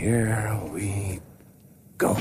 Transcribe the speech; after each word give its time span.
here 0.00 0.58
we 0.72 1.20
go. 1.98 2.16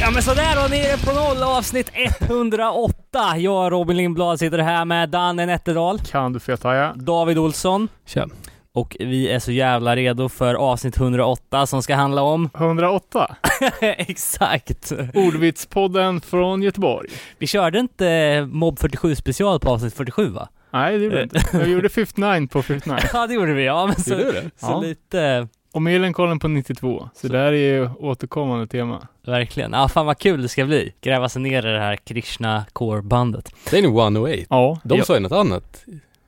Ja 0.00 0.10
men 0.10 0.22
sådär 0.22 0.56
då, 0.56 0.68
nere 0.68 0.96
på 0.96 1.12
noll 1.12 1.42
avsnitt 1.42 1.90
108. 2.20 3.36
Jag 3.36 3.72
Robin 3.72 3.96
Lindblad 3.96 4.38
sitter 4.38 4.58
här 4.58 4.84
med 4.84 5.08
Danne 5.08 5.46
Nätterdal, 5.46 5.98
Kan 5.98 6.32
du 6.32 6.40
fethaja? 6.40 6.92
David 6.96 7.38
Olsson 7.38 7.88
Tja. 8.06 8.26
Och 8.72 8.96
vi 9.00 9.28
är 9.28 9.38
så 9.38 9.52
jävla 9.52 9.96
redo 9.96 10.28
för 10.28 10.54
avsnitt 10.54 10.96
108 10.96 11.66
som 11.66 11.82
ska 11.82 11.94
handla 11.94 12.22
om 12.22 12.50
108. 12.54 13.36
Exakt! 13.80 14.92
Ordvitspodden 15.14 16.20
från 16.20 16.62
Göteborg. 16.62 17.08
Vi 17.38 17.46
körde 17.46 17.78
inte 17.78 18.48
Mob 18.52 18.78
47 18.78 19.14
special 19.14 19.60
på 19.60 19.70
avsnitt 19.70 19.94
47 19.94 20.28
va? 20.28 20.48
Nej, 20.72 20.98
det 20.98 21.04
gjorde 21.04 21.16
jag 21.16 21.24
inte. 21.24 21.40
Jag 21.52 21.68
gjorde 21.68 21.88
59 21.88 22.48
på 22.48 22.62
59. 22.62 22.98
Ja 23.12 23.26
det 23.26 23.34
gjorde 23.34 23.52
vi, 23.52 23.64
ja 23.64 23.86
men 23.86 23.96
så, 23.96 24.14
det? 24.14 24.32
så 24.42 24.66
Ja. 24.66 24.80
lite 24.80 25.48
Och 25.72 25.82
Millencolin 25.82 26.38
på 26.38 26.48
92. 26.48 27.08
Så, 27.14 27.20
Så- 27.26 27.32
det 27.32 27.38
här 27.38 27.52
är 27.52 27.56
ju 27.74 27.90
återkommande 27.98 28.66
tema. 28.66 29.08
Verkligen. 29.26 29.72
Ja, 29.72 29.88
fan 29.88 30.06
vad 30.06 30.18
kul 30.18 30.42
det 30.42 30.48
ska 30.48 30.64
bli. 30.64 30.92
Gräva 31.00 31.28
sig 31.28 31.42
ner 31.42 31.66
i 31.66 31.72
det 31.72 31.78
här 31.80 31.96
Krishna 31.96 32.64
Core-bandet. 32.72 33.52
Det 33.70 33.78
är 33.78 33.82
nog 33.82 33.98
108. 34.00 34.42
Ja. 34.50 34.78
De 34.84 34.98
Ja. 34.98 35.04
sa 35.04 35.14
ju 35.14 35.20
något 35.20 35.32
annat. 35.32 35.84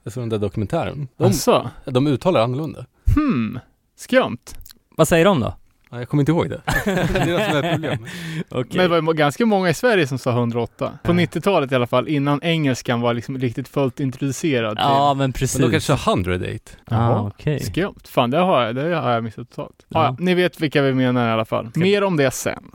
Såg 0.07 0.23
den 0.23 0.29
där 0.29 0.39
dokumentären. 0.39 1.09
De, 1.17 1.25
Alltså, 1.25 1.71
de 1.85 2.07
uttalar 2.07 2.43
annorlunda. 2.43 2.87
hmm. 3.15 3.59
Skumt. 3.97 4.39
Vad 4.97 5.09
säger 5.09 5.25
de 5.25 5.41
då? 5.41 5.55
Ja, 5.91 5.99
jag 5.99 6.09
kommer 6.09 6.21
inte 6.23 6.33
ihåg 6.33 6.51
det. 6.51 6.61
det 6.85 6.91
är 6.91 7.27
det 7.39 7.45
som 7.51 7.57
är 7.57 7.73
problemet. 7.73 8.11
Okej. 8.49 8.77
Men 8.77 8.91
det 8.91 9.01
var 9.01 9.13
ganska 9.15 9.47
många 9.47 9.71
i 9.71 9.75
Sverige 9.75 10.07
som 10.07 10.19
sa 10.19 10.31
108. 10.31 10.99
På 11.03 11.13
90-talet 11.13 11.73
i 11.73 11.75
alla 11.75 11.87
fall, 11.87 12.09
innan 12.09 12.41
engelskan 12.43 13.01
var 13.01 13.15
liksom 13.15 13.39
riktigt 13.39 13.69
fullt 13.69 14.01
introducerad 14.01 14.77
till. 14.77 14.85
Ja, 14.85 15.15
men 15.15 15.33
precis. 15.33 15.59
Men 15.61 15.69
de 15.69 15.73
kanske 15.73 15.97
sa 15.97 16.11
108. 16.13 16.49
Ah, 16.85 16.95
Jaha. 16.95 17.21
okej. 17.27 17.61
Skumt. 17.61 18.01
Fan, 18.09 18.31
det 18.31 18.39
har 18.39 18.63
jag, 18.63 18.75
det 18.75 18.97
har 18.97 19.11
jag 19.11 19.25
missat 19.25 19.49
totalt. 19.51 19.87
Ja. 19.89 20.05
Ja. 20.05 20.17
ni 20.19 20.35
vet 20.35 20.61
vilka 20.61 20.83
vi 20.83 20.95
menar 20.95 21.29
i 21.29 21.33
alla 21.33 21.45
fall. 21.45 21.71
Mer 21.75 22.05
om 22.05 22.17
det 22.17 22.31
sen. 22.31 22.71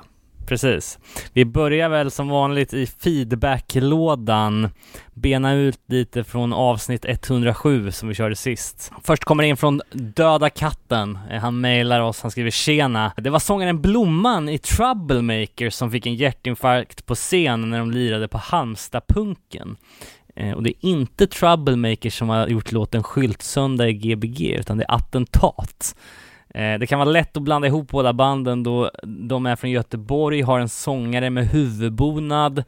Precis. 0.48 1.00
Vi 1.34 1.46
börjar 1.46 1.90
väl 1.90 2.12
som 2.12 2.28
vanligt 2.28 2.74
i 2.74 2.86
feedbacklådan. 2.86 4.70
Bena 5.14 5.54
ut 5.54 5.80
lite 5.88 6.24
från 6.24 6.54
avsnitt 6.54 7.06
107 7.08 7.92
som 7.92 8.10
vi 8.10 8.16
körde 8.16 8.36
sist. 8.36 8.92
Först 9.04 9.24
kommer 9.24 9.44
det 9.44 9.50
in 9.50 9.58
från 9.58 9.82
Döda 9.92 10.50
katten. 10.50 11.16
Han 11.42 11.62
mejlar 11.62 12.02
oss, 12.02 12.22
han 12.22 12.32
skriver 12.32 12.52
tjena. 12.52 13.12
Det 13.18 13.30
var 13.30 13.40
sångaren 13.40 13.82
Blomman 13.82 14.50
i 14.50 14.58
Troublemaker 14.58 15.70
som 15.70 15.92
fick 15.92 16.06
en 16.06 16.16
hjärtinfarkt 16.16 17.06
på 17.06 17.16
scen 17.16 17.70
när 17.70 17.80
de 17.80 17.92
lirade 17.92 18.28
på 18.28 18.38
Halmstadpunken. 18.38 19.78
Eh, 20.36 20.52
och 20.52 20.64
det 20.64 20.70
är 20.70 20.90
inte 20.90 21.28
Troublemaker 21.28 22.10
som 22.10 22.30
har 22.30 22.48
gjort 22.48 22.72
låten 22.72 23.04
Skyltsöndag 23.04 23.90
i 23.90 23.94
Gbg, 23.94 24.42
utan 24.42 24.78
det 24.78 24.84
är 24.84 24.96
Attentat. 24.96 25.96
Eh, 26.58 26.80
Det 26.80 26.88
kan 26.88 27.00
vara 27.00 27.10
lätt 27.10 27.38
att 27.38 27.44
blanda 27.44 27.68
ihop 27.68 27.90
båda 27.90 28.14
banden 28.14 28.64
då 28.64 28.92
de 29.04 29.46
är 29.46 29.56
från 29.56 29.72
Göteborg, 29.72 30.42
har 30.42 30.60
en 30.60 30.70
sångare 30.70 31.30
med 31.30 31.48
huvudbonad. 31.48 32.64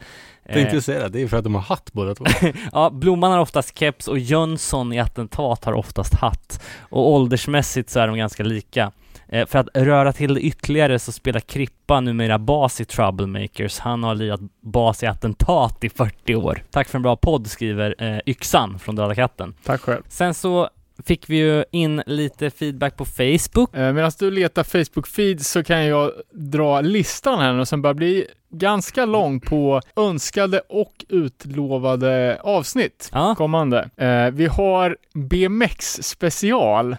Tänkte 0.54 0.76
Eh, 0.76 0.82
säga 0.82 1.00
det, 1.04 1.10
det 1.10 1.22
är 1.22 1.28
för 1.28 1.38
att 1.38 1.44
de 1.44 1.56
har 1.56 1.62
hatt 1.62 1.90
båda 1.94 2.16
två. 2.16 2.26
Ja, 2.72 2.90
Blomman 2.90 3.32
har 3.32 3.40
oftast 3.40 3.78
keps 3.80 4.08
och 4.08 4.20
Jönsson 4.20 4.94
i 4.94 5.00
Attentat 5.00 5.66
har 5.66 5.74
oftast 5.74 6.14
hatt. 6.14 6.64
Och 6.82 7.10
åldersmässigt 7.12 7.90
så 7.90 8.00
är 8.00 8.08
de 8.08 8.18
ganska 8.18 8.44
lika. 8.44 8.92
Eh, 9.28 9.46
För 9.46 9.60
att 9.60 9.68
röra 9.74 10.14
till 10.14 10.34
det 10.34 10.42
ytterligare 10.42 11.00
så 11.00 11.12
spelar 11.12 11.40
Krippa 11.40 12.00
numera 12.02 12.40
bas 12.40 12.82
i 12.82 12.86
Troublemakers. 12.86 13.80
Han 13.80 14.04
har 14.04 14.16
lirat 14.16 14.40
bas 14.62 15.04
i 15.04 15.08
Attentat 15.08 15.84
i 15.84 15.90
40 15.90 16.36
år. 16.36 16.64
Tack 16.72 16.88
för 16.90 16.98
en 16.98 17.02
bra 17.04 17.16
podd, 17.16 17.48
skriver 17.48 17.96
eh, 18.04 18.20
Yxan 18.26 18.80
från 18.80 18.96
Döda 18.96 19.16
katten. 19.16 19.54
Tack 19.66 19.82
själv. 19.82 20.02
Sen 20.08 20.34
så 20.34 20.70
fick 21.06 21.30
vi 21.30 21.38
ju 21.38 21.64
in 21.72 22.04
lite 22.06 22.50
feedback 22.50 22.98
på 22.98 23.06
Facebook. 23.06 23.76
Eh, 23.76 23.94
Medan 23.94 24.12
du 24.20 24.32
letar 24.32 24.64
Facebook-feed 24.64 25.38
så 25.38 25.64
kan 25.64 25.86
jag 25.86 26.12
dra 26.34 26.82
listan 26.82 27.40
här 27.40 27.54
nu 27.54 27.66
som 27.66 27.82
börjar 27.82 27.94
bli 27.94 28.28
ganska 28.52 29.06
lång 29.06 29.40
på 29.40 29.82
önskade 29.96 30.62
och 30.70 31.06
utlovade 31.10 32.40
avsnitt 32.44 33.10
Ja, 33.14 33.36
kommande. 33.38 33.90
Eh, 33.98 34.32
vi 34.32 34.46
har 34.46 34.98
BMX 35.14 36.04
special 36.04 36.96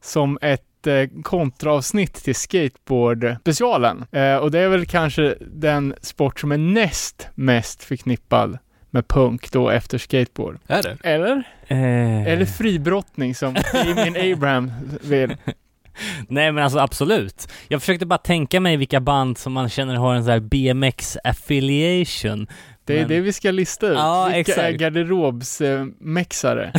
som 0.00 0.38
ett 0.42 0.86
eh, 0.86 1.22
kontraavsnitt 1.22 2.14
till 2.14 2.34
skateboard-specialen. 2.34 4.04
Eh, 4.12 4.36
och 4.36 4.50
det 4.50 4.58
är 4.58 4.68
väl 4.68 4.86
kanske 4.86 5.34
den 5.40 5.94
sport 6.00 6.40
som 6.40 6.52
är 6.52 6.58
näst 6.58 7.28
mest 7.34 7.84
förknippad 7.84 8.58
med 8.94 9.08
punk 9.08 9.50
då 9.52 9.70
efter 9.70 9.98
skateboard. 9.98 10.58
är 10.66 10.82
det? 10.82 10.96
Eller? 11.04 11.42
eh, 11.68 12.26
Eller 12.32 12.44
fribrottning 12.44 13.34
som 13.34 13.54
Damien 13.72 14.32
Abraham 14.32 14.72
vill. 15.02 15.36
Nej 16.28 16.52
men 16.52 16.64
alltså 16.64 16.78
absolut. 16.78 17.48
Jag 17.68 17.80
försökte 17.80 18.06
bara 18.06 18.18
tänka 18.18 18.60
mig 18.60 18.76
vilka 18.76 19.00
band 19.00 19.38
som 19.38 19.52
man 19.52 19.68
känner 19.68 19.94
har 19.94 20.14
en 20.14 20.22
sån 20.24 20.32
här 20.32 20.40
BMX 20.40 21.16
affiliation. 21.24 22.46
Det 22.84 22.94
är 22.94 22.98
Men- 23.00 23.08
det 23.08 23.20
vi 23.20 23.32
ska 23.32 23.50
lista 23.50 23.86
ut. 23.88 23.94
Ja, 23.96 24.24
Vilka 24.24 24.36
är 24.36 24.40
exakt. 24.40 24.78
garderobsmexare? 24.78 26.72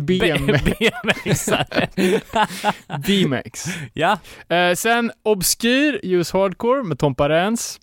BM, 0.00 0.46
BMXare. 0.46 1.88
BMX. 3.06 3.64
ja, 3.94 4.18
Eh, 4.48 4.74
sen 4.74 5.12
Obskyr, 5.22 6.00
Use 6.02 6.38
Hardcore 6.38 6.82
med 6.82 6.98
Tompa 6.98 7.28
Rens. 7.28 7.80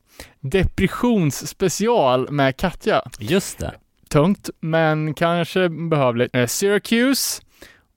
Depressionsspecial 0.51 2.31
med 2.31 2.57
Katja. 2.57 3.01
just 3.19 3.59
det. 3.59 3.73
Tungt, 4.09 4.49
men 4.59 5.13
kanske 5.13 5.69
behövligt. 5.69 6.35
Eh, 6.35 6.47
Syracuse. 6.47 7.41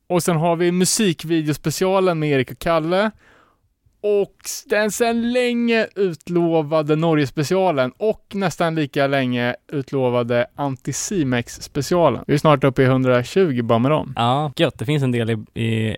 Och 0.08 0.22
sen 0.22 0.36
har 0.36 0.56
vi 0.56 0.72
musikvideospecialen 0.72 2.18
med 2.18 2.30
Erik 2.30 2.50
och 2.50 2.58
Kalle. 2.58 3.10
Och 4.00 4.34
den 4.66 4.90
sen 4.90 5.32
länge 5.32 5.86
utlovade 5.96 6.96
Norge-specialen 6.96 7.92
och 7.96 8.32
nästan 8.34 8.74
lika 8.74 9.06
länge 9.06 9.56
utlovade 9.72 10.46
Anticimex-specialen. 10.54 12.24
Vi 12.26 12.34
är 12.34 12.38
snart 12.38 12.64
uppe 12.64 12.82
i 12.82 12.84
120 12.84 13.62
bara 13.62 13.78
med 13.78 13.90
dem. 13.90 14.12
Ja, 14.16 14.52
gött. 14.56 14.78
Det 14.78 14.84
finns 14.84 15.02
en 15.02 15.12
del 15.12 15.30
i, 15.30 15.60
i 15.62 15.96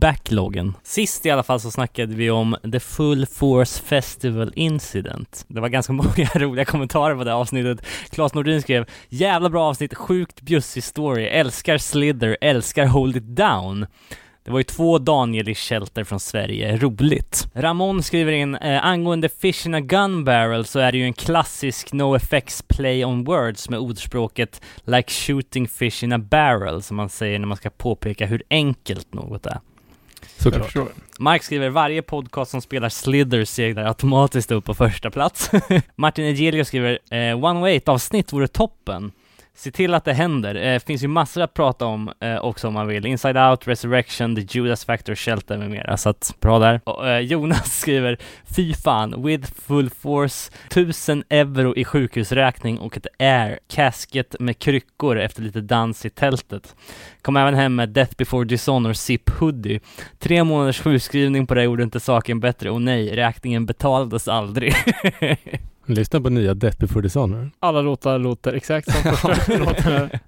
backloggen. 0.00 0.74
Sist 0.82 1.26
i 1.26 1.30
alla 1.30 1.42
fall 1.42 1.60
så 1.60 1.70
snackade 1.70 2.14
vi 2.14 2.30
om 2.30 2.56
The 2.72 2.80
Full 2.80 3.26
Force 3.26 3.82
Festival 3.82 4.52
Incident. 4.56 5.44
Det 5.48 5.60
var 5.60 5.68
ganska 5.68 5.92
många 6.02 6.28
roliga 6.34 6.64
kommentarer 6.64 7.16
på 7.16 7.24
det 7.24 7.34
avsnittet. 7.34 7.86
Claes 8.10 8.34
Nordin 8.34 8.62
skrev 8.62 8.86
“Jävla 9.08 9.50
bra 9.50 9.68
avsnitt, 9.68 9.94
sjukt 9.94 10.40
bjussig 10.40 10.84
story, 10.84 11.24
älskar 11.24 11.78
Slither, 11.78 12.36
älskar 12.40 12.86
Hold 12.86 13.16
It 13.16 13.36
Down”. 13.36 13.86
Det 14.44 14.50
var 14.50 14.58
ju 14.58 14.64
två 14.64 14.98
Daniel 14.98 15.48
i 15.48 15.54
Shelter 15.54 16.04
från 16.04 16.20
Sverige, 16.20 16.76
roligt. 16.76 17.46
Ramon 17.54 18.02
skriver 18.02 18.32
in, 18.32 18.54
eh, 18.54 18.84
angående 18.86 19.28
Fish 19.28 19.66
in 19.66 19.74
a 19.74 19.80
Gun 19.80 20.24
Barrel 20.24 20.64
så 20.64 20.78
är 20.78 20.92
det 20.92 20.98
ju 20.98 21.04
en 21.04 21.12
klassisk 21.12 21.92
No 21.92 22.16
Effects 22.16 22.62
play 22.62 23.04
on 23.04 23.24
words 23.24 23.68
med 23.68 23.78
ordspråket 23.78 24.60
like 24.84 25.10
shooting 25.12 25.68
fish 25.68 26.04
in 26.04 26.12
a 26.12 26.18
barrel 26.18 26.82
som 26.82 26.96
man 26.96 27.08
säger 27.08 27.38
när 27.38 27.46
man 27.46 27.56
ska 27.56 27.70
påpeka 27.70 28.26
hur 28.26 28.42
enkelt 28.50 29.14
något 29.14 29.46
är. 29.46 29.52
Jag 30.20 30.42
Såklart. 30.42 30.64
förstår. 30.64 30.88
Mark 31.18 31.42
skriver 31.42 31.68
varje 31.68 32.02
podcast 32.02 32.50
som 32.50 32.62
spelar 32.62 32.88
Slither 32.88 33.44
seglar 33.44 33.84
automatiskt 33.84 34.50
upp 34.50 34.64
på 34.64 34.74
första 34.74 35.10
plats. 35.10 35.50
Martin 35.96 36.24
Egelio 36.24 36.64
skriver 36.64 36.98
eh, 37.10 37.44
One 37.44 37.60
Way 37.60 37.80
avsnitt 37.86 38.32
vore 38.32 38.48
toppen. 38.48 39.12
Se 39.56 39.70
till 39.70 39.94
att 39.94 40.04
det 40.04 40.12
händer. 40.12 40.54
Eh, 40.54 40.78
finns 40.78 41.04
ju 41.04 41.08
massor 41.08 41.42
att 41.42 41.54
prata 41.54 41.86
om 41.86 42.12
eh, 42.20 42.36
också 42.36 42.68
om 42.68 42.74
man 42.74 42.86
vill. 42.86 43.06
Inside 43.06 43.36
Out, 43.36 43.68
Resurrection, 43.68 44.36
The 44.36 44.58
Judas 44.58 44.84
Factor, 44.84 45.14
Shelter 45.14 45.58
med 45.58 45.70
mera. 45.70 45.96
Så 45.96 46.08
att, 46.08 46.34
bra 46.40 46.58
där. 46.58 46.80
Och, 46.84 47.08
eh, 47.08 47.18
Jonas 47.18 47.78
skriver 47.80 48.18
Fy 48.56 48.74
fan, 48.74 49.22
with 49.22 49.52
full 49.66 49.90
force, 49.90 50.52
1000 50.66 51.24
euro 51.28 51.76
i 51.76 51.84
sjukhusräkning 51.84 52.78
och 52.78 52.96
ett 52.96 53.06
air 53.18 53.58
casket 53.68 54.36
med 54.40 54.58
kryckor 54.58 55.18
efter 55.18 55.42
lite 55.42 55.60
dans 55.60 56.06
i 56.06 56.10
tältet. 56.10 56.76
Kom 57.22 57.36
även 57.36 57.54
hem 57.54 57.74
med 57.74 57.88
Death 57.88 58.16
before 58.16 58.44
Dishonor 58.44 58.92
zip 58.92 59.30
hoodie. 59.30 59.80
Tre 60.18 60.44
månaders 60.44 60.80
sjukskrivning 60.80 61.46
på 61.46 61.54
det 61.54 61.62
gjorde 61.62 61.82
inte 61.82 62.00
saken 62.00 62.40
bättre 62.40 62.70
och 62.70 62.82
nej, 62.82 63.16
räkningen 63.16 63.66
betalades 63.66 64.28
aldrig. 64.28 64.74
Lyssna 65.86 66.20
på 66.20 66.30
nya 66.30 66.54
Death 66.54 66.78
before 66.78 67.02
Dishonor. 67.02 67.50
Alla 67.58 67.80
låtar 67.82 68.18
låter 68.18 68.52
exakt 68.52 68.92
som 68.92 69.12
första 69.16 69.58
låten. 69.58 70.10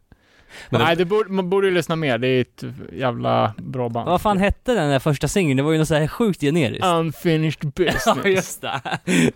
Men 0.70 0.80
Nej, 0.80 0.96
det 0.96 1.04
borde, 1.04 1.32
man 1.32 1.50
borde 1.50 1.66
ju 1.66 1.74
lyssna 1.74 1.96
mer. 1.96 2.18
Det 2.18 2.28
är 2.28 2.40
ett 2.40 2.64
jävla 2.92 3.54
bra 3.58 3.88
band. 3.88 4.08
Vad 4.08 4.20
fan 4.20 4.38
hette 4.38 4.74
den 4.74 4.90
där 4.90 4.98
första 4.98 5.28
singeln? 5.28 5.56
Det 5.56 5.62
var 5.62 5.72
ju 5.72 5.78
något 5.78 5.88
så 5.88 5.94
här 5.94 6.06
sjukt 6.08 6.40
generiskt. 6.40 6.84
Unfinished 6.86 7.72
business. 7.72 8.02
Ja, 8.24 8.28
just 8.28 8.60
det. 8.62 8.80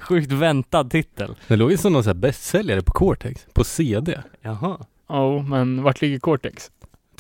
Sjukt 0.01 0.33
väntad 0.33 0.85
titel. 0.91 1.35
Det 1.49 1.57
låg 1.57 1.71
ju 1.71 1.77
som 1.77 1.93
någon 1.93 2.05
sån 2.05 2.09
här 2.11 2.21
bästsäljare 2.21 2.83
på 2.83 2.93
Cortex, 2.93 3.47
på 3.53 3.65
CD. 3.65 4.19
Jaha. 4.43 4.79
Ja, 5.09 5.43
men 5.43 5.83
vart 5.83 6.01
ligger 6.01 6.19
Cortex? 6.19 6.71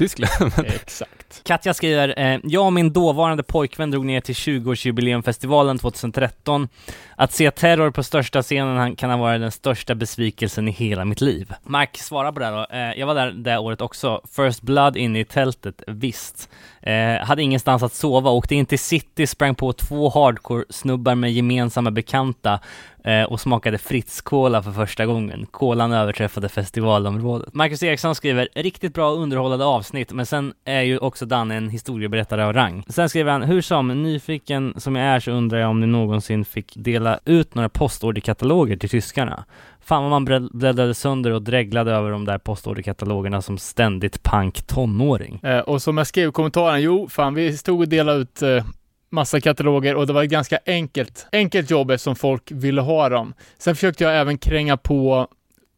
Tyskland. 0.00 0.52
Exakt. 0.66 1.44
Katja 1.44 1.74
skriver, 1.74 2.14
eh, 2.18 2.40
jag 2.44 2.66
och 2.66 2.72
min 2.72 2.92
dåvarande 2.92 3.42
pojkvän 3.42 3.90
drog 3.90 4.06
ner 4.06 4.20
till 4.20 4.34
20-årsjubileumfestivalen 4.34 5.78
2013. 5.78 6.68
Att 7.16 7.32
se 7.32 7.50
Terror 7.50 7.90
på 7.90 8.02
största 8.02 8.42
scenen 8.42 8.96
kan 8.96 9.10
ha 9.10 9.16
varit 9.16 9.40
den 9.40 9.52
största 9.52 9.94
besvikelsen 9.94 10.68
i 10.68 10.70
hela 10.70 11.04
mitt 11.04 11.20
liv. 11.20 11.54
Mark, 11.62 11.96
svara 11.96 12.32
på 12.32 12.40
det 12.40 12.46
här 12.46 12.52
då. 12.52 12.66
Eh, 12.76 13.00
jag 13.00 13.06
var 13.06 13.14
där 13.14 13.30
det 13.30 13.58
året 13.58 13.80
också. 13.80 14.20
First 14.36 14.62
Blood 14.62 14.96
inne 14.96 15.20
i 15.20 15.24
tältet, 15.24 15.82
visst. 15.86 16.48
Eh, 16.82 17.26
hade 17.26 17.42
ingenstans 17.42 17.82
att 17.82 17.92
sova, 17.92 18.30
åkte 18.30 18.54
in 18.54 18.66
till 18.66 18.78
city, 18.78 19.26
sprang 19.26 19.54
på 19.54 19.72
två 19.72 20.10
hardcore-snubbar 20.10 21.14
med 21.14 21.32
gemensamma 21.32 21.90
bekanta 21.90 22.60
eh, 23.04 23.22
och 23.22 23.40
smakade 23.40 23.78
Fritz 23.78 24.20
Cola 24.20 24.62
för 24.62 24.72
första 24.72 25.06
gången. 25.06 25.46
Kolan 25.50 25.92
överträffade 25.92 26.48
festivalområdet. 26.48 27.54
Marcus 27.54 27.82
Eriksson 27.82 28.14
skriver, 28.14 28.48
riktigt 28.54 28.94
bra 28.94 29.10
underhållande 29.10 29.64
avsnitt, 29.64 30.12
men 30.12 30.26
sen 30.26 30.52
är 30.64 30.82
ju 30.82 30.98
också 30.98 31.26
Danne 31.26 31.54
en 31.54 31.68
historieberättare 31.68 32.44
av 32.44 32.52
rang. 32.52 32.84
Sen 32.88 33.08
skriver 33.08 33.32
han, 33.32 33.42
hur 33.42 33.60
som, 33.60 34.02
nyfiken 34.02 34.74
som 34.76 34.96
jag 34.96 35.06
är 35.06 35.20
så 35.20 35.30
undrar 35.30 35.58
jag 35.58 35.70
om 35.70 35.80
ni 35.80 35.86
någonsin 35.86 36.44
fick 36.44 36.72
dela 36.76 37.18
ut 37.24 37.54
några 37.54 37.68
postorderkataloger 37.68 38.76
till 38.76 38.90
tyskarna. 38.90 39.44
Fan 39.90 40.02
vad 40.02 40.10
man 40.10 40.24
blädd- 40.24 40.50
bläddrade 40.52 40.94
sönder 40.94 41.30
och 41.30 41.42
dreglade 41.42 41.92
över 41.92 42.10
de 42.10 42.24
där 42.24 42.38
postorderkatalogerna 42.38 43.42
som 43.42 43.58
ständigt 43.58 44.22
pank 44.22 44.62
tonåring. 44.66 45.40
Eh, 45.42 45.58
och 45.58 45.82
som 45.82 45.98
jag 45.98 46.06
skrev 46.06 46.28
i 46.28 46.32
kommentaren, 46.32 46.82
jo, 46.82 47.08
fan, 47.08 47.34
vi 47.34 47.56
stod 47.56 47.80
och 47.80 47.88
delade 47.88 48.18
ut 48.20 48.42
eh, 48.42 48.64
massa 49.10 49.40
kataloger 49.40 49.94
och 49.94 50.06
det 50.06 50.12
var 50.12 50.24
ett 50.24 50.30
ganska 50.30 50.58
enkelt, 50.66 51.26
enkelt 51.32 51.70
jobb 51.70 51.90
eftersom 51.90 52.16
folk 52.16 52.50
ville 52.50 52.80
ha 52.80 53.08
dem. 53.08 53.34
Sen 53.58 53.74
försökte 53.74 54.04
jag 54.04 54.16
även 54.16 54.38
kränga 54.38 54.76
på 54.76 55.28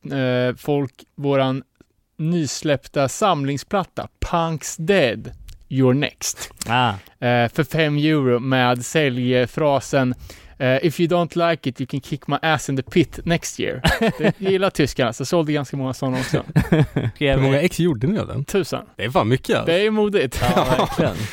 eh, 0.05 0.57
folk 0.57 0.93
våran 1.17 1.63
nysläppta 2.19 3.09
samlingsplatta, 3.09 4.09
Punks 4.31 4.77
Dead, 4.77 5.33
You're 5.69 5.95
Next. 5.95 6.53
Ah, 6.69 6.91
eh, 7.27 7.49
för 7.49 7.65
5 7.65 7.97
euro 7.97 8.39
med 8.39 8.85
säljfrasen 8.85 10.15
eh, 10.63 10.87
If 10.87 11.01
you 11.01 11.09
don't 11.09 11.51
like 11.51 11.71
it 11.71 11.81
you 11.81 11.87
can 11.87 12.01
kick 12.01 12.27
my 12.27 12.37
ass 12.43 12.69
in 12.69 12.77
the 12.77 12.83
pit 12.83 13.19
next 13.25 13.61
year. 13.61 13.81
Det 14.19 14.41
gillar 14.41 14.71
tyskarna, 14.71 15.13
så 15.13 15.25
sålde 15.25 15.53
ganska 15.53 15.77
många 15.77 15.95
sådana 15.95 16.19
också. 16.19 16.45
Hur 17.19 17.37
många 17.37 17.61
ex 17.61 17.81
gjorde 17.81 18.07
ni 18.07 18.19
av 18.19 18.27
den? 18.27 18.45
Tusen. 18.45 18.85
Det 18.97 19.05
är 19.05 19.11
fan 19.11 19.29
mycket 19.29 19.57
alltså. 19.57 19.73
Det 19.73 19.87
är 19.87 19.91
modigt. 19.91 20.43
Ja, 20.57 20.65
verkligen. 20.79 21.17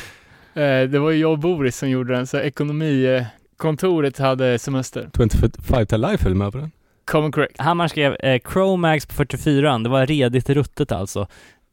Eh, 0.54 0.82
det 0.88 0.98
var 0.98 1.10
ju 1.10 1.18
jag 1.18 1.32
och 1.32 1.38
Boris 1.38 1.76
som 1.76 1.90
gjorde 1.90 2.14
den, 2.14 2.26
så 2.26 2.38
ekonomikontoret 2.38 4.18
hade 4.18 4.58
semester. 4.58 5.10
25 5.16 5.86
to 5.86 5.96
life 5.96 6.24
höll 6.24 6.34
med 6.34 6.52
på 6.52 6.58
den. 6.58 6.70
Common 7.04 7.32
correct. 7.32 7.60
Hammar 7.60 7.88
skrev 7.88 8.16
eh, 8.20 8.40
Chromax 8.52 9.06
på 9.06 9.14
44 9.14 9.78
det 9.78 9.88
var 9.88 10.06
redigt 10.06 10.50
ruttet 10.50 10.92
alltså. 10.92 11.26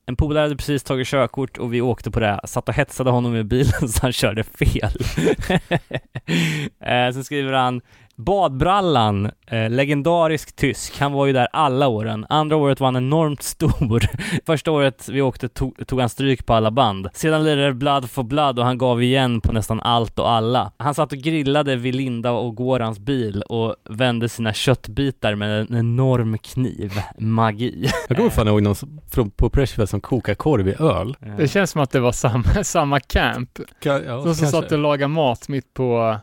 En 0.09 0.15
polare 0.15 0.41
hade 0.43 0.55
precis 0.55 0.83
tagit 0.83 1.07
körkort 1.07 1.57
och 1.57 1.73
vi 1.73 1.81
åkte 1.81 2.11
på 2.11 2.19
det. 2.19 2.39
Satt 2.43 2.69
och 2.69 2.75
hetsade 2.75 3.09
honom 3.09 3.35
i 3.35 3.43
bilen 3.43 3.87
så 3.89 4.01
han 4.01 4.13
körde 4.13 4.43
fel. 4.43 4.91
eh, 6.81 7.13
sen 7.13 7.23
skriver 7.23 7.53
han 7.53 7.81
Badbrallan, 8.17 9.31
eh, 9.47 9.69
legendarisk 9.69 10.55
tysk. 10.55 10.99
Han 10.99 11.11
var 11.11 11.25
ju 11.25 11.33
där 11.33 11.47
alla 11.53 11.87
åren. 11.87 12.25
Andra 12.29 12.55
året 12.55 12.79
var 12.79 12.87
han 12.87 12.95
enormt 12.95 13.43
stor. 13.43 14.03
Första 14.45 14.71
året 14.71 15.09
vi 15.09 15.21
åkte 15.21 15.49
tog, 15.49 15.87
tog 15.87 15.99
han 15.99 16.09
stryk 16.09 16.45
på 16.45 16.53
alla 16.53 16.71
band. 16.71 17.09
Sedan 17.13 17.43
lirade 17.43 17.65
det 17.65 17.73
Blood 17.73 18.09
for 18.09 18.23
Blood 18.23 18.59
och 18.59 18.65
han 18.65 18.77
gav 18.77 19.03
igen 19.03 19.41
på 19.41 19.51
nästan 19.53 19.79
allt 19.79 20.19
och 20.19 20.31
alla. 20.31 20.71
Han 20.77 20.93
satt 20.93 21.11
och 21.11 21.17
grillade 21.17 21.75
vid 21.75 21.95
Linda 21.95 22.31
och 22.31 22.55
Gorans 22.55 22.99
bil 22.99 23.41
och 23.41 23.75
vände 23.89 24.29
sina 24.29 24.53
köttbitar 24.53 25.35
med 25.35 25.61
en 25.61 25.75
enorm 25.77 26.37
kniv. 26.37 26.93
Magi. 27.17 27.89
Jag 28.07 28.17
kommer 28.17 28.29
fan 28.29 28.47
ihåg 28.47 28.63
någon 28.63 28.75
som, 28.75 29.01
från, 29.11 29.31
på 29.31 29.49
Pressfest 29.49 29.91
som 29.91 30.01
kokar 30.01 30.35
korv 30.35 30.67
i 30.67 30.75
öl. 30.79 31.15
Det 31.37 31.47
känns 31.47 31.71
som 31.71 31.81
att 31.81 31.91
det 31.91 31.99
var 31.99 32.11
samma, 32.11 32.43
samma 32.63 32.99
camp. 32.99 33.59
Ka, 33.83 33.89
ja, 33.89 34.17
som 34.17 34.23
kanske. 34.23 34.45
satt 34.45 34.71
och 34.71 34.77
lagade 34.77 35.07
mat 35.07 35.49
mitt 35.49 35.73
på 35.73 36.17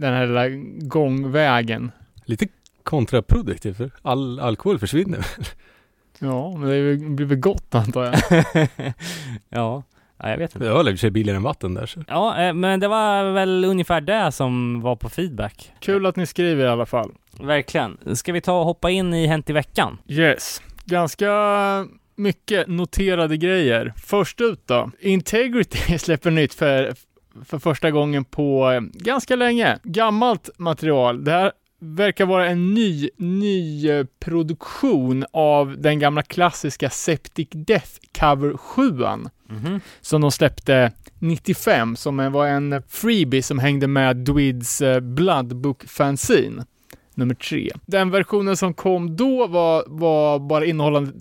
den 0.00 0.14
här 0.14 0.26
lilla 0.26 0.48
gångvägen. 0.88 1.92
Lite 2.24 2.48
kontraproduktivt 2.82 3.76
för 3.76 3.90
all 4.02 4.40
alkohol 4.40 4.78
försvinner. 4.78 5.26
Ja, 6.18 6.56
men 6.56 6.68
det 6.68 6.96
blir 6.96 7.26
väl 7.26 7.38
gott 7.38 7.74
antar 7.74 8.04
jag. 8.04 8.14
ja. 9.48 9.82
ja, 10.18 10.30
jag 10.30 10.38
vet 10.38 10.54
inte. 10.54 10.68
Öl 10.68 10.88
är 10.88 10.92
i 10.92 10.96
sig 10.96 11.10
billigare 11.10 11.36
än 11.36 11.42
vatten 11.42 11.74
där 11.74 11.86
så. 11.86 12.04
Ja, 12.08 12.42
eh, 12.42 12.54
men 12.54 12.80
det 12.80 12.88
var 12.88 13.32
väl 13.32 13.64
ungefär 13.64 14.00
det 14.00 14.32
som 14.32 14.80
var 14.80 14.96
på 14.96 15.08
feedback. 15.08 15.72
Kul 15.80 16.06
att 16.06 16.16
ni 16.16 16.26
skriver 16.26 16.64
i 16.64 16.68
alla 16.68 16.86
fall. 16.86 17.10
Verkligen. 17.40 18.16
Ska 18.16 18.32
vi 18.32 18.40
ta 18.40 18.58
och 18.58 18.64
hoppa 18.64 18.90
in 18.90 19.14
i 19.14 19.26
Hänt 19.26 19.50
i 19.50 19.52
veckan? 19.52 19.98
Yes. 20.08 20.62
Ganska 20.84 21.30
mycket 22.16 22.68
noterade 22.68 23.36
grejer. 23.36 23.92
Först 23.96 24.40
ut 24.40 24.66
då. 24.66 24.90
Integrity 25.00 25.98
släpper 25.98 26.30
nytt 26.30 26.54
för, 26.54 26.94
för 27.44 27.58
första 27.58 27.90
gången 27.90 28.24
på 28.24 28.80
ganska 28.92 29.36
länge. 29.36 29.78
Gammalt 29.82 30.50
material. 30.58 31.24
Det 31.24 31.30
här 31.30 31.52
verkar 31.82 32.26
vara 32.26 32.46
en 32.46 32.74
ny, 32.74 33.10
ny 33.16 33.90
eh, 33.90 34.06
produktion 34.24 35.24
av 35.32 35.76
den 35.78 35.98
gamla 35.98 36.22
klassiska 36.22 36.90
Septic 36.90 37.48
Death 37.52 37.90
Cover 38.20 38.56
7 38.56 38.90
Mhm. 39.48 39.80
som 40.00 40.20
de 40.20 40.30
släppte 40.32 40.92
95 41.18 41.96
som 41.96 42.32
var 42.32 42.46
en 42.46 42.82
freebie 42.88 43.42
som 43.42 43.58
hängde 43.58 43.86
med 43.86 44.16
Dwids 44.16 44.80
eh, 44.82 45.00
Bloodbook 45.00 45.84
Fanzine 45.88 46.64
nummer 47.20 47.34
tre. 47.34 47.70
Den 47.86 48.10
versionen 48.10 48.56
som 48.56 48.74
kom 48.74 49.16
då 49.16 49.46
var, 49.46 49.84
var 49.86 50.38
bara 50.38 50.64
innehållande 50.64 51.12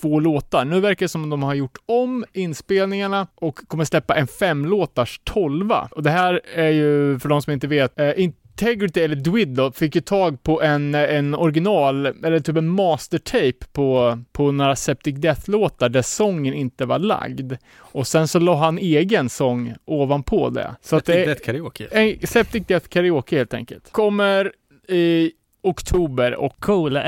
två 0.00 0.20
låtar. 0.20 0.64
Nu 0.64 0.80
verkar 0.80 1.04
det 1.04 1.08
som 1.08 1.24
att 1.24 1.30
de 1.30 1.42
har 1.42 1.54
gjort 1.54 1.78
om 1.86 2.24
inspelningarna 2.32 3.26
och 3.34 3.68
kommer 3.68 3.84
släppa 3.84 4.14
en 4.14 4.26
femlåtars 4.26 5.20
tolva. 5.24 5.88
Och 5.90 6.02
det 6.02 6.10
här 6.10 6.40
är 6.54 6.70
ju, 6.70 7.18
för 7.18 7.28
de 7.28 7.42
som 7.42 7.52
inte 7.52 7.66
vet, 7.66 8.00
eh, 8.00 8.12
Integrity 8.56 9.00
eller 9.00 9.16
Dwid 9.16 9.48
då, 9.48 9.72
fick 9.72 9.94
ju 9.94 10.00
tag 10.00 10.42
på 10.42 10.62
en, 10.62 10.94
en 10.94 11.34
original, 11.34 12.06
eller 12.06 12.40
typ 12.40 12.56
en 12.56 12.68
mastertape 12.68 13.66
på, 13.72 14.18
på 14.32 14.52
några 14.52 14.76
Septic 14.76 15.14
Death-låtar 15.14 15.88
där 15.88 16.02
sången 16.02 16.54
inte 16.54 16.86
var 16.86 16.98
lagd. 16.98 17.52
Och 17.76 18.06
sen 18.06 18.28
så 18.28 18.38
la 18.38 18.56
han 18.56 18.78
egen 18.78 19.28
sång 19.28 19.74
ovanpå 19.84 20.50
det. 20.50 20.76
Så 20.80 20.96
är 20.96 21.28
ett 21.28 21.44
karaoke. 21.44 21.88
en 21.90 22.26
Septic 22.26 22.66
Death 22.66 22.88
Karaoke 22.88 23.36
helt 23.36 23.54
enkelt. 23.54 23.92
Kommer 23.92 24.52
i 24.88 25.32
oktober 25.64 26.34
och 26.34 26.60
Cool. 26.60 26.96
Eh, 26.96 27.02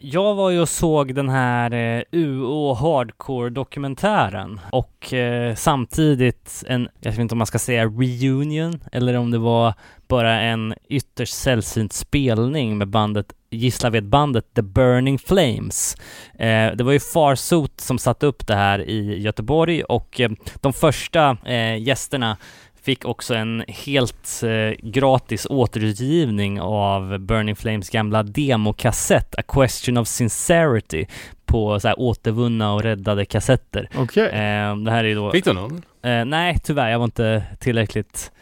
jag 0.00 0.34
var 0.34 0.50
ju 0.50 0.60
och 0.60 0.68
såg 0.68 1.14
den 1.14 1.28
här 1.28 1.72
eh, 1.72 2.02
UO 2.12 2.74
Hardcore-dokumentären 2.74 4.60
och 4.70 5.12
eh, 5.12 5.54
samtidigt 5.54 6.64
en, 6.66 6.88
jag 7.00 7.10
vet 7.10 7.20
inte 7.20 7.34
om 7.34 7.38
man 7.38 7.46
ska 7.46 7.58
säga 7.58 7.84
reunion 7.84 8.80
eller 8.92 9.14
om 9.14 9.30
det 9.30 9.38
var 9.38 9.74
bara 10.08 10.40
en 10.40 10.74
ytterst 10.88 11.34
sällsynt 11.34 11.92
spelning 11.92 12.78
med 12.78 12.88
bandet 12.88 13.32
Gislaved-bandet 13.50 14.54
The 14.54 14.62
Burning 14.62 15.18
Flames. 15.18 15.96
Eh, 16.38 16.76
det 16.76 16.84
var 16.84 16.92
ju 16.92 17.00
Farsot 17.00 17.80
som 17.80 17.98
satte 17.98 18.26
upp 18.26 18.46
det 18.46 18.54
här 18.54 18.78
i 18.88 19.20
Göteborg 19.20 19.82
och 19.82 20.20
eh, 20.20 20.30
de 20.60 20.72
första 20.72 21.36
eh, 21.44 21.82
gästerna 21.82 22.36
fick 22.82 23.04
också 23.04 23.34
en 23.34 23.64
helt 23.68 24.42
eh, 24.42 24.88
gratis 24.90 25.46
återutgivning 25.50 26.60
av 26.60 27.18
Burning 27.18 27.56
Flames 27.56 27.90
gamla 27.90 28.22
demokassett 28.22 29.34
A 29.38 29.42
Question 29.48 29.96
of 29.96 30.08
Sincerity 30.08 31.06
på 31.46 31.80
så 31.80 31.88
här 31.88 32.00
återvunna 32.00 32.72
och 32.74 32.82
räddade 32.82 33.24
kassetter. 33.24 33.88
okej. 33.96 34.26
Eh, 34.26 34.76
det 34.76 34.90
här 34.90 35.04
är 35.04 35.14
då... 35.14 35.30
Fick 35.30 35.44
du 35.44 35.52
någon? 35.52 35.82
Eh, 36.02 36.24
nej, 36.24 36.58
tyvärr, 36.64 36.90
jag 36.90 36.98
var 36.98 37.04
inte 37.04 37.42
tillräckligt 37.58 38.32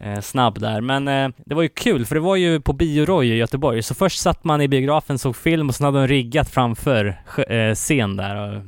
eh, 0.00 0.20
snabb 0.20 0.60
där. 0.60 0.80
Men 0.80 1.08
eh, 1.08 1.28
det 1.36 1.54
var 1.54 1.62
ju 1.62 1.68
kul, 1.68 2.06
för 2.06 2.14
det 2.14 2.20
var 2.20 2.36
ju 2.36 2.60
på 2.60 2.72
Bioroy 2.72 3.32
i 3.32 3.36
Göteborg. 3.36 3.82
Så 3.82 3.94
först 3.94 4.20
satt 4.20 4.44
man 4.44 4.60
i 4.60 4.68
biografen, 4.68 5.18
såg 5.18 5.36
film 5.36 5.68
och 5.68 5.74
sen 5.74 5.84
hade 5.84 5.98
de 5.98 6.08
riggat 6.08 6.50
framför 6.50 7.20
eh, 7.48 7.74
scen 7.74 8.16
där. 8.16 8.36
Och, 8.36 8.62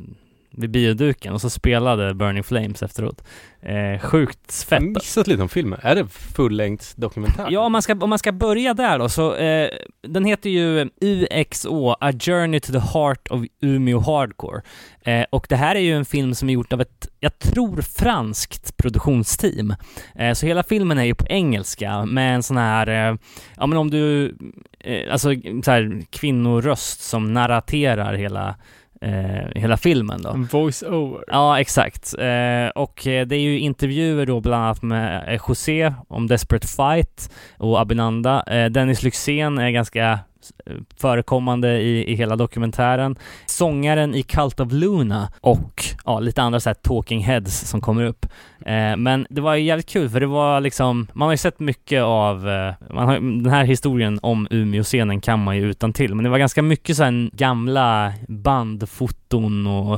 vid 0.57 0.71
bioduken 0.71 1.33
och 1.33 1.41
så 1.41 1.51
spelade 1.51 2.15
Burning 2.15 2.45
Flames 2.45 2.83
efteråt. 2.83 3.23
Eh, 3.63 4.01
sjukt 4.01 4.39
Jag 4.47 4.55
fett. 4.69 4.81
har 4.81 4.89
missat 4.89 5.27
lite 5.27 5.43
om 5.43 5.49
filmen. 5.49 5.79
Är 5.83 5.95
det 5.95 6.07
fullängds 6.09 6.95
dokumentär? 6.95 7.47
Ja, 7.51 7.61
om 7.61 7.73
man 7.73 7.83
ska, 7.83 7.95
om 7.95 8.11
man 8.11 8.19
ska 8.19 8.33
börja 8.33 8.75
där 8.75 8.99
då, 8.99 9.09
så 9.09 9.35
eh, 9.35 9.69
den 10.03 10.25
heter 10.25 10.51
ju 10.51 10.89
UXO, 11.01 11.91
A 12.01 12.13
Journey 12.21 12.61
to 12.61 12.73
the 12.73 12.79
Heart 12.79 13.29
of 13.31 13.45
Umeå 13.63 13.99
Hardcore. 14.01 14.63
Eh, 15.03 15.25
och 15.31 15.47
det 15.49 15.57
här 15.57 15.75
är 15.77 15.81
ju 15.81 15.93
en 15.97 16.05
film 16.05 16.35
som 16.35 16.49
är 16.49 16.53
gjort 16.53 16.73
av 16.73 16.81
ett, 16.81 17.09
jag 17.21 17.39
tror, 17.39 17.83
franskt 17.83 18.77
produktionsteam. 18.77 19.75
Eh, 20.15 20.33
så 20.33 20.47
hela 20.47 20.63
filmen 20.63 20.99
är 20.99 21.05
ju 21.05 21.15
på 21.15 21.27
engelska 21.29 22.05
med 22.07 22.35
en 22.35 22.43
sån 22.43 22.57
här, 22.57 22.87
eh, 23.11 23.17
ja 23.57 23.67
men 23.67 23.79
om 23.79 23.91
du, 23.91 24.37
eh, 24.81 25.13
alltså 25.13 25.29
så 25.65 25.71
här 25.71 26.03
kvinnoröst 26.11 27.01
som 27.03 27.33
narraterar 27.33 28.15
hela, 28.15 28.55
eh, 29.01 29.61
hela 29.61 29.77
filmen 29.77 30.23
då. 30.23 30.31
En 30.31 30.47
voice-over. 30.47 31.25
Ja, 31.27 31.61
exakt. 31.61 32.15
Eh, 32.19 32.69
och 32.75 33.07
eh, 33.07 33.27
det 33.27 33.37
är 33.37 33.41
ju 33.41 33.59
intervjuer 33.59 34.27
då 34.27 34.41
bland 34.41 34.65
annat 34.65 34.83
med 34.83 35.25
eh, 35.29 35.41
José 35.49 35.95
om 36.09 36.27
Desperate 36.27 36.67
Fight 36.67 37.31
och 37.59 37.81
Abinanda. 37.81 38.43
Eh, 38.43 38.71
Dennis 38.71 39.03
Lyxzén 39.03 39.59
är 39.59 39.71
ganska 39.71 40.19
eh, 40.67 40.77
förekommande 41.01 41.81
i, 41.81 42.13
i 42.13 42.15
hela 42.15 42.37
dokumentären. 42.37 43.17
Sångaren 43.47 44.15
i 44.15 44.23
Cult 44.23 44.61
of 44.61 44.73
Luna 44.73 45.33
och 45.41 45.85
ja, 46.05 46.21
lite 46.21 46.43
andra 46.43 46.61
så 46.61 46.69
här 46.69 46.75
talking 46.75 47.21
heads 47.21 47.61
som 47.61 47.81
kommer 47.81 48.05
upp. 48.05 48.27
Eh, 48.67 48.97
men 48.97 49.27
det 49.31 49.41
var 49.41 49.55
jävligt 49.55 49.89
kul 49.89 50.09
för 50.09 50.21
det 50.21 50.27
var 50.27 50.61
liksom, 50.61 51.07
man 51.13 51.27
har 51.27 51.33
ju 51.33 51.37
sett 51.37 51.59
mycket 51.61 52.03
av, 52.03 52.49
eh, 52.49 52.75
man 52.91 53.09
har, 53.09 53.15
den 53.15 53.53
här 53.53 53.65
historien 53.65 54.19
om 54.23 54.49
Umeå-scenen 54.51 55.21
kan 55.21 55.45
man 55.45 55.57
ju 55.57 55.71
utan 55.71 55.93
till 55.93 56.15
men 56.15 56.25
det 56.25 56.31
var 56.31 56.39
ganska 56.39 56.63
mycket 56.63 56.97
så 56.97 57.05
här 57.05 57.31
gamla 57.33 58.13
bandfoton 58.29 59.67
och 59.67 59.95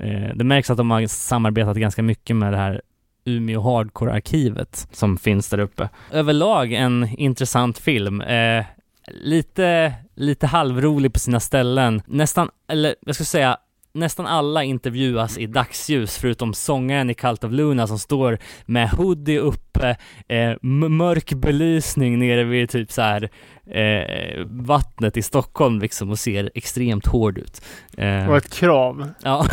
eh, 0.00 0.34
det 0.34 0.44
märks 0.44 0.70
att 0.70 0.76
de 0.76 0.90
har 0.90 1.06
samarbetat 1.06 1.76
ganska 1.76 2.02
mycket 2.02 2.36
med 2.36 2.52
det 2.52 2.56
här 2.56 2.82
Umeå 3.24 3.60
Hardcore-arkivet 3.60 4.88
som 4.92 5.18
finns 5.18 5.50
där 5.50 5.58
uppe. 5.58 5.88
Överlag 6.12 6.72
en 6.72 7.08
intressant 7.18 7.78
film. 7.78 8.20
Eh, 8.20 8.64
lite, 9.08 9.94
lite 10.14 10.46
halvrolig 10.46 11.12
på 11.12 11.18
sina 11.18 11.40
ställen. 11.40 12.02
Nästan, 12.06 12.50
eller 12.68 12.94
jag 13.06 13.14
skulle 13.14 13.26
säga 13.26 13.58
nästan 13.92 14.26
alla 14.26 14.64
intervjuas 14.64 15.38
i 15.38 15.46
dagsljus 15.46 16.18
förutom 16.18 16.54
sångaren 16.54 17.10
i 17.10 17.14
Cult 17.14 17.44
of 17.44 17.52
Luna 17.52 17.86
som 17.86 17.98
står 17.98 18.38
med 18.66 18.90
hoodie 18.90 19.38
uppe, 19.38 19.96
eh, 20.28 20.56
mörk 20.62 21.32
belysning 21.32 22.18
nere 22.18 22.44
vid 22.44 22.70
typ 22.70 22.92
så 22.92 23.02
här 23.02 23.30
eh, 23.70 24.44
vattnet 24.46 25.16
i 25.16 25.22
Stockholm 25.22 25.78
liksom 25.78 26.10
och 26.10 26.18
ser 26.18 26.50
extremt 26.54 27.06
hård 27.06 27.38
ut. 27.38 27.62
Eh, 27.98 28.30
och 28.30 28.36
ett 28.36 28.54
krav. 28.54 29.08
Ja, 29.22 29.46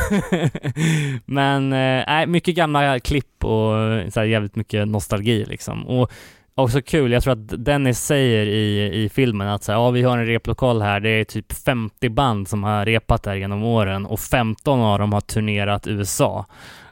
men 1.25 1.73
eh, 1.73 2.25
mycket 2.25 2.55
gamla 2.55 2.99
klipp 2.99 3.43
och 3.43 3.73
så 4.13 4.19
här, 4.19 4.23
jävligt 4.23 4.55
mycket 4.55 4.87
nostalgi 4.87 5.45
liksom. 5.45 5.87
Och 5.87 6.11
också 6.55 6.81
kul, 6.81 7.11
jag 7.11 7.23
tror 7.23 7.33
att 7.33 7.65
Dennis 7.65 7.99
säger 7.99 8.45
i, 8.45 8.91
i 9.03 9.09
filmen 9.09 9.47
att 9.47 9.63
så 9.63 9.71
här, 9.71 9.79
ja, 9.79 9.89
vi 9.89 10.03
har 10.03 10.17
en 10.17 10.25
replokal 10.25 10.81
här, 10.81 10.99
det 10.99 11.09
är 11.09 11.23
typ 11.23 11.53
50 11.53 12.09
band 12.09 12.47
som 12.47 12.63
har 12.63 12.85
repat 12.85 13.23
där 13.23 13.35
genom 13.35 13.63
åren 13.63 14.05
och 14.05 14.19
15 14.19 14.79
av 14.79 14.99
dem 14.99 15.13
har 15.13 15.21
turnerat 15.21 15.87
USA. 15.87 16.45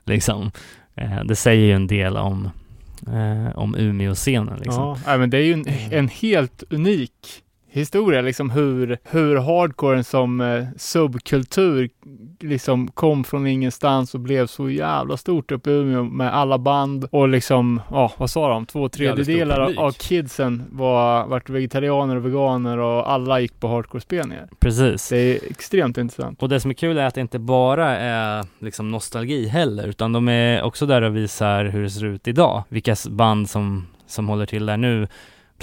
Liksom. 0.03 0.51
Eh, 0.95 1.23
det 1.23 1.35
säger 1.35 1.65
ju 1.65 1.73
en 1.73 1.87
del 1.87 2.17
om, 2.17 2.49
eh, 3.07 3.57
om 3.57 3.75
Umeå-scenen. 3.75 4.59
Liksom. 4.59 4.97
Ja, 5.05 5.17
men 5.17 5.29
det 5.29 5.37
är 5.37 5.41
ju 5.41 5.53
en, 5.53 5.65
en 5.91 6.07
helt 6.07 6.63
unik 6.69 7.42
historia, 7.73 8.21
liksom 8.21 8.49
hur, 8.49 8.97
hur 9.03 9.35
hardcoren 9.35 10.03
som 10.03 10.41
eh, 10.41 10.65
subkultur 10.77 11.89
liksom 12.39 12.87
kom 12.87 13.23
från 13.23 13.47
ingenstans 13.47 14.13
och 14.13 14.19
blev 14.19 14.47
så 14.47 14.69
jävla 14.69 15.17
stort 15.17 15.51
uppe 15.51 15.71
i 15.71 15.73
Umeå 15.73 16.03
med 16.03 16.35
alla 16.35 16.57
band 16.57 17.07
och 17.11 17.27
liksom, 17.27 17.81
ja, 17.91 18.11
vad 18.17 18.29
sa 18.29 18.49
de? 18.49 18.65
Två 18.65 18.89
tredjedelar 18.89 19.59
av, 19.59 19.79
av 19.79 19.91
kidsen 19.91 20.63
var, 20.71 21.27
vart 21.27 21.49
vegetarianer 21.49 22.15
och 22.15 22.25
veganer 22.25 22.77
och 22.77 23.11
alla 23.11 23.39
gick 23.39 23.59
på 23.59 23.67
hardcore-spelningar. 23.67 24.49
Precis. 24.59 25.09
Det 25.09 25.17
är 25.17 25.39
extremt 25.49 25.97
intressant. 25.97 26.43
Och 26.43 26.49
det 26.49 26.59
som 26.59 26.71
är 26.71 26.75
kul 26.75 26.97
är 26.97 27.05
att 27.05 27.15
det 27.15 27.21
inte 27.21 27.39
bara 27.39 27.97
är 27.97 28.45
liksom 28.59 28.91
nostalgi 28.91 29.47
heller, 29.47 29.87
utan 29.87 30.13
de 30.13 30.29
är 30.29 30.63
också 30.63 30.85
där 30.85 31.01
och 31.01 31.15
visar 31.15 31.65
hur 31.65 31.83
det 31.83 31.89
ser 31.89 32.05
ut 32.05 32.27
idag. 32.27 32.63
Vilka 32.69 32.95
band 33.09 33.49
som, 33.49 33.87
som 34.07 34.29
håller 34.29 34.45
till 34.45 34.65
där 34.65 34.77
nu 34.77 35.07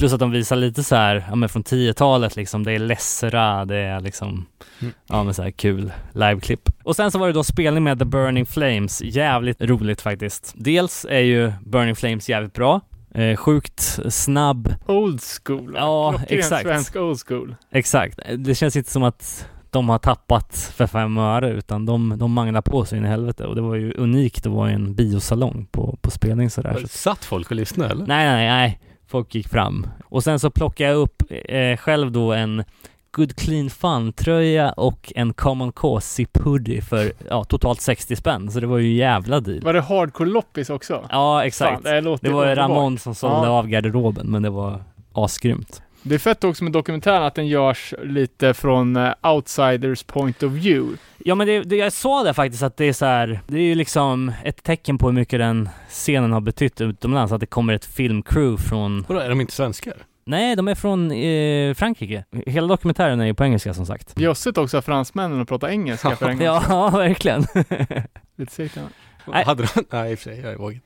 Plus 0.01 0.13
att 0.13 0.21
de 0.21 0.31
visar 0.31 0.57
lite 0.57 0.83
så 0.83 0.97
här, 0.97 1.25
ja 1.29 1.35
men 1.35 1.49
från 1.49 1.65
10-talet 1.65 2.37
liksom, 2.37 2.65
det 2.65 2.73
är 2.73 2.79
Lessera, 2.79 3.65
det 3.65 3.77
är 3.77 4.01
liksom, 4.01 4.47
mm. 4.81 4.95
ja 5.09 5.25
men 5.25 5.35
så 5.35 5.43
här 5.43 5.51
kul 5.51 5.93
liveklipp. 6.13 6.69
Och 6.83 6.97
sen 6.97 7.11
så 7.11 7.19
var 7.19 7.27
det 7.27 7.33
då 7.33 7.45
spelning 7.45 7.85
med 7.85 7.99
The 7.99 8.05
Burning 8.05 8.47
Flames, 8.47 9.03
jävligt 9.03 9.63
roligt 9.63 10.01
faktiskt. 10.01 10.55
Dels 10.57 11.07
är 11.11 11.21
ju 11.21 11.53
Burning 11.65 11.97
Flames 11.97 12.29
jävligt 12.29 12.55
bra, 12.55 12.81
eh, 13.15 13.37
sjukt 13.37 13.99
snabb. 14.09 14.75
Old 14.87 15.21
school. 15.23 15.75
Ja, 15.77 16.13
Klockren 16.13 16.39
exakt. 16.39 16.63
svensk 16.63 16.97
old 16.97 17.19
school. 17.27 17.55
Exakt. 17.71 18.19
Det 18.39 18.55
känns 18.55 18.77
inte 18.77 18.91
som 18.91 19.03
att 19.03 19.49
de 19.71 19.89
har 19.89 19.99
tappat 19.99 20.73
för 20.77 20.87
fem 20.87 21.19
öre 21.19 21.51
utan 21.51 21.87
de, 21.87 22.19
de 22.19 22.33
manglar 22.33 22.63
på 22.63 22.85
sig 22.85 22.99
in 22.99 23.05
i 23.05 23.09
helvete 23.09 23.47
och 23.47 23.55
det 23.55 23.61
var 23.61 23.75
ju 23.75 23.93
unikt 23.93 24.47
att 24.47 24.53
vara 24.53 24.71
i 24.71 24.75
en 24.75 24.95
biosalong 24.95 25.67
på, 25.71 25.99
på 26.03 26.11
spelning 26.11 26.51
sådär. 26.51 26.85
Satt 26.89 27.25
folk 27.25 27.51
och 27.51 27.57
lyssnade 27.57 27.91
eller? 27.91 28.07
Nej, 28.07 28.27
nej, 28.27 28.49
nej 28.49 28.81
folk 29.11 29.35
gick 29.35 29.49
fram. 29.49 29.87
Och 30.05 30.25
sen 30.25 30.41
så 30.41 30.51
plockade 30.51 30.91
jag 30.91 30.99
upp 30.99 31.23
eh, 31.31 31.77
själv 31.77 32.13
då 32.13 32.33
en 32.33 32.65
Good 33.13 33.37
Clean 33.37 33.71
Fun-tröja 33.71 34.73
och 34.73 35.13
en 35.17 35.33
Common 35.33 35.73
Cause 35.73 36.07
Zip 36.07 36.39
Hoodie 36.39 36.83
för 36.83 37.13
ja, 37.29 37.45
totalt 37.45 37.81
60 37.81 38.17
spänn, 38.17 38.51
så 38.51 38.61
det 38.61 38.67
var 38.67 38.79
ju 38.79 38.93
jävla 38.93 39.41
deal. 39.41 39.61
Var 39.61 39.73
det 39.73 39.81
hardcore 39.81 40.31
loppis 40.31 40.71
också? 40.71 41.05
Ja, 41.11 41.45
exakt. 41.45 41.83
Fan, 41.83 42.05
det, 42.05 42.19
det 42.21 42.31
var 42.31 42.57
Ramon 42.57 42.99
som 42.99 43.15
sålde 43.15 43.47
ja. 43.47 43.59
av 43.59 43.69
garderoben, 43.69 44.27
men 44.27 44.43
det 44.43 44.51
var 44.51 44.83
asgrymt. 45.13 45.83
Det 46.03 46.15
är 46.15 46.19
fett 46.19 46.45
också 46.45 46.65
med 46.65 46.73
dokumentären 46.73 47.23
att 47.23 47.35
den 47.35 47.47
görs 47.47 47.95
lite 48.03 48.55
från 48.55 48.97
uh, 48.97 49.13
outsiders 49.23 50.03
point 50.03 50.43
of 50.43 50.53
view. 50.53 50.99
Ja 51.19 51.35
men 51.35 51.47
det, 51.47 51.63
det, 51.63 51.77
jag 51.77 51.93
sa 51.93 52.23
det 52.23 52.35
faktiskt 52.35 52.63
att 52.63 52.77
det 52.77 52.85
är 52.85 52.93
så 52.93 53.07
här, 53.07 53.41
det 53.47 53.59
är 53.59 53.63
ju 53.63 53.75
liksom 53.75 54.33
ett 54.45 54.63
tecken 54.63 54.99
på 54.99 55.07
hur 55.07 55.15
mycket 55.15 55.39
den 55.39 55.69
scenen 55.89 56.33
har 56.33 56.41
betytt 56.41 56.81
utomlands, 56.81 57.33
att 57.33 57.41
det 57.41 57.47
kommer 57.47 57.73
ett 57.73 57.85
filmcrew 57.85 58.63
från... 58.63 59.05
Vadå, 59.09 59.21
är 59.21 59.29
de 59.29 59.41
inte 59.41 59.53
svenskar? 59.53 59.95
Nej, 60.25 60.57
de 60.57 60.69
är 60.69 60.75
från 60.75 61.11
eh, 61.11 61.75
Frankrike. 61.75 62.25
Hela 62.47 62.67
dokumentären 62.67 63.21
är 63.21 63.27
ju 63.27 63.35
på 63.35 63.45
engelska 63.45 63.75
som 63.75 63.87
sagt. 63.87 64.15
Bjössigt 64.15 64.59
också 64.59 64.79
att 64.79 64.85
fransmännen 64.85 65.41
att 65.41 65.49
prata 65.49 65.71
engelska 65.71 66.17
för 66.17 66.29
en 66.29 66.39
gång 66.39 66.47
Ja, 66.69 66.91
verkligen. 66.91 67.45
Lite 68.37 68.53
segt 68.53 68.79
Nej. 69.25 69.45
Hade 69.45 69.63
de? 69.63 69.85
Nej, 69.91 70.13
i 70.13 70.15
och 70.15 70.19
för 70.19 70.25
sig, 70.25 70.41
jag 70.41 70.59
vågar 70.59 70.81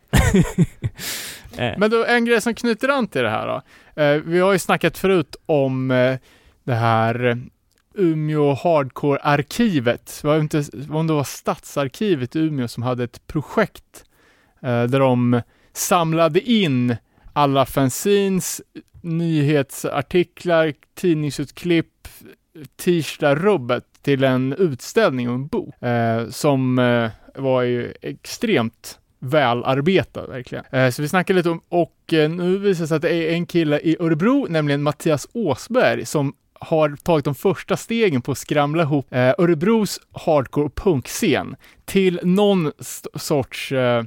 eh. 1.58 1.78
Men 1.78 1.90
då, 1.90 2.04
en 2.04 2.24
grej 2.24 2.40
som 2.40 2.54
knyter 2.54 2.88
an 2.88 3.08
till 3.08 3.22
det 3.22 3.30
här 3.30 3.46
då. 3.46 3.62
Eh, 3.96 4.14
vi 4.24 4.40
har 4.40 4.52
ju 4.52 4.58
snackat 4.58 4.98
förut 4.98 5.36
om 5.46 5.90
eh, 5.90 6.16
det 6.64 6.74
här 6.74 7.38
Umeå 7.94 8.54
Hardcore-arkivet. 8.54 10.18
Det 10.22 10.28
var 10.28 10.38
inte 10.38 10.64
om 10.90 11.06
det 11.06 11.12
var 11.12 11.24
Stadsarkivet 11.24 12.36
i 12.36 12.38
Umeå 12.38 12.68
som 12.68 12.82
hade 12.82 13.04
ett 13.04 13.26
projekt 13.26 14.04
eh, 14.62 14.84
där 14.84 15.00
de 15.00 15.40
samlade 15.72 16.40
in 16.40 16.96
alla 17.32 17.66
fanzines, 17.66 18.62
nyhetsartiklar, 19.02 20.72
tidningsutklipp, 20.94 21.88
Tirsta-rubbet 22.76 23.84
till 24.02 24.24
en 24.24 24.52
utställning 24.52 25.28
och 25.28 25.34
en 25.34 25.46
bok 25.46 25.82
eh, 25.82 26.28
som 26.28 26.78
eh, 26.78 27.10
var 27.34 27.62
ju 27.62 27.94
extremt 28.02 28.98
välarbetad 29.24 30.26
verkligen. 30.26 30.64
Eh, 30.70 30.90
så 30.90 31.02
vi 31.02 31.08
snackade 31.08 31.36
lite 31.36 31.50
om, 31.50 31.60
och 31.68 32.12
eh, 32.12 32.30
nu 32.30 32.58
visar 32.58 32.82
det 32.82 32.88
sig 32.88 32.96
att 32.96 33.02
det 33.02 33.14
är 33.14 33.32
en 33.32 33.46
kille 33.46 33.78
i 33.78 33.96
Örebro, 34.00 34.46
nämligen 34.50 34.82
Mattias 34.82 35.28
Åsberg, 35.32 36.06
som 36.06 36.34
har 36.60 36.96
tagit 37.02 37.24
de 37.24 37.34
första 37.34 37.76
stegen 37.76 38.22
på 38.22 38.32
att 38.32 38.38
skramla 38.38 38.82
ihop 38.82 39.06
eh, 39.10 39.34
Örebros 39.38 40.00
hardcore 40.12 40.66
och 40.66 40.74
punkscen 40.74 41.56
till 41.84 42.20
någon 42.22 42.72
sorts 43.14 43.72
eh, 43.72 44.04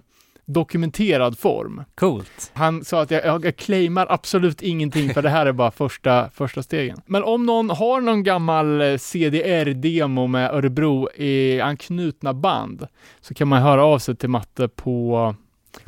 dokumenterad 0.47 1.39
form. 1.39 1.83
Coolt. 1.95 2.51
Han 2.53 2.85
sa 2.85 3.01
att 3.01 3.11
jag, 3.11 3.25
jag, 3.25 3.45
jag 3.45 3.55
claimar 3.55 4.07
absolut 4.09 4.61
ingenting 4.61 5.13
för 5.13 5.21
det 5.21 5.29
här 5.29 5.45
är 5.45 5.51
bara 5.51 5.71
första, 5.71 6.29
första 6.29 6.63
stegen. 6.63 7.01
Men 7.05 7.23
om 7.23 7.45
någon 7.45 7.69
har 7.69 8.01
någon 8.01 8.23
gammal 8.23 8.81
eh, 8.81 8.97
CDR-demo 8.97 10.27
med 10.27 10.51
Örebro 10.51 11.09
i 11.15 11.61
anknutna 11.61 12.33
band 12.33 12.87
så 13.21 13.33
kan 13.33 13.47
man 13.47 13.61
höra 13.61 13.83
av 13.83 13.99
sig 13.99 14.15
till 14.15 14.29
Matte 14.29 14.67
på, 14.67 15.35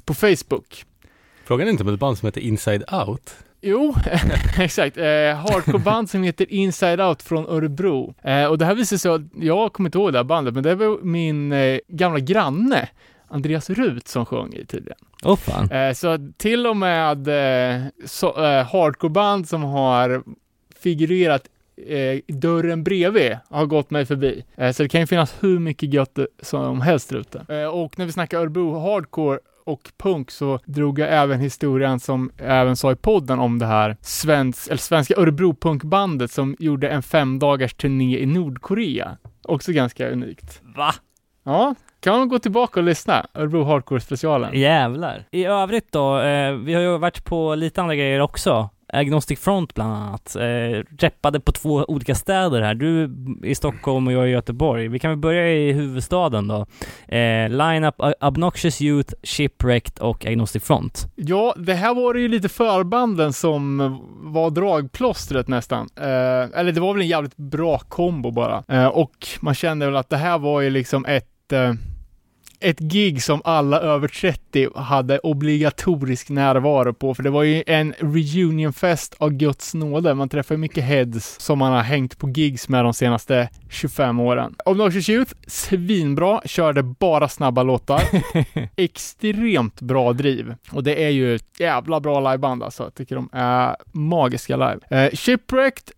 på 0.05 0.13
Facebook. 0.13 0.85
Frågan 1.45 1.67
är 1.67 1.71
inte 1.71 1.83
om 1.83 1.93
ett 1.93 1.99
band 1.99 2.17
som 2.17 2.25
heter 2.25 2.41
Inside 2.41 2.83
Out? 3.07 3.35
Jo, 3.61 3.95
exakt. 4.59 4.97
Eh, 4.97 5.03
Hardcore-band 5.03 6.09
som 6.09 6.23
heter 6.23 6.51
Inside 6.53 7.01
Out 7.01 7.21
från 7.21 7.47
Örebro. 7.47 8.13
Eh, 8.23 8.45
och 8.45 8.57
det 8.57 8.65
här 8.65 8.75
visar 8.75 8.97
sig 8.97 9.11
att, 9.11 9.21
jag 9.35 9.73
kommer 9.73 9.87
inte 9.87 9.97
ihåg 9.97 10.11
det 10.13 10.19
här 10.19 10.23
bandet, 10.23 10.53
men 10.53 10.63
det 10.63 10.75
var 10.75 10.99
min 11.03 11.51
eh, 11.51 11.79
gamla 11.87 12.19
granne 12.19 12.89
Andreas 13.29 13.69
Rut 13.69 14.07
som 14.07 14.25
sjöng 14.25 14.53
i 14.53 14.65
tydligen. 14.65 14.98
Åh 15.24 15.33
oh, 15.33 15.38
fan. 15.38 15.71
Eh, 15.71 15.93
så 15.93 16.31
till 16.38 16.67
och 16.67 16.77
med 16.77 17.27
eh, 17.27 17.81
så, 18.05 18.45
eh, 18.45 18.65
hardcoreband 18.65 19.50
som 19.50 19.63
har 19.63 20.24
figurerat 20.75 21.43
eh, 21.88 22.36
dörren 22.36 22.83
bredvid 22.83 23.38
har 23.50 23.65
gått 23.65 23.89
mig 23.89 24.05
förbi. 24.05 24.43
Eh, 24.55 24.71
så 24.71 24.83
det 24.83 24.89
kan 24.89 25.01
ju 25.01 25.07
finnas 25.07 25.36
hur 25.39 25.59
mycket 25.59 25.93
gött 25.93 26.19
som 26.41 26.81
helst 26.81 27.13
ute. 27.13 27.65
Och 27.65 28.00
när 28.00 28.05
vi 28.05 28.12
snackar 28.12 28.39
Örebro 28.39 28.79
hardcore 28.79 29.39
och 29.63 29.91
punk 29.98 30.31
så 30.31 30.59
drog 30.65 31.00
jag 31.00 31.09
även 31.13 31.39
historien 31.39 32.00
som 32.00 32.31
jag 32.38 32.62
även 32.62 32.75
sa 32.75 32.91
i 32.91 32.95
podden 32.95 33.39
om 33.39 33.59
det 33.59 33.65
här 33.65 33.98
svensk, 34.01 34.67
eller 34.67 34.77
svenska 34.77 35.13
Örebro 35.17 35.53
punkbandet 35.53 36.31
som 36.31 36.55
gjorde 36.59 36.89
en 36.89 37.03
fem 37.03 37.39
dagars 37.39 37.74
turné 37.74 38.19
i 38.19 38.25
Nordkorea. 38.25 39.17
Också 39.43 39.71
ganska 39.71 40.09
unikt. 40.09 40.62
Va? 40.75 40.93
Ja, 41.43 41.75
kan 41.99 42.17
man 42.17 42.29
gå 42.29 42.39
tillbaka 42.39 42.79
och 42.79 42.83
lyssna. 42.83 43.25
Örebro 43.33 43.63
Hardcore-specialen. 43.63 44.59
Jävlar. 44.59 45.25
I 45.31 45.45
övrigt 45.45 45.91
då, 45.91 46.19
eh, 46.19 46.51
vi 46.53 46.73
har 46.73 46.81
ju 46.81 46.97
varit 46.97 47.25
på 47.25 47.55
lite 47.55 47.81
andra 47.81 47.95
grejer 47.95 48.19
också. 48.19 48.69
Agnostic 48.93 49.39
Front 49.39 49.73
bland 49.73 49.93
annat. 49.93 50.35
Eh, 50.35 50.83
reppade 50.99 51.39
på 51.39 51.51
två 51.51 51.85
olika 51.87 52.15
städer 52.15 52.61
här. 52.61 52.73
Du 52.73 53.15
i 53.43 53.55
Stockholm 53.55 54.07
och 54.07 54.13
jag 54.13 54.27
i 54.27 54.31
Göteborg. 54.31 54.87
Vi 54.87 54.99
kan 54.99 55.11
väl 55.11 55.19
börja 55.19 55.53
i 55.53 55.71
huvudstaden 55.71 56.47
då. 56.47 56.65
Eh, 57.15 57.49
Line-up 57.49 57.95
Obnoxious 58.21 58.81
Youth, 58.81 59.13
Shipwrecked 59.23 59.99
och 59.99 60.25
Agnostic 60.25 60.63
Front. 60.63 61.07
Ja, 61.15 61.53
det 61.57 61.73
här 61.73 61.93
var 61.93 62.13
det 62.13 62.19
ju 62.19 62.27
lite 62.27 62.49
förbanden 62.49 63.33
som 63.33 63.77
var 64.21 64.49
dragplåstret 64.49 65.47
nästan. 65.47 65.89
Eh, 65.95 66.59
eller 66.59 66.71
det 66.71 66.81
var 66.81 66.93
väl 66.93 67.01
en 67.01 67.07
jävligt 67.07 67.37
bra 67.37 67.79
kombo 67.79 68.31
bara. 68.31 68.63
Eh, 68.67 68.87
och 68.87 69.27
man 69.41 69.53
kände 69.53 69.85
väl 69.85 69.95
att 69.95 70.09
det 70.09 70.17
här 70.17 70.37
var 70.37 70.61
ju 70.61 70.69
liksom 70.69 71.05
ett 71.05 71.53
eh, 71.53 71.73
ett 72.59 72.79
gig 72.79 73.23
som 73.23 73.41
alla 73.43 73.79
över 73.79 74.07
30 74.07 74.69
hade 74.75 75.19
obligatorisk 75.19 76.29
närvaro 76.29 76.93
på, 76.93 77.13
för 77.13 77.23
det 77.23 77.29
var 77.29 77.43
ju 77.43 77.63
en 77.67 77.93
reunionfest 77.99 79.15
av 79.17 79.29
Guds 79.31 79.73
nåde. 79.73 80.13
Man 80.13 80.29
träffar 80.29 80.55
ju 80.55 80.59
mycket 80.59 80.83
heads 80.83 81.39
som 81.39 81.59
man 81.59 81.71
har 81.71 81.81
hängt 81.81 82.17
på 82.17 82.29
gigs 82.29 82.69
med 82.69 82.85
de 82.85 82.93
senaste 82.93 83.49
25 83.69 84.19
åren. 84.19 84.55
Obnoxious 84.65 85.09
Youth, 85.09 85.33
svinbra, 85.47 86.41
körde 86.45 86.83
bara 86.83 87.29
snabba 87.29 87.63
låtar. 87.63 88.01
Extremt 88.75 89.81
bra 89.81 90.13
driv. 90.13 90.55
Och 90.71 90.83
det 90.83 91.03
är 91.05 91.09
ju 91.09 91.35
ett 91.35 91.59
jävla 91.59 91.99
bra 91.99 92.31
liveband 92.31 92.63
alltså. 92.63 92.83
Jag 92.83 92.95
tycker 92.95 93.15
de 93.15 93.29
är 93.33 93.75
magiska 93.91 94.55
live. 94.55 95.05
Eh, 95.05 95.11
Shipwrecked 95.15 95.91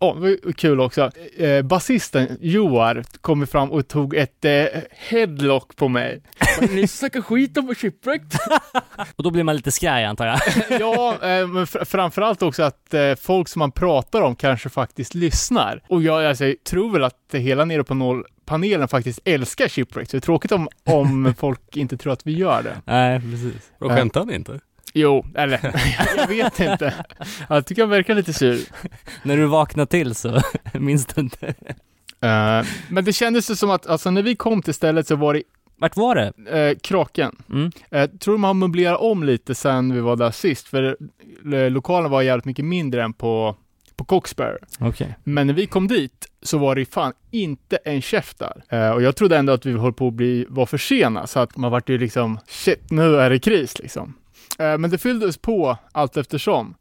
oh, 0.00 0.52
kul 0.56 0.80
också. 0.80 1.10
Eh, 1.36 1.62
basisten 1.62 2.36
Joar 2.40 3.04
kom 3.20 3.46
fram 3.46 3.70
och 3.70 3.88
tog 3.88 4.14
ett 4.14 4.44
eh, 4.44 4.64
headlock 4.90 5.76
på 5.76 5.88
mig. 5.88 6.22
Ni 6.70 6.86
snackar 6.86 7.20
skit 7.20 7.56
om 7.56 7.74
Shipwrecked. 7.74 8.38
och 9.16 9.22
då 9.22 9.30
blir 9.30 9.44
man 9.44 9.56
lite 9.56 9.70
skraj 9.70 10.04
antar 10.04 10.26
jag. 10.26 10.40
ja, 10.80 11.12
eh, 11.12 11.46
men 11.46 11.66
fr 11.66 11.84
framförallt 11.84 12.42
också 12.42 12.62
att 12.62 12.94
eh, 12.94 13.14
folk 13.14 13.48
som 13.48 13.58
man 13.58 13.72
pratar 13.72 14.22
om 14.22 14.36
kanske 14.36 14.68
faktiskt 14.68 15.14
lyssnar. 15.14 15.82
Och 15.88 16.02
jag 16.02 16.24
alltså, 16.24 16.54
tror 16.64 16.92
väl 16.92 17.04
att 17.04 17.34
hela 17.34 17.64
Nere 17.64 17.84
på 17.84 17.94
Noll 17.94 18.24
panelen 18.50 18.88
faktiskt 18.88 19.20
älskar 19.24 19.68
Shipwrecked. 19.68 20.10
Så 20.10 20.16
det 20.16 20.18
är 20.18 20.20
tråkigt 20.20 20.52
om, 20.52 20.68
om 20.84 21.34
folk 21.38 21.76
inte 21.76 21.96
tror 21.96 22.12
att 22.12 22.26
vi 22.26 22.32
gör 22.32 22.62
det. 22.62 22.76
Nej, 22.84 23.20
precis. 23.20 23.72
Och 23.78 23.90
skämtar 23.90 24.24
ni 24.24 24.34
inte? 24.34 24.60
Jo, 24.92 25.26
eller 25.34 25.60
jag 26.16 26.28
vet 26.28 26.60
inte. 26.60 26.94
Jag 27.48 27.66
tycker 27.66 27.82
han 27.82 27.90
verkar 27.90 28.14
lite 28.14 28.32
sur. 28.32 28.60
när 29.22 29.36
du 29.36 29.46
vaknar 29.46 29.86
till 29.86 30.14
så 30.14 30.42
minns 30.72 31.06
du 31.06 31.20
inte. 31.20 31.46
Uh, 32.24 32.68
men 32.88 33.04
det 33.04 33.12
kändes 33.12 33.50
ju 33.50 33.56
som 33.56 33.70
att, 33.70 33.86
alltså 33.86 34.10
när 34.10 34.22
vi 34.22 34.36
kom 34.36 34.62
till 34.62 34.74
stället 34.74 35.06
så 35.06 35.16
var 35.16 35.34
det 35.34 35.42
vart 35.80 35.96
var 35.96 36.14
det? 36.14 36.58
Eh, 36.58 36.78
Kraken. 36.82 37.36
Mm. 37.50 37.70
Eh, 37.90 38.10
tror 38.10 38.38
man 38.38 38.48
har 38.48 38.54
möblerat 38.54 39.00
om 39.00 39.24
lite 39.24 39.54
sen 39.54 39.94
vi 39.94 40.00
var 40.00 40.16
där 40.16 40.30
sist, 40.30 40.68
för 40.68 40.96
eh, 41.54 41.70
lokalen 41.70 42.10
var 42.10 42.22
jävligt 42.22 42.44
mycket 42.44 42.64
mindre 42.64 43.02
än 43.02 43.12
på, 43.12 43.56
på 43.96 44.04
Coxbear. 44.04 44.58
Okay. 44.80 45.08
Men 45.24 45.46
när 45.46 45.54
vi 45.54 45.66
kom 45.66 45.88
dit 45.88 46.26
så 46.42 46.58
var 46.58 46.74
det 46.74 46.84
fan 46.84 47.12
inte 47.30 47.76
en 47.76 48.02
käft 48.02 48.38
där. 48.38 48.62
Eh, 48.68 48.90
och 48.90 49.02
jag 49.02 49.16
trodde 49.16 49.36
ändå 49.36 49.52
att 49.52 49.66
vi 49.66 49.72
höll 49.72 49.92
på 49.92 50.08
att 50.08 50.14
bli, 50.14 50.46
var 50.48 50.66
för 50.66 50.78
sena, 50.78 51.26
så 51.26 51.40
att 51.40 51.56
man 51.56 51.70
vart 51.70 51.88
ju 51.88 51.98
liksom, 51.98 52.38
shit, 52.46 52.90
nu 52.90 53.16
är 53.16 53.30
det 53.30 53.38
kris 53.38 53.78
liksom. 53.78 54.14
Eh, 54.60 54.78
men 54.78 54.90
det 54.90 54.98
fylldes 54.98 55.36
på 55.36 55.76
allt 55.92 56.16
eftersom. 56.16 56.74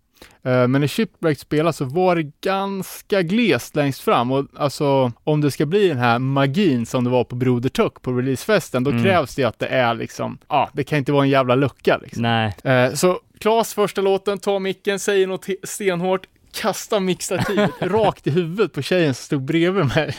Eh, 0.43 0.67
men 0.67 0.71
när 0.71 0.87
Shipwreck 0.87 1.39
spelade 1.39 1.73
så 1.73 1.85
var 1.85 2.15
det 2.15 2.31
ganska 2.41 3.21
glest 3.21 3.75
längst 3.75 4.01
fram 4.01 4.31
och 4.31 4.45
alltså 4.55 5.11
om 5.23 5.41
det 5.41 5.51
ska 5.51 5.65
bli 5.65 5.87
den 5.87 5.97
här 5.97 6.19
magin 6.19 6.85
som 6.85 7.03
det 7.03 7.09
var 7.09 7.23
på 7.23 7.35
Broder 7.35 7.69
Tuck 7.69 8.01
på 8.01 8.11
releasefesten, 8.11 8.83
då 8.83 8.91
mm. 8.91 9.03
krävs 9.03 9.35
det 9.35 9.43
att 9.43 9.59
det 9.59 9.67
är 9.67 9.93
liksom, 9.93 10.37
ja, 10.47 10.55
ah, 10.55 10.69
det 10.73 10.83
kan 10.83 10.97
inte 10.97 11.11
vara 11.11 11.23
en 11.23 11.29
jävla 11.29 11.55
lucka 11.55 11.97
liksom. 11.97 12.21
Nej. 12.21 12.55
Eh, 12.63 12.93
så 12.93 13.19
Klas 13.39 13.73
första 13.73 14.01
låten, 14.01 14.39
tar 14.39 14.59
micken, 14.59 14.99
säger 14.99 15.27
något 15.27 15.45
stenhårt, 15.63 16.27
kastar 16.51 16.99
mixtativet 16.99 17.71
rakt 17.81 18.27
i 18.27 18.31
huvudet 18.31 18.73
på 18.73 18.81
tjejen 18.81 19.13
som 19.13 19.23
stod 19.23 19.41
bredvid 19.41 19.85
mig. 19.85 20.15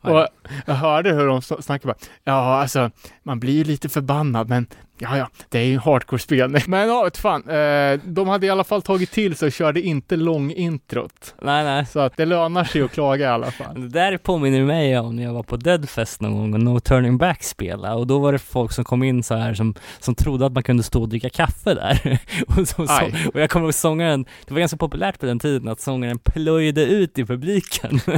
Och 0.00 0.26
jag 0.66 0.74
hörde 0.74 1.12
hur 1.12 1.26
de 1.26 1.42
snackade 1.42 1.86
bara, 1.86 2.06
ja 2.24 2.60
alltså, 2.60 2.90
man 3.22 3.40
blir 3.40 3.54
ju 3.54 3.64
lite 3.64 3.88
förbannad 3.88 4.48
men 4.48 4.66
Ja, 5.02 5.18
ja, 5.18 5.28
det 5.48 5.58
är 5.58 5.64
ju 5.64 5.78
hardcore-spelning. 5.78 6.62
Men 6.68 6.88
ja, 6.88 7.10
fan, 7.14 7.48
eh, 7.48 8.00
de 8.04 8.28
hade 8.28 8.46
i 8.46 8.50
alla 8.50 8.64
fall 8.64 8.82
tagit 8.82 9.10
till 9.10 9.36
sig 9.36 9.46
och 9.46 9.52
körde 9.52 9.80
inte 9.80 10.16
lång 10.16 10.52
introt. 10.52 11.34
Nej, 11.42 11.64
nej. 11.64 11.86
Så 11.86 12.00
att 12.00 12.16
det 12.16 12.24
lönar 12.24 12.64
sig 12.64 12.82
att 12.82 12.92
klaga 12.92 13.24
i 13.24 13.28
alla 13.28 13.50
fall. 13.50 13.80
Det 13.80 13.88
där 13.88 14.16
påminner 14.16 14.64
mig 14.64 14.98
om 14.98 15.16
när 15.16 15.22
jag 15.22 15.32
var 15.32 15.42
på 15.42 15.56
Deadfest 15.56 16.20
någon 16.20 16.34
gång 16.34 16.54
och 16.54 16.60
No 16.60 16.80
Turning 16.80 17.18
Back 17.18 17.42
spela 17.42 17.94
och 17.94 18.06
då 18.06 18.18
var 18.18 18.32
det 18.32 18.38
folk 18.38 18.72
som 18.72 18.84
kom 18.84 19.02
in 19.02 19.22
så 19.22 19.34
här 19.34 19.54
som, 19.54 19.74
som 19.98 20.14
trodde 20.14 20.46
att 20.46 20.52
man 20.52 20.62
kunde 20.62 20.82
stå 20.82 21.02
och 21.02 21.08
dricka 21.08 21.30
kaffe 21.30 21.74
där. 21.74 22.18
och, 22.46 22.68
så, 22.68 22.86
så, 22.86 23.04
och 23.34 23.40
jag 23.40 23.50
kommer 23.50 23.66
ihåg 23.66 23.74
sångaren, 23.74 24.24
det 24.46 24.54
var 24.54 24.60
ganska 24.60 24.76
populärt 24.76 25.20
på 25.20 25.26
den 25.26 25.38
tiden 25.38 25.68
att 25.68 25.80
sångaren 25.80 26.18
plöjde 26.18 26.84
ut 26.84 27.18
i 27.18 27.24
publiken. 27.24 28.00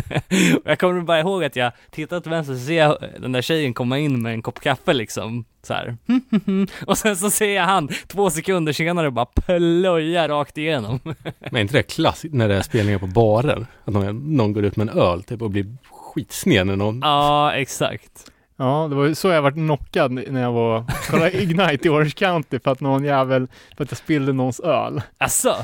och 0.65 0.71
jag 0.71 0.79
kommer 0.79 1.01
bara 1.01 1.21
ihåg 1.21 1.45
att 1.45 1.57
jag 1.57 1.73
tittade 1.91 2.21
till 2.23 2.31
vänster 2.31 2.55
och 2.55 2.61
ser 2.61 3.21
den 3.21 3.33
där 3.33 3.43
tjejen 3.43 3.75
komma 3.75 3.99
in 3.99 4.23
med 4.23 4.35
en 4.35 4.43
kopp 4.43 4.61
kaffe 4.61 4.93
liksom 4.93 5.45
så 5.63 5.75
här. 5.75 5.97
och 6.87 6.99
sen 6.99 7.17
så 7.17 7.31
ser 7.31 7.55
jag 7.55 7.65
han 7.65 7.89
två 8.07 8.31
sekunder 8.31 8.73
senare 8.73 9.11
bara 9.11 9.27
plöja 9.27 10.29
rakt 10.29 10.59
igenom. 10.59 11.01
Men 11.05 11.57
är 11.57 11.61
inte 11.61 11.77
det 11.77 11.83
klassiskt 11.83 12.35
när 12.35 12.49
det 12.49 12.55
är 12.57 12.63
spelningar 12.63 12.99
på 12.99 13.07
barer? 13.07 13.67
Att 13.85 13.95
någon, 13.95 14.37
någon 14.37 14.53
går 14.53 14.65
ut 14.65 14.77
med 14.77 14.89
en 14.89 14.99
öl 14.99 15.23
typ 15.23 15.43
och 15.43 15.51
blir 15.51 15.77
skitsned 15.91 16.67
när 16.67 16.77
någon... 16.77 17.01
Ja, 17.03 17.53
exakt. 17.53 18.33
Ja, 18.57 18.87
det 18.91 18.95
var 18.95 19.15
så 19.15 19.29
jag 19.29 19.43
vart 19.43 19.55
knockad 19.55 20.13
när 20.13 20.43
jag 20.43 20.53
var, 20.53 20.85
kollade 21.11 21.33
Ignite 21.43 21.89
i 21.89 21.91
Orange 21.91 22.11
County 22.11 22.59
för 22.59 22.71
att 22.71 22.81
någon 22.81 23.05
jävel, 23.05 23.49
för 23.77 23.85
att 23.85 23.91
jag 23.91 23.99
spillde 23.99 24.33
någons 24.33 24.61
öl. 24.61 25.03
Asså? 25.19 25.55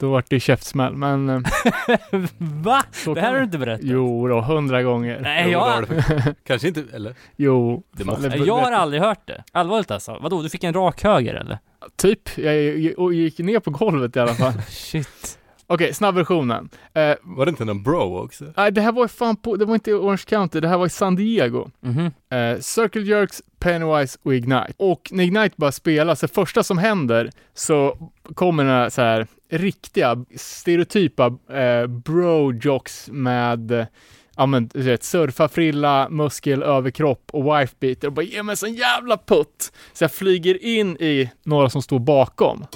Då 0.00 0.10
vart 0.10 0.30
det 0.30 0.40
käftsmäll, 0.40 0.94
men... 0.94 1.28
Eh, 1.28 1.40
Va? 2.38 2.84
Det 3.14 3.20
här 3.20 3.30
har 3.30 3.38
du 3.38 3.44
inte 3.44 3.58
berättat? 3.58 3.84
Jo 3.84 4.28
då, 4.28 4.40
hundra 4.40 4.82
gånger. 4.82 5.20
Nej, 5.20 5.50
jag... 5.50 5.84
Kanske 6.46 6.68
inte, 6.68 6.84
eller? 6.92 7.14
Jo. 7.36 7.82
Det 7.92 8.04
måste... 8.04 8.26
Jag 8.26 8.56
har 8.56 8.72
aldrig 8.72 9.02
hört 9.02 9.26
det. 9.26 9.44
Allvarligt 9.52 9.90
alltså. 9.90 10.18
Vadå, 10.20 10.42
du 10.42 10.48
fick 10.48 10.64
en 10.64 10.74
rak 10.74 11.02
höger 11.02 11.34
eller? 11.34 11.58
Typ. 11.96 12.38
Jag 12.38 13.14
gick 13.14 13.38
ner 13.38 13.60
på 13.60 13.70
golvet 13.70 14.16
i 14.16 14.20
alla 14.20 14.34
fall. 14.34 14.52
Shit. 14.68 15.38
Okej, 15.66 15.84
okay, 15.84 15.94
snabbversionen. 15.94 16.68
Eh, 16.94 17.14
var 17.22 17.46
det 17.46 17.50
inte 17.50 17.64
någon 17.64 17.82
bro 17.82 18.18
också? 18.18 18.44
Nej, 18.56 18.72
det 18.72 18.80
här 18.80 18.92
var 18.92 19.08
fan 19.08 19.36
på, 19.36 19.56
det 19.56 19.64
var 19.64 19.74
inte 19.74 19.90
i 19.90 19.94
Orange 19.94 20.22
County, 20.26 20.60
det 20.60 20.68
här 20.68 20.78
var 20.78 20.86
i 20.86 20.90
San 20.90 21.16
Diego. 21.16 21.70
Mm 21.84 22.12
-hmm. 22.30 22.54
eh, 22.54 22.60
Circle 22.60 23.02
Jerks, 23.02 23.42
Pennywise 23.58 24.18
och 24.22 24.34
Ignite. 24.34 24.72
Och 24.76 25.08
när 25.10 25.24
Ignite 25.24 25.54
bara 25.56 25.72
spelas, 25.72 26.20
det 26.20 26.28
första 26.28 26.62
som 26.62 26.78
händer 26.78 27.30
så 27.54 28.10
kommer 28.34 28.64
den 28.64 28.72
här, 28.72 28.88
så 28.88 29.02
här 29.02 29.26
riktiga, 29.50 30.24
stereotypa 30.36 31.26
eh, 31.50 31.86
bro-jocks 31.86 33.08
med 33.10 33.86
ja 34.36 34.46
men 34.46 34.68
du 34.68 34.82
vet, 34.82 35.04
surfa, 35.04 35.48
frilla, 35.48 36.08
muskel, 36.08 36.62
överkropp 36.62 37.30
och 37.32 37.44
wifebeater 37.44 38.06
och 38.06 38.12
bara 38.12 38.22
ge 38.22 38.42
mig 38.42 38.52
en 38.52 38.56
sån 38.56 38.74
jävla 38.74 39.16
putt! 39.16 39.72
Så 39.92 40.04
jag 40.04 40.12
flyger 40.12 40.64
in 40.64 40.96
i 40.96 41.30
några 41.42 41.70
som 41.70 41.82
står 41.82 41.98
bakom. 41.98 42.66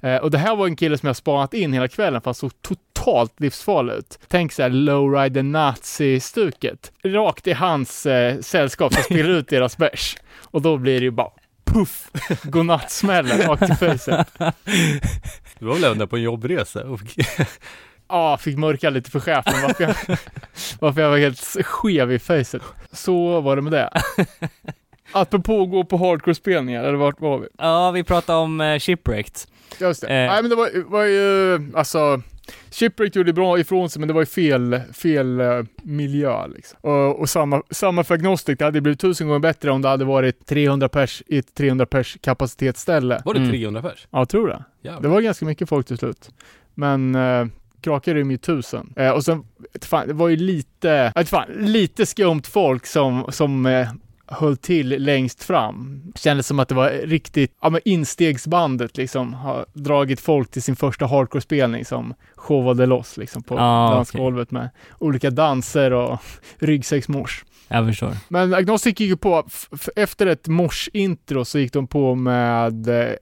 Eh, 0.00 0.16
och 0.16 0.30
det 0.30 0.38
här 0.38 0.56
var 0.56 0.66
en 0.66 0.76
kille 0.76 0.98
som 0.98 1.06
jag 1.06 1.16
spanat 1.16 1.54
in 1.54 1.72
hela 1.72 1.88
kvällen 1.88 2.20
fast 2.20 2.40
såg 2.40 2.62
totalt 2.62 3.40
livsfarlig 3.40 3.94
ut. 3.94 4.18
Tänk 4.28 4.52
såhär 4.52 4.70
lowrider 4.70 5.42
nazi-stuket. 5.42 6.92
Rakt 7.04 7.46
i 7.46 7.52
hans 7.52 8.06
eh, 8.06 8.40
sällskap 8.40 8.94
som 8.94 9.02
spelar 9.02 9.30
ut 9.30 9.48
deras 9.48 9.76
bärs. 9.76 10.16
Och 10.42 10.62
då 10.62 10.76
blir 10.76 11.00
det 11.00 11.04
ju 11.04 11.10
bara 11.10 11.30
puff, 11.64 12.10
godnattsmällen 12.42 13.38
rakt 13.38 13.62
i 13.62 13.74
facet. 13.86 14.28
Du 15.60 15.66
var 15.66 15.74
väl 15.74 15.84
även 15.84 15.98
där 15.98 16.06
på 16.06 16.16
en 16.16 16.22
jobbresa? 16.22 16.82
Ja, 18.08 18.38
fick 18.38 18.56
mörka 18.56 18.90
lite 18.90 19.10
för 19.10 19.20
chefen 19.20 19.62
varför 19.62 19.84
jag, 19.84 19.94
varför 20.80 21.00
jag 21.00 21.10
var 21.10 21.18
helt 21.18 21.40
skev 21.66 22.12
i 22.12 22.18
facet. 22.18 22.62
Så 22.92 23.40
var 23.40 23.56
det 23.56 23.62
med 23.62 23.72
det. 23.72 23.90
Apropå 25.12 25.62
att 25.62 25.70
gå 25.70 25.84
på 25.84 25.96
hardcore-spelningar, 25.96 26.84
eller 26.84 26.98
vart 26.98 27.20
var 27.20 27.38
vi? 27.38 27.48
Ja, 27.58 27.90
vi 27.90 28.04
pratade 28.04 28.38
om 28.38 28.60
uh, 28.60 28.78
Shipwrecked. 28.78 29.34
Just 29.80 30.00
det. 30.00 30.06
Eh. 30.06 30.30
Nej 30.30 30.42
men 30.42 30.50
det 30.50 30.56
var, 30.56 30.90
var 30.90 31.04
ju, 31.04 31.60
alltså, 31.76 32.22
Shipwreck 32.70 33.16
gjorde 33.16 33.32
bra 33.32 33.58
ifrån 33.58 33.90
sig, 33.90 34.00
men 34.00 34.08
det 34.08 34.14
var 34.14 34.22
ju 34.22 34.26
fel, 34.26 34.80
fel 34.92 35.40
uh, 35.40 35.64
miljö 35.82 36.46
liksom. 36.46 36.78
Och, 36.80 37.20
och, 37.20 37.28
samma, 37.28 37.62
samma 37.70 38.04
för 38.04 38.14
Agnostic, 38.14 38.58
det 38.58 38.64
hade 38.64 38.80
blivit 38.80 39.00
tusen 39.00 39.26
gånger 39.26 39.40
bättre 39.40 39.70
om 39.70 39.82
det 39.82 39.88
hade 39.88 40.04
varit 40.04 40.46
300 40.46 40.88
pers 40.88 41.22
i 41.26 41.38
ett 41.38 41.54
300 41.54 41.86
pers 41.86 42.18
kapacitetsställe. 42.20 43.22
Var 43.24 43.34
det 43.34 43.46
300 43.50 43.80
mm. 43.80 43.92
pers? 43.92 44.08
Ja, 44.10 44.18
jag 44.18 44.28
tror 44.28 44.48
det. 44.48 44.64
Jävlar. 44.82 45.02
Det 45.02 45.08
var 45.08 45.20
ganska 45.20 45.46
mycket 45.46 45.68
folk 45.68 45.86
till 45.86 45.98
slut. 45.98 46.30
Men 46.74 47.14
uh, 47.14 47.46
Kraka 47.80 48.14
rymmer 48.14 48.30
ju 48.30 48.38
tusen. 48.38 48.92
Eh, 48.96 49.10
och 49.10 49.24
sen, 49.24 49.44
fan, 49.82 50.08
det 50.08 50.14
var 50.14 50.28
ju 50.28 50.36
lite, 50.36 51.12
äh, 51.16 51.24
fan, 51.24 51.46
lite 51.58 52.06
skumt 52.06 52.42
folk 52.44 52.86
som, 52.86 53.26
som 53.28 53.66
eh, 53.66 53.88
höll 54.30 54.56
till 54.56 54.88
längst 54.88 55.42
fram. 55.42 56.02
Kändes 56.14 56.46
som 56.46 56.58
att 56.58 56.68
det 56.68 56.74
var 56.74 56.90
riktigt, 56.90 57.56
ja 57.62 57.70
men 57.70 57.80
instegsbandet 57.84 58.96
liksom, 58.96 59.34
har 59.34 59.66
dragit 59.72 60.20
folk 60.20 60.50
till 60.50 60.62
sin 60.62 60.76
första 60.76 61.06
hardcore-spelning 61.06 61.84
som 61.84 62.14
showade 62.36 62.86
loss 62.86 63.16
liksom 63.16 63.42
på 63.42 63.58
Ah, 63.58 63.94
dansgolvet 63.94 64.50
med 64.50 64.70
olika 64.98 65.30
danser 65.30 65.92
och 65.92 66.18
ryggsäcksmors. 66.58 67.44
Jag 67.68 67.86
förstår. 67.86 68.12
Men 68.28 68.54
Agnostic 68.54 69.00
gick 69.00 69.08
ju 69.08 69.16
på, 69.16 69.44
efter 69.96 70.26
ett 70.26 70.48
mors-intro 70.48 71.44
så 71.44 71.58
gick 71.58 71.72
de 71.72 71.86
på 71.86 72.14
med 72.14 72.88
eh, 72.88 73.14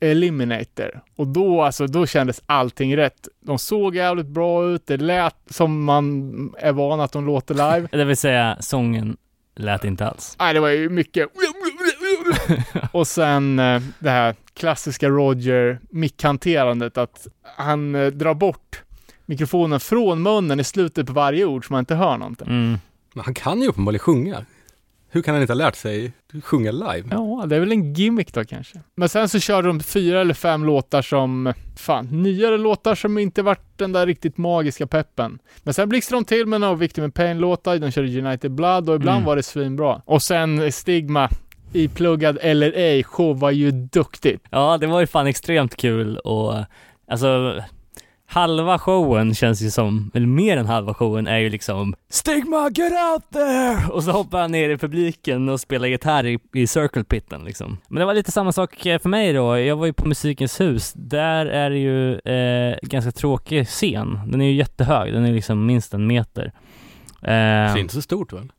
Eliminator. 0.00 1.00
Och 1.16 1.26
då, 1.26 1.62
alltså, 1.62 1.86
då 1.86 2.06
kändes 2.06 2.42
allting 2.46 2.96
rätt. 2.96 3.28
De 3.40 3.58
såg 3.58 3.96
jävligt 3.96 4.26
bra 4.26 4.68
ut, 4.68 4.86
det 4.86 4.96
lät 4.96 5.36
som 5.50 5.84
man 5.84 6.54
är 6.58 6.72
van 6.72 7.00
att 7.00 7.12
de 7.12 7.26
låter 7.26 7.54
live. 7.54 7.88
Det 7.98 8.04
vill 8.04 8.16
säga, 8.16 8.56
sången 8.60 9.16
lät 9.54 9.84
inte 9.84 10.06
alls. 10.06 10.36
Nej, 10.38 10.54
det 10.54 10.60
var 10.60 10.68
ju 10.68 10.88
mycket 10.88 11.28
och 12.92 13.06
sen 13.06 13.58
eh, 13.58 13.82
det 13.98 14.10
här 14.10 14.34
klassiska 14.54 15.08
Roger 15.08 15.80
mickhanterandet 15.90 16.98
att 16.98 17.26
han 17.56 17.94
eh, 17.94 18.06
drar 18.06 18.34
bort 18.34 18.82
mikrofonen 19.26 19.80
från 19.80 20.22
munnen 20.22 20.60
i 20.60 20.64
slutet 20.64 21.06
på 21.06 21.12
varje 21.12 21.44
ord 21.44 21.66
så 21.66 21.72
man 21.72 21.80
inte 21.80 21.94
hör 21.94 22.16
någonting. 22.16 22.48
Mm. 22.48 22.78
Men 23.14 23.24
han 23.24 23.34
kan 23.34 23.62
ju 23.62 23.68
uppenbarligen 23.68 23.98
sjunga. 23.98 24.44
Hur 25.14 25.22
kan 25.22 25.34
han 25.34 25.42
inte 25.42 25.52
ha 25.52 25.58
lärt 25.58 25.76
sig 25.76 26.12
sjunga 26.42 26.70
live? 26.72 27.08
Ja, 27.10 27.44
det 27.48 27.56
är 27.56 27.60
väl 27.60 27.72
en 27.72 27.92
gimmick 27.94 28.32
då 28.34 28.44
kanske. 28.44 28.80
Men 28.96 29.08
sen 29.08 29.28
så 29.28 29.40
körde 29.40 29.68
de 29.68 29.80
fyra 29.80 30.20
eller 30.20 30.34
fem 30.34 30.64
låtar 30.64 31.02
som, 31.02 31.52
fan, 31.76 32.22
nyare 32.22 32.58
låtar 32.58 32.94
som 32.94 33.18
inte 33.18 33.42
varit 33.42 33.78
den 33.78 33.92
där 33.92 34.06
riktigt 34.06 34.36
magiska 34.38 34.86
peppen. 34.86 35.38
Men 35.62 35.74
sen 35.74 35.88
blixtrade 35.88 36.20
de 36.20 36.24
till 36.24 36.46
med 36.46 36.60
några 36.60 36.74
Victim 36.74 37.04
in 37.04 37.10
Pain-låtar, 37.12 37.78
de 37.78 37.90
körde 37.90 38.18
United 38.26 38.50
Blood 38.50 38.88
och 38.88 38.96
ibland 38.96 39.16
Mm. 39.16 39.26
var 39.26 39.36
det 39.36 39.42
svinbra. 39.42 40.02
Och 40.04 40.22
sen 40.22 40.72
Stigma, 40.72 41.28
ipluggad 41.72 42.38
eller 42.40 42.72
ej, 42.72 43.04
show 43.04 43.38
var 43.38 43.50
ju 43.50 43.70
duktigt. 43.70 44.42
Ja, 44.50 44.78
det 44.78 44.86
var 44.86 45.00
ju 45.00 45.06
fan 45.06 45.26
extremt 45.26 45.76
kul 45.76 46.16
och 46.18 46.54
alltså 47.10 47.54
halva 48.34 48.78
showen 48.78 49.34
känns 49.34 49.62
ju 49.62 49.70
som, 49.70 50.10
eller 50.14 50.26
mer 50.26 50.56
än 50.56 50.66
halva 50.66 50.94
showen 50.94 51.26
är 51.26 51.38
ju 51.38 51.50
liksom 51.50 51.94
Stigma 52.08 52.70
get 52.74 52.92
out 52.92 53.30
there! 53.32 53.88
Och 53.92 54.04
så 54.04 54.10
hoppar 54.10 54.40
han 54.40 54.52
ner 54.52 54.70
i 54.70 54.78
publiken 54.78 55.48
och 55.48 55.60
spelar 55.60 55.88
gitarr 55.88 56.26
i, 56.26 56.38
i 56.54 56.66
circle 56.66 57.04
pitten 57.04 57.44
liksom. 57.44 57.78
Men 57.88 57.98
det 58.00 58.04
var 58.04 58.14
lite 58.14 58.32
samma 58.32 58.52
sak 58.52 58.86
eh, 58.86 58.98
för 58.98 59.08
mig 59.08 59.32
då, 59.32 59.58
jag 59.58 59.76
var 59.76 59.86
ju 59.86 59.92
på 59.92 60.08
Musikens 60.08 60.60
hus, 60.60 60.92
där 60.96 61.46
är 61.46 61.70
det 61.70 61.78
ju 61.78 62.18
eh, 62.18 62.76
ganska 62.82 63.10
tråkig 63.10 63.66
scen. 63.66 64.20
Den 64.26 64.40
är 64.40 64.46
ju 64.46 64.54
jättehög, 64.54 65.12
den 65.12 65.24
är 65.24 65.32
liksom 65.32 65.66
minst 65.66 65.94
en 65.94 66.06
meter. 66.06 66.52
Det 67.20 67.30
är 67.30 67.74
Eh, 67.74 67.80
inte 67.80 67.94
så 67.94 68.02
stort 68.02 68.32
väl? 68.32 68.52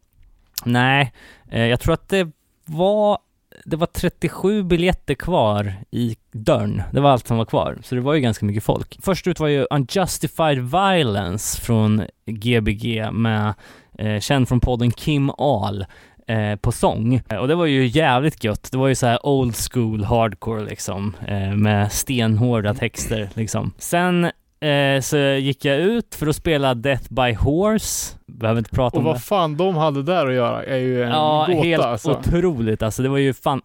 Nej, 0.66 1.14
eh, 1.52 1.66
jag 1.66 1.80
tror 1.80 1.94
att 1.94 2.10
det 2.10 2.32
var 2.66 3.18
det 3.66 3.76
var 3.76 3.88
37 3.88 4.64
biljetter 4.64 5.14
kvar 5.14 5.74
i 5.92 6.16
dörren. 6.32 6.82
Det 6.92 7.02
var 7.02 7.10
allt 7.12 7.28
som 7.28 7.38
var 7.38 7.46
kvar, 7.46 7.78
så 7.84 7.96
det 7.96 8.02
var 8.02 8.14
ju 8.14 8.20
ganska 8.20 8.46
mycket 8.46 8.64
folk. 8.64 8.98
Först 9.02 9.28
ut 9.28 9.40
var 9.40 9.48
ju 9.48 9.68
Unjustified 9.70 10.60
Violence 10.60 11.62
från 11.62 12.04
Gbg 12.26 13.12
med, 13.12 13.54
eh, 14.00 14.20
känd 14.20 14.48
från 14.48 14.60
podden 14.60 14.92
Kim 14.92 15.30
Ahl 15.38 15.86
eh, 16.28 16.56
på 16.56 16.72
sång. 16.72 17.22
Eh, 17.30 17.38
och 17.38 17.48
det 17.48 17.56
var 17.56 17.66
ju 17.66 17.86
jävligt 17.88 18.44
gött. 18.44 18.72
Det 18.72 18.78
var 18.78 18.88
ju 18.88 18.96
så 18.96 19.08
här 19.08 19.26
old 19.26 19.56
school 19.56 20.04
hardcore 20.04 20.66
liksom, 20.66 21.16
eh, 21.28 21.56
med 21.56 21.92
stenhårda 21.92 22.74
texter 22.74 23.30
liksom. 23.34 23.74
Sen 23.78 24.32
eh, 24.66 25.02
så 25.02 25.18
gick 25.18 25.66
jag 25.66 25.78
ut 25.78 26.16
för 26.16 26.28
att 26.28 26.36
spela 26.36 26.74
Death 26.76 27.14
by 27.14 27.34
Horse. 27.34 28.16
Behöver 28.28 28.58
inte 28.60 28.70
prata 28.76 28.98
Och 28.98 29.00
om 29.00 29.04
det. 29.06 29.12
vad 29.12 29.24
fan 29.24 29.58
de 29.58 29.76
hade 29.76 30.04
där 30.04 30.28
att 30.28 30.34
göra 30.34 30.64
är 30.64 30.78
ju 30.78 31.04
en 31.04 31.10
Ja, 31.10 31.46
gåta 31.50 31.62
helt 31.68 31.84
alltså. 31.84 32.12
otroligt 32.12 32.84
alltså. 32.84 33.04
Det 33.04 33.10
var 33.10 33.18
ju 33.18 33.34
fan 33.34 33.62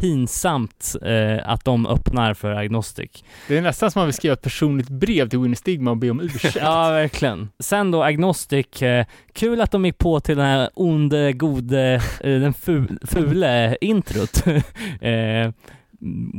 pinsamt 0.00 0.96
eh, 1.02 1.48
att 1.50 1.64
de 1.64 1.86
öppnar 1.86 2.34
för 2.34 2.50
Agnostic. 2.52 3.24
Det 3.48 3.58
är 3.58 3.62
nästan 3.62 3.90
som 3.90 4.00
man 4.00 4.06
vill 4.06 4.14
skriva 4.14 4.32
ett 4.32 4.42
personligt 4.42 4.88
brev 4.88 5.28
till 5.28 5.38
Winnie 5.38 5.56
Stigma 5.56 5.90
och 5.90 5.96
be 5.96 6.10
om 6.10 6.20
ursäkt. 6.20 6.56
Ja, 6.60 6.90
verkligen. 6.90 7.48
Sen 7.58 7.90
då 7.90 8.02
Agnostic, 8.02 8.82
eh, 8.82 9.06
kul 9.32 9.60
att 9.60 9.70
de 9.70 9.84
gick 9.84 9.98
på 9.98 10.20
till 10.20 10.36
den 10.36 10.46
här 10.46 10.70
onde, 10.74 11.32
gode, 11.32 11.92
eh, 11.94 12.00
den 12.40 12.52
fu- 12.54 13.06
fule 13.06 13.76
introt. 13.80 14.44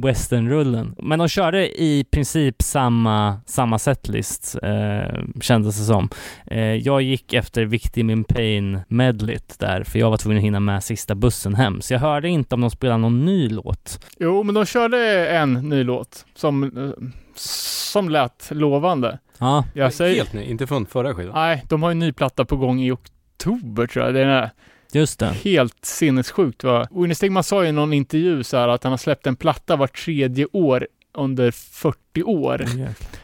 westernrullen. 0.03 0.95
Men 0.97 1.19
de 1.19 1.27
körde 1.27 1.81
i 1.81 2.05
princip 2.11 2.61
samma, 2.61 3.41
samma 3.45 3.79
setlist, 3.79 4.55
eh, 4.63 5.19
kändes 5.41 5.77
det 5.79 5.83
som. 5.85 6.09
Eh, 6.47 6.59
jag 6.59 7.01
gick 7.01 7.33
efter 7.33 7.65
Victim 7.65 8.09
in 8.09 8.23
Pain 8.23 8.79
medlet 8.87 9.55
där, 9.59 9.83
för 9.83 9.99
jag 9.99 10.09
var 10.09 10.17
tvungen 10.17 10.37
att 10.37 10.43
hinna 10.43 10.59
med 10.59 10.83
sista 10.83 11.15
bussen 11.15 11.55
hem. 11.55 11.81
Så 11.81 11.93
jag 11.93 11.99
hörde 11.99 12.29
inte 12.29 12.55
om 12.55 12.61
de 12.61 12.69
spelade 12.71 12.97
någon 13.01 13.25
ny 13.25 13.49
låt. 13.49 14.05
Jo, 14.19 14.43
men 14.43 14.55
de 14.55 14.65
körde 14.65 15.27
en 15.29 15.53
ny 15.53 15.83
låt 15.83 16.25
som, 16.35 16.63
eh, 16.63 17.07
som 17.35 18.09
lät 18.09 18.47
lovande. 18.51 19.19
Ja, 19.37 19.63
Jag 19.73 19.93
säger, 19.93 20.15
Helt 20.15 20.33
ny, 20.33 20.43
inte 20.43 20.67
från 20.67 20.85
förra 20.85 21.13
skivan. 21.13 21.33
nej, 21.35 21.63
de 21.69 21.83
har 21.83 21.91
en 21.91 21.99
ny 21.99 22.11
platta 22.13 22.45
på 22.45 22.57
gång 22.57 22.79
i 22.81 22.91
oktober 22.91 23.87
tror 23.87 24.05
jag. 24.05 24.13
Det 24.13 24.21
är 24.21 24.49
just 24.91 25.19
det. 25.19 25.25
helt 25.43 25.85
sinnessjukt. 25.85 26.63
Va? 26.63 26.87
Winnie 26.91 27.15
Stigma 27.15 27.43
sa 27.43 27.65
i 27.65 27.71
någon 27.71 27.93
intervju 27.93 28.43
så 28.43 28.57
här 28.57 28.67
att 28.67 28.83
han 28.83 28.93
har 28.93 28.97
släppt 28.97 29.27
en 29.27 29.35
platta 29.35 29.75
var 29.75 29.87
tredje 29.87 30.47
år 30.51 30.87
under 31.13 31.51
40 31.51 32.23
år. 32.23 32.65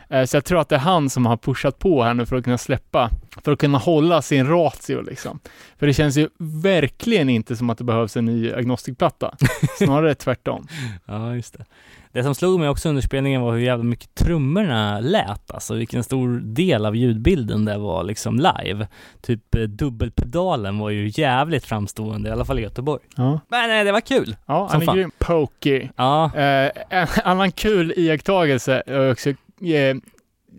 Eh, 0.10 0.26
Så 0.26 0.38
jag 0.38 0.45
tror 0.45 0.60
att 0.62 0.69
det 0.69 0.76
är 0.76 0.80
han 0.80 1.10
som 1.10 1.26
har 1.26 1.38
pushat 1.38 1.80
på 1.80 2.04
här 2.04 2.13
nu 2.13 2.26
för 2.26 2.36
att 2.36 2.43
kunna 2.43 2.58
släppa, 2.58 3.10
för 3.43 3.52
att 3.52 3.60
kunna 3.60 3.78
hålla 3.78 4.21
sin 4.21 4.47
ratio 4.47 5.02
liksom. 5.02 5.39
För 5.80 5.88
det 5.88 5.93
känns 5.93 6.17
ju 6.17 6.30
verkligen 6.38 7.30
inte 7.30 7.56
som 7.56 7.69
att 7.69 7.78
det 7.78 7.84
behövs 7.84 8.17
en 8.17 8.26
ny 8.26 8.54
agnostikplatta. 8.54 9.36
Snarare 9.78 10.15
tvärtom. 10.15 10.67
Ja, 11.06 11.36
just 11.36 11.58
det. 11.58 11.65
Det 12.12 12.24
som 12.24 12.36
slog 12.36 12.60
mig 12.60 12.69
också 12.69 12.89
under 12.89 13.02
spelningen 13.02 13.41
var 13.41 13.52
hur 13.52 13.60
jävla 13.60 13.84
mycket 13.84 14.15
trummorna 14.15 15.00
lät, 15.00 15.52
alltså 15.52 15.74
vilken 15.76 16.04
stor 16.04 16.39
del 16.39 16.86
av 16.86 16.95
ljudbilden 16.95 17.65
det 17.65 17.78
var 17.78 18.04
liksom 18.04 18.36
live. 18.38 18.88
Typ 19.21 19.56
eh, 19.56 19.62
dubbelpedalen 19.62 20.78
var 20.80 20.89
ju 20.89 21.12
jävligt 21.13 21.65
framstående, 21.65 22.30
i 22.30 22.32
alla 22.32 22.45
fall 22.45 22.60
i 22.60 22.62
Göteborg. 22.62 23.02
Ja, 23.15 23.39
Men 23.47 23.69
nej, 23.69 23.84
det 23.84 23.91
var 23.91 24.02
kul! 24.02 24.36
ja 24.45 24.67
han 24.71 24.82
är 24.82 24.93
grym. 24.93 25.12
Pokey. 25.17 25.89
Ja, 25.95 26.32
Eh, 26.36 26.71
en 26.89 27.08
annan 27.24 27.52
kul 27.52 27.93
iakttagelse 27.97 28.84
är 28.86 29.12
också 29.12 29.30
eh, 29.30 29.95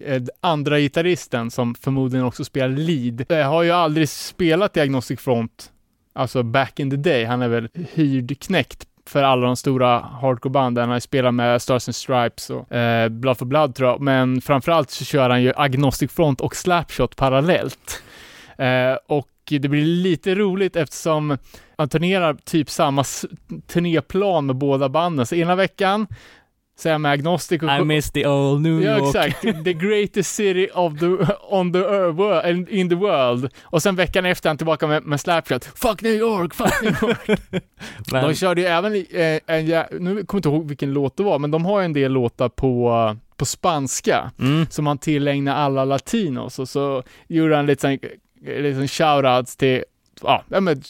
eh, 0.04 0.22
andra 0.40 0.78
gitarristen 0.80 1.50
som 1.50 1.74
förmodligen 1.74 2.26
också 2.26 2.44
spelar 2.44 2.68
lead. 2.68 3.24
Eh, 3.28 3.50
har 3.50 3.62
ju 3.62 3.70
aldrig 3.70 4.08
spelat 4.08 4.76
i 4.76 4.80
Agnostic 4.80 5.20
Front, 5.20 5.70
alltså 6.12 6.42
back 6.42 6.80
in 6.80 6.90
the 6.90 6.96
day. 6.96 7.24
Han 7.24 7.42
är 7.42 7.48
väl 7.48 7.68
hyrd 7.94 8.40
knäckt 8.40 8.86
för 9.08 9.22
alla 9.22 9.46
de 9.46 9.56
stora 9.56 10.00
hardcore-banden. 10.00 10.82
Han 10.82 10.90
har 10.90 11.00
spelat 11.00 11.34
med 11.34 11.62
Stars 11.62 11.88
and 11.88 11.94
Stripes 11.94 12.50
och 12.50 12.72
eh, 12.72 13.08
Blood 13.08 13.38
for 13.38 13.46
Blood 13.46 13.74
tror 13.74 13.90
jag. 13.90 14.00
Men 14.00 14.40
framförallt 14.40 14.90
så 14.90 15.04
kör 15.04 15.30
han 15.30 15.42
ju 15.42 15.52
Agnostic 15.56 16.12
Front 16.12 16.40
och 16.40 16.56
Slapshot 16.56 17.16
parallellt. 17.16 18.02
Eh, 18.58 18.94
och 19.06 19.28
det 19.48 19.68
blir 19.68 19.84
lite 19.84 20.34
roligt 20.34 20.76
eftersom 20.76 21.38
han 21.76 21.88
turnerar 21.88 22.34
typ 22.34 22.70
samma 22.70 23.04
turnéplan 23.66 24.46
med 24.46 24.56
båda 24.56 24.88
banden. 24.88 25.26
Så 25.26 25.34
ena 25.34 25.54
veckan 25.54 26.06
jag 26.84 27.00
med 27.00 27.12
Agnostic 27.12 27.62
och 27.62 27.68
I 27.80 27.84
miss 27.84 28.10
the 28.10 28.26
old 28.26 28.60
New 28.62 28.82
Ja 28.82 28.98
York. 28.98 29.16
exakt, 29.16 29.64
the 29.64 29.72
greatest 29.72 30.34
city 30.34 30.68
of 30.74 30.98
the, 30.98 31.06
on 31.48 31.72
the 31.72 31.78
earth, 31.78 32.16
world, 32.16 32.68
in 32.68 32.88
the 32.88 32.94
world. 32.94 33.48
Och 33.62 33.82
sen 33.82 33.96
veckan 33.96 34.26
efter 34.26 34.50
han 34.50 34.56
tillbaka 34.56 34.86
med, 34.86 35.02
med 35.04 35.20
Slapshot. 35.20 35.64
Fuck 35.64 36.02
New 36.02 36.12
York, 36.14 36.54
fuck 36.54 36.82
New 36.82 36.96
York. 37.02 37.40
Men, 38.12 38.24
De 38.28 38.34
körde 38.34 38.60
ju 38.60 38.66
även, 38.66 38.94
eh, 38.94 39.00
en, 39.46 39.66
jä- 39.66 39.86
nu 40.00 40.14
kommer 40.14 40.24
jag 40.32 40.34
inte 40.38 40.48
ihåg 40.48 40.68
vilken 40.68 40.92
låt 40.92 41.16
det 41.16 41.22
var, 41.22 41.38
men 41.38 41.50
de 41.50 41.64
har 41.64 41.80
ju 41.80 41.84
en 41.84 41.92
del 41.92 42.12
låtar 42.12 42.48
på, 42.48 43.16
på 43.36 43.44
spanska 43.44 44.30
mm, 44.38 44.66
som 44.70 44.86
han 44.86 44.98
tillägnar 44.98 45.54
alla 45.56 45.84
latinos 45.84 46.58
och 46.58 46.68
så 46.68 47.02
gjorde 47.28 47.56
han 47.56 47.66
lite 47.66 47.80
sån, 47.80 47.98
lite 48.62 48.88
shoutouts 48.88 49.56
till, 49.56 49.84
ja, 50.22 50.42
ja 50.48 50.60
men 50.60 50.82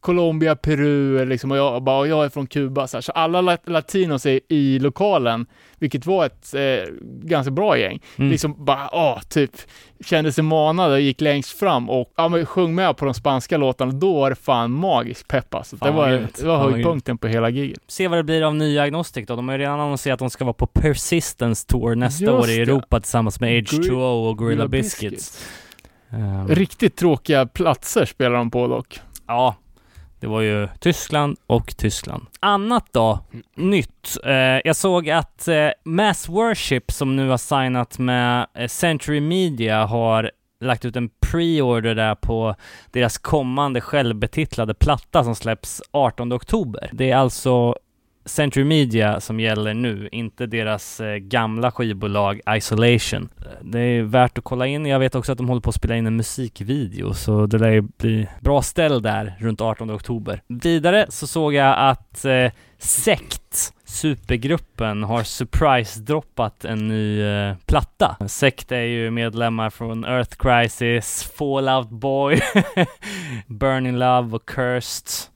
Colombia, 0.00 0.56
Peru 0.56 1.24
liksom 1.24 1.50
och 1.50 1.56
jag 1.56 1.82
bara, 1.82 1.98
och 1.98 2.08
jag 2.08 2.24
är 2.24 2.28
från 2.28 2.46
Kuba 2.46 2.86
så, 2.86 2.96
här. 2.96 3.02
så 3.02 3.12
alla 3.12 3.40
lat- 3.40 3.68
latinos 3.68 4.26
är 4.26 4.40
i 4.48 4.78
lokalen, 4.78 5.46
vilket 5.78 6.06
var 6.06 6.26
ett 6.26 6.54
eh, 6.54 6.94
ganska 7.22 7.50
bra 7.50 7.78
gäng. 7.78 8.00
mm. 8.16 8.30
Liksom 8.30 8.64
bara, 8.64 8.88
åh, 8.92 9.20
typ 9.20 9.50
kände 10.04 10.32
sig 10.32 10.44
manade 10.44 10.94
och 10.94 11.00
gick 11.00 11.20
längst 11.20 11.58
fram 11.58 11.90
och 11.90 12.12
ja, 12.16 12.28
men 12.28 12.46
sjöng 12.46 12.74
med 12.74 12.96
på 12.96 13.04
de 13.04 13.14
spanska 13.14 13.56
låtarna. 13.56 13.92
Då 13.92 14.12
var 14.20 14.30
det 14.30 14.36
fan 14.36 14.70
magisk 14.70 15.28
pepp 15.28 15.54
alltså. 15.54 15.76
Det 15.76 15.90
var, 15.90 16.08
det 16.08 16.42
var 16.46 16.58
höjdpunkten 16.70 17.18
på 17.18 17.28
hela 17.28 17.48
giget. 17.50 17.78
Se 17.86 18.08
vad 18.08 18.18
det 18.18 18.22
blir 18.24 18.42
av 18.42 18.54
nya 18.54 18.82
Agnostic 18.82 19.26
då. 19.26 19.36
De 19.36 19.48
har 19.48 19.54
ju 19.56 19.62
redan 19.62 19.80
annonserat 19.80 20.14
att 20.14 20.18
de 20.18 20.30
ska 20.30 20.44
vara 20.44 20.54
på 20.54 20.66
Persistence 20.66 21.66
Tour 21.66 21.94
nästa 21.94 22.24
Just 22.24 22.34
år 22.34 22.50
i 22.50 22.56
det. 22.56 22.62
Europa 22.62 23.00
tillsammans 23.00 23.40
med 23.40 23.50
Gri- 23.52 23.90
H2O 23.90 24.28
och 24.28 24.36
Gorilla 24.38 24.56
Gorilla 24.56 24.68
Biscuits. 24.68 25.46
Ehm, 26.10 26.48
Riktigt 26.48 26.96
tråkiga 26.96 27.46
platser 27.46 28.04
spelar 28.04 28.36
de 28.36 28.50
på 28.50 28.66
dock. 28.66 29.00
Ja, 29.26 29.56
det 30.20 30.26
var 30.26 30.40
ju 30.40 30.68
Tyskland 30.78 31.36
och 31.46 31.76
Tyskland. 31.76 32.26
Annat 32.40 32.86
då, 32.92 33.18
nytt. 33.56 34.16
Eh, 34.24 34.32
jag 34.64 34.76
såg 34.76 35.10
att 35.10 35.48
eh, 35.48 35.68
Mass 35.84 36.28
Worship 36.28 36.92
som 36.92 37.16
nu 37.16 37.28
har 37.28 37.38
signat 37.38 37.98
med 37.98 38.46
eh, 38.54 38.68
Century 38.68 39.20
Media 39.20 39.84
har 39.86 40.30
lagt 40.60 40.84
ut 40.84 40.96
en 40.96 41.10
pre-order 41.26 41.94
där 41.94 42.14
på 42.14 42.54
deras 42.90 43.18
kommande 43.18 43.80
självbetitlade 43.80 44.74
platta 44.74 45.24
som 45.24 45.34
släpps 45.34 45.82
18 45.90 46.32
oktober. 46.32 46.90
Det 46.92 47.10
är 47.10 47.16
alltså 47.16 47.74
Century 48.24 48.64
Media 48.64 49.20
som 49.20 49.40
gäller 49.40 49.74
nu, 49.74 50.08
inte 50.12 50.46
deras 50.46 51.00
eh, 51.00 51.16
gamla 51.16 51.70
skivbolag 51.70 52.40
Isolation. 52.56 53.28
Det 53.62 53.80
är 53.80 54.02
värt 54.02 54.38
att 54.38 54.44
kolla 54.44 54.66
in. 54.66 54.86
Jag 54.86 54.98
vet 54.98 55.14
också 55.14 55.32
att 55.32 55.38
de 55.38 55.48
håller 55.48 55.60
på 55.60 55.70
att 55.70 55.76
spela 55.76 55.96
in 55.96 56.06
en 56.06 56.16
musikvideo, 56.16 57.14
så 57.14 57.46
det 57.46 57.58
lär 57.58 57.70
ju 57.70 57.80
bli 57.80 58.28
bra 58.40 58.62
ställ 58.62 59.02
där 59.02 59.36
runt 59.38 59.60
18 59.60 59.90
oktober. 59.90 60.42
Vidare 60.48 61.06
så 61.08 61.26
såg 61.26 61.54
jag 61.54 61.78
att 61.78 62.24
eh, 62.24 62.50
Sekt, 62.82 63.72
supergruppen, 63.84 65.02
har 65.02 65.22
surprise-droppat 65.22 66.64
en 66.64 66.88
ny 66.88 67.22
eh, 67.22 67.56
platta. 67.66 68.16
Sekt 68.28 68.72
är 68.72 68.82
ju 68.82 69.10
medlemmar 69.10 69.70
från 69.70 70.04
Earth 70.04 70.36
Crisis, 70.36 71.32
Fallout 71.38 71.90
Boy, 71.90 72.40
Burning 73.46 73.96
Love 73.96 74.36
och 74.36 74.48
Cursed 74.48 75.30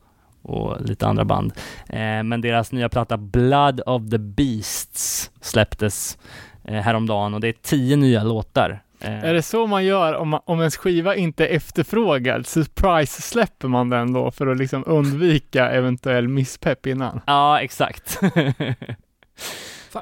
och 0.45 0.81
lite 0.81 1.07
andra 1.07 1.25
band. 1.25 1.53
Eh, 1.89 2.23
men 2.23 2.41
deras 2.41 2.73
nya 2.73 2.89
platta 2.89 3.17
Blood 3.17 3.81
of 3.87 4.11
the 4.11 4.19
Beasts 4.19 5.31
släpptes 5.41 6.19
eh, 6.65 6.75
häromdagen 6.81 7.35
och 7.35 7.41
det 7.41 7.49
är 7.49 7.55
tio 7.63 7.97
nya 7.97 8.23
låtar. 8.23 8.81
Eh, 9.01 9.25
Är 9.25 9.35
det 9.35 9.43
så 9.43 9.67
man 9.67 9.85
gör 9.85 10.15
om, 10.15 10.29
man, 10.29 10.41
om 10.45 10.59
ens 10.61 10.77
skiva 10.77 11.15
inte 11.17 11.47
är 11.47 11.57
efterfrågad? 11.57 12.47
Surprise 12.47 13.23
släpper 13.23 13.69
man 13.69 13.91
den 13.91 14.13
då 14.13 14.31
för 14.31 14.47
att 14.47 14.59
liksom 14.59 14.85
undvika 14.87 15.71
eventuell 15.71 16.29
misspepp 16.29 16.87
innan? 16.87 17.21
Ja, 17.27 17.61
exakt. 17.61 18.21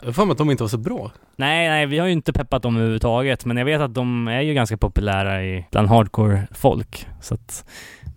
Jag 0.05 0.15
för 0.15 0.25
mig 0.25 0.33
att 0.33 0.39
de 0.39 0.51
inte 0.51 0.63
var 0.63 0.69
så 0.69 0.79
bra. 0.79 1.11
nej, 1.37 1.69
nej, 1.69 1.87
vi 1.87 1.99
har 1.99 2.07
ju 2.07 2.13
inte 2.13 2.33
peppat 2.33 2.63
dem 2.63 2.77
överhuvudtaget, 2.77 3.45
men 3.45 3.57
jag 3.57 3.65
vet 3.65 3.81
att 3.81 3.95
de 3.95 4.29
är 4.29 4.41
ju 4.41 4.55
ganska 4.55 4.77
populära 4.77 5.45
i, 5.45 5.67
bland 5.71 5.89
hardcore-folk, 5.89 7.07
så 7.21 7.35
att 7.35 7.65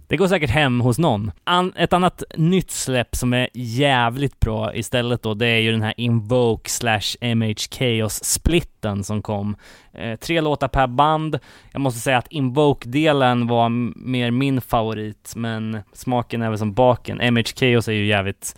det 0.07 0.17
går 0.17 0.27
säkert 0.27 0.49
hem 0.49 0.81
hos 0.81 0.99
någon. 0.99 1.31
An 1.43 1.73
ett 1.75 1.93
annat 1.93 2.23
nytt 2.37 2.71
släpp 2.71 3.15
som 3.15 3.33
är 3.33 3.49
jävligt 3.53 4.39
bra 4.39 4.75
istället 4.75 5.23
då, 5.23 5.33
det 5.33 5.47
är 5.47 5.59
ju 5.59 5.71
den 5.71 5.81
här 5.81 5.93
Invoke 5.97 6.69
slash 6.69 7.35
MH 7.35 7.55
Chaos-splitten 7.71 9.03
som 9.03 9.21
kom. 9.21 9.55
Eh, 9.93 10.15
tre 10.15 10.41
låtar 10.41 10.67
per 10.67 10.87
band. 10.87 11.39
Jag 11.71 11.81
måste 11.81 11.99
säga 11.99 12.17
att 12.17 12.31
Invoke-delen 12.31 13.47
var 13.47 13.69
mer 13.95 14.31
min 14.31 14.61
favorit, 14.61 15.33
men 15.35 15.79
smaken 15.93 16.41
är 16.41 16.49
väl 16.49 16.59
som 16.59 16.73
baken. 16.73 17.33
MH 17.33 17.43
Chaos 17.55 17.87
är 17.87 17.93
ju 17.93 18.05
jävligt 18.05 18.55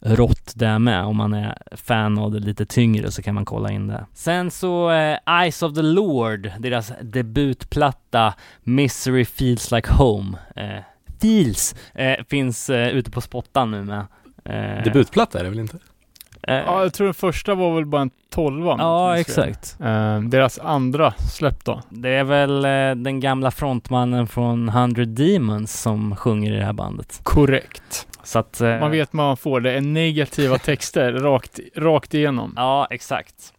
rått 0.00 0.52
där 0.54 0.78
med. 0.78 1.04
Om 1.04 1.16
man 1.16 1.34
är 1.34 1.58
fan 1.72 2.18
av 2.18 2.32
det 2.32 2.38
lite 2.40 2.66
tyngre 2.66 3.10
så 3.10 3.22
kan 3.22 3.34
man 3.34 3.44
kolla 3.44 3.72
in 3.72 3.86
det. 3.86 4.06
Sen 4.14 4.50
så 4.50 4.90
eh, 4.90 5.18
Eyes 5.40 5.62
of 5.62 5.74
the 5.74 5.82
Lord, 5.82 6.50
deras 6.58 6.92
debutplatta 7.02 8.34
Misery 8.62 9.24
Feels 9.24 9.70
Like 9.72 9.92
Home. 9.92 10.38
Eh, 10.56 10.78
feels! 11.20 11.74
Eh, 11.94 12.24
finns 12.28 12.70
eh, 12.70 12.88
ute 12.88 13.10
på 13.10 13.20
spottan 13.20 13.70
nu 13.70 13.82
med. 13.84 14.06
Eh, 14.44 14.84
Debutplatta 14.84 15.38
är 15.40 15.44
det 15.44 15.50
väl 15.50 15.58
inte? 15.58 15.76
eh, 16.42 16.54
Ja, 16.54 16.82
jag 16.82 16.92
tror 16.94 17.04
den 17.06 17.14
första 17.14 17.54
var 17.54 17.74
väl 17.74 17.86
bara 17.86 18.02
en 18.02 18.10
tolva. 18.30 18.76
ja, 18.78 19.18
exakt. 19.18 19.76
Eh, 19.80 20.20
deras 20.20 20.58
andra 20.58 21.10
släpp 21.12 21.64
då? 21.64 21.80
Det 21.88 22.08
är 22.08 22.24
väl 22.24 22.64
eh, 22.64 23.02
den 23.02 23.20
gamla 23.20 23.50
frontmannen 23.50 24.26
från 24.26 24.68
100 24.68 25.04
Demons 25.04 25.80
som 25.82 26.16
sjunger 26.16 26.52
i 26.52 26.56
det 26.58 26.64
här 26.64 26.72
bandet. 26.72 27.20
Korrekt. 27.22 28.08
Så 28.26 28.38
att... 28.38 28.60
eh, 28.60 28.80
Man 28.80 28.90
vet 28.90 29.12
man 29.12 29.36
får, 29.36 29.60
det 29.60 29.80
negativa 29.80 30.58
texter 30.58 31.12
rakt, 31.20 31.60
rakt 31.76 32.14
igenom. 32.14 32.52
Ja, 32.56 32.86
exakt. 32.90 33.52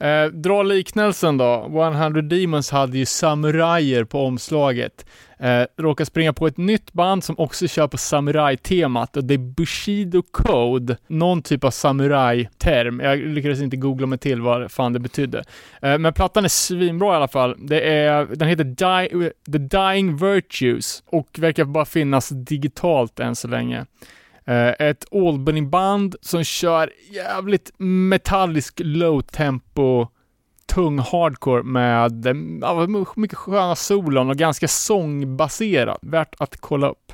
Eh, 0.00 0.26
dra 0.26 0.62
liknelsen 0.62 1.36
då. 1.36 1.68
100 1.94 2.22
Demons 2.22 2.70
hade 2.70 2.98
ju 2.98 3.06
samurajer 3.06 4.04
på 4.04 4.24
omslaget. 4.26 5.06
Eh, 5.38 5.62
råkar 5.76 6.04
springa 6.04 6.32
på 6.32 6.46
ett 6.46 6.56
nytt 6.56 6.92
band 6.92 7.24
som 7.24 7.38
också 7.38 7.68
kör 7.68 7.88
på 7.88 7.96
samurajtemat 7.96 9.16
och 9.16 9.24
det 9.24 9.34
är 9.34 9.38
Bushido 9.38 10.22
Code, 10.30 10.96
någon 11.06 11.42
typ 11.42 11.64
av 11.64 11.70
samurajterm. 11.70 13.00
Jag 13.00 13.18
lyckades 13.18 13.60
inte 13.60 13.76
googla 13.76 14.06
mig 14.06 14.18
till 14.18 14.40
vad 14.40 14.72
fan 14.72 14.92
det 14.92 14.98
betydde. 14.98 15.44
Eh, 15.82 15.98
men 15.98 16.12
plattan 16.12 16.44
är 16.44 16.48
svinbra 16.48 17.12
i 17.12 17.16
alla 17.16 17.28
fall. 17.28 17.56
Det 17.58 17.80
är, 17.80 18.26
den 18.34 18.48
heter 18.48 18.64
Die, 18.64 19.30
The 19.52 19.58
Dying 19.58 20.16
Virtues 20.16 21.02
och 21.06 21.28
verkar 21.38 21.64
bara 21.64 21.84
finnas 21.84 22.28
digitalt 22.28 23.20
än 23.20 23.36
så 23.36 23.48
länge. 23.48 23.86
Eh, 24.46 24.68
ett 24.88 25.04
Albany-band 25.12 26.16
som 26.20 26.44
kör 26.44 26.92
jävligt 27.10 27.70
metallisk 27.78 28.80
low 28.84 29.20
tempo 29.20 30.06
tung 30.66 30.98
hardcore 30.98 31.62
med 31.62 32.26
eh, 32.26 32.34
ja, 32.60 32.86
mycket 33.16 33.38
sköna 33.38 33.76
solon 33.76 34.30
och 34.30 34.36
ganska 34.36 34.68
sångbaserat. 34.68 35.98
Värt 36.02 36.34
att 36.38 36.60
kolla 36.60 36.88
upp. 36.88 37.12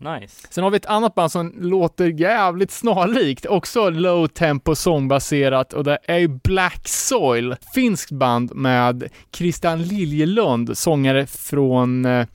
Nice. 0.00 0.46
Sen 0.50 0.64
har 0.64 0.70
vi 0.70 0.76
ett 0.76 0.86
annat 0.86 1.14
band 1.14 1.32
som 1.32 1.54
låter 1.58 2.06
jävligt 2.20 2.70
snarlikt, 2.70 3.46
också 3.46 3.90
low 3.90 4.26
tempo 4.26 4.74
sångbaserat 4.74 5.72
och 5.72 5.84
det 5.84 5.98
är 6.04 6.18
ju 6.18 6.28
Black 6.28 6.88
Soil, 6.88 7.56
finskt 7.74 8.10
band 8.10 8.54
med 8.54 9.08
Christian 9.32 9.82
Liljelund, 9.82 10.78
sångare 10.78 11.26
från 11.26 12.04
eh, 12.04 12.26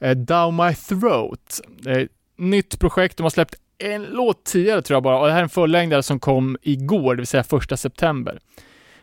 eh, 0.00 0.16
Down 0.16 0.56
My 0.56 0.74
Throat. 0.74 1.60
Ett 1.86 2.10
nytt 2.36 2.80
projekt, 2.80 3.16
de 3.16 3.22
har 3.22 3.30
släppt 3.30 3.54
en 3.78 4.02
låt 4.02 4.44
tidigare 4.44 4.82
tror 4.82 4.94
jag 4.96 5.02
bara 5.02 5.18
och 5.18 5.26
det 5.26 5.32
här 5.32 5.38
är 5.38 5.42
en 5.42 5.48
fullängdare 5.48 6.02
som 6.02 6.20
kom 6.20 6.58
igår, 6.62 7.14
det 7.14 7.20
vill 7.20 7.26
säga 7.26 7.44
första 7.44 7.76
september. 7.76 8.38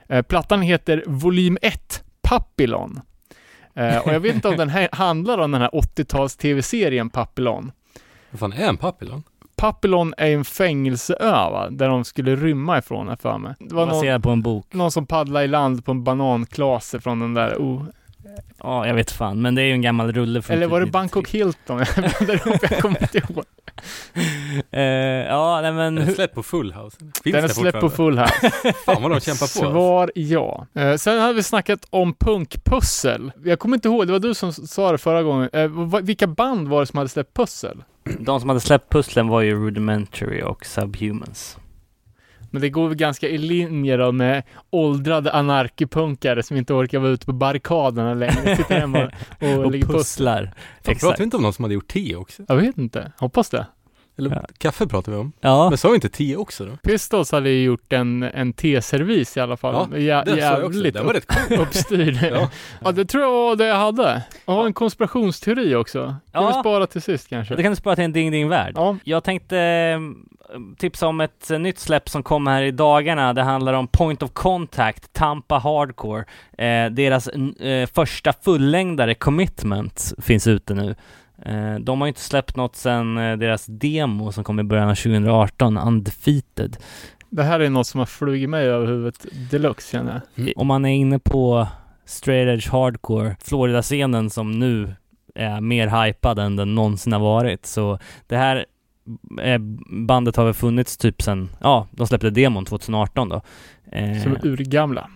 Eh, 0.09 0.21
plattan 0.21 0.61
heter 0.61 1.03
Volym 1.07 1.57
1, 1.61 2.03
Papillon. 2.21 3.01
Eh, 3.73 3.97
och 3.97 4.13
jag 4.13 4.19
vet 4.19 4.35
inte 4.35 4.47
om 4.47 4.57
den 4.57 4.69
här 4.69 4.89
handlar 4.95 5.37
om 5.37 5.51
den 5.51 5.61
här 5.61 5.69
80-tals 5.69 6.37
tv-serien 6.37 7.09
Papillon. 7.09 7.71
Vad 8.31 8.39
fan 8.39 8.53
är 8.53 8.69
en 8.69 8.77
papillon? 8.77 9.23
Papillon 9.55 10.13
är 10.17 10.31
en 10.31 10.45
fängelseö 10.45 11.29
va? 11.29 11.69
Där 11.69 11.89
de 11.89 12.05
skulle 12.05 12.35
rymma 12.35 12.77
ifrån 12.77 13.07
här 13.07 13.15
för 13.15 13.37
mig. 13.37 13.55
Det 13.59 13.75
var 13.75 13.85
någon, 13.85 14.21
på 14.21 14.29
en 14.29 14.41
bok. 14.41 14.73
någon 14.73 14.91
som 14.91 15.05
paddlade 15.05 15.45
i 15.45 15.47
land 15.47 15.85
på 15.85 15.91
en 15.91 16.03
bananklase 16.03 16.99
från 16.99 17.19
den 17.19 17.33
där, 17.33 17.55
oh. 17.55 17.85
Ja, 18.63 18.87
jag 18.87 18.93
vet 18.93 19.11
fan, 19.11 19.41
men 19.41 19.55
det 19.55 19.61
är 19.61 19.65
ju 19.65 19.71
en 19.73 19.81
gammal 19.81 20.11
rulle 20.13 20.41
från 20.41 20.53
Eller 20.55 20.65
typ 20.65 20.71
var 20.71 20.79
det 20.79 20.85
93. 20.85 20.99
Bangkok 20.99 21.29
Hilton? 21.29 21.77
Jag 21.95 22.11
blandar 22.17 22.33
ihop, 22.47 22.59
jag 22.69 22.79
kommer 22.79 23.01
inte 23.01 23.17
ihåg. 23.17 23.43
Eh, 24.71 24.81
ja, 24.81 25.59
nej 25.61 25.71
men... 25.71 25.95
Den 25.95 26.07
är 26.07 26.11
släppt 26.13 26.35
på 26.35 26.43
Full 26.43 26.73
House. 26.73 26.97
Finns 26.99 27.35
Den 27.35 27.43
är 27.43 27.47
släppt 27.47 27.79
på 27.79 27.89
full 27.89 28.17
här. 28.17 28.27
Fan 28.85 29.01
vad 29.01 29.11
de 29.11 29.19
kämpar 29.19 29.37
på. 29.39 29.43
alltså. 29.43 29.59
Svar 29.59 30.11
ja. 30.15 30.67
Eh, 30.75 30.95
sen 30.95 31.19
hade 31.19 31.33
vi 31.33 31.43
snackat 31.43 31.87
om 31.89 32.13
punkpussel. 32.13 33.31
Jag 33.43 33.59
kommer 33.59 33.77
inte 33.77 33.87
ihåg, 33.87 34.07
det 34.07 34.11
var 34.13 34.19
du 34.19 34.33
som 34.33 34.53
sa 34.53 34.91
det 34.91 34.97
förra 34.97 35.23
gången. 35.23 35.49
Va- 35.89 35.99
vilka 36.03 36.27
band 36.27 36.67
var 36.67 36.79
det 36.79 36.85
som 36.85 36.97
hade 36.97 37.09
släppt 37.09 37.33
pussel? 37.33 37.83
De 38.19 38.39
som 38.39 38.49
hade 38.49 38.61
släppt 38.61 38.89
pusslen 38.91 39.27
var 39.27 39.41
ju 39.41 39.65
Rudimentary 39.65 40.41
och 40.41 40.65
Subhumans. 40.65 41.57
Men 42.53 42.61
det 42.61 42.69
går 42.69 42.87
väl 42.87 42.97
ganska 42.97 43.29
i 43.29 43.37
linje 43.37 43.97
då 43.97 44.11
med 44.11 44.43
åldrade 44.69 45.31
anarkipunkare 45.31 46.43
som 46.43 46.57
inte 46.57 46.73
orkar 46.73 46.99
vara 46.99 47.11
ute 47.11 47.25
på 47.25 47.33
barrikaderna 47.33 48.13
längre. 48.13 48.55
Sitter 48.55 48.79
hemma 48.79 49.11
och, 49.39 49.47
Och 49.65 49.71
pussel. 49.71 49.87
pusslar. 49.87 50.43
Pratar 50.43 50.91
Exakt. 50.91 51.19
vi 51.19 51.23
inte 51.23 51.37
om 51.37 51.43
någon 51.43 51.53
som 51.53 51.63
hade 51.63 51.73
gjort 51.73 51.87
te 51.87 52.15
också? 52.15 52.43
Jag 52.47 52.55
vet 52.55 52.77
inte. 52.77 53.11
Hoppas 53.17 53.49
det. 53.49 53.67
Eller 54.17 54.29
Ja. 54.29 54.41
kaffe 54.57 54.87
pratar 54.87 55.11
vi 55.11 55.17
om. 55.17 55.31
Ja, 55.41 55.69
Men 55.69 55.77
sa 55.77 55.89
vi 55.89 55.95
inte 55.95 56.09
te 56.09 56.35
också 56.35 56.65
då? 56.65 56.77
Pistols 56.83 57.31
hade 57.31 57.49
ju 57.49 57.63
gjort 57.63 57.93
en, 57.93 58.23
en 58.23 58.53
teservis 58.53 59.37
i 59.37 59.39
alla 59.39 59.57
fall. 59.57 59.73
Ja, 59.91 59.97
Jä- 59.97 60.25
Det 60.25 60.31
sa 60.31 60.37
jag 60.37 60.53
också. 60.65 60.73
jävligt 60.73 60.93
Den 60.93 61.05
var 61.05 61.13
upp, 61.15 61.17
rätt 61.31 61.47
cool. 61.49 61.59
uppstyrd. 61.59 62.17
Ja. 62.33 62.49
ja. 62.83 62.91
det 62.91 63.05
tror 63.05 63.23
jag 63.23 63.31
var 63.31 63.55
det 63.55 63.65
jag 63.65 63.75
hade. 63.75 64.23
Jag 64.45 64.53
har 64.53 64.65
en 64.65 64.73
konspirationsteori 64.73 65.75
också. 65.75 65.99
Kan 66.31 66.43
Ja. 66.43 66.47
vi 66.47 66.53
spara 66.53 66.87
till 66.87 67.01
sist 67.01 67.29
kanske? 67.29 67.55
det 67.55 67.63
kan 67.63 67.71
du 67.71 67.75
spara 67.75 67.95
till 67.95 68.03
en 68.05 68.13
Ding 68.13 68.31
Ding 68.31 68.49
Värld. 68.49 68.73
Ja, 68.75 68.97
Jag 69.03 69.23
tänkte 69.23 69.57
eh, 69.59 69.99
tipsa 70.77 71.07
om 71.07 71.21
ett 71.21 71.51
eh, 71.51 71.59
nytt 71.59 71.79
släpp 71.79 72.09
som 72.09 72.23
kommer 72.23 72.51
här 72.51 72.61
i 72.63 72.71
dagarna. 72.71 73.33
Det 73.33 73.41
handlar 73.41 73.73
om 73.73 73.87
Point 73.87 74.23
of 74.23 74.31
Contact, 74.33 75.13
Tampa 75.13 75.57
Hardcore. 75.57 76.25
Eh, 76.57 76.91
deras 76.91 77.27
eh, 77.27 77.87
första 77.93 78.33
fullängdare, 78.33 79.15
Commitment, 79.15 80.13
finns 80.21 80.47
ute 80.47 80.73
nu. 80.73 80.95
Eh, 81.45 81.75
de 81.75 82.01
har 82.01 82.07
ju 82.07 82.09
inte 82.09 82.21
släppt 82.21 82.55
något 82.55 82.75
sedan 82.75 83.17
eh, 83.17 83.37
deras 83.37 83.65
demo 83.65 84.31
som 84.31 84.43
kom 84.43 84.59
i 84.59 84.63
början 84.63 84.89
av 84.89 84.95
2018, 84.95 85.77
Undefeated. 85.77 86.77
det 87.29 87.43
här 87.43 87.59
är 87.59 87.69
något 87.69 87.87
som 87.87 87.99
har 87.99 88.05
flugit 88.05 88.49
mig 88.49 88.67
över 88.67 88.87
huvudet 88.87 89.25
deluxe 89.51 89.91
känner 89.91 90.21
jag. 90.35 90.53
Om 90.55 90.67
man 90.67 90.85
är 90.85 90.93
inne 90.93 91.19
på 91.19 91.67
straight 92.05 92.47
edge 92.47 92.71
hardcore, 92.71 93.35
Florida-scenen 93.39 94.29
som 94.29 94.51
nu 94.51 94.95
är 95.35 95.61
mer 95.61 96.05
hypad 96.05 96.39
än 96.39 96.55
den 96.55 96.75
någonsin 96.75 97.13
har 97.13 97.19
varit. 97.19 97.65
Så 97.65 97.99
det 98.27 98.37
här 98.37 98.65
eh, 99.41 99.59
bandet 99.89 100.35
har 100.35 100.45
väl 100.45 100.53
funnits 100.53 100.97
typ 100.97 101.21
sen, 101.21 101.49
ja, 101.61 101.87
de 101.91 102.07
släppte 102.07 102.29
demon 102.29 102.65
2018 102.65 103.29
då. 103.29 103.41
Som 104.23 104.31
är 104.31 104.45
urgamla. 104.47 105.09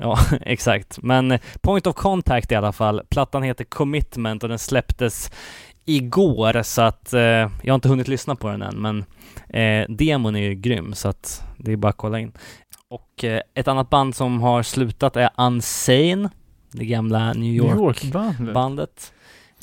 Ja, 0.00 0.18
exakt. 0.40 1.02
Men 1.02 1.30
eh, 1.30 1.40
Point 1.60 1.86
of 1.86 1.96
Contact 1.96 2.52
i 2.52 2.54
alla 2.54 2.72
fall. 2.72 3.02
Plattan 3.08 3.42
heter 3.42 3.64
Commitment 3.64 4.42
och 4.42 4.48
den 4.48 4.58
släpptes 4.58 5.30
igår 5.84 6.62
så 6.62 6.82
att 6.82 7.12
eh, 7.12 7.20
jag 7.20 7.68
har 7.68 7.74
inte 7.74 7.88
hunnit 7.88 8.08
lyssna 8.08 8.36
på 8.36 8.48
den 8.48 8.62
än 8.62 8.82
men 8.82 9.04
eh, 9.48 9.88
demon 9.88 10.36
är 10.36 10.40
ju 10.40 10.54
grym 10.54 10.94
så 10.94 11.08
att 11.08 11.42
det 11.58 11.72
är 11.72 11.76
bara 11.76 11.88
att 11.88 11.96
kolla 11.96 12.20
in. 12.20 12.32
Och 12.88 13.24
eh, 13.24 13.40
ett 13.54 13.68
annat 13.68 13.90
band 13.90 14.14
som 14.16 14.40
har 14.40 14.62
slutat 14.62 15.16
är 15.16 15.30
Unsane. 15.36 16.30
det 16.72 16.84
gamla 16.84 17.32
New 17.32 17.36
New 17.36 17.54
York-bandet. 17.54 19.12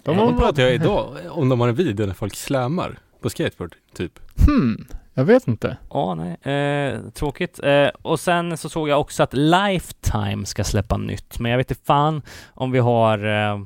De 0.03 0.11
De 0.11 0.17
har 0.17 0.25
de 0.25 0.37
pratar 0.37 0.63
jag 0.63 0.73
idag 0.75 1.17
om 1.29 1.49
de 1.49 1.59
har 1.59 1.67
en 1.67 1.75
video 1.75 2.05
när 2.05 2.13
folk 2.13 2.35
slammar 2.35 2.99
på 3.21 3.29
skateboard, 3.29 3.75
typ. 3.93 4.19
Hmm, 4.47 4.85
jag 5.13 5.25
vet 5.25 5.47
inte. 5.47 5.77
Ja, 5.89 6.15
nej. 6.15 6.53
Eh, 6.55 6.99
tråkigt. 7.09 7.59
Eh, 7.63 7.87
och 7.87 8.19
sen 8.19 8.57
så 8.57 8.69
såg 8.69 8.89
jag 8.89 9.01
också 9.01 9.23
att 9.23 9.33
Lifetime 9.33 10.45
ska 10.45 10.63
släppa 10.63 10.97
nytt, 10.97 11.39
men 11.39 11.51
jag 11.51 11.57
vet 11.57 11.71
inte 11.71 11.83
fan 11.83 12.21
om 12.47 12.71
vi 12.71 12.79
har 12.79 13.25
eh, 13.25 13.59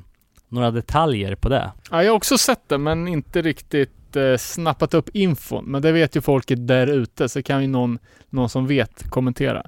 några 0.48 0.70
detaljer 0.70 1.34
på 1.34 1.48
det. 1.48 1.72
Ja, 1.90 2.02
jag 2.02 2.10
har 2.12 2.16
också 2.16 2.38
sett 2.38 2.68
det, 2.68 2.78
men 2.78 3.08
inte 3.08 3.42
riktigt 3.42 4.16
eh, 4.16 4.36
snappat 4.36 4.94
upp 4.94 5.08
infon. 5.12 5.64
Men 5.64 5.82
det 5.82 5.92
vet 5.92 6.16
ju 6.16 6.20
folket 6.20 6.66
där 6.66 6.86
ute, 6.86 7.28
så 7.28 7.42
kan 7.42 7.62
ju 7.62 7.68
någon, 7.68 7.98
någon 8.30 8.48
som 8.48 8.66
vet 8.66 9.10
kommentera. 9.10 9.66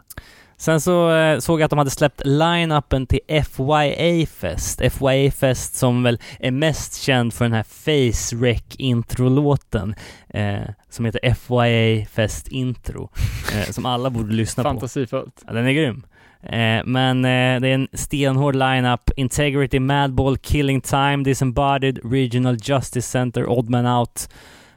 Sen 0.61 0.81
så 0.81 1.11
eh, 1.17 1.39
såg 1.39 1.61
jag 1.61 1.65
att 1.65 1.71
de 1.71 1.79
hade 1.79 1.91
släppt 1.91 2.23
line-upen 2.25 3.07
till 3.07 3.21
FYA 3.27 4.27
Fest. 4.27 4.81
FYA 4.93 5.31
Fest 5.31 5.75
som 5.75 6.03
väl 6.03 6.19
är 6.41 6.51
mest 6.51 7.03
känd 7.03 7.35
för 7.35 7.45
den 7.45 7.53
här 7.53 7.63
Face 7.63 8.37
Rec 8.37 8.63
introlåten 8.79 9.95
eh, 10.29 10.61
som 10.89 11.05
heter 11.05 11.35
FYA 11.35 12.07
Fest 12.07 12.49
Intro. 12.49 13.11
Eh, 13.55 13.71
som 13.71 13.87
alla 13.87 14.11
borde 14.11 14.35
lyssna 14.35 14.63
på. 14.63 14.69
Fantasifullt. 14.69 15.43
Ja, 15.47 15.53
den 15.53 15.67
är 15.67 15.73
grym. 15.73 16.07
Eh, 16.43 16.85
men 16.85 17.25
eh, 17.25 17.61
det 17.61 17.69
är 17.69 17.75
en 17.75 17.89
stenhård 17.93 18.57
lineup. 18.57 19.11
Integrity, 19.17 19.79
Madball, 19.81 20.39
Killing 20.39 20.81
Time, 20.81 21.17
Disembodied, 21.17 21.99
Regional 22.13 22.57
Justice 22.63 23.09
Center, 23.09 23.51
Odd 23.51 23.69
Man 23.71 23.87
Out, 23.87 24.29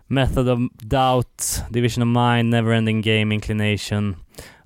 Method 0.08 0.50
of 0.50 0.60
Doubt, 0.74 1.64
Division 1.70 2.02
of 2.04 2.08
Mind, 2.08 2.50
Neverending 2.50 3.02
Game, 3.02 3.36
Inclination. 3.36 4.16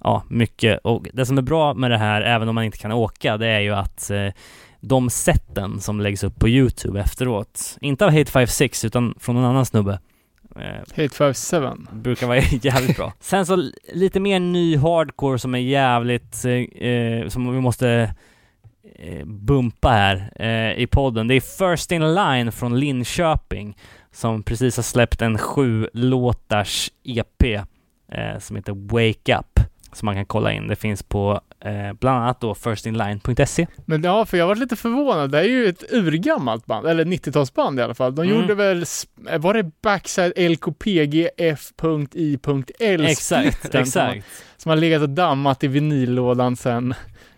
Ja, 0.06 0.24
mycket. 0.30 0.80
Och 0.84 1.08
det 1.14 1.26
som 1.26 1.38
är 1.38 1.42
bra 1.42 1.74
med 1.74 1.92
det 1.92 1.98
här, 1.98 2.22
även 2.22 2.50
om 2.50 2.56
man 2.56 2.64
inte 2.64 2.78
kan 2.78 2.92
åka, 2.92 3.38
det 3.38 3.48
är 3.48 3.60
ju 3.60 3.74
att 3.74 4.10
eh, 4.10 4.28
de 4.80 5.10
sätten 5.10 5.80
som 5.80 6.02
läggs 6.02 6.24
upp 6.24 6.40
på 6.40 6.50
YouTube 6.50 7.00
efteråt, 7.00 7.78
inte 7.82 8.06
av 8.06 8.12
Hate 8.12 8.32
56 8.32 8.86
utan 8.86 9.16
från 9.20 9.36
någon 9.36 9.46
annan 9.46 9.66
snubbe, 9.66 10.00
eh, 10.56 10.80
Hate 10.96 11.10
57. 11.10 11.70
brukar 11.92 12.28
vara 12.28 12.38
jävligt 12.62 12.98
bra. 12.98 13.14
Sen 13.20 13.46
så 13.46 13.72
lite 13.94 14.20
mer 14.20 14.40
ny 14.40 14.78
hardcore 14.78 15.40
som 15.40 15.56
är 15.56 15.60
jävligt, 15.60 16.46
eh, 16.46 16.88
eh, 16.88 17.28
som 17.28 17.54
vi 17.54 17.62
måste 17.62 18.14
eh, 18.96 19.26
bumpa 19.26 19.90
här 19.90 20.32
eh, 20.36 20.82
i 20.82 20.88
podden. 20.88 21.28
Det 21.28 21.36
är 21.36 21.76
First 21.76 21.92
In 21.92 22.14
Line 22.16 22.52
från 22.52 22.80
Linköping 22.80 23.78
som 24.12 24.44
precis 24.44 24.76
har 24.76 24.84
släppt 24.84 25.22
en 25.22 25.38
sju 25.38 25.90
låtars 25.94 26.92
EP 27.04 27.44
eh, 28.12 28.40
som 28.40 28.56
heter 28.56 28.74
Wake 28.74 29.38
Up 29.38 29.55
som 29.96 30.06
man 30.06 30.16
kan 30.16 30.26
kolla 30.26 30.52
in. 30.54 30.68
Det 30.68 30.76
finns 30.76 31.04
på 31.04 31.42
eh, 31.66 31.94
bland 32.00 32.18
annat 32.24 32.42
då 32.42 32.56
firstinline.se. 32.56 33.68
Men 33.86 34.04
ja, 34.04 34.26
för 34.26 34.38
jag 34.38 34.48
var 34.48 34.56
lite 34.56 34.76
förvånad. 34.76 35.32
Det 35.32 35.40
är 35.40 35.44
ju 35.44 35.68
ett 35.68 35.84
urgammalt 35.94 36.66
band, 36.66 36.88
eller 36.88 37.06
90-talsband 37.06 37.80
i 37.80 37.84
alla 37.84 37.94
fall. 37.94 38.16
De 38.16 38.22
Mm. 38.26 38.36
gjorde 38.42 38.56
väl, 38.56 38.84
sp- 38.84 39.38
var 39.38 39.54
det 39.54 39.72
Backside 39.82 40.34
LKPG 40.52 41.30
F.I.L 41.38 43.06
Exakt, 43.06 43.58
splitten 43.58 43.86
Som, 43.86 44.02
exakt. 44.02 44.28
som 44.58 44.70
har 44.70 44.76
legat 44.78 45.02
och 45.02 45.10
dammat 45.10 45.64
i 45.64 45.68
vinyllådan 45.68 46.56
sedan 46.56 46.94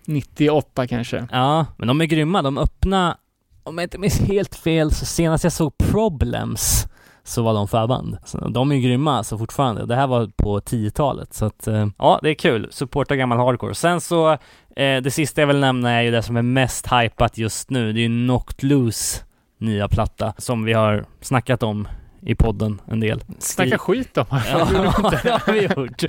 98 0.06 0.88
kanske. 0.88 1.28
Ja, 1.32 1.65
men 1.78 1.88
de 1.88 2.02
är 2.02 2.06
grymma. 2.06 2.41
De 2.41 2.58
öppna, 2.58 3.17
om 3.63 3.78
jag 3.78 3.86
inte 3.86 3.98
minns 3.98 4.20
helt 4.20 4.56
fel, 4.56 4.91
så 4.91 5.06
senast 5.06 5.43
jag 5.43 5.54
såg 5.54 5.78
Problems 5.78 6.88
så 7.27 7.41
var 7.41 7.53
de 7.53 7.67
förband. 7.67 8.17
Så 8.25 8.37
de 8.47 8.71
är 8.71 8.75
ju 8.75 8.81
grymma 8.81 9.17
alltså 9.17 9.37
fortfarande. 9.37 9.85
Det 9.85 9.95
här 9.95 10.07
var 10.07 10.29
på 10.35 10.59
10-talet, 10.59 11.33
så 11.33 11.45
att 11.45 11.67
eh, 11.67 11.87
ja, 11.97 12.19
det 12.23 12.29
är 12.29 12.33
kul. 12.33 12.67
Supporta 12.71 13.15
gammal 13.15 13.37
hardcore. 13.37 13.75
Sen 13.75 14.01
så, 14.01 14.31
eh, 14.75 15.01
det 15.03 15.11
sista 15.13 15.41
jag 15.41 15.47
vill 15.47 15.59
nämna 15.59 15.91
är 15.91 16.01
ju 16.01 16.11
det 16.11 16.21
som 16.21 16.37
är 16.37 16.41
mest 16.41 16.87
hypat 16.93 17.37
just 17.37 17.69
nu. 17.69 17.93
Det 17.93 17.99
är 17.99 18.07
ju 18.07 18.25
Knocked 18.25 18.69
Loose 18.69 19.23
nya 19.57 19.87
platta 19.87 20.33
som 20.37 20.63
vi 20.63 20.73
har 20.73 21.05
snackat 21.21 21.63
om 21.63 21.87
i 22.21 22.35
podden 22.35 22.81
en 22.87 22.99
del. 22.99 23.23
Snacka 23.39 23.77
skit 23.77 24.17
om 24.17 24.25
Ja, 24.31 24.67
det 25.23 25.29
har 25.29 25.53
vi 25.53 25.61
gjort. 25.61 25.99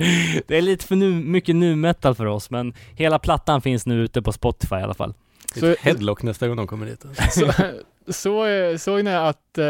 Det 0.47 0.57
är 0.57 0.61
lite 0.61 0.85
för 0.85 0.95
nu, 0.95 1.09
mycket 1.11 1.55
nu 1.55 1.75
metal 1.75 2.15
för 2.15 2.25
oss, 2.25 2.49
men 2.49 2.73
hela 2.93 3.19
plattan 3.19 3.61
finns 3.61 3.85
nu 3.85 4.03
ute 4.03 4.21
på 4.21 4.31
Spotify 4.31 4.75
i 4.75 4.81
alla 4.83 4.93
fall. 4.93 5.13
Så- 5.55 5.75
headlock 5.81 6.23
nästa 6.23 6.47
gång 6.47 6.57
de 6.57 6.67
kommer 6.67 6.85
dit. 6.85 7.05
alltså. 7.05 7.39
så, 7.39 7.51
så, 8.09 8.45
eh, 8.45 8.77
såg 8.77 9.03
ni 9.03 9.13
att 9.13 9.57
eh, 9.57 9.65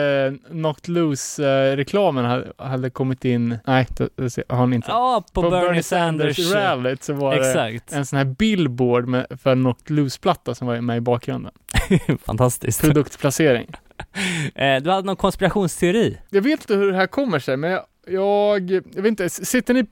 Knocked 0.49 0.95
Loose-reklamen 0.95 2.43
hade, 2.58 2.89
kommit 2.89 3.25
in? 3.25 3.58
Nej, 3.65 3.88
det, 3.97 4.10
det 4.15 4.43
har 4.49 4.67
ni 4.67 4.75
inte. 4.75 4.91
Ja, 4.91 5.23
på, 5.34 5.41
Bernie, 5.41 5.84
Sanders. 5.84 6.54
rallyt 6.54 7.04
så 7.04 7.13
var 7.13 7.36
det 7.36 7.49
Exakt. 7.49 7.93
en 7.93 8.06
sån 8.06 8.17
här 8.17 8.25
billboard 8.25 9.08
med, 9.08 9.28
för 9.43 9.56
Knocked 9.56 9.91
Loose-platta 9.97 10.56
som 10.56 10.67
var 10.67 10.82
med 10.82 10.97
i 10.97 11.02
bakgrunden. 11.02 11.52
Fantastiskt. 12.25 12.82
Produktplacering. 12.82 13.67
Eh, 14.56 14.82
du 14.82 14.89
hade 14.89 15.06
någon 15.06 15.15
konspirationsteori? 15.15 16.17
Jag 16.30 16.41
vet 16.41 16.60
inte 16.60 16.75
hur 16.75 16.91
det 16.91 16.97
här 16.97 17.08
kommer 17.08 17.39
sig, 17.39 17.58
men 17.58 17.71
jag, 17.71 17.86
jag, 18.08 18.71
jag 18.71 19.02
vet 19.02 19.06
inte, 19.06 19.30
sitter 19.30 19.73
ni 19.73 19.80
eh, 19.80 19.86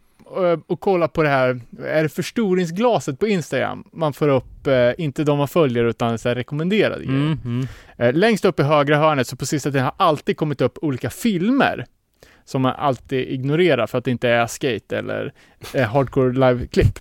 och 0.68 0.80
kollar 0.80 1.08
på 1.08 1.24
det 1.24 1.30
här, 1.30 1.60
är 1.84 2.04
det 2.04 2.10
förstoringsglaset 2.10 3.20
på 3.20 3.28
Instagram? 3.28 3.84
Man 3.94 4.14
får 4.14 4.28
upp, 4.28 4.68
eh, 4.68 4.92
inte 4.98 5.24
de 5.24 5.38
man 5.38 5.48
följer, 5.48 5.84
utan 5.86 6.18
så 6.18 6.30
rekommenderade. 6.30 7.04
Mm, 7.04 7.40
mm. 7.46 7.68
Eh, 7.98 8.14
längst 8.14 8.46
upp 8.46 8.60
i 8.60 8.64
högra 8.64 8.98
hörnet, 8.98 9.28
så 9.28 9.36
på 9.36 9.46
sista 9.46 9.70
tiden 9.72 9.84
har 9.84 9.94
alltid 9.98 10.38
kommit 10.38 10.62
upp 10.62 10.78
olika 10.82 11.10
filmer 11.10 11.86
som 12.46 12.62
man 12.62 12.74
alltid 12.78 13.28
ignorerar 13.30 13.88
för 13.88 13.98
att 13.98 14.06
det 14.06 14.12
inte 14.12 14.30
är 14.30 14.48
skate 14.48 14.98
eller 14.98 15.34
eh, 15.74 15.88
hardcore 15.90 16.34
live-klipp. 16.34 17.00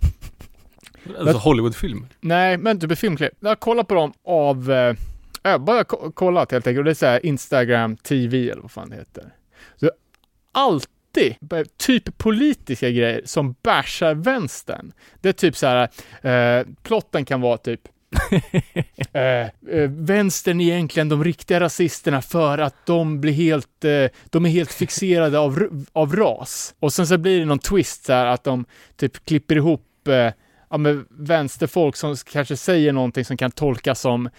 Alltså 1.19 1.37
Hollywoodfilm. 1.39 2.07
Nej, 2.21 2.57
men 2.59 2.81
typ 2.81 2.99
filmklipp. 2.99 3.33
Jag 3.41 3.49
har 3.49 3.57
kollat 3.57 3.89
på 3.89 3.95
dem 3.95 4.13
av, 4.25 4.73
eh, 4.73 4.95
jag 5.43 5.61
bara 5.61 5.85
ko- 5.85 6.13
kollat 6.13 6.53
helt 6.53 6.67
enkelt, 6.67 6.79
och 6.79 6.85
det 6.85 6.91
är 6.91 7.19
så 7.21 7.27
Instagram 7.27 7.97
TV 7.97 8.51
eller 8.51 8.63
vad 8.63 8.71
fan 8.71 8.91
det 8.91 8.97
heter. 8.97 9.25
Så 9.77 9.91
alltid, 11.17 11.77
typ 11.77 12.19
politiska 12.19 12.91
grejer 12.91 13.21
som 13.25 13.55
bashar 13.63 14.15
vänstern. 14.15 14.93
Det 15.21 15.29
är 15.29 15.33
typ 15.33 15.57
så 15.57 15.67
här, 15.67 15.89
eh, 16.23 16.67
plotten 16.83 17.25
kan 17.25 17.41
vara 17.41 17.59
typ 17.59 17.81
eh, 19.13 19.23
eh, 19.23 19.91
vänstern 19.91 20.61
är 20.61 20.73
egentligen 20.73 21.09
de 21.09 21.25
riktiga 21.25 21.61
rasisterna 21.61 22.23
för 22.23 22.59
att 22.59 22.87
de 22.87 23.21
blir 23.21 23.33
helt, 23.33 23.85
eh, 23.85 24.07
de 24.31 24.47
är 24.47 24.51
helt 24.51 24.73
fixerade 24.73 25.39
av, 25.39 25.87
av 25.93 26.17
ras. 26.17 26.75
Och 26.81 26.93
sen 26.93 27.07
så 27.07 27.19
blir 27.19 27.39
det 27.39 27.45
någon 27.45 27.59
twist 27.59 28.05
så 28.05 28.13
här 28.13 28.27
att 28.27 28.45
de 28.45 28.65
typ 28.97 29.25
klipper 29.25 29.57
ihop 29.57 30.09
eh, 30.09 30.33
ja, 30.71 30.79
men 30.79 31.07
vänsterfolk 31.11 31.97
som 31.97 32.17
kanske 32.17 32.57
säger 32.57 32.93
någonting 32.93 33.25
som 33.25 33.37
kan 33.37 33.51
tolkas 33.51 34.01
som, 34.01 34.31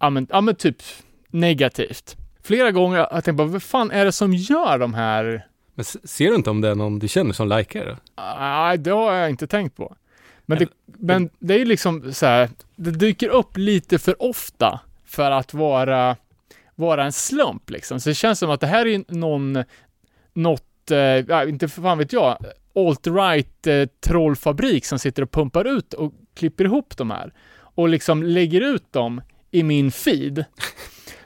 ja 0.00 0.10
men, 0.10 0.26
ja, 0.30 0.40
men 0.40 0.54
typ 0.54 0.82
negativt. 1.30 2.16
Flera 2.42 2.70
gånger 2.70 2.98
har 2.98 3.08
jag 3.10 3.24
tänkt 3.24 3.36
bara, 3.36 3.48
vad 3.48 3.62
fan 3.62 3.90
är 3.90 4.04
det 4.04 4.12
som 4.12 4.34
gör 4.34 4.78
de 4.78 4.94
här 4.94 5.46
Men 5.78 5.84
ser 5.84 6.28
du 6.28 6.34
inte 6.34 6.50
om 6.50 6.60
det 6.60 6.68
är 6.68 6.74
någon 6.74 6.98
du 6.98 7.08
känner 7.08 7.32
som 7.32 7.48
likar 7.48 7.84
det? 7.84 7.96
Nej, 8.16 8.78
det 8.78 8.90
har 8.90 9.12
jag 9.12 9.30
inte 9.30 9.46
tänkt 9.46 9.76
på. 9.76 9.96
Men 10.46 10.58
det, 10.58 10.68
men 10.86 11.30
det 11.38 11.54
är 11.54 11.58
ju 11.58 11.64
liksom 11.64 12.12
så 12.12 12.26
här, 12.26 12.50
det 12.76 12.90
dyker 12.90 13.28
upp 13.28 13.56
lite 13.56 13.98
för 13.98 14.22
ofta 14.22 14.80
för 15.04 15.30
att 15.30 15.54
vara, 15.54 16.16
vara 16.74 17.04
en 17.04 17.12
slump 17.12 17.70
liksom. 17.70 18.00
Så 18.00 18.08
det 18.08 18.14
känns 18.14 18.38
som 18.38 18.50
att 18.50 18.60
det 18.60 18.66
här 18.66 18.86
är 18.86 19.04
någon, 19.08 19.64
något, 20.32 20.90
eh, 20.90 21.48
inte 21.48 21.68
för 21.68 21.82
fan 21.82 21.98
vet 21.98 22.12
jag, 22.12 22.38
alt-right 22.74 23.66
eh, 23.66 23.88
trollfabrik 24.06 24.84
som 24.84 24.98
sitter 24.98 25.22
och 25.22 25.30
pumpar 25.30 25.64
ut 25.64 25.94
och 25.94 26.12
klipper 26.34 26.64
ihop 26.64 26.96
de 26.96 27.10
här 27.10 27.32
och 27.58 27.88
liksom 27.88 28.22
lägger 28.22 28.60
ut 28.60 28.92
dem 28.92 29.20
i 29.50 29.62
min 29.62 29.90
feed. 29.90 30.44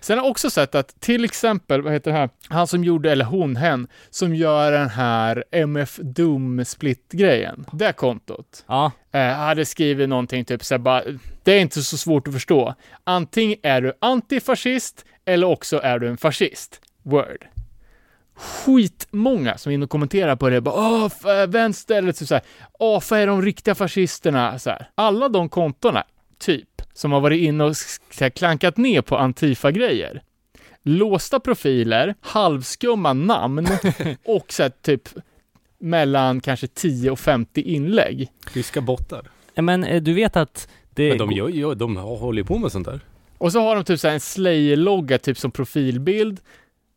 Sen 0.03 0.19
har 0.19 0.25
jag 0.25 0.31
också 0.31 0.51
sett 0.51 0.75
att 0.75 1.01
till 1.01 1.25
exempel, 1.25 1.83
vad 1.83 1.93
heter 1.93 2.11
det 2.12 2.17
här, 2.17 2.31
han 2.49 2.67
som 2.67 2.85
gjorde, 2.85 3.12
eller 3.12 3.25
hon, 3.25 3.57
hen, 3.57 3.88
som 4.11 4.35
gör 4.35 4.73
den 4.73 4.88
här 4.88 5.45
MF 5.51 5.97
Doom 6.03 6.65
split-grejen. 6.65 7.67
Det 7.73 7.93
kontot. 7.93 8.65
Ja, 8.67 8.93
Eh, 9.15 9.33
hade 9.35 9.65
skrivit 9.65 10.09
någonting 10.09 10.45
typ 10.45 10.65
såhär 10.65 10.79
bara, 10.79 11.03
det 11.43 11.53
är 11.53 11.61
inte 11.61 11.83
så 11.83 11.97
svårt 11.97 12.29
att 12.29 12.35
förstå. 12.35 12.75
Antingen 13.05 13.59
är 13.62 13.81
du 13.81 13.93
antifascist 14.01 15.05
eller 15.25 15.47
också 15.47 15.81
är 15.83 15.99
du 15.99 16.09
en 16.09 16.17
fascist. 16.17 16.81
Word. 17.03 17.47
Skitmånga 18.35 19.59
som 19.59 19.71
är 19.71 19.75
inne 19.75 19.85
och 19.85 19.91
kommenterar 19.91 20.37
på 20.37 20.49
det, 20.49 20.61
bara 20.61 20.75
åh, 20.75 21.12
vänster, 21.47 21.95
eller 21.95 22.12
typ 22.12 22.29
såhär, 22.29 22.43
åh, 22.73 23.01
för 23.01 23.17
är 23.17 23.27
de 23.27 23.43
riktiga 23.43 23.75
fascisterna? 23.75 24.59
Så 24.59 24.71
här. 24.71 24.91
Alla 24.95 25.29
de 25.29 25.49
kontona, 25.49 26.05
typ, 26.38 26.69
som 26.94 27.12
har 27.12 27.20
varit 27.20 27.40
inne 27.40 27.64
och 27.64 27.74
här, 28.20 28.31
klankat 28.31 28.76
ner 28.76 29.02
på 29.02 29.16
Antifa-grejer. 29.16 30.22
Låsta 30.83 31.40
profiler, 31.40 32.14
halvskumma 32.20 33.12
namn 33.12 33.66
och 34.24 34.52
så 34.52 34.62
här, 34.62 34.72
typ 34.83 35.09
mellan 35.78 36.40
kanske 36.40 36.66
10 36.66 37.11
och 37.11 37.18
50 37.18 37.61
inlägg. 37.61 38.28
Ryska 38.52 38.81
bottar. 38.81 39.31
men 39.55 39.85
eh, 39.85 40.02
du 40.02 40.12
vet 40.14 40.37
att 40.37 40.68
det... 40.90 41.09
Men 41.09 41.18
de, 41.18 41.33
gör, 41.33 41.48
ju- 41.48 41.74
de 41.74 41.96
håller 41.96 42.38
ju 42.42 42.46
på 42.46 42.59
med 42.59 42.72
sånt 42.72 42.87
där. 42.87 43.00
Och 43.38 43.52
så 43.52 43.61
har 43.61 43.74
de 43.74 43.85
typ 43.85 44.00
så 44.00 44.09
här 44.09 44.14
en 44.14 44.20
Slayer-logga 44.20 45.18
typ 45.18 45.38
som 45.38 45.50
profilbild. 45.50 46.40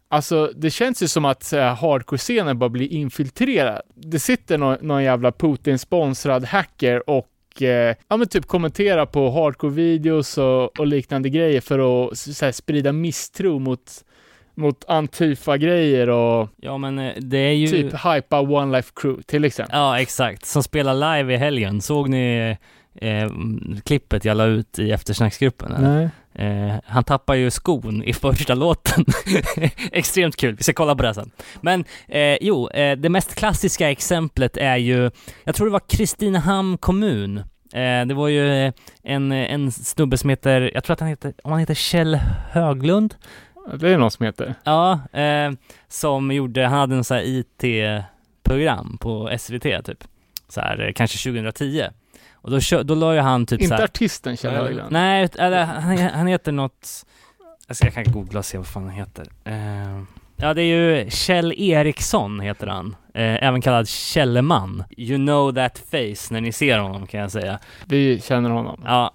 Alltså 0.10 0.52
det 0.56 0.70
känns 0.72 1.04
ju 1.04 1.08
som 1.08 1.26
att 1.26 1.54
hardcore-scenen 1.54 2.60
bara 2.60 2.70
blir 2.70 2.94
infiltrerad. 2.94 3.82
Det 3.96 4.20
sitter 4.20 4.58
någon, 4.58 4.78
någon 4.82 5.04
jävla 5.04 5.32
Putin-sponsrad 5.32 6.46
hacker 6.46 7.10
och 7.10 7.28
och 7.56 7.62
eh, 7.62 7.96
ja, 8.08 8.18
men 8.18 8.28
typ 8.28 8.46
kommentera 8.46 9.06
på 9.06 9.30
hardcore-videos 9.30 10.38
och, 10.38 10.80
och 10.80 10.88
liknande 10.88 11.30
grejer 11.30 11.62
för 11.62 12.08
att 12.08 12.18
så 12.18 12.46
här, 12.46 12.52
sprida 12.52 12.92
misstro 12.92 13.60
mot, 13.60 14.04
mot 14.56 14.86
Antifa-grejer 14.88 16.10
och 16.10 16.50
Ja 16.58 16.78
men 16.78 17.00
eh, 17.00 17.14
det 17.18 17.38
är 17.38 17.54
ju... 17.54 17.68
typ 17.68 17.94
hypa 17.94 18.40
One 18.40 18.78
Life 18.78 18.92
Crew 18.96 19.24
till 19.24 19.46
exempel. 19.46 19.78
Ja 19.78 20.00
exakt, 20.00 20.46
som 20.46 20.64
spelar 20.64 21.18
live 21.18 21.34
i 21.34 21.38
helgen. 21.38 21.82
Såg 21.82 22.10
ni 22.10 22.58
eh, 22.96 23.30
klippet 23.84 24.26
jag 24.26 24.38
la 24.38 24.46
ut 24.46 24.80
i 24.80 24.92
eftersnacksgruppen? 24.92 25.72
eller? 25.72 25.96
Nej. 25.96 26.10
Eh, 26.38 26.76
han 26.86 27.04
tappar 27.04 27.36
ju 27.36 27.52
skon 27.52 28.04
i 28.04 28.14
första 28.24 28.54
låten. 28.56 29.06
Extremt 29.92 30.36
kul, 30.36 30.56
vi 30.56 30.64
ska 30.64 30.74
kolla 30.74 30.96
på 30.96 31.04
det 31.04 31.14
sen. 31.14 31.32
Men 31.62 31.86
eh, 32.08 32.38
jo, 32.42 32.70
eh, 32.70 32.98
det 32.98 33.10
mest 33.10 33.36
klassiska 33.36 33.92
exemplet 33.92 34.58
är 34.58 34.78
ju, 34.78 35.12
jag 35.44 35.56
tror 35.56 35.68
det 35.68 35.74
var 35.74 35.90
Kristinehamn 35.90 36.78
kommun. 36.78 37.44
Eh, 37.76 38.06
det 38.06 38.14
var 38.14 38.28
ju 38.28 38.66
eh, 38.66 38.74
en, 39.04 39.32
en 39.32 39.72
snubbe 39.72 40.18
som 40.18 40.30
heter, 40.30 40.72
jag 40.74 40.84
tror 40.84 40.94
att 40.94 41.00
han 41.00 41.10
heter, 41.10 41.34
om 41.44 41.52
han 41.52 41.60
heter 41.60 41.74
Kjell 41.74 42.16
Höglund? 42.52 43.16
Det 43.80 43.90
är 43.90 43.98
någon 43.98 44.12
som 44.12 44.26
heter. 44.26 44.56
Ja, 44.64 45.00
eh, 45.14 45.52
som 45.88 46.32
gjorde, 46.32 46.66
han 46.66 46.80
hade 46.80 46.96
en 46.96 47.04
sån 47.04 47.18
här 47.18 47.24
IT-program 47.26 48.98
på 49.02 49.30
SVT 49.40 49.64
typ. 49.86 50.04
Så 50.50 50.62
här, 50.62 50.92
kanske 50.96 51.30
2010. 51.30 51.84
Och 52.34 52.52
då, 52.52 52.60
kö- 52.60 52.84
då 52.84 52.96
la 52.96 53.14
ju 53.14 53.20
han 53.20 53.46
typ 53.46 53.60
så 53.60 53.64
Inte 53.64 53.76
här, 53.76 53.84
artisten 53.84 54.38
Kjell. 54.38 54.54
Höglund. 54.54 54.92
Nej, 54.92 55.30
eller 55.40 55.64
han, 55.66 55.98
han 55.98 56.28
heter 56.28 56.52
något... 56.52 57.06
Alltså 57.68 57.84
jag 57.86 57.94
kan 57.94 58.04
googla 58.04 58.40
och 58.40 58.46
se 58.46 58.58
vad 58.58 58.68
fan 58.68 58.84
han 58.84 58.92
heter. 58.94 59.28
Ja, 60.38 60.54
det 60.54 60.62
är 60.62 60.66
ju 60.66 61.10
Kjell 61.10 61.54
Eriksson 61.58 62.40
heter 62.40 62.68
han. 62.68 62.96
Eh, 63.14 63.44
även 63.44 63.62
kallad 63.62 63.88
Källeman. 63.88 64.84
You 64.98 65.18
know 65.18 65.54
that 65.54 65.78
face 65.78 66.34
när 66.34 66.42
ni 66.42 66.52
ser 66.52 66.80
honom 66.80 67.08
kan 67.08 67.20
jag 67.20 67.32
säga. 67.32 67.60
Vi 67.86 68.22
känner 68.22 68.50
honom. 68.50 68.82
Ja, 68.86 69.14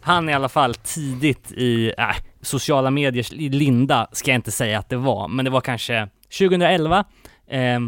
han 0.00 0.28
är 0.28 0.32
i 0.32 0.34
alla 0.34 0.48
fall 0.48 0.74
tidigt 0.74 1.52
i 1.52 1.92
äh, 1.98 2.16
sociala 2.42 2.90
mediers 2.90 3.32
linda, 3.32 4.08
ska 4.12 4.30
jag 4.30 4.38
inte 4.38 4.50
säga 4.50 4.78
att 4.78 4.88
det 4.88 4.96
var, 4.96 5.28
men 5.28 5.44
det 5.44 5.50
var 5.50 5.60
kanske 5.60 6.08
2011. 6.38 7.04
Eh, 7.50 7.80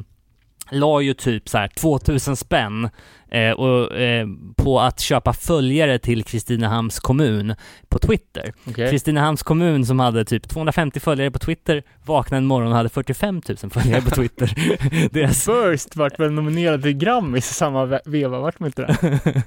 la 0.70 1.01
ju 1.01 1.14
typ 1.14 1.49
så 1.49 1.59
här 1.59 1.68
2000 1.68 2.37
spänn 2.37 2.89
eh, 3.31 3.51
och, 3.51 3.97
eh, 3.97 4.27
på 4.57 4.81
att 4.81 5.01
köpa 5.01 5.33
följare 5.33 5.99
till 5.99 6.24
Kristinehamns 6.24 7.01
kommun 7.01 7.55
på 7.89 7.99
Twitter. 7.99 8.53
Kristinehamns 8.74 9.43
kommun 9.43 9.87
som 9.87 10.01
hade 10.01 10.24
typ 10.24 10.49
250 10.49 11.01
följare 11.01 11.31
på 11.31 11.39
Twitter 11.39 11.83
vaknade 12.05 12.39
en 12.39 12.47
morgon 12.47 12.70
och 12.70 12.77
hade 12.77 12.89
45 12.89 13.43
000 13.62 13.70
följare 13.70 14.01
på 14.03 14.11
Twitter. 14.14 14.55
Deras 15.12 15.45
First 15.45 15.97
vart 15.97 16.20
väl 16.20 16.31
nominerad 16.31 16.83
till 16.83 16.93
Grammis 16.93 17.51
i 17.51 17.55
samma 17.55 17.85
ve- 17.85 18.01
veva, 18.05 18.39
vart 18.39 18.59
de 18.59 18.66
inte 18.66 18.83
det? 18.83 19.43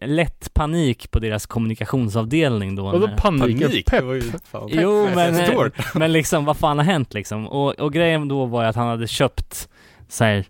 lätt 0.06 0.54
panik 0.54 1.10
på 1.10 1.18
deras 1.18 1.46
kommunikationsavdelning 1.46 2.76
då. 2.76 2.86
Och 2.86 3.00
då 3.00 3.08
panik, 3.16 3.60
Panik, 3.60 3.86
pepp. 3.86 4.00
det 4.00 4.06
var 4.06 4.14
ju 4.14 4.32
fan. 4.50 4.68
Jo, 4.72 5.08
men, 5.14 5.70
men 5.94 6.12
liksom 6.12 6.44
vad 6.44 6.56
fan 6.56 6.78
har 6.78 6.84
hänt 6.84 7.14
liksom? 7.14 7.48
Och, 7.48 7.80
och 7.80 7.92
grejen 7.92 8.28
då 8.28 8.44
var 8.46 8.62
ju 8.62 8.68
att 8.68 8.76
han 8.76 8.88
hade 8.88 9.06
köpt 9.06 9.68
så 10.08 10.24
här, 10.24 10.44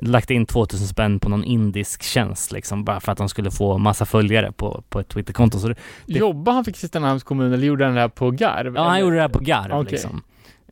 lagt 0.00 0.30
in 0.30 0.46
2000 0.46 0.88
spänn 0.88 1.20
på 1.20 1.28
någon 1.28 1.44
indisk 1.44 2.02
tjänst 2.02 2.52
liksom 2.52 2.84
bara 2.84 3.00
för 3.00 3.12
att 3.12 3.18
de 3.18 3.28
skulle 3.28 3.50
få 3.50 3.78
massa 3.78 4.04
följare 4.06 4.52
på, 4.52 4.82
på 4.88 5.00
ett 5.00 5.08
Twitterkonto. 5.08 5.58
Så 5.58 5.68
det, 5.68 5.76
Jobbade 6.06 6.54
han 6.54 6.64
för 6.64 6.72
Kristinehamns 6.72 7.22
kommun 7.22 7.52
eller 7.52 7.66
gjorde 7.66 7.84
han 7.84 7.94
det 7.94 8.00
här 8.00 8.08
på 8.08 8.30
Garv? 8.30 8.74
ja, 8.74 8.88
han 8.88 9.00
gjorde 9.00 9.16
det 9.16 9.22
här 9.22 9.28
på 9.28 9.38
garv 9.38 9.72
Okej. 9.72 9.92
liksom. 9.92 10.22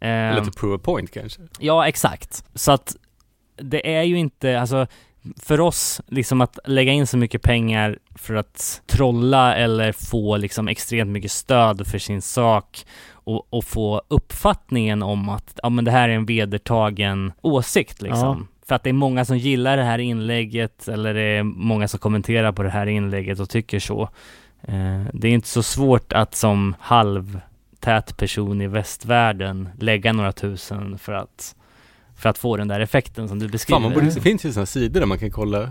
Eller 0.01 0.38
Ehm, 0.38 0.44
till 0.44 0.53
prove 0.53 0.76
a 0.76 0.80
point 0.82 1.11
kanske. 1.11 1.42
Ja, 1.59 1.88
exakt. 1.88 2.44
Så 2.55 2.72
att 2.72 2.96
det 3.57 3.96
är 3.96 4.03
ju 4.03 4.18
inte, 4.18 4.61
alltså 4.61 4.86
för 5.36 5.61
oss, 5.61 6.01
liksom 6.07 6.40
att 6.40 6.59
lägga 6.64 6.92
in 6.92 7.07
så 7.07 7.16
mycket 7.16 7.42
pengar 7.42 7.98
för 8.14 8.34
att 8.34 8.82
trolla 8.86 9.57
eller 9.57 9.92
få 9.92 10.36
liksom 10.36 10.68
extremt 10.68 11.11
mycket 11.11 11.32
stöd 11.32 11.86
för 11.86 11.98
sin 11.98 12.22
sak 12.22 12.86
och, 13.12 13.46
och 13.51 13.64
få 13.64 14.03
uppfattningen 14.09 15.03
om 15.03 15.28
att 15.28 15.61
ja, 15.62 15.68
men 15.68 15.84
det 15.84 15.90
här 15.90 16.09
är 16.09 16.12
en 16.12 16.26
vedertagen 16.26 17.32
åsikt 17.40 18.03
liksom. 18.03 18.48
För 18.70 18.74
att 18.74 18.82
det 18.82 18.90
är 18.90 18.94
många 18.94 19.24
som 19.24 19.38
gillar 19.38 19.76
det 19.76 19.82
här 19.82 19.98
inlägget 19.98 20.88
eller 20.88 21.14
det 21.14 21.20
är 21.22 21.42
många 21.42 21.88
som 21.88 22.00
kommenterar 22.00 22.52
på 22.52 22.62
det 22.62 22.70
här 22.70 22.86
inlägget 22.86 23.40
och 23.40 23.50
tycker 23.50 23.80
så. 23.80 24.02
Eh, 24.62 25.02
det 25.12 25.28
är 25.28 25.32
inte 25.32 25.48
så 25.48 25.62
svårt 25.62 26.12
att 26.12 26.34
som 26.34 26.74
halvtät 26.80 28.16
person 28.16 28.60
i 28.60 28.66
västvärlden 28.66 29.68
lägga 29.78 30.12
några 30.12 30.32
tusen 30.32 30.98
för 30.98 31.12
att 31.12 31.54
för 32.16 32.28
att 32.28 32.38
få 32.38 32.56
den 32.56 32.68
där 32.68 32.80
effekten 32.80 33.28
som 33.28 33.38
du 33.38 33.48
beskriver. 33.48 33.76
Fan, 33.76 33.82
man 33.82 33.92
borde, 33.92 34.14
det 34.14 34.20
finns 34.20 34.44
ju 34.44 34.52
sådana 34.52 34.66
sidor 34.66 35.00
där 35.00 35.06
man 35.06 35.18
kan 35.18 35.30
kolla 35.30 35.70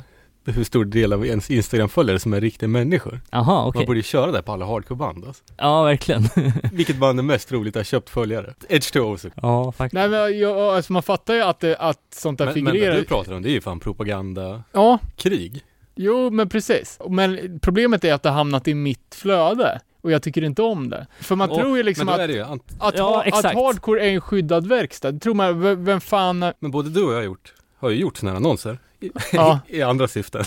hur 0.52 0.64
stor 0.64 0.86
del 0.86 1.14
av 1.14 1.26
ens 1.26 1.52
Instagram-följare 1.52 2.20
som 2.20 2.34
är 2.34 2.41
riktiga 2.41 2.70
människor. 2.70 3.22
Jaha, 3.32 3.66
okej. 3.68 3.80
Man 3.80 3.86
borde 3.86 4.00
ju 4.00 4.04
köra 4.04 4.32
det 4.32 4.41
på 4.41 4.52
alla 4.52 4.66
hardcore-band 4.66 5.26
alltså. 5.28 5.43
Ja, 5.58 5.84
verkligen. 5.84 6.24
Vilket 6.74 6.97
band 6.97 7.20
är 7.20 7.24
mest 7.24 7.52
roligt 7.52 7.76
att 7.76 7.80
ha 7.80 7.84
köpt 7.84 8.10
följare? 8.10 8.54
Edge 8.70 8.93
to 8.93 9.00
Ozzy. 9.00 9.30
ja, 9.41 9.72
faktiskt. 9.72 9.93
Nej 9.93 10.10
men 10.10 10.39
jag, 10.39 10.58
alltså 10.58 10.93
man 10.93 11.04
fattar 11.04 11.34
ju 11.34 11.41
att, 11.41 11.60
det, 11.60 11.76
att 11.78 12.00
sånt 12.16 12.38
där 12.38 12.45
Men, 12.45 12.64
men 12.64 12.74
figurerar. 12.74 12.93
det 12.95 13.00
du 13.02 13.06
pratar 13.06 13.34
om, 13.34 13.41
det 13.41 13.50
är 13.50 13.54
ju 13.54 13.62
fan 13.62 13.80
propaganda, 13.80 14.64
Ja, 14.72 15.00
krig. 15.16 15.62
jo 15.95 16.30
men 16.30 16.50
precis. 16.50 17.00
Men 17.10 17.60
problemet 17.62 18.04
är 18.04 18.14
att 18.14 18.24
det 18.24 18.30
har 18.30 18.38
hamnat 18.38 18.68
i 18.68 18.74
mitt 18.74 19.16
flöde. 19.16 19.80
Och 20.02 20.12
jag 20.12 20.24
tycker 20.24 20.43
inte 20.43 20.62
om 20.62 20.89
det. 20.89 21.08
För 21.22 21.36
man 21.36 21.50
Och- 21.50 21.58
tror 21.58 21.70
ju 21.70 21.76
Men 21.76 21.86
liksom 21.86 22.10
att, 22.10 22.30
ju, 22.30 22.41
att, 22.41 22.62
Ja, 22.97 23.04
ha, 23.04 23.24
att 23.39 23.45
hardcore 23.45 24.02
är 24.06 24.10
en 24.14 24.22
skyddad 24.22 24.68
verkstad. 24.68 25.12
Det 25.12 25.20
tror 25.20 25.34
man, 25.34 25.86
vem 25.86 26.02
fan... 26.02 26.39
men 26.60 26.72
både 26.72 26.89
du 26.89 27.04
och 27.04 27.12
jag 27.12 27.18
har 27.18 27.24
gjort, 27.24 27.54
har 27.80 27.90
ju 27.90 27.96
gjort 27.96 28.18
sådana 28.18 28.32
här 28.32 28.38
annonser. 28.38 28.80
I, 29.00 29.12
Ja. 29.34 29.60
i 29.68 29.82
andra 29.82 30.08
syften. 30.08 30.44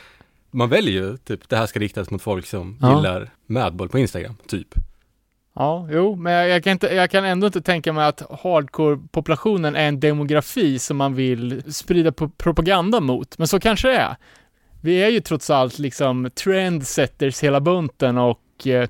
Man 0.50 0.68
väljer 0.68 0.92
ju 1.02 1.16
typ, 1.16 1.48
det 1.48 1.56
här 1.56 1.66
ska 1.66 1.80
riktas 1.80 2.10
mot 2.10 2.22
folk 2.22 2.46
som 2.46 2.78
Ja. 2.80 2.96
gillar 2.96 3.30
Madball 3.46 3.88
på 3.88 3.98
Instagram, 3.98 4.36
typ. 4.48 4.68
Ja, 5.54 5.88
jo, 5.90 6.16
men 6.16 6.32
jag, 6.32 6.48
jag, 6.48 6.64
kan 6.64 6.72
inte, 6.72 6.86
jag 6.86 7.10
kan 7.10 7.24
ändå 7.24 7.46
inte 7.46 7.60
tänka 7.60 7.92
mig 7.92 8.06
att 8.06 8.22
hardcore-populationen 8.42 9.76
är 9.76 9.88
en 9.88 10.00
demografi 10.00 10.78
som 10.78 10.96
man 10.96 11.14
vill 11.14 11.62
sprida 11.74 12.12
pro- 12.12 12.30
propaganda 12.36 13.00
mot. 13.00 13.38
Men 13.38 13.48
så 13.48 13.60
kanske 13.60 13.88
det 13.88 13.96
är. 13.96 14.16
Vi 14.80 15.02
är 15.02 15.08
ju 15.08 15.20
trots 15.20 15.50
allt 15.50 15.78
liksom 15.78 16.30
trendsetters 16.34 17.40
hela 17.42 17.60
bunten 17.60 18.18
och 18.18 18.66
eh, 18.66 18.88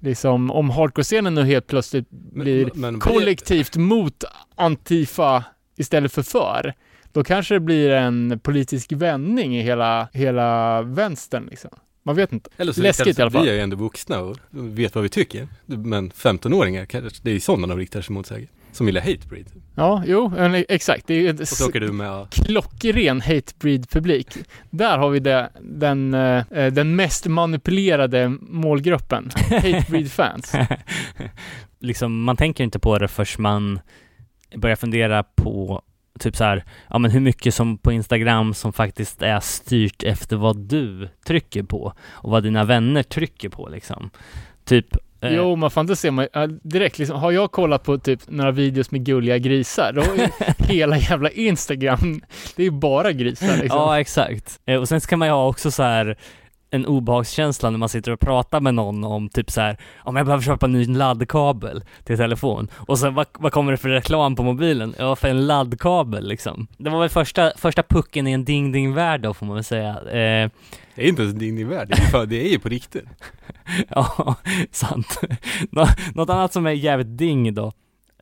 liksom 0.00 0.50
om 0.50 0.70
hardcore-scenen 0.70 1.34
nu 1.34 1.44
helt 1.44 1.66
plötsligt 1.66 2.10
blir 2.10 2.64
men, 2.74 2.80
men 2.92 3.00
kollektivt 3.00 3.76
mot 3.76 4.24
Antifa 4.54 5.44
istället 5.76 6.12
för 6.12 6.22
för, 6.22 6.74
då 7.12 7.24
kanske 7.24 7.54
det 7.54 7.60
blir 7.60 7.90
en 7.90 8.40
politisk 8.42 8.92
vändning 8.92 9.56
i 9.56 9.62
hela, 9.62 10.08
hela 10.12 10.82
vänstern 10.82 11.46
liksom. 11.50 11.70
Man 12.02 12.16
vet 12.16 12.32
inte. 12.32 12.50
Eller 12.56 12.72
så 12.72 12.82
läskigt 12.82 13.18
i 13.18 13.22
alla 13.22 13.30
fall. 13.30 13.44
Vi 13.44 13.50
är 13.50 13.54
ju 13.54 13.60
ändå 13.60 13.76
vuxna 13.76 14.20
och 14.20 14.36
vet 14.50 14.94
vad 14.94 15.02
vi 15.02 15.08
tycker. 15.08 15.48
Men 15.66 16.10
15-åringar, 16.10 16.86
kanske, 16.86 17.20
det 17.22 17.30
är 17.30 17.34
ju 17.34 17.40
sådana 17.40 17.66
de 17.66 17.78
riktar 17.78 18.02
sig 18.02 18.12
mot 18.12 18.26
säkert. 18.26 18.50
Som 18.72 18.86
gillar 18.86 19.00
hatebreed. 19.00 19.46
Ja, 19.74 20.02
jo, 20.06 20.28
men 20.28 20.64
exakt. 20.68 21.06
Det 21.06 21.14
är 21.14 21.20
ju 21.20 21.28
ett 21.28 21.40
Och 21.40 21.48
så 21.48 21.68
åker 21.68 21.80
du 21.80 21.92
med 21.92 22.30
klockren 22.30 23.20
hatebreed-publik. 23.20 24.38
Där 24.70 24.98
har 24.98 25.10
vi 25.10 25.20
det, 25.20 25.50
den, 25.60 26.14
eh, 26.14 26.44
den 26.72 26.96
mest 26.96 27.26
manipulerade 27.26 28.28
målgruppen. 28.40 29.30
Hatebreed-fans. 29.50 30.52
liksom, 31.80 32.22
man 32.22 32.36
tänker 32.36 32.64
inte 32.64 32.78
på 32.78 32.98
det 32.98 33.08
först 33.08 33.38
man 33.38 33.80
börjar 34.56 34.76
fundera 34.76 35.22
på 35.22 35.82
typ 36.18 36.36
så 36.36 36.44
här, 36.44 36.64
ja 36.90 36.98
men 36.98 37.10
hur 37.10 37.20
mycket 37.20 37.54
som 37.54 37.78
på 37.78 37.92
Instagram 37.92 38.54
som 38.54 38.72
faktiskt 38.72 39.22
är 39.22 39.40
styrt 39.40 40.02
efter 40.02 40.36
vad 40.36 40.56
du 40.56 41.08
trycker 41.26 41.62
på 41.62 41.92
och 42.10 42.30
vad 42.30 42.42
dina 42.42 42.64
vänner 42.64 43.02
trycker 43.02 43.48
på 43.48 43.68
liksom. 43.68 44.10
Typ 44.64 44.96
eh, 45.20 45.34
Jo, 45.34 45.56
man 45.56 45.70
får 45.70 45.80
inte 45.80 45.96
se 45.96 46.10
mig 46.10 46.28
äh, 46.32 46.46
direkt 46.46 46.98
liksom, 46.98 47.18
har 47.18 47.30
jag 47.30 47.52
kollat 47.52 47.82
på 47.82 47.98
typ 47.98 48.20
några 48.28 48.50
videos 48.50 48.90
med 48.90 49.04
gulliga 49.04 49.38
grisar, 49.38 49.92
då 49.92 50.00
är 50.00 50.68
hela 50.72 50.98
jävla 50.98 51.30
Instagram, 51.30 52.20
det 52.56 52.62
är 52.62 52.64
ju 52.64 52.70
bara 52.70 53.12
grisar 53.12 53.56
liksom. 53.56 53.78
Ja, 53.78 54.00
exakt. 54.00 54.60
Eh, 54.66 54.80
och 54.80 54.88
sen 54.88 55.00
ska 55.00 55.16
man 55.16 55.28
ju 55.28 55.32
ha 55.32 55.48
också 55.48 55.70
så 55.70 55.82
här 55.82 56.16
en 56.70 56.86
obehagskänsla 56.86 57.70
när 57.70 57.78
man 57.78 57.88
sitter 57.88 58.12
och 58.12 58.20
pratar 58.20 58.60
med 58.60 58.74
någon 58.74 59.04
om 59.04 59.28
typ 59.28 59.50
så 59.50 59.60
här, 59.60 59.76
om 59.98 60.16
jag 60.16 60.26
behöver 60.26 60.44
köpa 60.44 60.66
en 60.66 60.72
ny 60.72 60.86
laddkabel 60.86 61.84
till 62.04 62.16
telefon. 62.16 62.68
Och 62.74 62.98
sen 62.98 63.14
vad, 63.14 63.26
vad 63.38 63.52
kommer 63.52 63.72
det 63.72 63.78
för 63.78 63.88
reklam 63.88 64.36
på 64.36 64.42
mobilen? 64.42 64.94
Ja, 64.98 65.16
för 65.16 65.28
en 65.28 65.46
laddkabel 65.46 66.28
liksom. 66.28 66.66
Det 66.78 66.90
var 66.90 67.00
väl 67.00 67.08
första, 67.08 67.52
första 67.56 67.82
pucken 67.82 68.26
i 68.26 68.32
en 68.32 68.44
ding-ding-värld 68.44 69.20
då 69.20 69.34
får 69.34 69.46
man 69.46 69.54
väl 69.54 69.64
säga. 69.64 69.90
Eh, 69.90 70.50
Det 70.94 71.04
är 71.04 71.08
inte 71.08 71.22
ens 71.22 71.34
din 71.34 71.68
värld, 71.68 71.88
det 71.88 71.94
är, 72.02 72.06
för, 72.06 72.26
det 72.26 72.46
är 72.46 72.50
ju 72.50 72.58
på 72.58 72.68
riktigt. 72.68 73.04
ja, 73.88 74.34
sant. 74.70 75.20
Nå, 75.70 75.86
något 76.14 76.30
annat 76.30 76.52
som 76.52 76.66
är 76.66 76.70
jävligt 76.70 77.18
ding 77.18 77.54
då. 77.54 77.72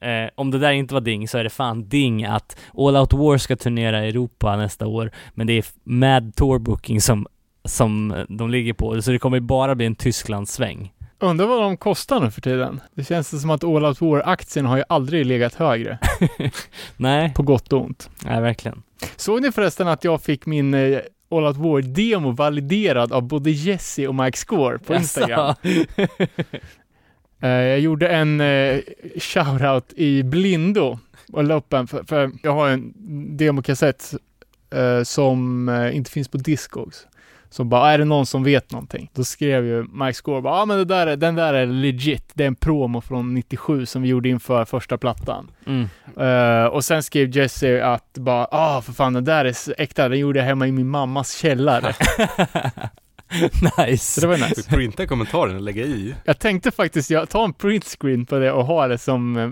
Eh, 0.01 0.31
om 0.35 0.51
det 0.51 0.59
där 0.59 0.73
inte 0.73 0.95
var 0.95 1.01
ding 1.01 1.29
så 1.29 1.39
är 1.39 1.45
det 1.45 1.51
fan 1.51 1.89
ding 1.89 2.25
att 2.25 2.57
All 2.77 2.97
Out 2.97 3.13
War 3.13 3.39
ska 3.39 3.57
turnera 3.57 4.05
i 4.05 4.09
Europa 4.09 4.57
nästa 4.57 4.87
år, 4.87 5.11
men 5.35 5.47
det 5.47 5.53
är 5.53 5.65
Mad 5.85 6.35
Tour 6.37 6.59
Booking 6.59 7.01
som, 7.01 7.27
som 7.69 8.11
eh, 8.11 8.25
de 8.29 8.51
ligger 8.51 8.73
på, 8.73 9.03
så 9.03 9.11
det 9.11 9.19
kommer 9.19 9.37
ju 9.37 9.41
bara 9.41 9.75
bli 9.75 9.87
en 9.87 9.95
Tysklandssväng. 9.95 10.93
Undrar 11.21 11.47
vad 11.47 11.63
de 11.63 11.77
kostar 11.77 12.21
nu 12.21 12.31
för 12.31 12.41
tiden. 12.41 12.81
Det 12.95 13.05
känns 13.05 13.41
som 13.41 13.51
att 13.51 13.65
All 13.65 13.85
Out 13.85 14.01
War-aktien 14.01 14.67
har 14.67 14.77
ju 14.77 14.83
aldrig 14.89 15.27
legat 15.27 15.55
högre, 15.55 15.99
Nej, 16.97 17.35
på 17.35 17.43
gott 17.43 17.73
och 17.73 17.81
ont. 17.81 18.11
nej 18.25 18.41
verkligen. 18.41 18.83
Såg 19.17 19.43
ni 19.43 19.53
förresten 19.53 19.89
att 19.89 20.05
jag 20.05 20.23
fick 20.23 20.47
min 20.47 20.75
eh, 20.75 20.99
All 21.31 21.45
Out 21.45 21.57
War-demo 21.57 22.31
validerad 22.31 23.13
av 23.13 23.23
både 23.23 23.51
Jesse 23.51 24.09
och 24.09 24.15
Mike 24.15 24.39
Score 24.39 24.79
på 24.79 24.95
Instagram. 24.95 25.55
Eh, 27.41 27.51
jag 27.51 27.81
gjorde 27.81 28.09
en 28.09 28.41
uh, 28.41 28.81
shoutout 29.17 29.93
i 29.97 30.23
blindo 30.23 30.99
och 31.33 31.45
la 31.45 31.55
upp 31.55 31.73
en, 31.73 31.87
för, 31.87 32.05
för 32.05 32.31
jag 32.43 32.55
har 32.55 32.69
en 32.69 32.93
demokassett 33.37 34.15
eh, 34.71 35.03
som 35.03 35.69
eh, 35.69 35.97
inte 35.97 36.11
finns 36.11 36.29
på 36.29 36.37
Discogs. 36.39 37.07
Så 37.51 37.65
bara, 37.65 37.93
är 37.93 37.99
det 37.99 38.05
någon 38.05 38.27
som 38.27 38.45
vet 38.45 38.73
någonting? 38.73 39.11
Då 39.15 39.25
skrev 39.25 39.65
ju 39.65 39.87
Mike 39.93 40.15
Score 40.15 40.43
bara, 40.43 40.55
ja 40.55 40.63
ah, 40.63 40.67
men 40.67 40.79
det 40.79 40.85
där 40.85 41.07
är, 41.07 41.17
den 41.17 41.35
där 41.35 41.55
är 41.55 41.67
legit. 41.67 42.31
Det 42.35 42.43
är 42.43 42.49
en 42.49 42.55
promo 42.55 43.01
från 43.01 43.35
97 43.35 43.87
som 43.87 44.03
vi 44.03 44.09
gjorde 44.09 44.29
inför 44.29 44.65
första 44.65 44.99
plattan. 44.99 45.51
Mm. 45.67 45.89
Eh, 46.17 46.67
och 46.67 46.85
sen 46.85 47.03
skrev 47.03 47.37
Jesse 47.37 47.85
att 47.85 48.13
bara, 48.15 48.49
ah 48.51 48.83
för 48.83 48.93
fan 48.93 49.13
den 49.13 49.25
där 49.25 49.45
är 49.45 49.81
äkta, 49.81 50.09
den 50.09 50.19
gjorde 50.19 50.39
jag 50.39 50.47
hemma 50.47 50.67
i 50.67 50.73
min 50.73 50.89
mammas 50.89 51.37
källare. 51.37 51.95
Så 53.77 53.83
nice. 53.87 54.21
det 54.21 54.27
var 54.27 54.35
nice. 54.37 54.55
Vi 54.57 54.63
printar 54.77 55.07
kommentaren 55.07 55.55
och 55.57 55.61
lägga 55.63 55.83
i. 55.85 56.15
Jag 56.25 56.39
tänkte 56.39 56.71
faktiskt 56.71 57.11
jag, 57.11 57.29
ta 57.29 57.45
en 57.45 57.53
printscreen 57.53 58.27
på 58.27 58.39
det 58.39 58.53
och 58.53 58.65
ha 58.67 58.87
det 58.89 58.99
som, 58.99 59.37
eh, 59.37 59.51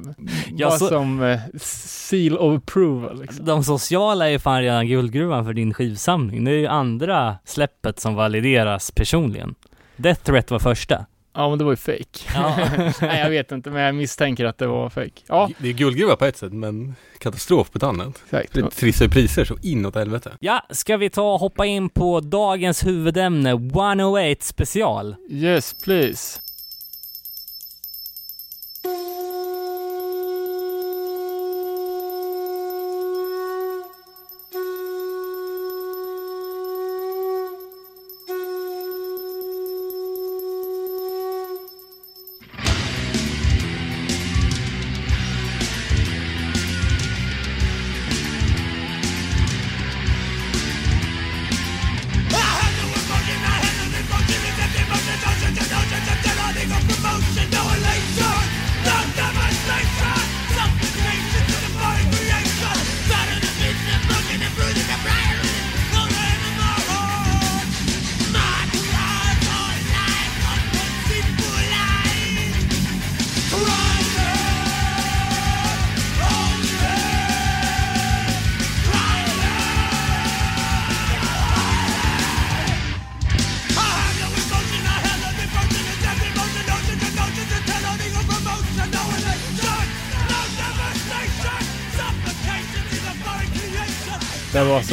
Ja, 0.57 0.71
så- 0.71 0.89
som 0.89 1.23
eh, 1.23 1.41
seal 1.61 2.39
of 2.39 2.57
approval. 2.57 3.21
Liksom. 3.21 3.45
De 3.45 3.65
sociala 3.65 4.27
är 4.27 4.31
ju 4.31 4.39
fan 4.39 4.63
redan 4.63 4.87
guldgruvan 4.87 5.45
för 5.45 5.53
din 5.53 5.75
skivsamling. 5.75 6.45
Det 6.45 6.51
är 6.51 6.59
ju 6.59 6.67
andra 6.67 7.37
släppet 7.45 8.01
som 8.01 8.15
valideras 8.15 8.91
personligen. 8.91 9.55
Death 9.97 10.23
Threat 10.23 10.51
var 10.51 10.59
första. 10.59 11.07
Ja, 11.37 11.49
men 11.49 11.59
det 11.59 11.65
var 11.65 11.73
ju 11.73 11.77
fake. 11.77 12.31
Ja. 12.35 12.57
Nej, 13.01 13.21
jag 13.21 13.31
vet 13.31 13.53
inte, 13.53 13.71
men 13.71 13.83
jag 13.83 13.95
misstänker 13.95 14.45
att 14.45 14.59
det 14.59 14.67
var 14.67 14.91
fake. 14.91 15.11
Ja, 15.29 15.51
Det 15.59 15.69
är 15.69 15.73
guldgruva 15.73 16.17
på 16.17 16.25
ett 16.25 16.37
sätt, 16.37 16.53
men 16.53 16.95
katastrof 17.19 17.71
på 17.71 17.77
ett 17.77 17.83
annat. 17.83 18.23
exakt. 18.25 18.53
Det 18.53 18.71
trissar 18.71 19.05
ju 19.05 19.11
priser 19.11 19.45
så 19.45 19.57
inåt 19.63 19.95
helvete. 19.95 20.33
ja, 20.41 20.67
ska 20.71 20.97
vi 20.97 21.11
ta 21.11 21.33
och 21.35 21.41
hoppa 21.41 21.67
in 21.67 21.89
på 21.89 22.21
dagens 22.21 22.87
huvudämne, 22.87 23.51
108 23.51 24.37
special. 24.41 25.15
Yes, 25.31 25.75
please. 25.85 26.41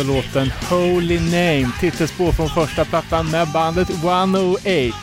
Alltså 0.03 0.39
låten 0.39 0.51
Holy 0.69 1.19
Name, 1.19 1.71
titelspår 1.79 2.31
från 2.31 2.49
första 2.49 2.85
plattan 2.85 3.31
med 3.31 3.47
bandet 3.53 3.89
108. 3.89 4.97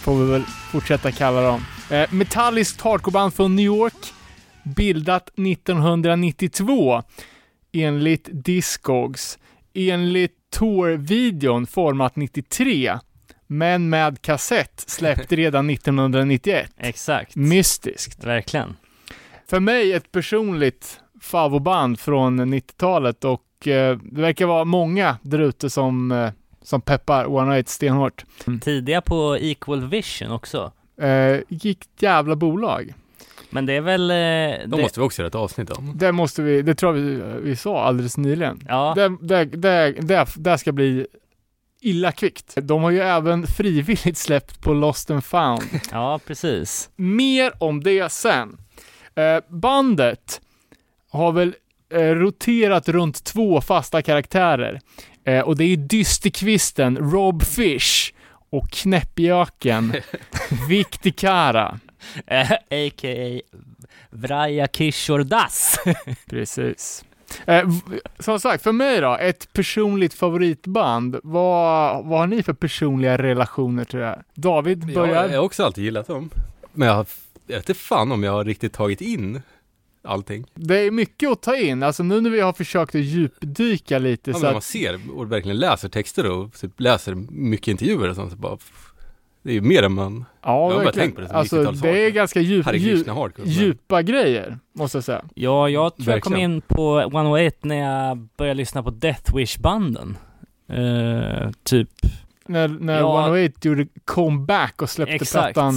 Får 0.00 0.24
vi 0.24 0.30
väl 0.30 0.42
fortsätta 0.72 1.12
kalla 1.12 1.40
dem. 1.40 1.60
Eh, 1.90 2.12
metalliskt 2.12 2.80
hardcoreband 2.80 3.34
från 3.34 3.56
New 3.56 3.64
York, 3.64 4.12
bildat 4.62 5.28
1992 5.38 7.02
enligt 7.72 8.28
Discogs. 8.32 9.38
Enligt 9.74 10.32
Tour-videon 10.50 11.66
format 11.66 12.16
93, 12.16 12.98
men 13.46 13.88
med 13.88 14.22
kassett 14.22 14.84
släppt 14.86 15.32
redan 15.32 15.70
1991. 15.70 16.70
Exakt. 16.76 17.36
Mystiskt. 17.36 18.24
Verkligen. 18.24 18.76
För 19.50 19.60
mig 19.60 19.92
ett 19.92 20.12
personligt 20.12 21.00
favoritband 21.20 22.00
från 22.00 22.54
90-talet 22.54 23.24
och 23.24 23.42
det 23.64 23.98
verkar 24.12 24.46
vara 24.46 24.64
många 24.64 25.16
där 25.22 25.38
ute 25.38 25.70
som, 25.70 26.12
eh, 26.12 26.30
som 26.62 26.80
peppar 26.80 27.24
108 27.24 27.62
stenhårt. 27.70 28.24
Tidiga 28.60 29.00
på 29.00 29.36
Equal 29.40 29.88
Vision 29.88 30.30
också. 30.32 30.72
Eh, 31.00 31.40
gick 31.48 31.78
jävla 31.98 32.36
bolag. 32.36 32.94
Men 33.50 33.66
det 33.66 33.72
är 33.72 33.80
väl... 33.80 34.10
eh, 34.10 34.16
De 34.16 34.76
det, 34.76 34.82
måste 34.82 35.00
vi 35.00 35.06
också 35.06 35.22
göra 35.22 35.28
ett 35.28 35.34
avsnitt 35.34 35.70
om. 35.70 35.92
Det 35.94 36.12
måste 36.12 36.42
vi, 36.42 36.62
det 36.62 36.74
tror 36.74 36.96
jag 36.96 37.02
vi, 37.02 37.22
vi 37.42 37.56
sa 37.56 37.84
alldeles 37.84 38.16
nyligen. 38.16 38.60
Ja, 38.68 38.92
Det, 38.96 39.16
det, 39.20 39.44
det, 39.44 39.92
det, 40.00 40.26
det 40.36 40.58
ska 40.58 40.72
bli 40.72 41.06
illa 41.80 42.12
kvickt. 42.12 42.54
De 42.62 42.82
har 42.82 42.90
ju 42.90 43.00
även 43.00 43.46
frivilligt 43.46 44.18
släppt 44.18 44.60
på 44.60 44.72
Lost 44.72 45.10
and 45.10 45.24
found. 45.24 45.62
ja, 45.92 46.20
precis. 46.26 46.90
Mer 46.96 47.52
om 47.58 47.82
det 47.82 48.12
sen. 48.12 48.56
Eh, 49.14 49.38
bandet 49.48 50.40
har 51.10 51.32
väl 51.32 51.48
eh, 51.48 51.54
roterat 51.90 52.88
runt 52.88 53.24
två 53.24 53.60
fasta 53.60 54.02
karaktärer. 54.02 54.80
Eh, 55.24 55.40
och 55.40 55.56
det 55.56 55.64
är 55.64 55.76
dysterkvisten 55.76 56.96
Rob 56.98 57.42
Fish 57.42 58.12
och 58.50 58.70
knäppjöken 58.70 59.94
Viktikara. 60.68 61.80
Eh, 62.26 62.52
A.k.a. 62.52 63.40
Vraja 64.10 64.66
Kishordas. 64.66 65.78
Precis. 66.30 67.04
Eh, 67.46 67.68
som 68.18 68.40
sagt, 68.40 68.62
för 68.62 68.72
mig 68.72 69.00
då, 69.00 69.16
ett 69.16 69.52
personligt 69.52 70.14
favoritband. 70.14 71.16
Vad, 71.22 72.04
vad 72.06 72.18
har 72.18 72.26
ni 72.26 72.42
för 72.42 72.52
personliga 72.52 73.18
relationer 73.18 73.84
till 73.84 73.98
det 73.98 74.06
här? 74.06 74.22
David 74.34 74.84
Jag, 74.84 74.94
börjar. 74.94 75.28
jag 75.28 75.38
har 75.38 75.44
också 75.44 75.64
alltid 75.64 75.84
gillat 75.84 76.06
dem. 76.06 76.30
Men 76.72 76.88
jag, 76.88 77.06
jag 77.46 77.56
vet 77.56 77.68
inte 77.68 77.80
fan 77.80 78.12
om 78.12 78.22
jag 78.22 78.32
har 78.32 78.44
riktigt 78.44 78.72
tagit 78.72 79.00
in 79.00 79.42
allting. 80.06 80.44
Det 80.54 80.78
är 80.78 80.90
mycket 80.90 81.30
att 81.30 81.42
ta 81.42 81.56
in. 81.56 81.82
Alltså 81.82 82.02
nu 82.02 82.20
när 82.20 82.30
vi 82.30 82.40
har 82.40 82.52
försökt 82.52 82.94
att 82.94 83.00
djupdyka 83.00 83.98
lite 83.98 84.30
Ja, 84.30 84.34
så 84.34 84.38
men 84.40 84.46
när 84.46 84.52
man 84.52 84.58
att 84.58 84.64
ser 84.64 85.00
och 85.14 85.32
verkligen 85.32 85.58
läser 85.58 85.88
texter 85.88 86.30
och 86.30 86.52
typ 86.52 86.80
läser 86.80 87.14
mycket 87.30 87.68
intervjuer 87.68 88.08
och 88.10 88.16
sånt 88.16 88.30
så 88.32 88.36
bara 88.38 88.58
Det 89.42 89.50
är 89.50 89.54
ju 89.54 89.60
mer 89.60 89.82
än 89.82 89.92
man 89.92 90.24
Ja, 90.42 90.50
har 90.50 90.70
bara 90.74 90.84
verkligen. 90.84 91.06
tänkt 91.06 91.14
på 91.14 91.20
det 91.20 91.28
som 91.28 91.36
Alltså 91.36 91.56
90-talssak. 91.62 91.82
det 91.82 92.06
är 92.06 92.10
ganska 92.10 92.40
djup, 92.40 92.66
djup, 92.74 93.06
djupa 93.44 94.02
grejer, 94.02 94.58
måste 94.74 94.96
jag 94.98 95.04
säga. 95.04 95.24
Ja, 95.34 95.68
jag 95.68 95.96
tror 95.96 96.08
jag 96.10 96.22
kom 96.22 96.32
Verkligen. 96.32 96.52
in 96.52 96.60
på 96.60 97.00
108 97.00 97.56
när 97.62 97.76
jag 98.08 98.18
började 98.36 98.58
lyssna 98.58 98.82
på 98.82 98.90
Death 98.90 99.34
Wish-banden. 99.36 100.16
Eh, 100.68 101.50
typ. 101.64 101.88
När, 102.46 102.68
när 102.68 102.98
Ja. 103.00 103.26
108 103.26 103.68
gjorde 103.68 103.86
comeback 104.04 104.82
och 104.82 104.90
släppte 104.90 105.14
Exakt. 105.14 105.54
plattan, 105.54 105.74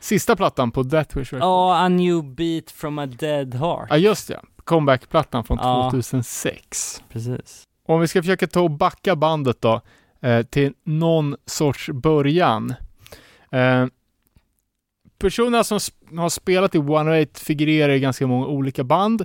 sista 0.00 0.36
plattan 0.36 0.70
på 0.70 0.82
Death 0.82 1.16
Wish 1.18 1.32
Records. 1.32 1.40
Ja, 1.42 1.76
A 1.84 1.88
New 1.88 2.24
Beat 2.34 2.70
from 2.70 2.98
a 2.98 3.06
Dead 3.06 3.54
Heart. 3.54 3.86
Ja, 3.90 3.96
just 3.96 4.28
det. 4.28 4.40
Comeback-plattan 4.64 5.44
från 5.44 5.58
Ja. 5.62 5.88
2006. 5.90 7.02
Precis. 7.12 7.62
Om 7.86 8.00
vi 8.00 8.08
ska 8.08 8.22
försöka 8.22 8.46
ta 8.46 8.60
och 8.60 8.70
backa 8.70 9.16
bandet 9.16 9.60
då, 9.60 9.80
eh, 10.22 10.42
till 10.42 10.72
någon 10.84 11.36
sorts 11.46 11.88
början. 11.90 12.74
Eh, 13.52 13.86
personerna 15.18 15.64
som 15.64 15.78
sp- 15.78 16.18
har 16.18 16.28
spelat 16.28 16.74
i 16.74 16.78
108 16.78 17.40
figurerar 17.40 17.92
i 17.92 18.00
ganska 18.00 18.26
många 18.26 18.46
olika 18.46 18.84
band, 18.84 19.24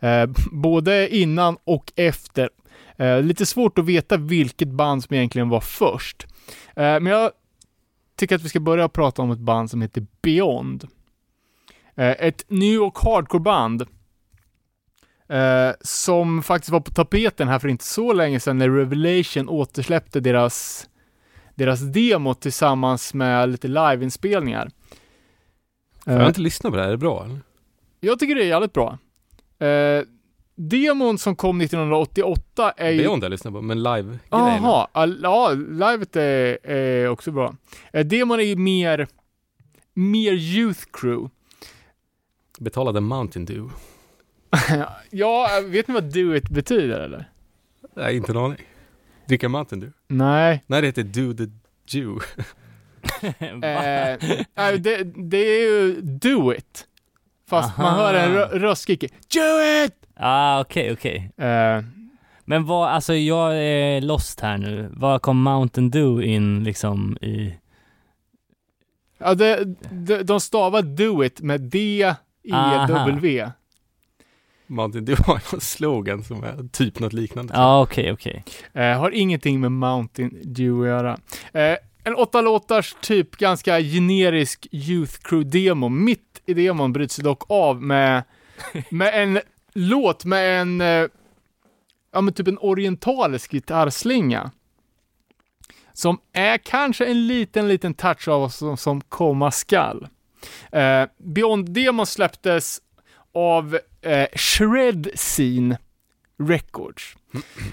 eh, 0.00 0.26
både 0.52 1.16
innan 1.16 1.56
och 1.64 1.92
efter. 1.96 2.50
Eh, 2.96 3.22
lite 3.22 3.46
svårt 3.46 3.78
att 3.78 3.84
veta 3.86 4.16
vilket 4.16 4.68
band 4.68 5.04
som 5.04 5.16
egentligen 5.16 5.48
var 5.48 5.60
först. 5.60 6.26
Eh, 6.76 6.82
men 6.82 7.06
jag 7.06 7.30
tycker 8.16 8.34
att 8.36 8.42
vi 8.42 8.48
ska 8.48 8.60
börja 8.60 8.88
prata 8.88 9.22
om 9.22 9.30
ett 9.30 9.38
band 9.38 9.70
som 9.70 9.82
heter 9.82 10.06
Beyond. 10.22 10.88
Eh, 11.94 12.10
ett 12.18 12.44
New 12.48 12.72
York 12.72 12.94
hardcore-band 12.96 13.82
eh, 15.28 15.70
som 15.80 16.42
faktiskt 16.42 16.70
var 16.70 16.80
på 16.80 16.90
tapeten 16.90 17.48
här 17.48 17.58
för 17.58 17.68
inte 17.68 17.84
så 17.84 18.12
länge 18.12 18.40
sedan 18.40 18.58
när 18.58 18.70
Revelation 18.70 19.48
återsläppte 19.48 20.20
deras, 20.20 20.88
deras 21.54 21.80
demo 21.80 22.34
tillsammans 22.34 23.14
med 23.14 23.48
lite 23.48 23.68
liveinspelningar. 23.68 24.70
Jag 26.04 26.12
har 26.12 26.20
Eh, 26.20 26.28
inte 26.28 26.40
lyssnat 26.40 26.72
på 26.72 26.76
det 26.76 26.82
här, 26.82 26.88
är 26.88 26.92
det 26.92 26.98
bra 26.98 27.24
eller? 27.24 27.40
jag 28.00 28.18
tycker 28.18 28.34
det 28.34 28.42
är 28.42 28.46
jävligt 28.46 28.72
bra. 28.72 28.98
Demon 30.56 31.18
som 31.18 31.36
kom 31.36 31.60
1988 31.60 32.72
är 32.76 32.90
ju... 32.90 32.98
Beyond 32.98 33.24
jag 33.24 33.30
lyssnar 33.30 33.52
på, 33.52 33.62
men 33.62 33.82
live-grejen. 33.82 34.20
Jaha, 34.30 34.88
ja, 35.22 35.50
livet 35.52 36.16
är, 36.16 36.66
är 36.70 37.08
också 37.08 37.30
bra. 37.32 37.56
Eh, 37.92 38.06
demon 38.06 38.40
är 38.40 38.44
ju 38.44 38.56
mer, 38.56 39.06
mer 39.94 40.32
youth 40.32 40.80
crew. 40.92 41.30
Betalade 42.58 43.00
Mountain 43.00 43.44
Dew. 43.44 43.70
Ja, 45.10 45.48
vet 45.64 45.88
ni 45.88 45.94
vad 45.94 46.04
do 46.04 46.34
it 46.34 46.48
betyder 46.48 47.00
eller? 47.00 47.30
Nej, 47.96 48.16
inte 48.16 48.32
en 48.32 48.38
aning. 48.38 48.58
Dricka 49.28 49.48
Mountain 49.48 49.80
Dew? 49.80 49.92
Nej. 50.08 50.64
Nej, 50.66 50.80
det 50.80 50.86
heter 50.86 51.02
Do 51.02 51.34
the 51.34 51.52
Jew. 51.86 52.20
Eh, 53.38 54.16
nej, 54.54 54.78
det, 54.78 55.02
det 55.30 55.36
är 55.38 55.60
ju 55.70 56.00
do 56.00 56.52
it. 56.54 56.86
Fast 57.48 57.78
man 57.78 57.86
Aha. 57.86 57.96
hör 57.96 58.14
en 58.14 58.30
rö- 58.36 58.58
röst 58.58 58.82
skrika 58.82 59.06
do 59.06 59.84
it! 59.86 60.03
Ah, 60.16 60.60
okej, 60.60 60.92
okej. 60.92 61.30
Eh, 61.36 61.82
Men 62.44 62.64
vad, 62.64 62.88
alltså 62.88 63.14
jag 63.14 63.56
är 63.58 64.00
lost 64.00 64.40
här 64.40 64.58
nu. 64.58 64.88
Vad 64.92 65.22
kom 65.22 65.42
Mountain 65.42 65.90
Dew 65.90 66.22
in 66.26 66.64
liksom 66.64 67.18
i? 67.20 67.54
ja, 69.18 69.34
det, 69.34 69.64
de, 69.90 70.22
de 70.22 70.40
stavar 70.40 70.82
do 70.82 71.24
it 71.24 71.40
med 71.40 71.60
D-E-W. 71.60 73.50
Mountain 74.66 75.04
Dew 75.04 75.22
har 75.26 75.40
en 75.54 75.60
slogan 75.60 76.22
som 76.24 76.44
är 76.44 76.68
typ 76.72 76.98
något 76.98 77.12
liknande. 77.12 77.54
Ja, 77.56 77.82
okej, 77.82 78.12
okej. 78.12 78.44
Eh, 78.72 78.98
har 78.98 79.10
ingenting 79.10 79.60
med 79.60 79.72
Mountain 79.72 80.40
Dew 80.44 80.80
att 80.82 80.86
göra. 80.88 81.18
Eh, 81.52 81.76
en 82.04 82.14
åtta 82.14 82.40
låtars 82.40 82.96
typ 83.00 83.36
ganska 83.36 83.80
generisk 83.80 84.66
Youth 84.72 85.12
Crew-demo. 85.22 85.88
Mitt 85.88 86.42
i 86.46 86.54
demon 86.54 86.92
bryts 86.92 87.16
dock 87.16 87.42
av 87.50 87.82
med, 87.82 88.22
med 88.88 89.22
en 89.22 89.38
låt 89.74 90.24
med 90.24 90.60
en, 90.60 90.80
eh, 90.80 91.06
ja 92.12 92.20
men 92.20 92.34
typ 92.34 92.48
en 92.48 92.58
orientalisk 92.58 93.50
gitarrslinga. 93.50 94.50
Som 95.92 96.18
är 96.32 96.58
kanske 96.58 97.06
en 97.06 97.26
liten, 97.26 97.68
liten 97.68 97.94
touch 97.94 98.28
av 98.28 98.40
vad 98.40 98.52
som, 98.52 98.76
som 98.76 99.00
komma 99.00 99.50
skall. 99.50 100.08
Eh, 100.72 101.04
Beyond-demon 101.18 102.06
släpptes 102.06 102.80
av 103.34 103.78
eh, 104.02 104.26
Shred 104.34 105.10
Scene 105.14 105.78
Records. 106.38 107.16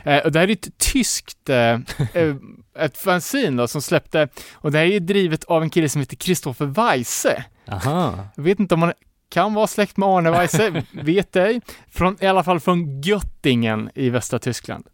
Eh, 0.03 0.17
och 0.17 0.31
det 0.31 0.39
här 0.39 0.47
är 0.47 0.51
ett 0.51 0.77
tyskt, 0.77 1.49
eh, 1.49 1.79
eh, 2.13 2.35
ett 2.79 2.97
fanzine 2.97 3.57
då, 3.61 3.67
som 3.67 3.81
släppte, 3.81 4.27
och 4.53 4.71
det 4.71 4.77
här 4.77 4.85
är 4.85 4.99
drivet 4.99 5.43
av 5.43 5.63
en 5.63 5.69
kille 5.69 5.89
som 5.89 6.01
heter 6.01 6.17
Christopher 6.17 6.65
Weisse. 6.65 7.45
Aha. 7.67 8.27
Jag 8.35 8.43
vet 8.43 8.59
inte 8.59 8.73
om 8.73 8.81
han 8.81 8.93
kan 9.31 9.53
vara 9.53 9.67
släkt 9.67 9.97
med 9.97 10.09
Arne 10.09 10.31
Weisse, 10.31 10.83
vet 10.91 11.35
ej. 11.35 11.61
Från, 11.91 12.17
I 12.19 12.27
alla 12.27 12.43
fall 12.43 12.59
från 12.59 13.01
Göttingen 13.01 13.89
i 13.95 14.09
västra 14.09 14.39
Tyskland. 14.39 14.85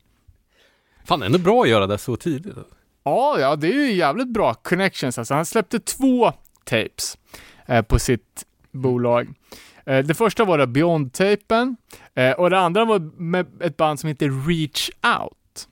Fan, 1.05 1.23
ändå 1.23 1.39
bra 1.39 1.61
att 1.61 1.69
göra 1.69 1.87
det 1.87 1.97
så 1.97 2.15
tidigt. 2.15 2.55
Ja, 3.03 3.39
ja, 3.39 3.55
det 3.55 3.67
är 3.67 3.73
ju 3.73 3.91
jävligt 3.91 4.27
bra 4.27 4.53
connections. 4.53 5.17
Alltså, 5.17 5.33
han 5.33 5.45
släppte 5.45 5.79
två 5.79 6.33
tapes 6.63 7.17
eh, 7.65 7.81
på 7.81 7.99
sitt 7.99 8.45
bolag. 8.71 9.27
Eh, 9.85 10.05
det 10.05 10.13
första 10.13 10.45
var 10.45 10.57
då 10.57 10.65
Beyond-tapen 10.65 11.75
eh, 12.15 12.31
och 12.31 12.49
det 12.49 12.59
andra 12.59 12.85
var 12.85 12.99
med 13.21 13.47
ett 13.61 13.77
band 13.77 13.99
som 13.99 14.07
heter 14.07 14.47
Reach 14.47 14.89
Out. 15.19 15.67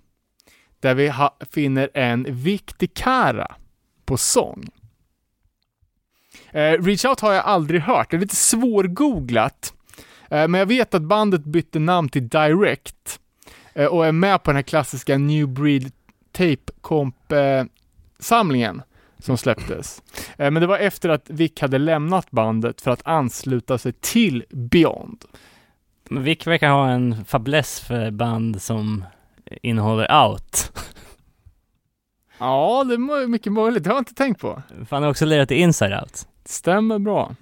Där 0.79 0.93
vi 0.93 1.13
finner 1.51 1.89
en 1.93 2.25
Victor 2.29 2.87
Kara 2.87 3.55
på 4.05 4.17
sång. 4.17 4.69
Eh, 6.51 6.71
Reach 6.83 7.05
Out 7.05 7.19
har 7.19 7.33
jag 7.33 7.45
aldrig 7.45 7.81
hört, 7.81 8.11
det 8.11 8.17
är 8.17 8.21
lite 8.21 8.35
svårgooglat. 8.35 9.73
Eh, 10.29 10.47
men 10.47 10.53
jag 10.53 10.65
vet 10.65 10.93
att 10.93 11.01
bandet 11.01 11.43
bytte 11.43 11.79
namn 11.79 12.09
till 12.09 12.29
Direct 12.29 13.19
eh, 13.73 13.85
och 13.85 14.05
är 14.05 14.11
med 14.11 14.43
på 14.43 14.51
den 14.51 14.55
här 14.55 14.63
klassiska 14.63 15.17
New 15.17 15.47
Breed 15.47 15.91
tape 16.31 16.71
comp 16.81 17.31
eh, 17.31 17.63
samlingen 18.19 18.81
som 19.19 19.37
släpptes. 19.37 20.01
Eh, 20.37 20.51
men 20.51 20.61
det 20.61 20.67
var 20.67 20.77
efter 20.77 21.09
att 21.09 21.29
Vic 21.29 21.51
hade 21.61 21.77
lämnat 21.77 22.31
bandet 22.31 22.81
för 22.81 22.91
att 22.91 23.07
ansluta 23.07 23.77
sig 23.77 23.93
till 23.93 24.43
Beyond. 24.49 25.25
Men 26.09 26.23
Vic 26.23 26.47
verkar 26.47 26.69
ha 26.69 26.89
en 26.89 27.25
fäbless 27.25 27.79
för 27.79 28.11
band 28.11 28.61
som 28.61 29.05
innehåller 29.61 30.25
out. 30.25 30.71
Ja, 32.37 32.83
det 32.87 32.93
är 32.93 33.27
mycket 33.27 33.53
möjligt. 33.53 33.83
Det 33.83 33.89
har 33.89 33.95
jag 33.95 34.01
inte 34.01 34.13
tänkt 34.13 34.41
på. 34.41 34.61
För 34.87 34.95
han 34.95 35.03
har 35.03 35.09
också 35.09 35.25
lirat 35.25 35.51
i 35.51 35.55
Inside 35.55 35.93
Out. 35.93 36.27
Stämmer 36.45 36.99
bra. 36.99 37.35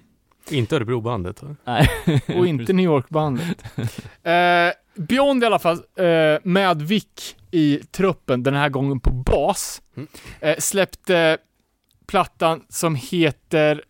Inte 0.50 0.76
Örebrobandet. 0.76 1.42
Nej. 1.64 1.88
Och 2.36 2.46
inte 2.46 2.72
New 2.72 2.84
York-bandet. 2.84 3.64
Eh, 4.22 4.72
Beyond 4.96 5.42
i 5.42 5.46
alla 5.46 5.58
fall, 5.58 5.76
eh, 5.96 6.38
med 6.42 6.82
Vic 6.82 7.36
i 7.50 7.76
truppen, 7.90 8.42
den 8.42 8.54
här 8.54 8.68
gången 8.68 9.00
på 9.00 9.10
bas, 9.10 9.82
Mm. 9.96 10.08
eh, 10.40 10.56
släppte 10.58 11.38
plattan 12.06 12.64
som 12.68 12.94
heter 12.94 13.82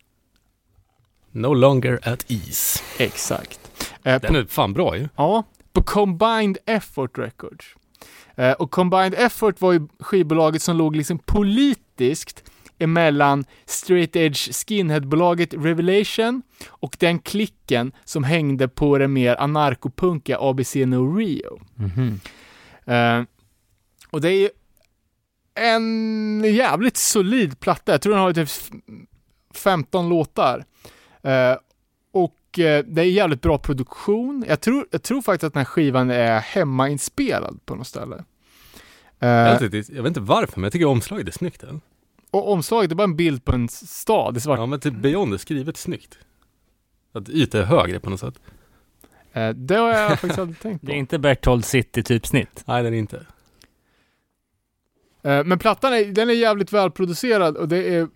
No 1.31 1.53
longer 1.53 1.99
at 2.03 2.25
ease. 2.31 2.83
exakt. 2.99 3.59
Eh, 4.03 4.19
på 4.19 4.27
Den 4.27 4.35
är 4.35 4.45
fan 4.45 4.73
bra 4.73 4.97
ju. 4.97 5.07
Ja, 5.15 5.43
på 5.73 5.83
Combined 5.83 6.57
Effort 6.65 7.17
Records. 7.17 7.65
Eh, 8.35 8.51
och 8.51 8.71
Combined 8.71 9.13
Effort 9.17 9.61
var 9.61 9.73
ju 9.73 9.87
skivbolaget 9.99 10.61
som 10.61 10.77
låg 10.77 10.95
liksom 10.95 11.19
politiskt 11.19 12.43
emellan 12.79 13.45
straight 13.65 14.15
edge 14.15 14.51
skinhead-bolaget 14.53 15.53
Revelation 15.53 16.41
och 16.67 16.95
den 16.99 17.19
klicken 17.19 17.91
som 18.05 18.23
hängde 18.23 18.67
på 18.67 18.97
det 18.97 19.07
mer 19.07 19.35
anarkopunkiga 19.35 20.37
ABC 20.41 20.75
No 20.75 21.15
Rio. 21.17 21.59
Mhm. 21.75 22.19
Eh, 22.85 23.23
och 24.09 24.21
det 24.21 24.29
är 24.29 24.39
ju 24.39 24.49
en 25.59 26.43
jävligt 26.53 26.97
solid 26.97 27.59
platta. 27.59 27.91
Jag 27.91 28.01
tror 28.01 28.13
den 28.13 28.21
har 28.21 28.33
typ 28.33 28.49
f- 28.49 28.69
15 29.55 30.09
låtar. 30.09 30.65
Eh, 31.23 31.55
och 32.55 32.59
eh, 32.59 32.83
det 32.87 33.01
är 33.01 33.05
jävligt 33.05 33.41
bra 33.41 33.57
produktion. 33.57 34.45
Jag 34.47 34.61
tror, 34.61 34.87
jag 34.91 35.03
tror 35.03 35.21
faktiskt 35.21 35.43
att 35.43 35.53
den 35.53 35.59
här 35.59 35.65
skivan 35.65 36.09
är 36.11 36.39
hemmainspelad 36.39 37.59
på 37.65 37.75
något 37.75 37.87
ställe. 37.87 38.23
Eh, 39.19 39.29
Jag, 39.29 39.59
vet 39.59 39.73
inte, 39.73 39.93
jag 39.93 40.03
vet 40.03 40.09
inte 40.09 40.19
varför, 40.19 40.59
men 40.59 40.63
jag 40.63 40.73
tycker 40.73 40.85
omslaget 40.85 41.27
är 41.27 41.31
snyggt. 41.31 41.63
Eller? 41.63 41.79
och 42.31 42.51
omslaget, 42.51 42.89
det 42.89 42.93
är 42.93 42.95
bara 42.95 43.03
en 43.03 43.15
bild 43.15 43.45
på 43.45 43.51
en 43.51 43.69
stad 43.69 44.37
i 44.37 44.39
svart. 44.39 44.59
Ja, 44.59 44.65
men 44.65 44.79
typ 44.79 44.93
Beyond 44.93 45.33
är 45.33 45.37
skrivet 45.37 45.77
snyggt. 45.77 46.17
Att 47.13 47.29
yta 47.29 47.59
är 47.59 47.63
högre 47.63 47.99
på 47.99 48.09
något 48.09 48.19
sätt. 48.19 48.39
Eh, 49.33 49.49
det 49.49 49.75
har 49.75 49.89
jag 49.89 50.09
faktiskt 50.19 50.39
aldrig 50.39 50.59
tänkt 50.59 50.81
på. 50.81 50.85
Det 50.87 50.93
är 50.93 50.97
inte 50.97 51.19
Berthold 51.19 51.65
City 51.65 52.03
typsnitt. 52.03 52.63
Nej, 52.67 52.83
den 52.83 52.93
är 52.93 52.97
inte. 52.97 53.25
Eh, 55.23 55.43
Men 55.43 55.59
plattan 55.59 55.93
är, 55.93 56.05
den 56.05 56.29
är 56.29 56.33
jävligt 56.33 56.73
välproducerad 56.73 57.57
och 57.57 57.67
det 57.67 57.95
är 57.95 58.07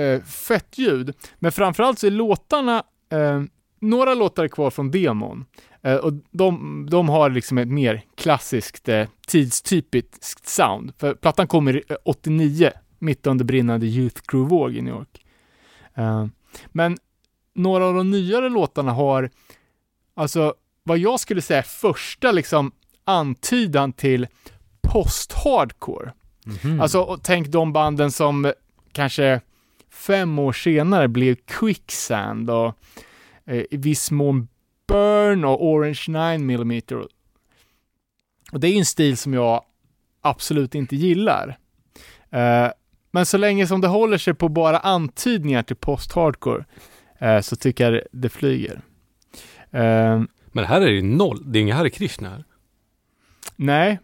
eh, 0.00 0.22
fett 0.22 0.78
ljud. 0.78 1.14
Men 1.38 1.52
framförallt 1.52 1.98
så 1.98 2.06
är 2.06 2.10
låtarna, 2.10 2.82
eh, 3.12 3.42
några 3.88 4.14
låtar 4.14 4.44
är 4.44 4.48
kvar 4.48 4.70
från 4.70 4.90
demon. 4.90 5.44
Eh, 5.82 5.96
och 5.96 6.12
de, 6.30 6.86
de 6.90 7.08
har 7.08 7.30
liksom 7.30 7.58
ett 7.58 7.68
mer 7.68 8.02
klassiskt, 8.14 8.88
eh, 8.88 9.08
tidstypiskt 9.26 10.48
sound. 10.48 10.92
För 10.98 11.14
plattan 11.14 11.46
kommer 11.46 11.82
eh, 11.88 11.96
89, 12.04 12.70
mitt 12.98 13.26
under 13.26 13.44
brinnande 13.44 13.86
Youth 13.86 14.20
Crew-våg 14.26 14.76
i 14.76 14.82
New 14.82 14.94
York. 14.94 15.24
Eh, 15.94 16.26
men 16.66 16.96
några 17.54 17.84
av 17.84 17.94
de 17.94 18.10
nyare 18.10 18.48
låtarna 18.48 18.92
har, 18.92 19.30
alltså 20.14 20.54
vad 20.82 20.98
jag 20.98 21.20
skulle 21.20 21.42
säga 21.42 21.62
första 21.62 22.32
liksom 22.32 22.72
antydan 23.04 23.92
till 23.92 24.26
post-hardcore. 24.82 26.12
Mhm. 26.44 26.80
Alltså, 26.80 27.00
och 27.00 27.22
tänk 27.22 27.48
de 27.48 27.72
banden 27.72 28.12
som 28.12 28.52
kanske 28.92 29.40
fem 29.90 30.38
år 30.38 30.52
senare 30.52 31.08
blev 31.08 31.34
Quicksand 31.34 32.50
och 32.50 32.78
eh, 33.46 33.64
i 33.70 33.76
viss 33.76 34.10
mån 34.10 34.48
Burn 34.86 35.44
och 35.44 35.66
Orange 35.66 36.04
9mm. 36.06 37.08
Och 38.52 38.60
det 38.60 38.68
är 38.68 38.72
ju 38.72 38.78
en 38.78 38.84
stil 38.84 39.16
som 39.16 39.34
jag 39.34 39.64
absolut 40.20 40.74
inte 40.74 40.96
gillar. 40.96 41.58
Eh, 42.30 42.68
men 43.10 43.26
så 43.26 43.38
länge 43.38 43.66
som 43.66 43.80
det 43.80 43.88
håller 43.88 44.18
sig 44.18 44.34
på 44.34 44.48
bara 44.48 44.78
antydningar 44.78 45.62
till 45.62 45.76
post-hardcore 45.76 46.64
eh, 47.18 47.40
så 47.40 47.56
tycker 47.56 47.92
jag 47.92 48.02
det 48.12 48.28
flyger. 48.28 48.80
Eh, 49.70 50.22
Men 50.52 50.64
här 50.64 50.80
är 50.80 50.86
det 50.86 50.92
ju 50.92 51.02
noll. 51.02 51.52
Det 51.52 51.58
är 51.58 51.60
inga 51.60 51.74
Hare 51.74 51.90
Krishna 51.90 52.30
här. 52.30 52.44
Nej, 53.56 53.98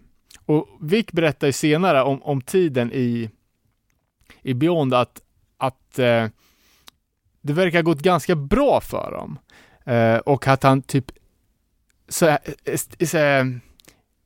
och 0.46 0.68
Vic 0.80 1.06
berättar 1.12 1.46
ju 1.46 1.52
senare 1.52 2.02
om, 2.02 2.22
om 2.22 2.40
tiden 2.40 2.92
i, 2.92 3.30
i 4.42 4.54
Beyond 4.54 4.94
att, 4.94 5.20
att 5.56 5.98
eh, 5.98 6.26
det 7.42 7.52
verkar 7.52 7.78
ha 7.78 7.82
gått 7.82 8.02
ganska 8.02 8.34
bra 8.34 8.80
för 8.80 9.12
dem. 9.12 9.38
Eh, 9.84 10.16
och 10.16 10.46
att 10.48 10.62
han 10.62 10.82
typ, 10.82 11.04
så, 12.08 12.26
eh, 12.26 12.38
så, 13.06 13.18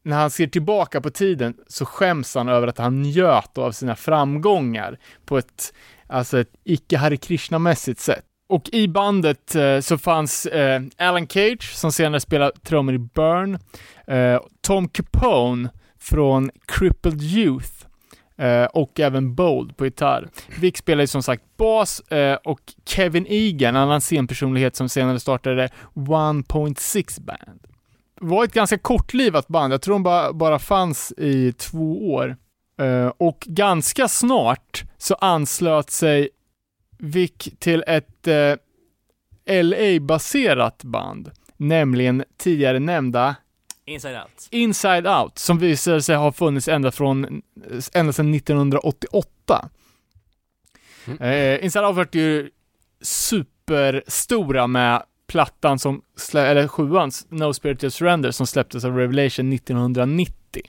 när 0.03 0.17
han 0.17 0.31
ser 0.31 0.47
tillbaka 0.47 1.01
på 1.01 1.11
tiden 1.11 1.55
så 1.67 1.85
skäms 1.85 2.35
han 2.35 2.49
över 2.49 2.67
att 2.67 2.79
han 2.79 3.03
njöt 3.03 3.59
av 3.59 3.73
sina 3.73 3.97
framgångar 3.97 4.99
på 5.25 5.39
ett, 5.39 5.75
alltså 6.07 6.39
ett 6.39 6.53
icke 6.65 6.97
Hare 6.99 7.17
Krishna-mässigt 7.17 8.01
sätt. 8.01 8.25
och 8.49 8.69
i 8.73 8.89
bandet 8.89 9.55
eh, 9.55 9.81
så 9.81 9.99
fanns 9.99 10.47
eh, 10.47 10.83
Alan 10.97 11.27
Cage 11.27 11.73
som 11.75 11.93
senare 11.93 12.21
spelade 12.21 12.53
trummor 12.63 12.95
i 12.95 12.99
Burn, 12.99 13.59
eh, 14.07 14.41
Tom 14.61 14.89
Capone 14.89 15.69
från 15.99 16.51
Crippled 16.67 17.23
Youth 17.23 17.87
eh, 18.39 18.65
och 18.65 19.01
även 19.01 19.35
Bold 19.35 19.77
på 19.77 19.85
gitarr. 19.85 20.29
Vic 20.61 20.77
spelade 20.77 21.03
ju 21.03 21.07
som 21.07 21.23
sagt 21.23 21.57
bas 21.57 22.01
eh, 22.01 22.39
och 22.45 22.61
Kevin 22.85 23.27
Egan, 23.29 23.77
en 23.77 23.83
annan 23.83 24.01
scenpersonlighet 24.01 24.77
som 24.77 24.89
senare 24.89 25.21
startade 25.21 25.69
1.6 25.95 27.21
Band. 27.21 27.61
Det 28.21 28.27
var 28.27 28.45
ett 28.45 28.53
ganska 28.53 28.79
kortlivat 28.79 29.49
band, 29.49 29.73
jag 29.73 29.83
tror 29.83 29.95
de 29.95 30.03
bara, 30.03 30.33
bara 30.33 30.59
fanns 30.59 31.13
i 31.17 31.53
två 31.53 32.13
år. 32.15 32.37
Eh, 32.81 33.13
och 33.17 33.39
ganska 33.47 34.09
snart 34.09 34.85
så 34.99 35.15
anslöt 35.15 35.91
sig 35.91 36.29
Vic 36.99 37.33
till 37.59 37.85
ett 37.87 38.27
eh, 38.27 38.55
LA-baserat 39.63 40.85
band, 40.85 41.31
nämligen 41.57 42.25
tidigare 42.37 42.79
nämnda 42.79 43.37
Inside 43.87 44.17
Out. 44.17 44.49
Inside 44.51 45.07
Out, 45.07 45.39
som 45.39 45.59
visade 45.59 46.03
sig 46.03 46.17
ha 46.17 46.33
funnits 46.33 46.69
ända, 46.69 46.93
från, 46.93 47.43
ända 47.95 48.13
sedan 48.13 48.35
1988. 48.35 49.69
Mm. 51.07 51.19
Eh, 51.23 51.65
Inside 51.65 51.85
Out 51.85 51.97
var 51.97 52.09
ju 52.13 52.51
superstora 53.03 54.67
med 54.67 55.03
plattan 55.27 55.79
som, 55.79 56.03
slä, 56.17 56.47
eller 56.47 56.69
sjuan, 56.69 57.11
No 57.29 57.53
Spirit 57.53 57.85
of 57.85 57.93
Surrender, 57.93 58.31
som 58.31 58.47
släpptes 58.47 58.85
av 58.85 58.97
Revelation 58.97 59.53
1990. 59.53 60.63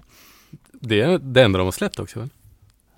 Det 0.74 1.02
är 1.02 1.18
det 1.18 1.44
enda 1.44 1.58
de 1.58 1.66
har 1.66 1.72
släppt 1.72 2.00
också 2.00 2.20
väl? 2.20 2.30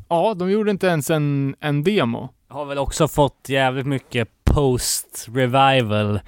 Ja, 0.09 0.33
de 0.33 0.51
gjorde 0.51 0.71
inte 0.71 0.87
ens 0.87 1.09
en, 1.09 1.55
en 1.59 1.83
demo. 1.83 2.29
Har 2.47 2.65
väl 2.65 2.77
också 2.77 3.07
fått 3.07 3.45
jävligt 3.49 3.85
mycket 3.85 4.29
post-revival 4.43 6.19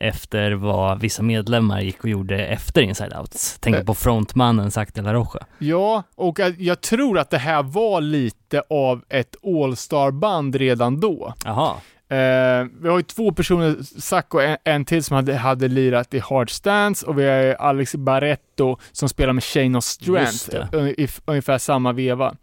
efter 0.00 0.52
vad 0.52 1.00
vissa 1.00 1.22
medlemmar 1.22 1.80
gick 1.80 2.00
och 2.04 2.08
gjorde 2.10 2.46
efter 2.46 2.82
Inside 2.82 3.12
Out. 3.16 3.36
Tänk 3.60 3.76
Eh. 3.76 3.84
på 3.84 3.94
frontmannen 3.94 4.70
Zac 4.70 4.88
de 4.92 5.02
la 5.02 5.12
Rocha. 5.14 5.38
Ja, 5.58 6.02
och 6.14 6.38
jag, 6.58 6.80
tror 6.80 7.18
att 7.18 7.30
det 7.30 7.38
här 7.38 7.62
var 7.62 8.00
lite 8.00 8.62
av 8.70 9.04
ett 9.08 9.36
All-star-band 9.44 10.54
redan 10.54 11.00
då. 11.00 11.34
Jaha. 11.44 11.76
Eh, 12.08 12.66
vi 12.80 12.88
har 12.88 12.96
ju 12.96 13.02
två 13.02 13.32
personer, 13.32 13.76
Zac 14.00 14.24
och 14.28 14.42
en, 14.42 14.56
en 14.64 14.84
till 14.84 15.04
som 15.04 15.16
hade, 15.16 15.34
hade 15.34 15.68
lirat 15.68 16.14
i 16.14 16.18
Hard 16.18 16.50
Stance 16.50 17.06
och 17.06 17.18
vi 17.18 17.28
har 17.28 17.42
ju 17.42 17.54
Alex 17.54 17.94
Barretto 17.94 18.76
som 18.92 19.08
spelar 19.08 19.32
med 19.32 19.44
Shane 19.44 19.78
of 19.78 19.84
Strength 19.84 20.54
i 20.96 21.08
ungefär 21.24 21.58
samma 21.58 21.92
veva. 21.92 22.34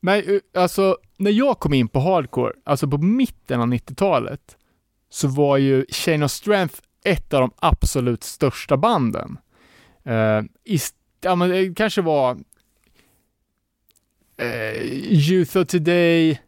Men 0.00 0.18
eh, 0.18 0.62
alltså, 0.62 0.96
när 1.18 1.30
jag 1.30 1.58
kom 1.58 1.74
in 1.74 1.88
på 1.88 2.00
hardcore, 2.00 2.52
alltså 2.64 2.88
på 2.88 2.98
mitten 2.98 3.60
av 3.60 3.66
90-talet, 3.66 4.40
så 5.10 5.28
var 5.28 5.56
ju 5.56 5.86
Shane 5.88 6.24
of 6.24 6.30
Strength 6.30 6.74
ett 7.06 7.34
av 7.34 7.40
de 7.40 7.50
absolut 7.56 8.24
största 8.24 8.76
banden. 8.76 9.38
I, 10.64 10.78
ja, 11.20 11.34
men 11.34 11.50
det 11.50 11.74
kanske 11.76 12.02
var 12.02 12.38
eh, 14.36 14.82
Youth 15.12 15.56
of 15.58 15.66
Today, 15.66 16.40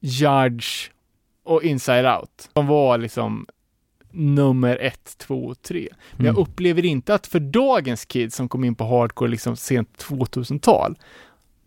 Judge 0.00 0.90
och 1.44 1.62
Inside 1.62 2.06
Out. 2.06 2.50
De 2.52 2.66
var 2.66 2.98
liksom 2.98 3.46
nummer 4.10 4.76
ett, 4.76 5.18
två 5.18 5.44
och 5.46 5.62
tre. 5.62 5.88
Men 6.12 6.26
jag 6.26 6.34
Mm. 6.34 6.42
upplever 6.42 6.84
inte 6.84 7.14
att 7.14 7.26
för 7.26 7.40
dagens 7.40 8.04
kids 8.04 8.36
som 8.36 8.48
kom 8.48 8.64
in 8.64 8.74
på 8.74 8.84
hardcore 8.84 9.30
liksom 9.30 9.56
sent 9.56 9.98
2000-tal, 10.08 10.98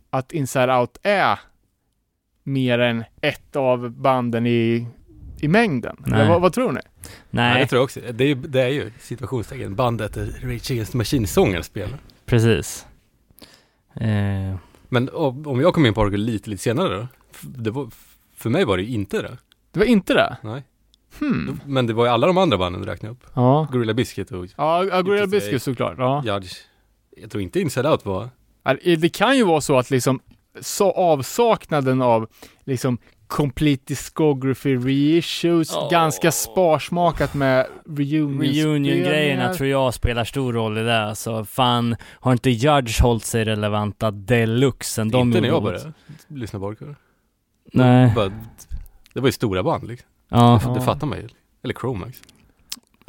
att 0.09 0.31
Inside 0.31 0.69
Out 0.69 0.97
är 1.03 1.39
mer 2.43 2.79
än 2.79 3.03
ett 3.21 3.55
av 3.55 3.89
banden 3.89 4.47
i, 4.47 4.87
i 5.41 5.47
mängden. 5.47 5.97
Vad, 6.05 6.41
vad 6.41 6.53
tror 6.53 6.71
ni? 6.71 6.79
Ja, 7.03 7.09
Nej, 7.29 7.61
det 7.61 7.67
tror 7.67 7.77
jag 7.77 7.83
också. 7.83 7.99
Det 8.13 8.23
är, 8.23 8.27
ju- 8.27 8.35
det 8.35 8.61
är 8.61 8.67
ju 8.69 8.91
situationstecken 8.99 9.75
bandet 9.75 10.13
där 10.13 10.25
Rage 10.25 10.71
Against 10.71 10.91
the 10.91 10.97
Machine-sången 10.97 11.63
spelar. 11.63 11.97
precis. 12.25 12.85
Eh, 13.95 14.55
Men 14.89 15.09
om 15.45 15.61
jag 15.61 15.73
kom 15.73 15.85
in 15.85 15.93
på 15.93 16.01
Hardcore 16.01 16.17
lite, 16.21 16.49
lite 16.49 16.63
senare 16.63 16.95
då? 16.97 17.07
Det 17.41 17.71
var, 17.71 17.89
för 18.35 18.49
mig 18.49 18.65
var 18.65 18.77
det 18.77 18.83
ju 18.83 18.93
inte 18.93 19.21
det. 19.21 19.37
Det 19.71 19.79
var 19.79 19.85
inte 19.85 20.13
det? 20.13 20.37
Nej. 20.41 20.63
Hmm. 21.19 21.59
Men 21.65 21.87
det 21.87 21.93
var 21.93 22.05
ju 22.05 22.11
alla 22.11 22.27
de 22.27 22.37
andra 22.37 22.57
banden 22.57 22.81
du 22.81 22.87
räknade 22.87 23.13
upp. 23.13 23.23
Ja. 23.33 23.67
Gorilla 23.71 23.93
Biscuit 23.93 24.31
och 24.31 24.45
Ja, 24.57 24.83
ja 24.83 25.01
Gorilla 25.01 25.27
Biscuit 25.27 25.63
såklart. 25.63 25.95
Ja. 25.97 26.23
Judge. 26.25 26.51
Jag 27.17 27.31
tror 27.31 27.41
inte 27.43 27.59
Inside 27.59 27.85
Out 27.85 28.05
var... 28.05 28.29
Ja, 28.63 28.75
Det 28.97 29.09
kan 29.09 29.37
ju 29.37 29.43
vara 29.43 29.61
så 29.61 29.77
att 29.77 29.89
liksom 29.89 30.19
så 30.61 30.91
avsaknaden 30.91 32.01
av 32.01 32.27
liksom 32.63 32.97
complete 33.27 33.83
discography 33.85 34.75
reissues, 34.75 35.75
Åh. 35.75 35.91
ganska 35.91 36.31
sparsmakat 36.31 37.33
med 37.33 37.67
reunion 37.85 38.41
Reunion-grejerna 38.41 39.53
tror 39.53 39.69
jag 39.69 39.93
spelar 39.93 40.23
stor 40.23 40.53
roll 40.53 40.77
i 40.77 40.83
det. 40.83 41.03
Alltså 41.03 41.45
fan, 41.45 41.95
har 42.19 42.31
inte 42.31 42.49
Judge 42.49 43.01
hållit 43.01 43.23
sig 43.23 43.45
relevanta 43.45 44.11
deluxe 44.11 44.93
sen 44.93 45.09
de 45.09 45.27
inte 45.27 45.41
när 45.41 45.47
jag 45.47 45.63
började 45.63 45.93
lyssna 46.27 46.59
på 46.59 46.65
Hardcore. 46.65 46.95
Nej. 47.73 48.13
Det 49.13 49.19
var 49.19 49.27
ju 49.27 49.31
stora 49.31 49.63
band 49.63 49.87
liksom. 49.87 50.09
Ja. 50.29 50.61
Det 50.75 50.81
fattar 50.81 51.07
man 51.07 51.17
ju. 51.17 51.27
Eller 51.63 51.73
Chromax. 51.73 52.21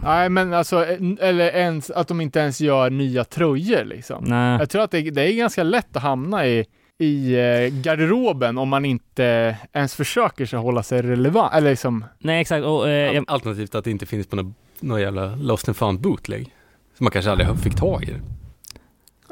Nej, 0.02 0.28
men 0.28 0.54
alltså, 0.54 0.84
eller 1.20 1.56
ens 1.56 1.90
att 1.90 2.08
de 2.08 2.20
inte 2.20 2.38
ens 2.38 2.60
gör 2.60 2.90
nya 2.90 3.24
tröjor 3.24 3.84
liksom. 3.84 4.24
Nej. 4.24 4.58
Jag 4.58 4.70
tror 4.70 4.82
att 4.82 4.90
det, 4.90 5.10
det 5.10 5.22
är 5.22 5.32
ganska 5.32 5.62
lätt 5.62 5.96
att 5.96 6.02
hamna 6.02 6.46
i, 6.46 6.64
i 6.98 7.34
eh, 7.34 7.80
garderoben 7.80 8.58
om 8.58 8.68
man 8.68 8.84
inte 8.84 9.56
ens 9.72 9.94
försöker 9.94 10.46
sig 10.46 10.58
hålla 10.58 10.82
sig 10.82 11.02
relevant, 11.02 11.54
eller 11.54 11.70
liksom, 11.70 12.04
Nej 12.18 12.40
exakt, 12.40 12.64
och 12.64 12.88
eh, 12.88 13.14
jag, 13.14 13.24
Alternativt 13.28 13.74
att 13.74 13.84
det 13.84 13.90
inte 13.90 14.06
finns 14.06 14.26
på 14.26 14.36
någon, 14.36 14.54
någon 14.80 15.00
jävla 15.00 15.36
Lost 15.36 15.68
and 15.68 15.76
found 15.76 16.00
bootleg. 16.00 16.54
Som 16.96 17.04
man 17.04 17.10
kanske 17.10 17.30
aldrig 17.30 17.58
fick 17.60 17.74
tag 17.76 18.04
i. 18.04 18.14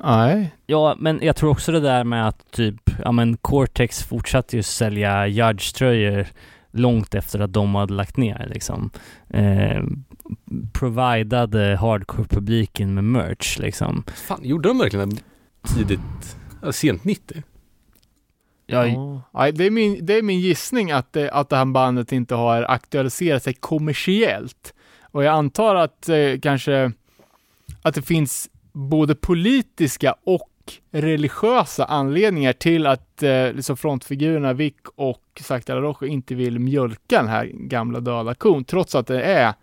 nej. 0.04 0.54
Ja, 0.66 0.96
men 0.98 1.18
jag 1.22 1.36
tror 1.36 1.50
också 1.50 1.72
det 1.72 1.80
där 1.80 2.04
med 2.04 2.28
att 2.28 2.50
typ, 2.50 2.90
ja 3.04 3.12
men 3.12 3.36
Cortex 3.36 4.02
fortsatte 4.02 4.56
ju 4.56 4.62
sälja 4.62 5.26
Judge-tröjor 5.26 6.26
långt 6.70 7.14
efter 7.14 7.40
att 7.40 7.52
de 7.52 7.74
hade 7.74 7.94
lagt 7.94 8.16
ner 8.16 8.48
liksom. 8.54 8.90
Eh, 9.28 9.82
providade 10.72 11.76
hardcore-publiken 11.76 12.94
med 12.94 13.04
merch 13.04 13.58
liksom. 13.58 14.04
Fan, 14.14 14.40
gjorde 14.42 14.68
de 14.68 14.78
verkligen 14.78 15.08
det 15.10 15.22
tidigt, 15.74 16.36
sent 16.70 17.04
90? 17.04 17.42
Ja, 18.66 18.86
Ja. 19.32 19.50
Det, 19.52 19.64
är 19.64 19.70
min, 19.70 20.06
det 20.06 20.14
är 20.18 20.22
min 20.22 20.40
gissning 20.40 20.90
att 20.90 21.12
det, 21.12 21.30
att 21.30 21.48
det 21.48 21.56
här 21.56 21.64
bandet 21.64 22.12
inte 22.12 22.34
har 22.34 22.62
aktualiserat 22.62 23.42
sig 23.42 23.54
kommersiellt. 23.54 24.74
Och 25.02 25.24
jag 25.24 25.34
antar 25.34 25.74
att 25.74 26.08
eh, 26.08 26.38
kanske 26.42 26.92
att 27.82 27.94
det 27.94 28.02
finns 28.02 28.50
både 28.72 29.14
politiska 29.14 30.14
och 30.24 30.50
religiösa 30.90 31.84
anledningar 31.84 32.52
till 32.52 32.86
att 32.86 33.22
eh, 33.22 33.52
liksom 33.52 33.76
frontfigurerna 33.76 34.52
Vic 34.52 34.74
och 34.96 35.42
la 35.66 35.74
Rocha 35.80 36.06
inte 36.06 36.34
vill 36.34 36.58
mjölka 36.58 37.16
den 37.18 37.28
här 37.28 37.46
gamla 37.46 38.00
döda 38.00 38.34
kon, 38.34 38.64
trots 38.64 38.94
att 38.94 39.06
det 39.06 39.22
är 39.22 39.54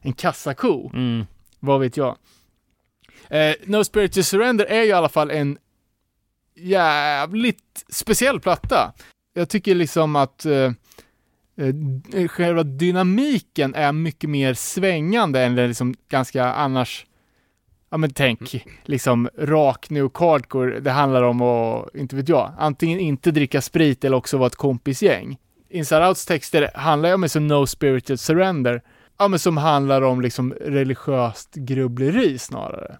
en 0.00 0.12
kassako. 0.12 0.90
mm, 0.94 1.26
Vad 1.60 1.80
vet 1.80 1.96
jag. 1.96 2.16
Eh, 3.28 3.54
no 3.64 3.84
Spirit 3.84 4.12
to 4.12 4.22
Surrender 4.22 4.64
är 4.64 4.82
ju 4.82 4.88
i 4.88 4.92
alla 4.92 5.08
fall 5.08 5.30
en 5.30 5.58
jävligt 6.62 7.84
speciell 7.88 8.40
platta. 8.40 8.92
Jag 9.34 9.48
tycker 9.48 9.74
liksom 9.74 10.16
att 10.16 10.44
eh, 10.44 10.72
eh, 12.14 12.28
själva 12.28 12.62
dynamiken 12.62 13.74
är 13.74 13.92
mycket 13.92 14.30
mer 14.30 14.54
svängande 14.54 15.40
än 15.42 15.54
det 15.54 15.66
liksom 15.66 15.94
ganska 16.08 16.44
annars 16.44 17.06
Ja 17.92 17.96
men 17.96 18.10
tänk, 18.10 18.66
liksom 18.84 19.28
rak 19.38 19.90
nu 19.90 20.10
hardcore, 20.14 20.80
det 20.80 20.90
handlar 20.90 21.22
om 21.22 21.42
att, 21.42 21.94
inte 21.94 22.16
vet 22.16 22.28
jag, 22.28 22.52
antingen 22.58 23.00
inte 23.00 23.30
dricka 23.30 23.60
sprit 23.60 24.04
eller 24.04 24.16
också 24.16 24.38
vara 24.38 24.46
ett 24.46 24.56
kompisgäng. 24.56 25.38
Inside 25.68 26.08
Outs 26.08 26.26
texter 26.26 26.70
handlar 26.74 27.08
ju 27.08 27.14
om 27.14 27.28
sån 27.28 27.48
No 27.48 27.66
Spirited 27.66 28.20
Surrender, 28.20 28.82
ja 29.18 29.28
men 29.28 29.38
som 29.38 29.56
handlar 29.56 30.02
om 30.02 30.20
liksom 30.20 30.52
religiöst 30.52 31.54
grubbleri 31.54 32.38
snarare. 32.38 32.98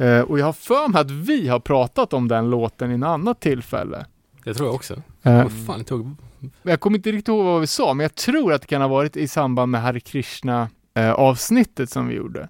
Eh, 0.00 0.20
och 0.20 0.38
jag 0.38 0.46
har 0.46 0.52
för 0.52 0.88
mig 0.88 1.00
att 1.00 1.10
vi 1.10 1.48
har 1.48 1.60
pratat 1.60 2.12
om 2.12 2.28
den 2.28 2.50
låten 2.50 2.90
i 2.90 2.94
en 2.94 3.02
annat 3.02 3.40
tillfälle. 3.40 4.06
Det 4.44 4.54
tror 4.54 4.68
jag 4.68 4.74
också. 4.74 5.02
Eh, 5.22 5.42
Vad 5.42 5.66
fan, 5.66 5.78
jag 5.78 5.86
tog... 5.86 6.16
jag 6.62 6.80
kommer 6.80 6.98
inte 6.98 7.12
riktigt 7.12 7.28
ihåg 7.28 7.44
vad 7.44 7.60
vi 7.60 7.66
sa, 7.66 7.94
men 7.94 8.04
jag 8.04 8.14
tror 8.14 8.52
att 8.52 8.60
det 8.60 8.66
kan 8.66 8.80
ha 8.80 8.88
varit 8.88 9.16
i 9.16 9.28
samband 9.28 9.72
med 9.72 9.82
Hare 9.82 10.00
Krishna 10.00 10.68
eh, 10.94 11.10
avsnittet 11.12 11.90
som 11.90 12.08
vi 12.08 12.14
gjorde. 12.14 12.48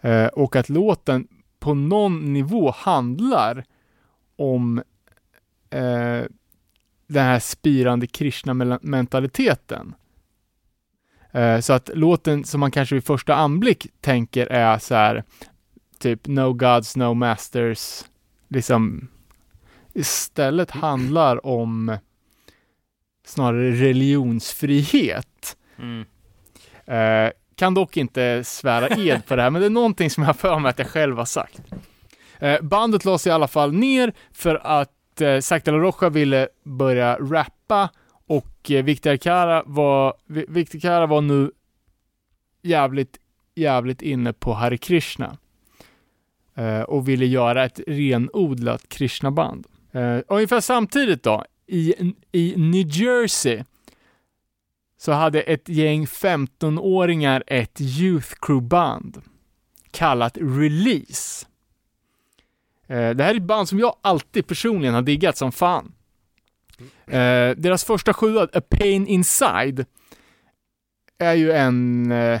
Eh, 0.00 0.26
och 0.26 0.56
att 0.56 0.68
låten 0.68 1.28
på 1.60 1.74
någon 1.74 2.32
nivå 2.32 2.70
handlar 2.76 3.64
om 4.36 4.78
eh, 5.70 6.22
den 7.06 7.24
här 7.24 7.38
spirande 7.38 8.06
Krishna-mentaliteten. 8.06 9.94
Eh, 11.32 11.60
så 11.60 11.72
att 11.72 11.90
låten 11.94 12.44
som 12.44 12.60
man 12.60 12.70
kanske 12.70 12.94
vid 12.94 13.04
första 13.04 13.34
anblick 13.34 13.86
tänker 14.00 14.46
är 14.46 14.78
så 14.78 14.94
här, 14.94 15.24
typ 15.98 16.26
No 16.26 16.52
Gods, 16.52 16.96
No 16.96 17.14
Masters, 17.14 18.04
liksom 18.48 19.08
istället 19.94 20.70
handlar 20.70 21.46
om 21.46 21.98
snarare 23.26 23.70
religionsfrihet. 23.70 25.56
mm. 25.78 26.04
Eh, 26.86 27.30
kan 27.54 27.74
dock 27.74 27.96
inte 27.96 28.44
svära 28.44 28.88
ed 28.88 29.26
på 29.26 29.36
det 29.36 29.42
här, 29.42 29.50
men 29.50 29.60
det 29.60 29.66
är 29.66 29.70
någonting 29.70 30.10
som 30.10 30.22
jag 30.22 30.28
har 30.28 30.34
för 30.34 30.58
mig 30.58 30.70
att 30.70 30.78
jag 30.78 30.88
själv 30.88 31.16
har 31.18 31.24
sagt. 31.24 31.60
Eh, 32.38 32.60
bandet 32.62 33.04
lades 33.04 33.26
i 33.26 33.30
alla 33.30 33.48
fall 33.48 33.72
ner 33.72 34.12
för 34.32 34.54
att 34.54 35.20
eh, 35.20 35.38
Zac 35.40 35.62
de 35.62 35.70
la 35.70 35.78
Rocha 35.78 36.08
ville 36.08 36.48
börja 36.64 37.16
rappa 37.16 37.88
och 38.26 38.70
eh, 38.70 38.84
Victor 38.84 39.16
Cara 39.16 39.62
var, 39.66 40.14
Vi- 40.26 40.46
Victor 40.48 40.78
Cara 40.78 41.06
var 41.06 41.20
nu 41.20 41.50
jävligt, 42.62 43.16
jävligt 43.54 44.02
inne 44.02 44.32
på 44.32 44.52
Hare 44.52 44.78
Krishna. 44.78 45.36
Eh, 46.58 46.80
och 46.80 47.08
ville 47.08 47.26
göra 47.26 47.64
ett 47.64 47.80
renodlat 47.86 48.88
Krishna-band. 48.88 49.66
Eh, 49.92 50.18
ungefär 50.28 50.60
samtidigt 50.60 51.22
då, 51.22 51.44
i, 51.66 51.94
i 52.32 52.54
New 52.56 52.86
Jersey, 52.88 53.64
så 54.96 55.12
hade 55.12 55.40
ett 55.40 55.68
gäng 55.68 56.04
15-åringar 56.04 57.44
ett 57.46 57.80
Youth 57.80 58.34
Crew-band 58.40 59.22
kallat 59.90 60.38
Release. 60.40 61.46
Eh, 62.86 63.10
det 63.10 63.24
här 63.24 63.30
är 63.30 63.36
ett 63.36 63.42
band 63.42 63.68
som 63.68 63.78
jag 63.78 63.96
alltid 64.02 64.46
personligen 64.46 64.94
har 64.94 65.02
diggat 65.02 65.36
som 65.36 65.52
fan. 65.52 65.92
Eh, 67.06 67.50
deras 67.56 67.84
första 67.84 68.14
sjua, 68.14 68.48
A 68.52 68.60
Pain 68.70 69.06
Inside, 69.06 69.86
är 71.18 71.34
ju 71.34 71.52
en, 71.52 72.12
eh, 72.12 72.40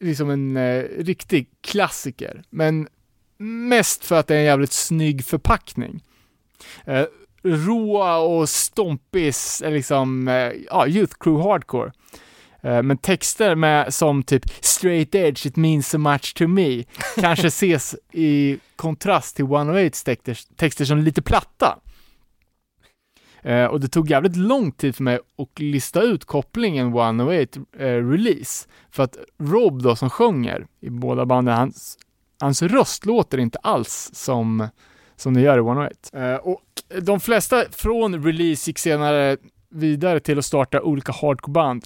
liksom 0.00 0.30
en 0.30 0.56
eh, 0.56 0.84
riktig 0.98 1.50
klassiker. 1.60 2.42
Men 2.50 2.88
mest 3.38 4.04
för 4.04 4.18
att 4.18 4.26
det 4.26 4.34
är 4.34 4.38
en 4.38 4.44
jävligt 4.44 4.72
snygg 4.72 5.24
förpackning. 5.24 6.02
Eh, 6.84 7.04
råa 7.42 8.18
och 8.18 8.48
stompis 8.48 9.62
är 9.62 9.70
liksom, 9.70 10.28
eh, 10.28 10.52
ja, 10.70 10.86
Youth 10.86 11.16
Crew 11.20 11.48
Hardcore. 11.48 11.92
Eh, 12.62 12.82
men 12.82 12.98
texter 12.98 13.54
med 13.54 13.94
som 13.94 14.22
typ 14.22 14.42
straight 14.60 15.14
edge, 15.14 15.46
it 15.46 15.56
means 15.56 15.88
so 15.88 15.98
much 15.98 16.34
to 16.34 16.46
me, 16.48 16.84
kanske 17.16 17.46
ses 17.46 17.96
i 18.12 18.58
kontrast 18.76 19.36
till 19.36 19.44
108 19.44 19.96
texter, 20.04 20.38
texter 20.56 20.84
som 20.84 20.98
lite 20.98 21.22
platta. 21.22 21.78
Eh, 23.42 23.64
och 23.64 23.80
det 23.80 23.88
tog 23.88 24.10
jävligt 24.10 24.36
lång 24.36 24.72
tid 24.72 24.96
för 24.96 25.02
mig 25.02 25.18
att 25.38 25.60
lista 25.60 26.02
ut 26.02 26.24
kopplingen 26.24 26.86
108 26.86 27.60
eh, 27.78 27.84
release. 27.86 28.68
För 28.90 29.02
att 29.02 29.16
Rob 29.38 29.82
då 29.82 29.96
som 29.96 30.10
sjunger 30.10 30.66
i 30.80 30.90
båda 30.90 31.26
banden, 31.26 31.54
hans, 31.54 31.98
hans 32.40 32.62
röst 32.62 33.06
låter 33.06 33.38
inte 33.38 33.58
alls 33.58 34.10
som, 34.12 34.68
som 35.16 35.34
det 35.34 35.40
gör 35.40 35.56
i 35.56 35.60
108. 35.60 35.94
Eh, 36.12 36.34
och 36.34 36.62
de 37.02 37.20
flesta 37.20 37.64
från 37.70 38.24
release 38.24 38.70
gick 38.70 38.78
senare 38.78 39.36
vidare 39.70 40.20
till 40.20 40.38
att 40.38 40.44
starta 40.44 40.82
olika 40.82 41.12
hardcoreband. 41.12 41.84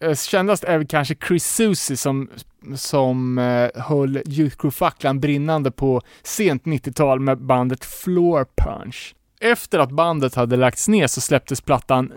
Eh, 0.00 0.14
Kändast 0.14 0.64
är 0.64 0.78
väl 0.78 0.86
kanske 0.86 1.14
Chris 1.28 1.46
Susie 1.46 1.96
som, 1.96 2.30
som 2.74 3.38
eh, 3.38 3.82
höll 3.82 4.16
Youth 4.16 4.56
Crew-facklan 4.56 5.20
brinnande 5.20 5.70
på 5.70 6.00
sent 6.22 6.62
90-tal 6.64 7.20
med 7.20 7.38
bandet 7.38 7.84
Floor 7.84 8.46
Punch. 8.56 9.14
Efter 9.40 9.78
att 9.78 9.90
bandet 9.90 10.34
hade 10.34 10.56
lagts 10.56 10.88
ner 10.88 11.06
så 11.06 11.20
släpptes 11.20 11.60
plattan 11.60 12.12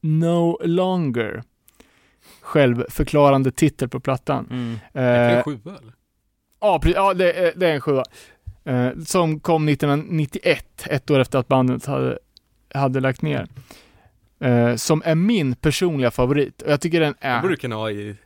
No 0.00 0.58
Longer. 0.64 1.42
Självförklarande 2.40 3.52
titel 3.52 3.88
på 3.88 4.00
plattan. 4.00 4.46
Mm. 4.50 4.78
Det 4.92 5.00
är 5.00 5.30
Eh, 5.30 5.36
en 5.36 5.42
sjua 5.42 5.60
eller? 5.64 5.92
Ja, 6.60 6.80
pre- 6.82 6.92
ja 6.94 7.14
det, 7.14 7.32
är, 7.32 7.52
det 7.56 7.66
är 7.66 7.74
en 7.74 7.80
sjua. 7.80 8.04
Eh, 8.64 8.88
som 9.06 9.40
kom 9.40 9.68
1991, 9.68 10.86
ett 10.86 11.10
år 11.10 11.18
efter 11.20 11.38
att 11.38 11.48
bandet 11.48 11.86
hade, 11.86 12.18
hade 12.74 13.00
lagt 13.00 13.22
ner. 13.22 13.46
Eh, 14.40 14.76
som 14.76 15.02
är 15.04 15.14
min 15.14 15.54
personliga 15.54 16.10
favorit. 16.10 16.62
Och 16.62 16.72
jag 16.72 16.80
tycker 16.80 17.00
den 17.00 17.14
är... 17.20 17.40
borde 17.40 17.52
du 17.52 17.56
kunna 17.56 17.76
ha 17.76 17.90
i 17.90 18.16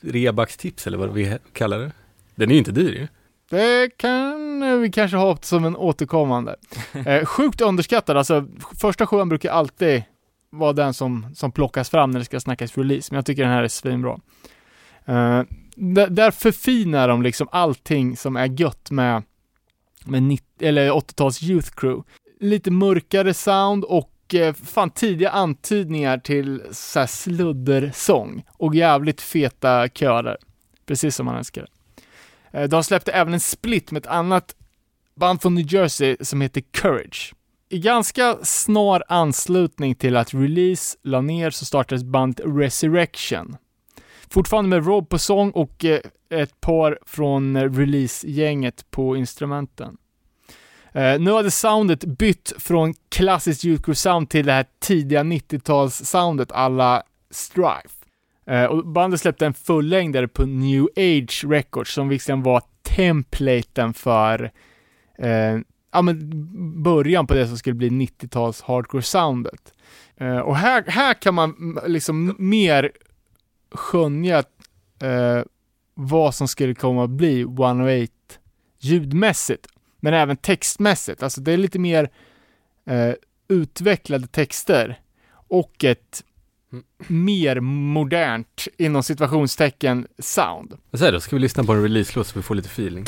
Rebaks-tips 0.00 0.86
eller 0.86 0.98
vad 0.98 1.12
vi 1.12 1.38
kallar 1.52 1.78
det. 1.78 1.92
Den 2.34 2.48
är 2.50 2.52
ju 2.52 2.58
inte 2.58 2.72
dyr 2.72 2.92
ju. 2.92 3.08
Det 3.50 3.90
kan 3.96 4.80
vi 4.80 4.90
kanske 4.90 5.16
ha 5.16 5.36
som 5.36 5.64
en 5.64 5.76
återkommande. 5.76 6.56
Eh, 7.06 7.24
sjukt 7.24 7.60
underskattad, 7.60 8.16
alltså 8.16 8.46
första 8.80 9.06
sjuan 9.06 9.28
brukar 9.28 9.50
alltid 9.50 10.02
vara 10.50 10.72
den 10.72 10.94
som, 10.94 11.26
som 11.34 11.52
plockas 11.52 11.90
fram 11.90 12.10
när 12.10 12.18
det 12.18 12.24
ska 12.24 12.40
snackas 12.40 12.78
release, 12.78 13.08
men 13.10 13.16
jag 13.16 13.26
tycker 13.26 13.42
den 13.42 13.52
här 13.52 13.62
är 13.62 13.68
svinbra. 13.68 14.18
Eh, 15.04 15.42
där, 15.76 16.10
där 16.10 16.30
förfinar 16.30 17.08
de 17.08 17.22
liksom 17.22 17.48
allting 17.52 18.16
som 18.16 18.36
är 18.36 18.60
gött 18.60 18.90
med, 18.90 19.22
med 20.04 20.22
90, 20.22 20.46
eller 20.60 20.90
80-tals 20.90 21.42
Youth 21.42 21.70
Crew. 21.76 22.02
Lite 22.40 22.70
mörkare 22.70 23.34
sound 23.34 23.84
och 23.84 24.34
eh, 24.34 24.54
fan 24.54 24.90
tidiga 24.90 25.30
antydningar 25.30 26.18
till 26.18 26.62
såhär 26.70 27.06
sluddersång 27.06 28.44
och 28.52 28.74
jävligt 28.74 29.20
feta 29.20 29.88
körer. 29.88 30.36
Precis 30.86 31.16
som 31.16 31.26
man 31.26 31.36
älskar 31.36 31.62
det. 31.62 32.60
Eh, 32.60 32.68
de 32.68 32.84
släppte 32.84 33.12
även 33.12 33.34
en 33.34 33.40
split 33.40 33.90
med 33.90 34.00
ett 34.00 34.10
annat 34.10 34.56
band 35.14 35.42
från 35.42 35.54
New 35.54 35.74
Jersey 35.74 36.16
som 36.20 36.40
heter 36.40 36.60
Courage. 36.60 37.34
I 37.68 37.78
ganska 37.78 38.36
snar 38.42 39.02
anslutning 39.08 39.94
till 39.94 40.16
att 40.16 40.34
Release 40.34 40.98
la 41.02 41.20
ner 41.20 41.50
så 41.50 41.64
startades 41.64 42.04
bandet 42.04 42.46
Resurrection. 42.46 43.56
Fortfarande 44.32 44.70
med 44.70 44.86
Rob 44.86 45.08
på 45.08 45.18
sång 45.18 45.50
och 45.50 45.84
eh, 45.84 46.00
ett 46.30 46.60
par 46.60 46.98
från 47.06 47.56
eh, 47.56 47.70
Release-gänget 47.70 48.90
på 48.90 49.16
instrumenten. 49.16 49.96
Eh, 50.92 51.20
nu 51.20 51.32
hade 51.32 51.50
soundet 51.50 52.04
bytt 52.04 52.52
från 52.58 52.94
klassiskt 53.08 53.64
Youth 53.64 53.82
Crew 53.82 53.94
sound 53.94 54.30
till 54.30 54.46
det 54.46 54.52
här 54.52 54.66
tidiga 54.80 55.22
90-tals-soundet 55.22 56.52
alla 56.52 57.02
Strife. 57.30 57.98
Och 58.70 58.86
bandet 58.86 59.20
släppte 59.20 59.46
en 59.46 59.54
fullängdare 59.54 60.28
på 60.28 60.46
New 60.46 60.88
Age 60.96 61.44
Records 61.44 61.94
som 61.94 62.08
visserligen 62.08 62.42
var 62.42 62.62
templaten 62.82 63.94
för 63.94 64.50
eh, 65.18 65.58
ja, 65.92 66.02
men 66.02 66.82
början 66.82 67.26
på 67.26 67.34
det 67.34 67.46
som 67.46 67.56
skulle 67.58 67.74
bli 67.74 67.88
90-tals 67.88 68.62
hardcore-soundet. 68.62 69.72
Eh, 70.16 70.38
och 70.38 70.56
här, 70.56 70.84
här 70.86 71.14
kan 71.14 71.34
man 71.34 71.78
liksom 71.86 72.34
mer 72.38 72.92
skönja 73.74 74.38
eh, 75.02 75.42
vad 75.94 76.34
som 76.34 76.48
skulle 76.48 76.74
komma 76.74 77.04
att 77.04 77.10
bli 77.10 77.40
108 77.40 78.12
ljudmässigt, 78.78 79.66
men 80.00 80.14
även 80.14 80.36
textmässigt. 80.36 81.22
Alltså 81.22 81.40
det 81.40 81.52
är 81.52 81.56
lite 81.56 81.78
mer 81.78 82.10
eh, 82.86 83.14
utvecklade 83.48 84.26
texter 84.26 85.00
och 85.48 85.84
ett 85.84 86.24
mer 87.06 87.60
modernt, 87.60 88.68
inom 88.76 89.02
situationstecken, 89.02 90.06
sound. 90.18 90.78
Jag 90.90 90.98
säger 90.98 91.12
då, 91.12 91.20
ska 91.20 91.36
vi 91.36 91.42
lyssna 91.42 91.64
på 91.64 91.72
en 91.72 91.82
release-låt 91.82 92.26
så 92.26 92.38
vi 92.38 92.42
får 92.42 92.54
lite 92.54 92.68
feeling? 92.68 93.04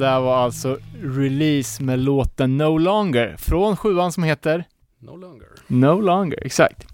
Där 0.00 0.20
var 0.20 0.36
alltså 0.36 0.78
release 1.02 1.82
med 1.82 1.98
låten 1.98 2.56
No 2.56 2.78
Longer 2.78 3.36
från 3.38 3.76
sjuan 3.76 4.12
som 4.12 4.22
heter 4.22 4.64
No 4.98 5.16
longer. 5.16 5.48
No 5.66 6.00
Longer, 6.00 6.46
exakt. 6.46 6.86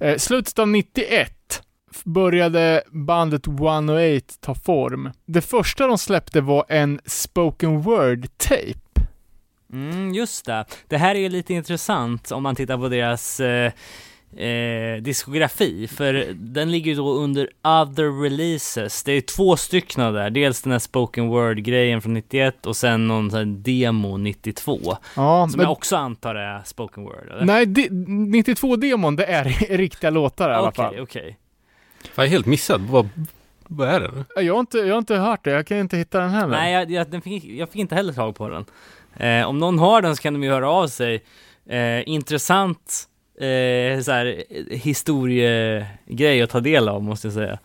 Eh, 0.00 0.16
slutet 0.16 0.58
av 0.58 0.68
91 0.68 1.62
började 2.04 2.82
bandet 2.90 3.46
108 3.46 4.26
ta 4.40 4.54
form. 4.54 5.10
Det 5.26 5.40
första 5.40 5.86
de 5.86 5.98
släppte 5.98 6.40
var 6.40 6.64
en 6.68 7.00
spoken 7.04 7.82
word-tape. 7.82 9.06
Mm, 9.72 10.14
just 10.14 10.46
det. 10.46 10.64
Det 10.88 10.96
här 10.96 11.14
är 11.14 11.18
ju 11.18 11.28
lite 11.28 11.54
intressant 11.54 12.30
om 12.32 12.42
man 12.42 12.56
tittar 12.56 12.78
på 12.78 12.88
deras 12.88 13.40
eh, 13.40 13.72
eh, 14.36 15.02
diskografi, 15.02 15.88
för 15.88 16.26
den 16.34 16.70
ligger 16.70 16.90
ju 16.90 16.96
då 16.96 17.12
under 17.12 17.50
other 17.62 18.22
releases. 18.22 19.02
Det 19.02 19.12
är 19.12 19.20
två 19.20 19.56
stycken 19.56 20.14
där, 20.14 20.30
dels 20.30 20.62
den 20.62 20.72
här 20.72 20.78
spoken 20.78 21.28
word-grejen 21.28 22.02
från 22.02 22.14
91 22.14 22.66
och 22.66 22.76
sen 22.76 23.08
någon 23.08 23.30
sån 23.30 23.38
här 23.38 23.46
demo 23.46 24.16
92. 24.16 24.78
Ja, 25.16 25.48
Som 25.48 25.60
jag 25.60 25.72
också 25.72 25.96
antar 25.96 26.34
är 26.34 26.62
spoken 26.64 27.04
word, 27.04 27.28
eller? 27.30 27.44
Nej, 27.44 27.66
92-demon, 27.66 29.16
det 29.16 29.24
är 29.24 29.44
riktiga 29.76 30.10
låtar 30.10 30.50
i 30.50 30.54
alla 30.54 30.72
fall. 30.72 30.86
Okej, 30.90 31.02
okej. 31.02 31.38
Jag 32.14 32.24
är 32.26 32.30
helt 32.30 32.46
missad. 32.46 32.80
Vad, 32.80 33.08
vad 33.66 33.88
är 33.88 34.00
det? 34.00 34.42
Jag 34.42 34.54
har, 34.54 34.60
inte, 34.60 34.78
jag 34.78 34.94
har 34.94 34.98
inte 34.98 35.16
hört 35.16 35.44
det, 35.44 35.50
jag 35.50 35.66
kan 35.66 35.78
inte 35.78 35.96
hitta 35.96 36.20
den 36.20 36.30
heller. 36.30 36.56
Nej, 36.56 36.72
jag, 36.72 36.90
jag, 36.90 37.10
den 37.10 37.22
fick, 37.22 37.44
jag 37.44 37.68
fick 37.68 37.80
inte 37.80 37.94
heller 37.94 38.12
tag 38.12 38.36
på 38.36 38.48
den. 38.48 38.64
Eh, 39.16 39.48
om 39.48 39.58
någon 39.58 39.78
har 39.78 40.02
den 40.02 40.16
så 40.16 40.22
kan 40.22 40.32
de 40.32 40.42
ju 40.42 40.50
höra 40.50 40.70
av 40.70 40.86
sig. 40.86 41.24
Eh, 41.68 42.08
intressant 42.08 43.07
eh, 43.46 44.00
så 44.00 44.12
här, 44.12 44.42
historiegrej 44.70 46.42
att 46.42 46.50
ta 46.50 46.60
del 46.60 46.88
av, 46.88 47.02
måste 47.02 47.26
jag 47.26 47.34
säga. 47.34 47.58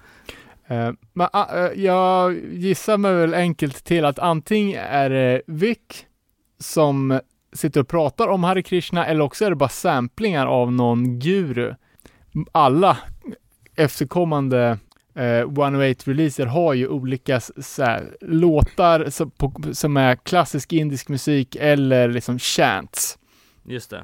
Eh, 0.68 0.92
men 1.14 1.28
eh, 1.34 1.84
jag 1.84 2.40
gissar 2.54 2.98
mig 2.98 3.14
väl 3.14 3.34
enkelt 3.34 3.84
till 3.84 4.06
att 4.06 4.20
antingen 4.20 4.80
är 4.90 5.10
det 5.10 5.42
Vic 5.48 5.78
som 6.60 7.20
sitter 7.54 7.80
och 7.82 7.88
pratar 7.88 8.28
om 8.28 8.44
Hare 8.44 8.62
Krishna 8.64 9.06
eller 9.06 9.22
också 9.22 9.46
är 9.46 9.50
det 9.50 9.56
bara 9.56 9.70
samplingar 9.70 10.48
av 10.48 10.72
någon 10.72 11.20
guru. 11.20 11.74
Alla 12.52 12.98
efterkommande 13.76 14.78
eh, 15.16 15.22
108-releaser 15.22 16.46
har 16.46 16.74
ju 16.74 16.88
olika 16.88 17.36
s- 17.36 17.76
så 17.76 17.84
här, 17.84 18.16
låtar 18.22 19.10
som, 19.10 19.32
på, 19.32 19.62
som 19.74 19.98
är 19.98 20.16
klassisk 20.16 20.74
indisk 20.74 21.10
musik 21.10 21.56
eller 21.60 22.08
liksom 22.08 22.40
chants. 22.40 23.18
Just 23.66 23.90
det. 23.90 24.04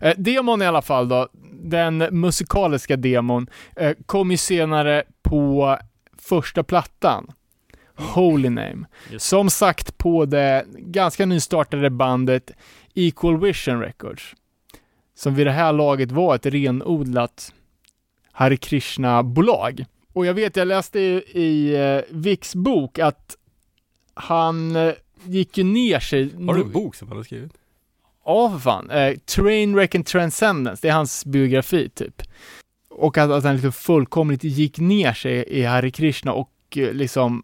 Eh, 0.00 0.14
demon 0.16 0.62
i 0.62 0.66
alla 0.66 0.82
fall 0.82 1.08
då, 1.08 1.28
den 1.52 1.98
musikaliska 1.98 2.96
demon, 2.96 3.46
eh, 3.76 3.96
kom 4.06 4.30
ju 4.30 4.36
senare 4.36 5.02
på 5.22 5.78
första 6.18 6.62
plattan. 6.62 7.32
Holy 7.94 8.48
Name. 8.48 8.86
Just. 9.10 9.26
Som 9.26 9.50
sagt 9.50 9.98
på 9.98 10.24
det 10.24 10.64
ganska 10.76 11.26
nystartade 11.26 11.90
bandet 11.90 12.50
Equal 12.94 13.40
Vision 13.40 13.80
Records. 13.80 14.34
Som 15.14 15.34
vid 15.34 15.46
det 15.46 15.52
här 15.52 15.72
laget 15.72 16.12
var 16.12 16.34
ett 16.34 16.46
renodlat 16.46 17.52
Hare 18.32 18.56
Krishna-bolag. 18.56 19.84
Och 20.12 20.26
jag 20.26 20.34
vet, 20.34 20.56
jag 20.56 20.68
läste 20.68 21.00
i, 21.00 21.22
i 21.32 21.74
eh, 21.76 22.00
Vicks 22.10 22.54
bok 22.54 22.98
att 22.98 23.36
han 24.14 24.76
eh, 24.76 24.92
gick 25.24 25.58
ju 25.58 25.64
ner 25.64 26.00
sig. 26.00 26.46
Har 26.46 26.54
du 26.54 26.60
en 26.60 26.72
bok 26.72 26.94
som 26.94 27.08
han 27.08 27.16
har 27.16 27.24
skrivit? 27.24 27.52
Ja, 28.28 28.50
för 28.50 28.58
fan. 28.58 28.90
Eh, 28.90 29.16
Trainwreck 29.18 29.94
and 29.94 30.06
Transcendence, 30.06 30.82
det 30.82 30.88
är 30.88 30.92
hans 30.92 31.24
biografi 31.24 31.88
typ. 31.88 32.22
Och 32.90 33.18
att, 33.18 33.30
att 33.30 33.44
han 33.44 33.54
liksom 33.54 33.72
fullkomligt 33.72 34.44
gick 34.44 34.78
ner 34.78 35.12
sig 35.12 35.44
i 35.48 35.64
Hare 35.64 35.90
Krishna 35.90 36.32
och 36.32 36.52
eh, 36.76 36.92
liksom 36.92 37.42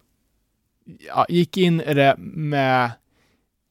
ja, 1.06 1.26
gick 1.28 1.56
in 1.56 1.80
i 1.80 1.94
det 1.94 2.14
med 2.18 2.90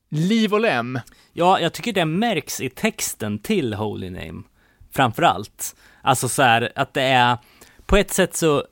liv 0.09 0.53
och 0.53 0.59
lem. 0.59 0.99
Ja, 1.33 1.59
jag 1.59 1.73
tycker 1.73 1.93
det 1.93 2.05
märks 2.05 2.61
i 2.61 2.69
texten 2.69 3.39
till 3.39 3.73
Holy 3.73 4.09
Name, 4.09 4.43
framför 4.91 5.23
allt. 5.23 5.75
Alltså 6.01 6.29
så 6.29 6.41
här, 6.41 6.71
att 6.75 6.93
det 6.93 7.03
är, 7.03 7.37
på 7.85 7.97
ett 7.97 8.11
sätt 8.11 8.35
så 8.35 8.63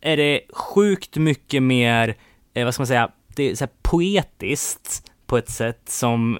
är 0.00 0.16
det 0.16 0.40
sjukt 0.52 1.16
mycket 1.16 1.62
mer, 1.62 2.16
eh, 2.54 2.64
vad 2.64 2.74
ska 2.74 2.80
man 2.80 2.86
säga, 2.86 3.10
det 3.36 3.50
är 3.50 3.54
så 3.54 3.64
här 3.64 3.72
poetiskt 3.82 5.10
på 5.26 5.38
ett 5.38 5.50
sätt 5.50 5.82
som, 5.84 6.38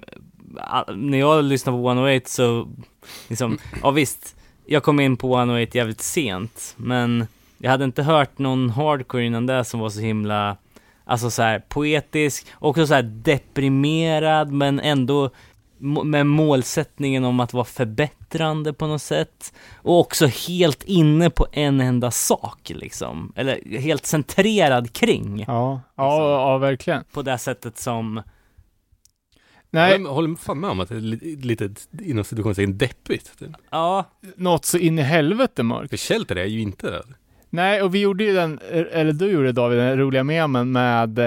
när 0.95 1.17
jag 1.17 1.43
lyssnar 1.43 1.73
på 1.73 1.87
108 1.87 2.25
så, 2.25 2.67
liksom, 3.27 3.57
ja 3.81 3.91
visst, 3.91 4.35
jag 4.65 4.83
kom 4.83 4.99
in 4.99 5.17
på 5.17 5.37
108 5.37 5.77
jävligt 5.77 6.01
sent, 6.01 6.73
men 6.77 7.27
jag 7.57 7.71
hade 7.71 7.85
inte 7.85 8.03
hört 8.03 8.37
någon 8.39 8.69
hardcore 8.69 9.25
innan 9.25 9.45
det 9.45 9.63
som 9.63 9.79
var 9.79 9.89
så 9.89 9.99
himla, 9.99 10.57
alltså 11.05 11.29
så 11.29 11.41
här 11.41 11.59
poetisk, 11.59 12.47
också 12.59 12.87
så 12.87 12.93
här 12.93 13.03
deprimerad, 13.03 14.51
men 14.51 14.79
ändå 14.79 15.29
med 16.03 16.25
målsättningen 16.25 17.25
om 17.25 17.39
att 17.39 17.53
vara 17.53 17.65
förbättrande 17.65 18.73
på 18.73 18.87
något 18.87 19.01
sätt. 19.01 19.53
Och 19.75 19.99
också 19.99 20.25
helt 20.25 20.83
inne 20.83 21.29
på 21.29 21.47
en 21.51 21.81
enda 21.81 22.11
sak 22.11 22.71
liksom. 22.75 23.33
Eller 23.35 23.79
helt 23.79 24.05
centrerad 24.05 24.93
kring. 24.93 25.45
Ja, 25.47 25.81
ja, 25.95 26.09
Liksom. 26.17 26.31
ja 26.31 26.57
verkligen. 26.57 27.03
På 27.13 27.21
det 27.21 27.37
sättet 27.37 27.77
som, 27.77 28.21
Nej, 29.73 30.01
Jag 30.01 30.09
håller 30.13 30.35
fan 30.35 30.59
med 30.59 30.69
om 30.69 30.79
att 30.79 30.89
det 30.89 30.95
är 30.95 30.99
li- 30.99 31.35
lite, 31.35 31.69
inom 32.01 32.23
situationstecken, 32.23 32.77
deppigt. 32.77 33.31
ja, 33.71 34.05
något 34.35 34.65
så 34.65 34.77
in 34.77 34.99
i 34.99 35.01
helvete 35.01 35.63
mörkt. 35.63 35.89
För 35.89 35.97
Shelter 35.97 36.35
är 36.35 36.45
ju 36.45 36.61
inte 36.61 36.89
det. 36.91 37.03
Nej, 37.49 37.81
och 37.81 37.95
vi 37.95 37.99
gjorde 37.99 38.23
ju 38.23 38.33
den, 38.33 38.59
eller 38.91 39.13
du 39.13 39.31
gjorde 39.31 39.51
David, 39.51 39.77
den 39.77 39.97
roliga 39.99 40.23
memen 40.23 40.71
med 40.71 41.19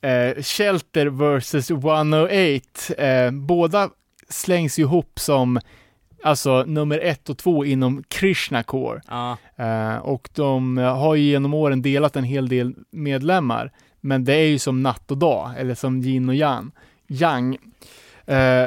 eh, 0.00 0.42
Shelter 0.42 1.06
versus 1.06 1.70
108. 1.70 2.94
Eh, 2.98 3.30
båda 3.30 3.90
slängs 4.28 4.78
ju 4.78 4.82
ihop 4.82 5.18
som 5.18 5.60
alltså 6.22 6.64
nummer 6.66 6.98
ett 6.98 7.28
och 7.30 7.38
två 7.38 7.64
inom 7.64 8.02
Krishna 8.08 8.62
Core. 8.62 9.00
ja, 9.08 9.36
Eh, 9.56 9.96
och 9.96 10.28
de 10.34 10.76
har 10.76 11.14
ju 11.14 11.22
genom 11.24 11.54
åren 11.54 11.82
delat 11.82 12.16
en 12.16 12.24
hel 12.24 12.48
del 12.48 12.74
medlemmar. 12.90 13.72
Men 14.00 14.24
det 14.24 14.34
är 14.34 14.46
ju 14.46 14.58
som 14.58 14.82
natt 14.82 15.10
och 15.10 15.18
dag, 15.18 15.50
eller 15.58 15.74
som 15.74 16.02
yin 16.02 16.28
och 16.28 16.34
yang. 16.34 16.70
Yang. 17.10 17.58
Eh, 18.26 18.66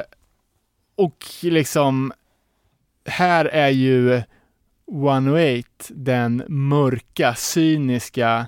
och 0.95 1.25
liksom, 1.41 2.13
här 3.05 3.45
är 3.45 3.69
ju 3.69 4.21
108 4.91 5.67
den 5.89 6.43
mörka, 6.47 7.35
cyniska, 7.35 8.47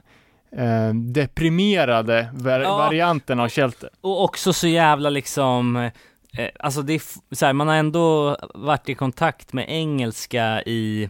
eh, 0.57 0.93
deprimerade 0.93 2.29
var- 2.33 2.59
Ja. 2.59 2.77
varianten 2.77 3.39
av 3.39 3.49
Shelter. 3.49 3.89
och 4.01 4.23
också 4.23 4.53
så 4.53 4.67
jävla 4.67 5.09
liksom, 5.09 5.75
eh, 6.37 6.49
alltså 6.59 6.81
det 6.81 6.93
är 6.93 7.01
så 7.35 7.45
här, 7.45 7.53
man 7.53 7.67
har 7.67 7.75
ändå 7.75 8.37
varit 8.53 8.89
i 8.89 8.95
kontakt 8.95 9.53
med 9.53 9.65
engelska 9.69 10.61
i, 10.65 11.09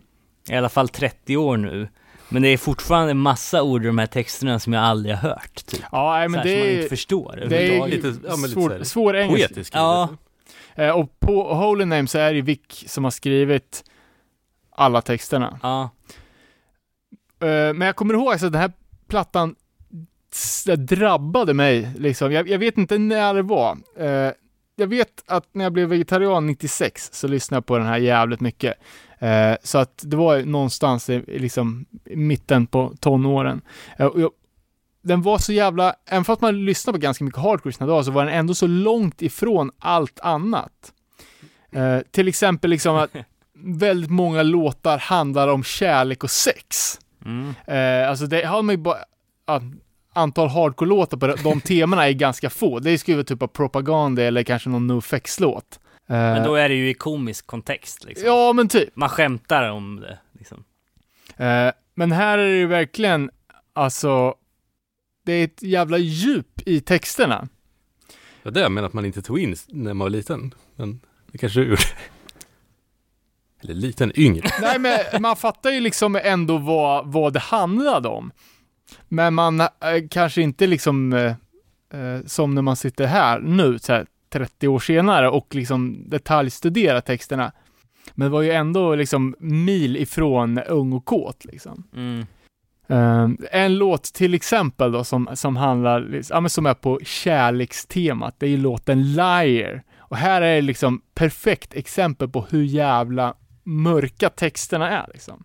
i 0.50 0.56
alla 0.56 0.70
fall 0.70 0.90
30 0.90 1.38
år 1.38 1.58
nu. 1.58 1.88
Men 2.30 2.42
det 2.42 2.48
är 2.48 2.58
fortfarande 2.58 3.12
en 3.12 3.18
massa 3.18 3.64
ord 3.64 3.84
i 3.84 3.88
de 3.88 3.98
här 3.98 4.06
texterna 4.08 4.60
som 4.60 4.74
jag 4.74 4.84
aldrig 4.84 5.16
har 5.16 5.30
hört, 5.30 5.66
typ. 5.66 5.82
Ja, 5.92 6.14
nej, 6.14 6.26
så 6.26 6.32
men 6.32 6.40
här, 6.40 6.46
som 6.48 6.60
man 6.60 6.66
det 6.68 6.72
inte 6.74 6.86
är, 6.86 6.90
förstår 6.90 7.44
det 7.50 7.58
är. 7.78 7.88
Lite- 7.88 8.08
ja, 8.08 8.36
men 8.36 8.42
lite 8.42 8.54
svår, 8.54 8.70
här 8.70 8.84
svår 8.84 9.16
engelska. 9.16 9.48
Poetisk. 9.48 9.76
Ja. 9.76 10.10
Eh, 10.76 10.90
och 10.90 11.20
på 11.20 11.54
Holy 11.54 11.86
Name 11.86 12.08
så 12.08 12.18
är 12.18 12.34
det 12.34 12.42
Vic 12.42 12.60
som 12.88 13.04
har 13.04 13.12
skrivit 13.12 13.84
alla 14.70 15.02
texterna. 15.02 15.60
Ja, 15.64 15.90
Eh, 17.40 17.74
men 17.74 17.82
jag 17.82 17.96
kommer 17.96 18.14
ihåg 18.14 18.34
att 18.34 18.40
den 18.42 18.56
här 18.56 18.72
plattan 19.08 19.56
det 20.66 20.76
drabbade 20.76 21.54
mig. 21.54 21.92
Liksom. 21.98 22.32
Jag, 22.32 22.50
jag 22.50 22.60
vet 22.60 22.78
inte 22.78 22.98
när 22.98 23.34
det 23.34 23.42
var. 23.42 23.78
Eh, 23.98 24.32
jag 24.76 24.88
vet 24.88 25.24
att 25.28 25.46
när 25.52 25.66
jag 25.66 25.74
blev 25.74 25.90
vegetarian 25.90 26.48
96 26.48 27.10
så 27.14 27.28
lyssnade 27.28 27.58
jag 27.58 27.66
på 27.66 27.78
den 27.78 27.88
här 27.88 27.98
jävligt 27.98 28.40
mycket. 28.40 28.74
Eh, 29.20 29.56
så 29.64 29.78
att 29.78 30.04
det 30.06 30.18
var 30.18 30.42
någonstans 30.42 31.10
i, 31.10 31.24
liksom, 31.28 31.86
i 32.06 32.16
mitten 32.16 32.68
på 32.68 32.94
tonåren. 33.00 33.62
Eh, 33.98 34.10
jag, 34.16 34.32
den 35.02 35.22
var 35.22 35.38
så 35.38 35.54
jävla, 35.54 35.96
även 36.06 36.26
fast 36.26 36.42
man 36.42 36.66
lyssnade 36.66 37.00
på 37.00 37.02
ganska 37.02 37.24
mycket 37.24 37.42
hardcore 37.42 37.74
sina 37.74 37.88
dagar 37.88 38.04
så 38.04 38.12
var 38.12 38.26
den 38.26 38.34
ändå 38.34 38.54
så 38.54 38.68
långt 38.68 39.22
ifrån 39.22 39.72
allt 39.80 40.20
annat. 40.20 40.94
Eh, 41.72 42.00
till 42.12 42.28
exempel 42.28 42.70
liksom 42.70 42.96
att 42.96 43.12
väldigt 43.54 44.10
många 44.10 44.44
låtar 44.44 44.98
handlar 44.98 45.48
om 45.48 45.64
kärlek 45.64 46.24
och 46.24 46.32
sex. 46.32 47.00
mm. 47.26 47.54
Alltså 48.10 48.26
det 48.26 48.46
har 48.46 48.62
man 48.62 48.76
ju 48.76 48.82
bara, 48.82 48.98
ja, 49.46 49.62
antal 50.16 50.50
hardcore-låtar 50.50 51.18
på 51.18 51.28
de, 51.28 51.62
temana 51.62 52.08
är 52.08 52.12
ganska 52.12 52.50
få. 52.50 52.80
Det 52.80 52.92
är 52.92 52.98
skrivet 52.98 53.28
typ 53.28 53.42
av 53.42 53.48
propaganda 53.48 54.24
eller 54.24 54.44
kanske 54.44 54.70
någon 54.70 54.88
NoFX-låt. 54.88 55.80
Eh, 56.08 56.16
Men 56.16 56.44
då 56.44 56.56
är 56.56 56.70
det 56.70 56.76
ju 56.76 56.90
i 56.90 56.94
komisk 56.94 57.48
kontext 57.48 58.04
liksom. 58.04 58.28
Ja, 58.28 58.54
men 58.54 58.68
typ. 58.68 58.96
Man 58.96 59.10
skämtar 59.10 59.70
om 59.70 60.00
det, 60.00 60.20
liksom. 60.32 60.64
Eh, 61.38 61.72
men 61.96 62.12
här 62.12 62.38
är 62.38 62.48
det 62.48 62.58
ju 62.58 62.68
verkligen, 62.68 63.32
alltså, 63.74 64.36
det 65.26 65.34
är 65.34 65.44
ett 65.44 65.62
jävla 65.64 65.98
djup 65.98 66.62
i 66.66 66.80
texterna. 66.82 67.48
Ja, 68.44 68.52
det 68.52 68.60
jag 68.60 68.72
menar 68.72 68.88
att 68.88 68.94
man 68.94 69.06
inte 69.06 69.22
tog 69.22 69.40
in 69.40 69.56
när 69.68 69.94
man 69.94 70.06
var 70.06 70.10
liten. 70.10 70.54
Men 70.76 71.02
det 71.32 71.38
kanske 71.38 71.60
du 71.60 71.66
gjorde. 71.66 71.82
Eller 73.64 73.74
liten, 73.74 74.12
yngre. 74.20 74.50
Nej, 74.62 74.80
men 74.80 75.22
man 75.22 75.36
fattar 75.36 75.70
ju 75.70 75.80
liksom 75.80 76.20
ändå 76.24 76.58
vad, 76.58 77.08
vad 77.12 77.34
det 77.34 77.40
handlade 77.40 78.10
om. 78.10 78.32
Men 79.08 79.34
man 79.34 79.60
eh, 79.62 79.68
kanske 80.12 80.42
inte 80.42 80.68
liksom, 80.68 81.14
eh, 81.14 81.26
eh, 82.02 82.26
som 82.26 82.56
när 82.56 82.62
man 82.62 82.76
sitter 82.76 83.06
här 83.06 83.40
nu, 83.40 83.80
så 83.80 83.94
här 83.94 84.06
30 84.36 84.68
år 84.68 84.80
senare 84.80 85.30
och 85.30 85.56
liksom 85.56 86.10
detaljstuderar 86.10 87.02
texterna. 87.02 87.52
Men 88.14 88.32
var 88.32 88.42
ju 88.42 88.52
ändå 88.52 88.96
liksom 88.96 89.36
mil 89.40 89.98
ifrån 89.98 90.60
ung 90.60 90.94
och 90.94 91.06
kåt 91.06 91.46
liksom. 91.46 91.84
Mm. 91.96 92.26
Eh, 92.88 93.30
en 93.52 93.78
låt 93.78 94.04
till 94.04 94.34
exempel 94.34 94.92
då 94.92 95.04
som, 95.04 95.30
som 95.34 95.56
handlar, 95.56 96.22
ja 96.30 96.40
men 96.40 96.50
som 96.50 96.66
är 96.66 96.74
på 96.74 97.00
kärlekstemat, 97.04 98.36
det 98.40 98.46
är 98.46 98.50
ju 98.50 98.58
låten 98.58 99.14
Liar. 99.14 99.84
Och 99.98 100.18
här 100.18 100.42
är 100.42 100.56
det 100.56 100.62
liksom 100.62 101.02
perfekt 101.14 101.74
exempel 101.74 102.30
på 102.30 102.46
hur 102.50 102.64
jävla 102.64 103.34
mörka 103.64 104.30
texterna 104.30 104.90
är 104.90 105.10
liksom. 105.14 105.44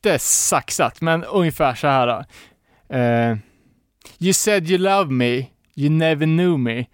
Det 0.00 0.10
är 0.10 0.18
saxat, 0.18 1.00
men 1.00 1.24
ungefär 1.24 1.74
så 1.74 1.86
här 1.86 2.06
då. 2.06 2.24
Eh, 2.96 3.36
you 4.18 4.32
said 4.32 4.70
you 4.70 4.78
love 4.78 5.12
me, 5.12 5.46
you 5.74 5.90
never 5.90 6.26
knew 6.26 6.58
me. 6.58 6.86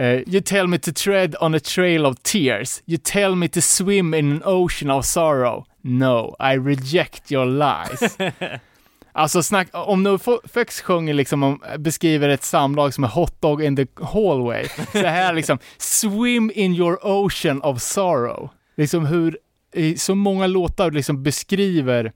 Uh, 0.00 0.22
you 0.26 0.40
tell 0.40 0.66
me 0.66 0.78
to 0.78 0.92
tread 0.92 1.36
on 1.40 1.54
a 1.54 1.60
trail 1.60 2.06
of 2.06 2.22
tears. 2.22 2.82
You 2.86 2.98
tell 2.98 3.34
me 3.34 3.48
to 3.48 3.60
swim 3.60 4.14
in 4.14 4.32
an 4.32 4.42
ocean 4.44 4.90
of 4.90 5.04
sorrow. 5.04 5.66
No, 5.82 6.34
I 6.40 6.56
reject 6.56 7.30
your 7.30 7.44
lies. 7.46 8.18
alltså 9.12 9.42
snack, 9.42 9.68
om 9.72 10.02
NoFX 10.02 10.80
sjunger 10.80 11.14
liksom 11.14 11.42
om, 11.42 11.62
beskriver 11.78 12.28
ett 12.28 12.44
samlag 12.44 12.94
som 12.94 13.04
är 13.04 13.08
hotdog 13.08 13.62
in 13.62 13.76
the 13.76 13.86
hallway. 14.02 14.68
Så 14.92 15.06
här 15.06 15.34
liksom, 15.34 15.58
swim 15.78 16.50
in 16.54 16.74
your 16.74 17.06
ocean 17.06 17.62
of 17.62 17.82
sorrow. 17.82 18.50
Liksom 18.76 19.06
hur 19.06 19.38
i 19.74 19.98
så 19.98 20.14
många 20.14 20.46
låtar 20.46 20.90
liksom 20.90 21.22
beskriver 21.22 22.12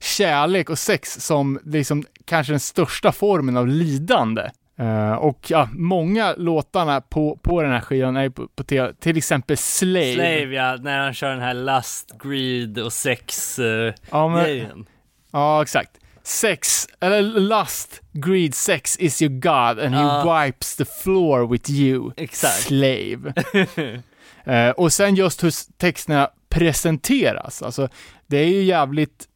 kärlek 0.00 0.70
och 0.70 0.78
sex 0.78 1.20
som 1.20 1.60
liksom 1.64 2.04
kanske 2.24 2.52
den 2.52 2.60
största 2.60 3.12
formen 3.12 3.56
av 3.56 3.68
lidande. 3.68 4.50
Uh, 4.80 5.12
och 5.12 5.50
ja, 5.50 5.68
många 5.72 6.34
låtarna 6.36 7.00
på, 7.00 7.38
på 7.42 7.62
den 7.62 7.72
här 7.72 7.80
skivan 7.80 8.16
är 8.16 8.28
på, 8.28 8.48
på 8.48 8.64
till, 8.64 8.92
till 9.00 9.16
exempel 9.16 9.56
Slave. 9.56 10.14
Slave 10.14 10.54
ja, 10.54 10.76
när 10.76 10.98
han 10.98 11.14
kör 11.14 11.30
den 11.30 11.40
här 11.40 11.54
lust, 11.54 12.12
greed 12.22 12.78
och 12.78 12.92
sex 12.92 13.58
uh, 13.58 13.92
ja, 14.10 14.28
men, 14.28 14.44
grejen. 14.44 14.86
Ja, 15.32 15.62
exakt. 15.62 15.90
Sex, 16.22 16.88
eller 17.00 17.22
lust, 17.22 18.00
greed, 18.12 18.54
sex 18.54 18.96
is 18.98 19.22
your 19.22 19.32
God 19.32 19.84
and 19.84 19.94
Ja. 19.94 20.22
he 20.22 20.46
wipes 20.46 20.76
the 20.76 20.84
floor 20.84 21.48
with 21.48 21.70
you. 21.70 22.12
Exakt. 22.16 22.62
Slave. 22.62 23.32
Eh, 24.44 24.70
och 24.70 24.92
sen 24.92 25.14
just 25.14 25.44
hur 25.44 25.78
texterna 25.78 26.30
presenteras. 26.48 27.62
Alltså, 27.62 27.88
det 28.26 28.36
är 28.36 28.46
ju 28.46 28.62
jävligt, 28.62 29.28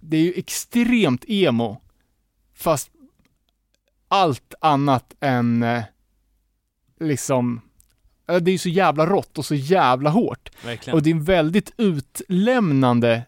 det 0.00 0.16
är 0.16 0.20
ju 0.20 0.32
extremt 0.36 1.24
emo. 1.28 1.80
Fast 2.56 2.90
allt 4.14 4.54
annat 4.60 5.14
än 5.20 5.62
eh, 5.62 5.82
liksom, 7.00 7.60
eh, 8.28 8.36
det 8.36 8.50
är 8.50 8.52
ju 8.52 8.58
så 8.58 8.68
jävla 8.68 9.06
rått 9.06 9.38
och 9.38 9.44
så 9.44 9.54
jävla 9.54 10.10
hårt. 10.10 10.50
Verkligen. 10.64 10.96
Och 10.96 11.02
det 11.02 11.10
är 11.10 11.14
en 11.14 11.24
väldigt 11.24 11.72
utlämnande, 11.76 13.22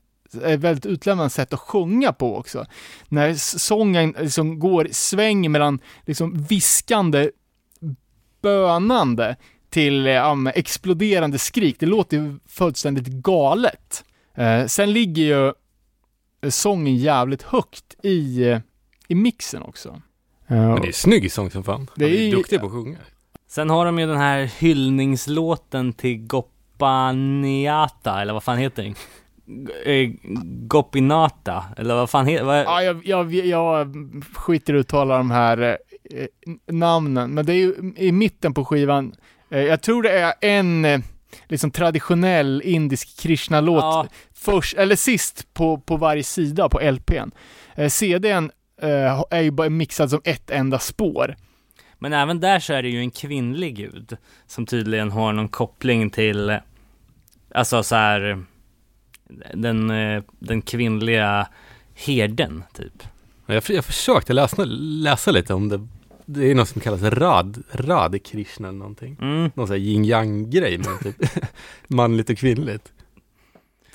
ett 0.45 0.61
väldigt 0.61 0.87
utlämnande 0.87 1.30
sätt 1.30 1.53
att 1.53 1.61
sjunga 1.61 2.12
på 2.12 2.37
också. 2.37 2.66
När 3.09 3.34
sången 3.59 4.14
liksom 4.18 4.59
går, 4.59 4.89
svänger 4.93 5.49
mellan 5.49 5.78
liksom 6.05 6.43
viskande, 6.43 7.30
bönande 8.43 9.37
till 9.70 10.07
eh, 10.07 10.34
men 10.34 10.53
exploderande 10.57 11.39
skrik. 11.39 11.76
Det 11.80 11.87
låter 11.87 12.16
ju 12.16 12.39
fullständigt 12.47 13.07
galet. 13.07 14.05
Eh, 14.34 14.66
sen 14.66 14.93
ligger 14.93 15.22
ju 15.22 15.53
eh, 16.41 16.51
sången 16.51 16.97
jävligt 16.97 17.43
högt 17.43 17.97
i, 18.03 18.45
eh, 18.45 18.61
i 19.09 19.14
mixen 19.14 19.62
också. 19.62 20.03
Eh, 20.49 20.57
Men 20.57 20.80
det 20.80 20.88
är 20.88 20.92
snygg 20.92 21.32
sång 21.32 21.51
som 21.51 21.64
fan. 21.64 21.90
Det 21.94 22.05
Han 22.05 22.14
är 22.14 22.18
är- 22.18 22.30
duktig 22.30 22.61
på 22.61 22.66
att 22.66 22.72
sjunga. 22.72 22.99
Sen 23.49 23.70
har 23.70 23.86
de 23.86 23.99
ju 23.99 24.07
den 24.07 24.16
här 24.18 24.51
hyllningslåten 24.59 25.92
till 25.92 26.26
Goppaniata, 26.26 28.20
eller 28.22 28.32
vad 28.32 28.42
fan 28.42 28.59
heter 28.59 28.82
den? 28.82 28.94
Eh, 29.84 30.11
Goppinata, 30.66 31.64
eller 31.76 31.94
vad 31.94 32.11
fan 32.11 32.26
heter 32.26 32.44
vad... 32.44 32.59
Ja, 32.59 32.82
jag, 32.82 33.07
jag, 33.07 33.34
jag 33.34 33.94
skiter 34.34 34.74
i 34.74 34.76
att 34.76 34.80
uttala 34.80 35.16
de 35.18 35.30
här 35.30 35.78
eh, 36.11 36.26
namnen, 36.74 37.30
men 37.34 37.47
det 37.47 37.53
är 37.53 37.57
ju 37.57 37.92
i 37.97 38.12
mitten 38.12 38.55
på 38.55 38.64
skivan. 38.64 39.14
Eh, 39.51 39.61
jag 39.62 39.82
tror 39.82 40.03
det 40.03 40.11
är 40.18 40.34
en 40.40 40.84
eh, 40.84 41.01
liksom 41.49 41.70
traditionell 41.70 42.62
indisk 42.64 43.20
Krishna-låt 43.20 43.82
Ja, 43.82 44.07
först, 44.34 44.76
eller 44.76 44.97
sist 44.97 45.55
på, 45.55 45.78
på 45.78 45.97
varje 45.97 46.22
sida 46.22 46.68
på 46.68 46.80
LPn. 46.90 47.30
Eh, 47.74 47.88
CDn 47.88 48.51
eh, 48.82 49.24
är 49.30 49.40
ju 49.40 49.50
bara 49.50 49.68
mixad 49.68 50.10
som 50.10 50.20
ett 50.24 50.50
enda 50.50 50.78
spår. 50.78 51.36
men 51.98 52.12
även 52.12 52.40
där 52.40 52.60
så 52.60 52.72
är 52.72 52.82
det 52.82 52.88
ju 52.88 53.00
en 53.00 53.10
kvinnlig 53.10 53.76
gud 53.76 54.16
som 54.46 54.66
tydligen 54.66 55.10
har 55.10 55.32
någon 55.32 55.48
koppling 55.48 56.10
till, 56.10 56.58
alltså 57.54 57.82
så 57.82 57.94
här 57.94 58.44
den, 59.54 59.90
eh, 59.90 60.22
den 60.38 60.62
kvinnliga 60.62 61.48
herden 61.94 62.62
typ. 62.72 63.02
Jag, 63.46 63.62
jag 63.68 63.84
försökte 63.84 64.32
läsa, 64.32 64.64
läsa 64.64 65.30
lite 65.30 65.54
om 65.54 65.68
det. 65.68 65.86
Det 66.24 66.50
är 66.50 66.54
något 66.54 66.68
som 66.68 66.80
kallas 66.80 67.02
rad, 67.02 67.62
rad 67.72 68.24
krishna 68.24 68.68
eller 68.68 68.78
någonting. 68.78 69.16
Mm. 69.20 69.50
Någon 69.54 69.66
sån 69.66 69.76
här 69.76 69.82
yin 69.82 70.04
yang 70.04 70.50
grej 70.50 70.78
med 70.78 71.00
typ 71.02 71.30
manligt 71.86 72.30
och 72.30 72.38
kvinnligt. 72.38 72.92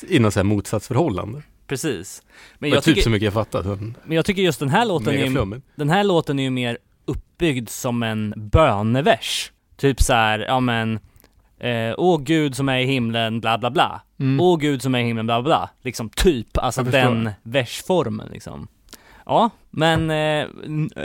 I 0.07 0.19
något 0.19 0.33
sån 0.33 0.39
här 0.39 0.55
motsatsförhållande. 0.55 1.41
Precis. 1.71 2.23
Men 2.59 2.69
jag, 2.69 2.77
jag 2.77 2.83
typ 2.83 2.95
tycker, 2.95 3.03
så 3.03 3.09
mycket 3.09 3.25
jag 3.25 3.33
fattat. 3.33 3.65
Men 4.03 4.15
jag 4.15 4.25
tycker 4.25 4.41
just 4.41 4.59
den 4.59 4.69
här 4.69 4.85
låten 4.85 5.13
är 5.13 5.25
ju. 5.25 5.61
Den 5.75 5.89
här 5.89 6.03
låten 6.03 6.39
är 6.39 6.43
ju 6.43 6.49
mer 6.49 6.77
uppbyggd 7.05 7.69
som 7.69 8.03
en 8.03 8.33
bönevers. 8.37 9.51
Typ 9.77 10.01
så 10.01 10.13
här, 10.13 10.39
ja 10.39 10.59
men, 10.59 10.99
eh, 11.59 11.93
åh 11.97 12.21
gud 12.21 12.55
som 12.55 12.69
är 12.69 12.79
i 12.79 12.85
himlen, 12.85 13.41
bla 13.41 13.57
bla 13.57 13.71
bla. 13.71 14.01
Mm. 14.19 14.39
Åh 14.39 14.59
gud 14.59 14.81
som 14.81 14.95
är 14.95 14.99
i 14.99 15.03
himlen, 15.03 15.25
bla 15.25 15.41
bla 15.41 15.49
bla. 15.49 15.69
Liksom 15.81 16.09
typ, 16.09 16.57
alltså 16.57 16.83
den 16.83 17.29
versformen 17.43 18.29
liksom. 18.31 18.67
Ja, 19.25 19.49
men 19.69 20.11
eh, 20.11 20.47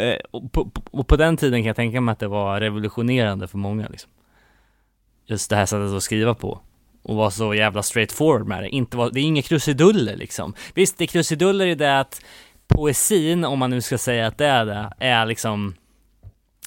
eh, 0.01 0.19
och 0.31 0.53
på, 0.53 0.71
på, 0.71 0.83
och 0.91 1.07
på 1.07 1.17
den 1.17 1.37
tiden 1.37 1.61
kan 1.61 1.67
jag 1.67 1.77
tänka 1.77 2.01
mig 2.01 2.13
att 2.13 2.19
det 2.19 2.29
var 2.29 2.61
revolutionerande 2.61 3.49
för 3.49 3.59
många 3.59 3.89
liksom. 3.89 4.11
Just 5.27 5.51
det 5.51 5.57
här 5.57 5.67
sättet 5.67 5.97
att 5.97 6.03
skriva 6.03 6.35
på. 6.35 6.61
Och 7.07 7.17
vara 7.17 7.31
så 7.31 7.55
jävla 7.55 7.83
straightforward 7.83 8.47
med 8.47 8.63
det. 8.63 8.69
Inte 8.69 8.97
var, 8.97 9.11
det 9.11 9.21
är 9.21 9.25
inga 9.25 9.43
krusiduller 9.43 10.17
liksom. 10.17 10.55
Visst, 10.75 10.99
det 10.99 11.05
är 11.05 11.07
krusiduller 11.07 11.67
i 11.67 11.75
det 11.75 12.01
att 12.01 12.23
poesin, 12.69 13.45
om 13.45 13.59
man 13.59 13.71
nu 13.71 13.81
ska 13.81 13.99
säga 13.99 14.27
att 14.27 14.39
det 14.39 14.47
är 14.47 14.67
det, 14.67 14.93
är 14.99 15.27
liksom 15.27 15.75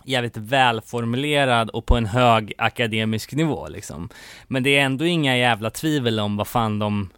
jävligt 0.03 0.37
välformulerad 0.37 1.69
och 1.69 1.85
på 1.85 1.97
en 1.97 2.05
hög 2.05 2.53
akademisk 2.57 3.33
nivå 3.33 3.67
liksom. 3.67 4.09
Men 4.47 4.63
det 4.63 4.77
är 4.77 4.81
ändå 4.81 5.05
inga 5.05 5.37
jävla 5.37 5.69
tvivel 5.69 6.19
om 6.19 6.37
vad 6.37 6.47
fan 6.47 6.79
de 6.79 7.09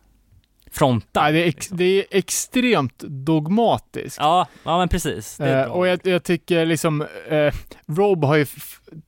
frontar. 0.72 1.22
Nej, 1.22 1.34
det, 1.34 1.40
är 1.40 1.48
ex, 1.48 1.56
liksom. 1.58 1.78
det 1.78 1.84
är 2.00 2.06
extremt 2.12 3.00
dogmatiskt. 3.00 4.18
Ja, 4.20 4.48
ja 4.64 4.78
men 4.78 4.90
precis. 4.90 5.40
Eh, 5.40 5.72
och 5.72 5.88
jag, 5.88 6.00
jag 6.04 6.24
tycker 6.24 6.66
liksom, 6.66 7.02
eh, 7.30 7.54
Rob 7.88 8.26
har 8.26 8.36
ju 8.36 8.46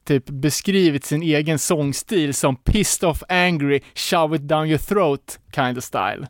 typ 0.08 0.26
beskrivit 0.26 1.06
sin 1.06 1.24
egen 1.24 1.60
sångstil 1.60 2.34
som 2.34 2.56
pissed 2.56 3.10
off 3.10 3.24
angry, 3.30 3.82
shove 3.96 4.36
it 4.36 4.42
down 4.42 4.68
your 4.68 4.78
throat 4.78 5.40
kind 5.56 5.78
of 5.78 5.84
style. 5.84 6.28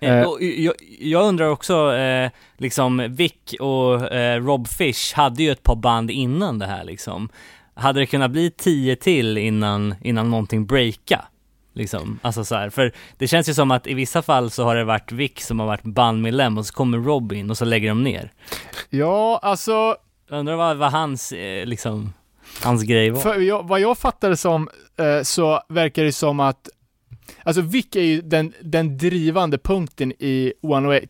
Eh, 0.00 0.18
Eh. 0.18 0.26
och 0.26 0.42
jag, 0.42 0.74
jag 1.00 1.24
undrar 1.24 1.48
också, 1.48 1.94
eh, 1.94 2.30
liksom 2.56 3.06
Vic 3.10 3.32
och 3.60 4.12
eh, 4.12 4.42
Rob 4.42 4.68
Fish 4.68 5.14
hade 5.14 5.42
ju 5.42 5.50
ett 5.50 5.62
par 5.62 5.76
band 5.76 6.10
innan 6.10 6.58
det 6.58 6.66
här 6.66 6.84
liksom. 6.84 7.28
Hade 7.74 8.00
det 8.00 8.06
kunnat 8.06 8.30
bli 8.30 8.50
tio 8.50 8.96
till 8.96 9.38
innan, 9.38 9.94
innan 10.02 10.30
någonting 10.30 10.66
breaka? 10.66 11.24
Liksom, 11.78 12.18
alltså 12.22 12.44
så 12.44 12.54
här, 12.54 12.70
för 12.70 12.92
det 13.18 13.28
känns 13.28 13.48
ju 13.48 13.54
som 13.54 13.70
att 13.70 13.86
i 13.86 13.94
vissa 13.94 14.22
fall 14.22 14.50
så 14.50 14.64
har 14.64 14.76
det 14.76 14.84
varit 14.84 15.12
Vic 15.12 15.32
som 15.46 15.60
har 15.60 15.66
varit 15.66 15.82
bandmedlem 15.82 16.58
och 16.58 16.66
så 16.66 16.74
kommer 16.74 16.98
Rob 16.98 17.32
in 17.32 17.50
och 17.50 17.58
så 17.58 17.64
lägger 17.64 17.88
de 17.88 18.02
ner. 18.04 18.32
Ja, 18.90 19.38
alltså, 19.42 19.96
Jag 20.30 20.38
undrar 20.38 20.56
vad, 20.56 20.76
vad 20.76 20.92
hans, 20.92 21.32
eh, 21.32 21.66
liksom, 21.66 22.12
hans 22.64 22.82
grej 22.82 23.10
var. 23.10 23.20
för 23.20 23.40
jag, 23.40 23.68
vad 23.68 23.80
jag 23.80 23.98
fattade 23.98 24.36
som, 24.36 24.68
eh, 24.98 25.22
så 25.22 25.60
verkar 25.68 26.04
det 26.04 26.12
som 26.12 26.40
att 26.40 26.68
Alltså 27.42 27.62
Vic 27.62 27.86
är 27.96 28.00
ju 28.02 28.20
den, 28.22 28.52
den 28.62 28.98
drivande 28.98 29.58
punkten 29.58 30.12
i 30.18 30.52
108, 30.62 31.06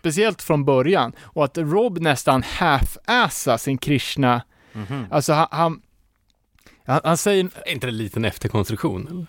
speciellt 0.00 0.42
från 0.42 0.64
början. 0.64 1.12
Och 1.20 1.44
att 1.44 1.58
Rob 1.58 1.98
nästan 1.98 2.42
half-assar 2.42 3.56
sin 3.56 3.78
Krishna, 3.78 4.42
Mhm. 4.72 5.04
alltså 5.10 5.32
han, 5.32 5.46
han, 5.50 5.80
han, 6.86 7.00
han 7.04 7.16
säger, 7.16 7.48
Är 7.66 7.72
inte 7.72 7.86
det 7.86 7.90
en 7.90 7.96
liten 7.96 8.24
efterkonstruktion? 8.24 9.06
Eller? 9.10 9.26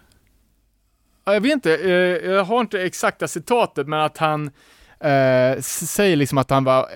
Ja, 1.30 1.34
Jag 1.34 1.42
vet 1.42 1.54
inte, 1.54 1.76
eh, 1.78 2.32
jag 2.32 2.44
har 2.44 2.62
inte 2.62 2.82
exakta 2.82 3.28
citatet, 3.28 3.88
men 3.88 4.00
att 4.00 4.18
han 4.18 4.48
eh, 5.00 5.62
säger 5.62 6.16
liksom 6.16 6.38
att 6.38 6.50
han 6.50 6.64
var 6.64 6.90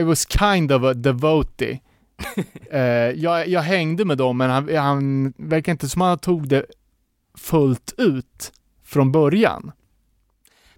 I 0.00 0.02
was 0.02 0.26
kind 0.38 0.72
of 0.72 0.82
a 0.82 0.94
devotee. 0.94 1.80
eh, 2.70 2.80
jag, 2.80 3.48
jag 3.48 3.60
hängde 3.60 4.04
med 4.04 4.18
dem, 4.18 4.38
men 4.38 4.50
han, 4.50 4.76
han 4.76 5.32
verkar 5.36 5.72
inte 5.72 5.88
som 5.88 6.02
att 6.02 6.08
han 6.08 6.18
tog 6.18 6.48
det 6.48 6.66
fullt 7.38 7.94
ut 7.98 8.52
från 8.84 9.12
början. 9.12 9.72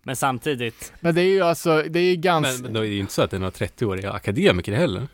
Men 0.02 0.16
samtidigt, 0.16 0.92
Men 1.00 1.14
det 1.14 1.22
är 1.22 1.28
ju 1.28 1.42
alltså, 1.42 1.82
det 1.90 1.98
är 1.98 2.10
ju 2.10 2.16
ganska... 2.16 2.52
Men, 2.52 2.62
men 2.62 2.72
då 2.72 2.80
är 2.80 2.84
det 2.84 2.94
ju 2.94 3.00
inte 3.00 3.12
så 3.12 3.22
att 3.22 3.30
det 3.30 3.36
är 3.36 3.40
några 3.40 3.50
30-åriga 3.50 4.12
akademiker 4.12 4.72
heller. 4.72 5.08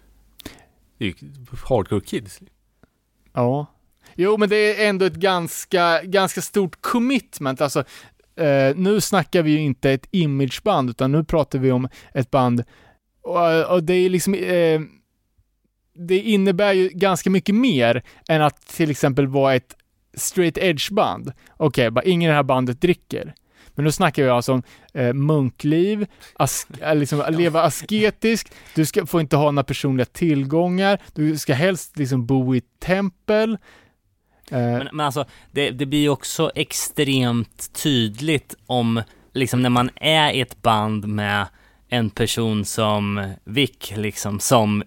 Det 0.99 1.05
är 1.05 1.09
ju 1.09 1.15
hardcore 1.69 2.01
kids. 2.01 2.41
Ja. 3.33 3.67
Jo, 4.23 4.37
men 4.37 4.49
det 4.49 4.57
är 4.57 4.89
ändå 4.89 5.05
ett 5.05 5.15
ganska, 5.15 6.03
ganska 6.03 6.41
stort 6.41 6.77
commitment. 6.81 7.61
Alltså, 7.61 7.85
eh, 8.37 8.77
nu 8.77 9.01
snackar 9.01 9.43
vi 9.43 9.51
ju 9.51 9.61
inte 9.61 9.91
ett 9.91 10.07
imageband, 10.11 10.91
utan 10.91 11.13
nu 11.13 11.25
pratar 11.25 11.59
vi 11.59 11.73
om 11.73 11.89
ett 12.15 12.31
band 12.31 12.65
och, 13.23 13.65
och 13.65 13.83
det 13.83 13.95
är 13.95 14.11
liksom 14.11 14.35
eh, 14.35 14.81
det 16.09 16.19
innebär 16.19 16.73
ju 16.73 16.89
ganska 16.89 17.31
mycket 17.31 17.55
mer 17.55 18.03
än 18.29 18.43
att 18.43 18.67
till 18.67 18.91
exempel 18.91 19.27
vara 19.27 19.55
ett 19.55 19.77
straight 20.15 20.59
edge-band. 20.59 21.33
Okej, 21.57 21.89
okay, 21.89 22.13
ingen 22.13 22.27
i 22.27 22.31
det 22.31 22.37
här 22.37 22.43
bandet 22.43 22.81
dricker. 22.81 23.35
Men 23.75 23.85
nu 23.85 23.93
snackar 23.93 24.23
vi 24.23 24.29
alltså 24.29 24.53
om 24.53 24.63
eh, 24.95 25.13
munkliv, 25.13 26.07
eh, 26.81 26.95
liksom, 26.95 27.25
leva 27.31 27.63
asketiskt, 27.63 28.55
du 28.75 28.87
ska, 28.87 29.07
får 29.07 29.21
inte 29.21 29.37
ha 29.37 29.51
några 29.51 29.65
personliga 29.65 30.07
tillgångar, 30.07 30.99
du 31.15 31.39
ska 31.39 31.55
helst 31.55 31.99
liksom 31.99 32.27
bo 32.27 32.55
i 32.55 32.61
tempel. 32.61 33.59
Eh. 34.51 34.59
Men, 34.59 34.89
men 34.93 35.07
alltså, 35.07 35.25
det, 35.51 35.71
det 35.71 35.87
blir 35.87 36.01
ju 36.01 36.09
också 36.09 36.51
extremt 36.55 37.73
tydligt 37.83 38.55
om, 38.67 39.03
liksom 39.33 39.63
när 39.63 39.71
man 39.71 39.91
är 39.97 40.33
i 40.33 40.41
ett 40.41 40.63
band 40.63 41.09
med 41.09 41.47
en 41.89 42.11
person 42.11 42.65
som 42.65 43.33
Vic, 43.45 43.93
liksom, 43.97 44.41
som 44.41 44.83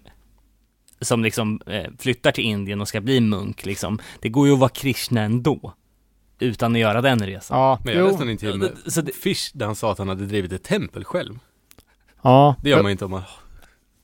som 1.02 1.23
liksom 1.23 1.61
eh, 1.65 1.91
flyttar 1.99 2.31
till 2.31 2.44
Indien 2.44 2.81
och 2.81 2.88
ska 2.88 3.02
bli 3.02 3.22
munk 3.22 3.65
liksom. 3.65 3.99
Det 4.19 4.30
går 4.30 4.48
ju 4.48 4.53
att 4.53 4.60
vara 4.60 4.69
krishna 4.69 5.22
ändå. 5.22 5.73
Utan 6.40 6.73
att 6.73 6.80
göra 6.80 7.02
den 7.02 7.26
resan. 7.26 7.60
Ja, 7.60 7.80
Men 7.85 7.98
jag 7.98 8.07
läste 8.07 8.23
en 8.23 8.30
intervju 8.30 8.57
med 8.57 8.72
så 8.88 9.02
det... 9.02 9.11
Fish 9.11 9.52
där 9.53 9.65
han 9.65 9.76
sa 9.76 9.91
att 9.91 9.98
han 9.98 10.10
hade 10.10 10.26
drivit 10.26 10.52
ett 10.52 10.64
tempel 10.64 11.03
själv. 11.03 11.40
Ja. 12.22 12.56
Det 12.61 12.69
gör 12.69 12.84
man 12.84 12.91
inte 12.91 13.06
om 13.06 13.11
man... 13.11 13.23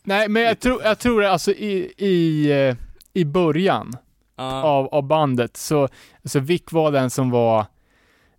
Nej, 0.03 0.29
men 0.29 0.43
jag 0.43 0.59
tror, 0.59 0.83
jag 0.83 0.99
tror 0.99 1.23
alltså 1.23 1.51
i, 1.51 1.93
i, 1.97 2.51
eh, 2.51 2.75
i 3.13 3.25
början 3.25 3.95
uh. 4.39 4.65
av, 4.65 4.87
av 4.87 5.03
bandet 5.03 5.57
så, 5.57 5.87
så 6.23 6.39
Vic 6.39 6.63
var 6.71 6.91
den 6.91 7.09
som 7.09 7.29
var 7.29 7.65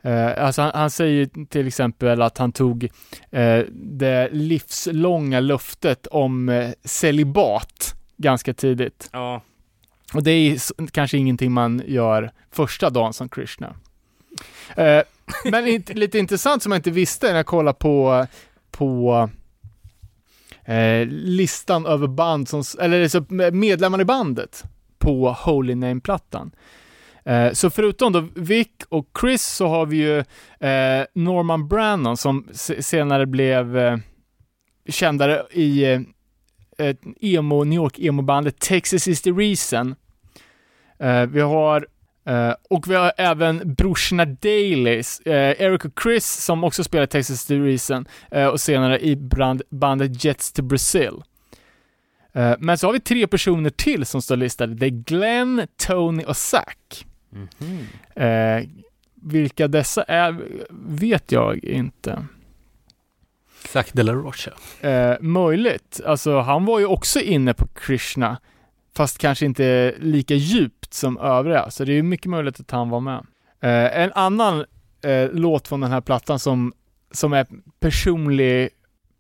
Uh, 0.07 0.45
alltså 0.45 0.63
han, 0.63 0.71
han, 0.75 0.91
säger 0.91 1.47
till 1.47 1.67
exempel 1.67 2.23
att 2.23 2.39
han 2.39 2.53
tog 2.53 2.85
uh, 3.37 3.65
det 3.73 4.29
livslånga 4.33 5.41
löftet 5.41 6.07
om 6.07 6.49
uh, 6.49 6.71
celibat 6.85 7.95
ganska 8.17 8.55
tidigt. 8.55 9.09
Ja. 9.13 9.43
Och 10.15 10.23
det 10.23 10.31
är 10.31 10.61
kanske 10.91 11.19
ingenting 11.19 11.53
man 11.53 11.83
gör 11.87 12.33
första 12.51 12.91
dagen 12.91 13.13
som 13.13 13.29
Krishna. 13.29 13.75
Uh, 14.79 15.03
men 15.45 15.65
lite 15.89 16.19
intressant 16.19 16.63
som 16.63 16.73
jag 16.73 16.79
inte 16.79 16.91
visste 16.91 17.29
när 17.29 17.37
jag 17.37 17.47
kollade 17.47 17.79
på, 17.79 18.27
på 18.71 19.29
listan 21.09 21.87
över 21.87 22.07
band 22.07 22.49
som, 22.49 22.63
eller 22.81 23.09
så 23.09 23.25
medlemmar 23.53 24.01
i 24.01 24.05
bandet 24.05 24.65
på 25.01 25.33
Holy 25.33 25.75
Name-plattan. 25.75 26.51
Eh, 27.25 27.53
så 27.53 27.71
förutom 27.71 28.13
då 28.13 28.29
Vic 28.35 28.69
och 28.89 29.07
Chris 29.21 29.47
så 29.47 29.67
har 29.67 29.87
vi 29.87 29.97
ju 29.97 30.19
eh, 30.69 31.05
Norman 31.15 31.69
Brannon 31.69 32.17
som 32.17 32.49
senare 32.81 33.27
blev 33.27 33.79
eh, 33.79 33.99
kändare 34.89 35.43
i 35.53 35.85
ett 36.79 37.01
emo, 37.21 37.65
New 37.65 37.77
York 37.77 37.99
emo-bandet 37.99 38.59
Texas 38.59 39.09
is 39.09 39.23
the 39.23 39.31
reason. 39.31 39.95
Vi 41.29 41.41
har 41.41 41.87
Uh, 42.29 42.55
och 42.71 42.91
vi 42.91 42.95
har 42.95 43.13
även 43.17 43.75
brorsorna 43.75 44.25
Dailys, 44.25 45.23
uh, 45.27 45.33
Eric 45.35 45.85
och 45.85 46.03
Chris 46.03 46.27
som 46.27 46.65
också 46.65 46.85
spelar 46.85 47.07
Texas 47.07 47.37
is 47.37 47.47
the 47.47 47.59
reason 47.59 48.07
uh, 48.37 48.47
och 48.47 48.61
senare 48.61 49.01
i 49.01 49.17
brand, 49.17 49.63
bandet 49.71 50.25
Jets 50.25 50.53
to 50.53 50.63
Brazil 50.63 51.23
men 52.59 52.79
så 52.79 52.87
har 52.87 52.93
vi 52.93 53.01
tre 53.01 53.27
personer 53.27 53.71
till 53.71 54.07
som 54.07 54.23
står 54.23 54.37
listade. 54.37 54.75
Det 54.75 54.87
är 54.87 54.91
Glenn, 54.91 55.67
Tony 55.87 56.25
och 56.25 56.37
Zack. 56.37 57.07
Mm 57.33 57.49
-hmm. 57.59 58.71
vilka 59.15 59.69
dessa 59.69 60.03
är 60.03 60.41
vet 60.71 61.33
jag 61.33 61.65
inte. 61.65 62.27
Zack 63.69 63.93
de 63.93 64.03
la 64.03 64.13
Rocha. 64.13 64.51
Eh, 64.81 65.17
möjligt. 65.21 66.01
Alltså 66.07 66.41
han 66.41 66.65
var 66.65 66.79
ju 66.79 66.87
också 66.87 67.21
inne 67.21 67.55
på 67.55 67.67
Krishna, 67.67 68.41
fast 68.97 69.19
kanske 69.19 69.47
inte 69.47 69.95
lika 69.99 70.35
djupt 70.35 70.95
som 70.95 71.19
övriga, 71.19 71.71
så 71.71 71.85
det 71.85 71.93
är 71.93 72.03
mycket 72.03 72.31
möjligt 72.31 72.61
att 72.61 72.71
han 72.71 72.91
var 72.91 73.01
med. 73.01 73.27
Eh, 73.61 74.01
en 74.01 74.13
annan 74.13 74.65
eh, 75.05 75.29
låt 75.33 75.69
från 75.69 75.81
den 75.81 75.91
här 75.91 76.01
plattan 76.01 76.39
som, 76.39 76.73
som 77.11 77.33
är 77.33 77.47
personlig, 77.81 78.69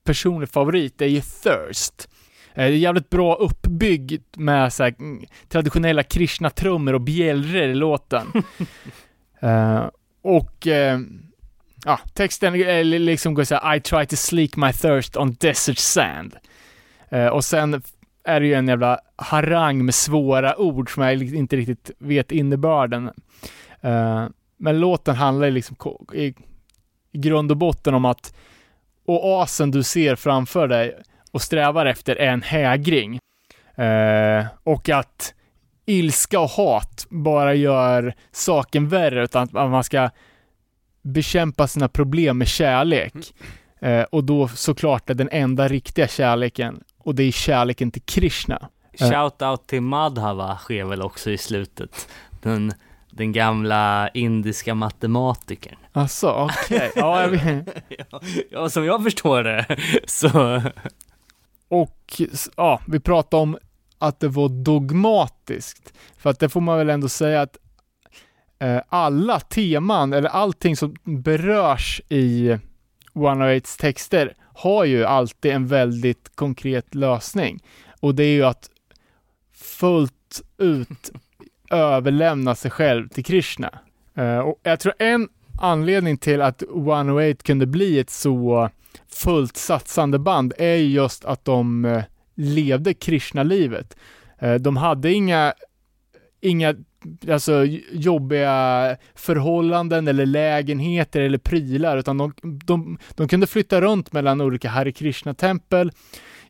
personlig 0.04 0.48
favorit 0.48 1.02
är 1.02 1.06
ju 1.06 1.20
Thirst. 1.20 2.08
Eh, 2.60 2.66
det 2.66 2.72
är 2.72 2.78
jävligt 2.78 3.10
bra 3.10 3.34
uppbyggt 3.34 4.36
med 4.36 4.72
så 4.72 4.82
här, 4.82 4.94
mm, 4.98 5.24
traditionella 5.48 6.02
Krishna-trummor 6.02 6.92
och 6.92 7.00
bjällror 7.00 7.62
i 7.62 7.74
låten. 7.74 8.26
uh, 9.42 9.88
och 10.22 10.66
uh, 10.66 11.00
ja, 11.84 12.00
texten 12.14 12.52
liksom 13.04 13.34
går 13.34 13.44
såhär 13.44 13.76
I 13.76 13.80
try 13.80 14.06
to 14.06 14.16
sleek 14.16 14.56
my 14.56 14.72
thirst 14.72 15.16
on 15.16 15.36
desert 15.40 15.78
sand. 15.78 16.36
Uh, 17.12 17.26
och 17.26 17.44
sen 17.44 17.82
är 18.24 18.40
det 18.40 18.46
ju 18.46 18.54
en 18.54 18.68
jävla 18.68 19.00
harang 19.16 19.84
med 19.84 19.94
svåra 19.94 20.58
ord 20.58 20.94
som 20.94 21.02
jag 21.02 21.22
inte 21.22 21.56
riktigt 21.56 21.90
vet 21.98 22.32
innebörden. 22.32 23.10
Uh, 23.84 24.28
men 24.56 24.80
låten 24.80 25.16
handlar 25.16 25.50
liksom 25.50 25.76
i, 26.14 26.34
i 27.12 27.18
grund 27.18 27.50
och 27.50 27.56
botten 27.56 27.94
om 27.94 28.04
att 28.04 28.34
oasen 29.04 29.70
du 29.70 29.82
ser 29.82 30.16
framför 30.16 30.68
dig 30.68 31.02
och 31.30 31.42
strävar 31.42 31.86
efter 31.86 32.16
är 32.16 32.32
en 32.32 32.42
hägring. 32.42 33.18
Uh, 33.78 34.46
och 34.62 34.88
att 34.88 35.34
ilska 35.86 36.40
och 36.40 36.50
hat 36.50 37.06
bara 37.10 37.54
gör 37.54 38.14
saken 38.32 38.88
värre, 38.88 39.24
utan 39.24 39.42
att 39.42 39.52
man 39.52 39.84
ska 39.84 40.10
bekämpa 41.02 41.66
sina 41.66 41.88
problem 41.88 42.38
med 42.38 42.48
kärlek. 42.48 43.14
Eh, 43.80 44.02
och 44.02 44.24
då 44.24 44.48
såklart 44.48 45.10
är 45.10 45.14
den 45.14 45.28
enda 45.32 45.68
riktiga 45.68 46.08
kärleken, 46.08 46.80
och 46.98 47.14
det 47.14 47.22
är 47.22 47.32
kärleken 47.32 47.90
till 47.90 48.02
Krishna. 48.02 48.68
Eh. 49.00 49.10
Shoutout 49.10 49.66
till 49.66 49.80
Madhava 49.80 50.56
sker 50.56 50.84
väl 50.84 51.02
också 51.02 51.30
i 51.30 51.38
slutet. 51.38 52.08
Den, 52.42 52.72
den 53.10 53.32
gamla 53.32 54.08
indiska 54.08 54.74
matematikern. 54.74 55.76
Alltså, 55.92 56.28
okej. 56.28 56.76
Okay. 56.76 56.90
Ja, 56.96 57.22
jag 57.22 57.34
ja, 58.10 58.20
ja, 58.50 58.68
som 58.68 58.84
jag 58.84 59.02
förstår 59.02 59.42
det, 59.42 59.66
så... 60.06 60.62
Och, 61.70 62.22
ja, 62.56 62.80
vi 62.86 63.00
pratade 63.00 63.42
om 63.42 63.58
att 63.98 64.20
det 64.20 64.28
var 64.28 64.48
dogmatiskt. 64.48 65.92
För 66.16 66.30
att 66.30 66.38
det 66.38 66.48
får 66.48 66.60
man 66.60 66.78
väl 66.78 66.90
ändå 66.90 67.08
säga 67.08 67.40
att 67.40 67.58
Eh, 68.62 68.82
alla 68.88 69.40
teman 69.40 70.12
eller 70.12 70.28
allting 70.28 70.76
som 70.76 70.96
berörs 71.04 72.02
i 72.08 72.58
108s 73.14 73.80
texter 73.80 74.34
har 74.54 74.84
ju 74.84 75.04
alltid 75.04 75.52
en 75.52 75.66
väldigt 75.66 76.36
konkret 76.36 76.94
lösning. 76.94 77.62
Och 78.00 78.14
det 78.14 78.24
är 78.24 78.32
ju 78.32 78.44
att 78.44 78.70
fullt 79.54 80.42
ut 80.58 81.10
överlämna 81.70 82.54
sig 82.54 82.70
själv 82.70 83.08
till 83.08 83.24
Krishna. 83.24 83.78
Uh, 84.18 84.38
och 84.38 84.60
jag 84.62 84.80
tror 84.80 84.94
en 84.98 85.28
anledning 85.60 86.16
till 86.16 86.42
att 86.42 86.62
108 86.62 87.42
kunde 87.44 87.66
bli 87.66 87.98
ett 87.98 88.10
så 88.10 88.70
fullt 89.12 89.56
satsande 89.56 90.18
band 90.18 90.52
är 90.58 90.74
just 90.74 91.24
att 91.24 91.44
de 91.44 91.84
eh, 91.84 92.02
levde 92.34 92.94
Krishna-livet. 92.94 93.96
Eh, 94.38 94.54
de 94.54 94.76
hade 94.76 95.12
inga, 95.12 95.54
inga 96.40 96.74
alltså, 97.30 97.64
jobbiga 97.92 98.96
förhållanden 99.14 100.08
eller 100.08 100.26
lägenheter 100.26 101.20
eller 101.20 101.38
prylar, 101.38 101.96
utan 101.96 102.18
de, 102.18 102.32
de, 102.42 102.98
de 103.14 103.28
kunde 103.28 103.46
flytta 103.46 103.80
runt 103.80 104.12
mellan 104.12 104.40
olika 104.40 104.68
Hare 104.68 104.92
Krishna-tempel 104.92 105.92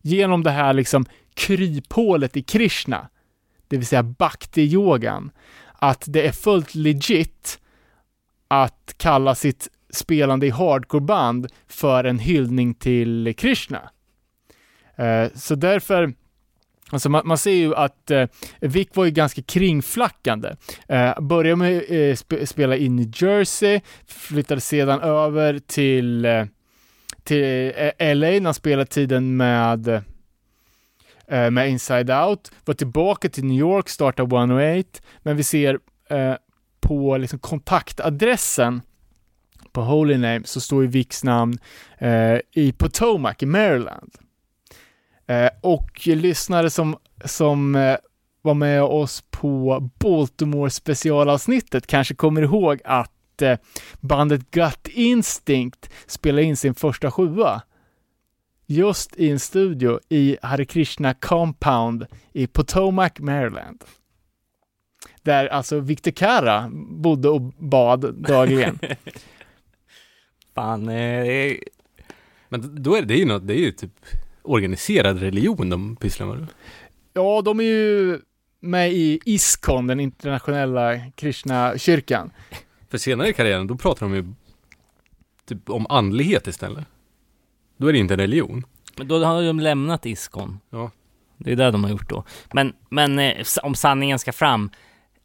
genom 0.02 0.42
det 0.42 0.50
här 0.50 0.72
liksom 0.72 1.06
kryphålet 1.34 2.36
i 2.36 2.42
Krishna, 2.42 3.08
det 3.68 3.76
vill 3.76 3.86
säga 3.86 4.02
bhakti-yogan, 4.02 5.30
att 5.72 6.04
det 6.06 6.26
är 6.26 6.32
fullt 6.32 6.74
legit 6.74 7.58
att 8.50 8.94
kalla 8.96 9.34
sitt 9.34 9.68
spelande 9.92 10.46
i 10.46 10.50
hardcoreband 10.50 11.46
för 11.68 12.04
en 12.04 12.18
hyllning 12.18 12.74
till 12.74 13.34
Krishna. 13.36 13.90
Eh, 14.96 15.28
så 15.34 15.54
därför 15.54 16.14
Alltså 16.92 17.08
man, 17.08 17.22
man, 17.24 17.38
ser 17.38 17.52
ju 17.52 17.74
att 17.74 18.10
eh, 18.10 18.26
Vic 18.60 18.88
var 18.94 19.04
ju 19.04 19.10
ganska 19.10 19.42
kringflackande. 19.42 20.56
Eh, 20.88 21.20
började 21.20 21.56
med 21.56 21.78
att 21.78 21.90
eh, 21.90 22.14
sp 22.22 22.30
spela 22.46 22.76
i 22.76 22.88
New 22.88 23.12
Jersey, 23.14 23.80
flyttade 24.06 24.60
sedan 24.60 25.00
över 25.00 25.58
till, 25.58 26.24
eh, 26.24 26.44
till 27.24 27.72
eh, 27.98 28.14
LA 28.14 28.26
när 28.26 28.44
han 28.44 28.54
spelade 28.54 28.86
tiden 28.86 29.36
med, 29.36 29.88
eh, 31.28 31.50
med 31.50 31.70
Inside 31.70 32.10
Out, 32.10 32.52
var 32.64 32.74
tillbaka 32.74 33.28
till 33.28 33.44
New 33.44 33.58
York, 33.58 33.88
startade 33.88 34.36
108, 34.36 34.88
men 35.22 35.36
vi 35.36 35.42
ser 35.42 35.78
eh, 36.08 36.34
på 36.80 37.16
liksom 37.16 37.38
kontaktadressen 37.38 38.82
på 39.72 39.82
Holy 39.82 40.16
Name 40.16 40.40
så 40.44 40.60
står 40.60 40.82
ju 40.82 40.88
Vicks 40.88 41.24
namn 41.24 41.58
eh, 41.98 42.38
i 42.52 42.72
Potomac 42.72 43.34
i 43.38 43.46
Maryland. 43.46 44.10
Eh, 45.26 45.50
och 45.60 46.06
lyssnare 46.06 46.70
som, 46.70 46.96
som 47.24 47.74
eh, 47.74 47.96
var 48.42 48.54
med 48.54 48.82
oss 48.82 49.24
på 49.30 49.80
Baltimore 49.98 50.70
specialavsnittet 50.70 51.86
kanske 51.86 52.14
kommer 52.14 52.42
ihåg 52.42 52.80
att 52.84 53.42
eh, 53.42 53.58
bandet 54.00 54.50
Gut 54.50 54.88
Instinct 54.88 55.90
spelade 56.06 56.42
in 56.42 56.56
sin 56.56 56.74
första 56.74 57.10
sjua 57.10 57.62
just 58.66 59.16
i 59.16 59.30
en 59.30 59.38
studio 59.38 60.00
i 60.08 60.36
Hare 60.42 60.64
Krishna 60.64 61.14
Compound 61.14 62.06
i 62.32 62.46
Potomac, 62.46 63.12
Maryland. 63.18 63.84
Där 65.22 65.46
alltså 65.46 65.80
Victor 65.80 66.10
Kara 66.10 66.70
bodde 66.72 67.28
och 67.28 67.40
bad 67.58 68.14
dagligen. 68.14 68.78
Fan, 70.54 70.88
eh, 70.88 71.56
Men 72.48 72.82
då 72.82 72.94
är 72.94 73.00
det, 73.00 73.06
det 73.06 73.14
är 73.14 73.18
ju 73.18 73.24
något, 73.24 73.46
det 73.46 73.54
är 73.54 73.58
ju 73.58 73.72
typ 73.72 73.92
organiserad 74.42 75.20
religion 75.20 75.70
de 75.70 75.96
pysslar 75.96 76.26
med. 76.26 76.46
ja, 77.12 77.42
de 77.42 77.60
är 77.60 77.64
ju 77.64 78.18
med 78.60 78.92
i 78.92 79.20
ISKCON, 79.24 79.86
den 79.86 80.00
internationella 80.00 80.98
Krishna-kyrkan. 81.14 82.30
För 82.88 82.98
senare 82.98 83.28
i 83.28 83.32
karriären, 83.32 83.66
då 83.66 83.76
pratar 83.76 84.06
de 84.06 84.14
ju 84.14 84.24
typ 85.46 85.70
om 85.70 85.86
andlighet 85.88 86.46
istället. 86.46 86.84
Då 87.76 87.86
är 87.86 87.92
det 87.92 87.98
inte 87.98 88.14
en 88.14 88.20
religion. 88.20 88.64
Men 88.96 89.08
då 89.08 89.24
har 89.24 89.42
de 89.42 89.60
lämnat 89.60 90.06
Iskon. 90.06 90.60
Ja. 90.70 90.90
Det 91.36 91.52
är 91.52 91.56
det 91.56 91.70
de 91.70 91.84
har 91.84 91.90
gjort 91.90 92.08
då. 92.08 92.24
Men, 92.52 92.72
men 92.90 93.18
eh, 93.18 93.46
om 93.62 93.74
sanningen 93.74 94.18
ska 94.18 94.32
fram, 94.32 94.70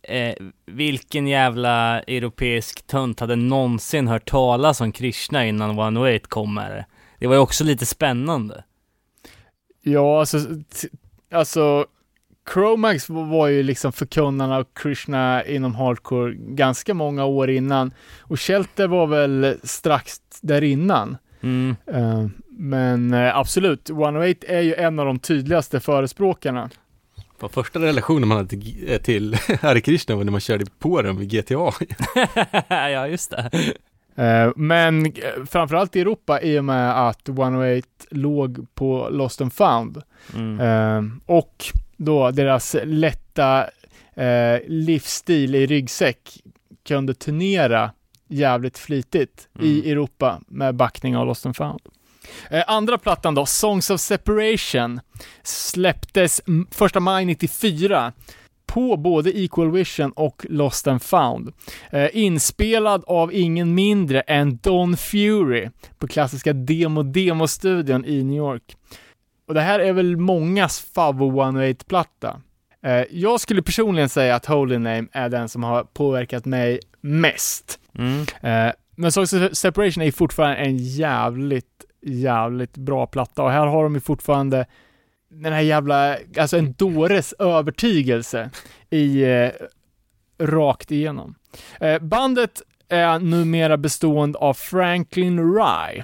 eh, 0.07 0.36
vilken 0.65 1.27
jävla 1.27 2.02
europeisk 2.02 2.88
tönt 2.88 3.19
hade 3.19 3.36
någonsin 3.36 4.07
hört 4.07 4.30
talas 4.30 4.82
om 4.82 4.91
Krishna 4.91 5.45
innan 5.45 5.69
108 5.69 6.27
kom 6.30 6.53
med 6.53 6.72
det? 6.72 6.86
Det 7.19 7.27
var 7.27 7.36
ju 7.36 7.41
också 7.41 7.64
lite 7.64 7.86
spännande. 7.86 8.64
Ja, 9.82 10.19
alltså, 10.19 10.40
alltså 11.32 11.86
Chromax 12.53 13.10
var 13.10 13.48
ju 13.48 13.64
liksom 13.64 13.91
förkunnarna 13.91 14.57
av 14.57 14.65
Krishna 14.73 15.44
inom 15.45 15.76
hardcore 15.76 16.34
ganska 16.38 16.94
många 16.94 17.26
år 17.26 17.49
innan 17.49 17.94
och 18.22 18.40
Shelter 18.40 18.88
var 18.88 19.07
väl 19.07 19.57
strax 19.64 20.22
där 20.41 20.64
innan. 20.64 21.18
Mm. 21.41 21.76
Eh, 21.88 22.27
men 22.49 23.14
eh, 23.14 23.38
absolut, 23.38 23.90
108 23.90 24.48
är 24.48 24.61
ju 24.61 24.73
en 24.73 24.99
av 24.99 25.06
de 25.06 25.19
tydligaste 25.19 25.80
förespråkarna. 25.80 26.69
För 27.40 27.48
första 27.48 27.80
relationen 27.80 28.28
man 28.28 28.38
hade 28.38 28.49
till, 28.49 28.86
eh, 28.88 28.98
till 28.98 29.38
Hare 29.62 29.82
Krishna 29.82 30.16
var 30.16 30.24
när 30.24 30.32
man 30.32 30.41
körde 30.41 30.66
på 30.80 31.02
dem 31.02 31.22
i 31.22 31.26
GTA. 31.26 31.72
ja, 32.70 33.07
just 33.07 33.32
det. 33.32 33.74
Eh, 34.16 34.52
men 34.56 35.06
eh, 35.06 35.12
framförallt 35.45 35.95
i 35.95 36.02
Europa 36.02 36.41
i 36.41 36.60
och 36.60 36.66
med 36.66 37.07
att 37.07 37.30
108 37.30 37.88
låg 38.10 38.68
på 38.76 39.10
Lost 39.12 39.41
and 39.41 39.53
found. 39.53 40.02
Mm. 40.36 41.22
Och 41.26 41.66
då 41.98 42.32
deras 42.32 42.76
lätta 42.84 43.66
livsstil 44.68 45.56
i 45.56 45.66
ryggsäck 45.66 46.44
kunde 46.88 47.14
turnera 47.14 47.91
jävligt 48.28 48.78
flitigt 48.78 49.48
i 49.60 49.80
Mm. 49.80 49.91
Europa 49.91 50.41
med 50.48 50.76
backning 50.76 51.18
av 51.18 51.28
Lost 51.28 51.45
and 51.45 51.56
found. 51.56 51.82
Eh, 52.49 52.64
andra 52.68 52.97
plattan 52.97 53.35
då, 53.35 53.45
Songs 53.45 53.89
of 53.89 54.02
Separation, 54.02 54.99
släpptes 55.43 56.41
m- 56.47 56.68
första 56.72 56.99
maj 56.99 57.26
94 57.26 58.14
på 58.65 58.97
både 58.97 59.39
Equal 59.39 59.72
Vision 59.72 60.11
och 60.11 60.45
Lost 60.49 60.88
and 60.88 61.02
found. 61.03 61.53
Eh, 61.91 62.10
inspelad 62.14 63.03
av 63.07 63.34
ingen 63.34 63.76
mindre 63.76 64.22
än 64.22 64.57
Don 64.64 64.97
Fury 64.97 65.69
på 65.99 66.07
klassiska 66.07 66.53
Demo 66.53 67.03
Demo-studion 67.03 68.06
i 68.06 68.23
New 68.23 68.38
York. 68.38 68.76
Och 69.47 69.53
det 69.53 69.61
här 69.61 69.80
är 69.80 69.93
väl 69.93 70.18
mångas 70.18 70.80
favvo 70.95 71.31
108-platta. 71.31 72.41
Eh, 72.85 73.03
jag 73.11 73.39
skulle 73.41 73.61
personligen 73.61 74.10
säga 74.10 74.35
att 74.35 74.45
Holy 74.45 74.77
Name 74.77 75.07
är 75.11 75.30
den 75.30 75.49
som 75.49 75.64
har 75.64 75.84
påverkat 75.84 76.45
mig 76.45 76.80
mest. 77.02 77.80
Mm. 77.97 78.22
Eh, 78.41 78.73
men 78.95 79.11
Songs 79.11 79.34
of 79.34 79.53
Separation 79.53 80.03
är 80.03 80.11
fortfarande 80.11 80.56
en 80.57 80.77
jävligt, 80.77 81.65
jävligt 82.06 82.77
bra 82.77 83.06
platta 83.07 83.44
och 83.44 83.52
här 83.52 83.68
har 83.68 83.84
de 83.84 83.94
ju 83.95 84.02
fortfarande 84.02 84.65
den 85.30 85.53
här 85.53 85.61
jävla, 85.61 86.18
alltså 86.38 86.57
en 86.57 86.73
dåres 86.73 87.34
övertygelse 87.34 88.49
i 88.90 89.23
eh, 89.23 89.49
rakt 90.40 90.91
igenom. 90.91 91.36
Eh, 91.80 91.99
bandet 91.99 92.61
är 92.90 93.19
numera 93.19 93.77
bestående 93.77 94.40
av 94.40 94.53
Franklin 94.53 95.56
Rye. 95.56 96.03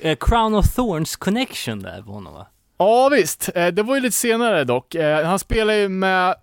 Eh, 0.00 0.16
Crown 0.20 0.54
of 0.54 0.74
Thorns 0.74 1.16
connection 1.16 1.82
där 1.82 2.02
på 2.02 2.12
honom 2.12 2.34
va? 2.34 2.46
Ja 2.78 3.08
visst, 3.08 3.50
eh, 3.54 3.66
det 3.66 3.82
var 3.82 3.94
ju 3.94 4.00
lite 4.00 4.16
senare 4.16 4.64
dock. 4.64 4.94
Eh, 4.94 5.26
han 5.26 5.38
spelade 5.38 5.78
ju 5.78 5.88
med, 5.88 6.34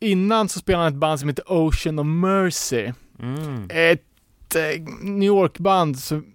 innan 0.00 0.48
så 0.48 0.58
spelade 0.58 0.84
han 0.84 0.92
ett 0.92 0.98
band 0.98 1.20
som 1.20 1.28
heter 1.28 1.44
Ocean 1.52 1.98
of 1.98 2.06
Mercy. 2.06 2.92
Mm. 3.22 3.68
ett 3.70 4.56
eh, 4.56 4.82
New 5.02 5.26
York-band 5.26 5.98
som 5.98 6.34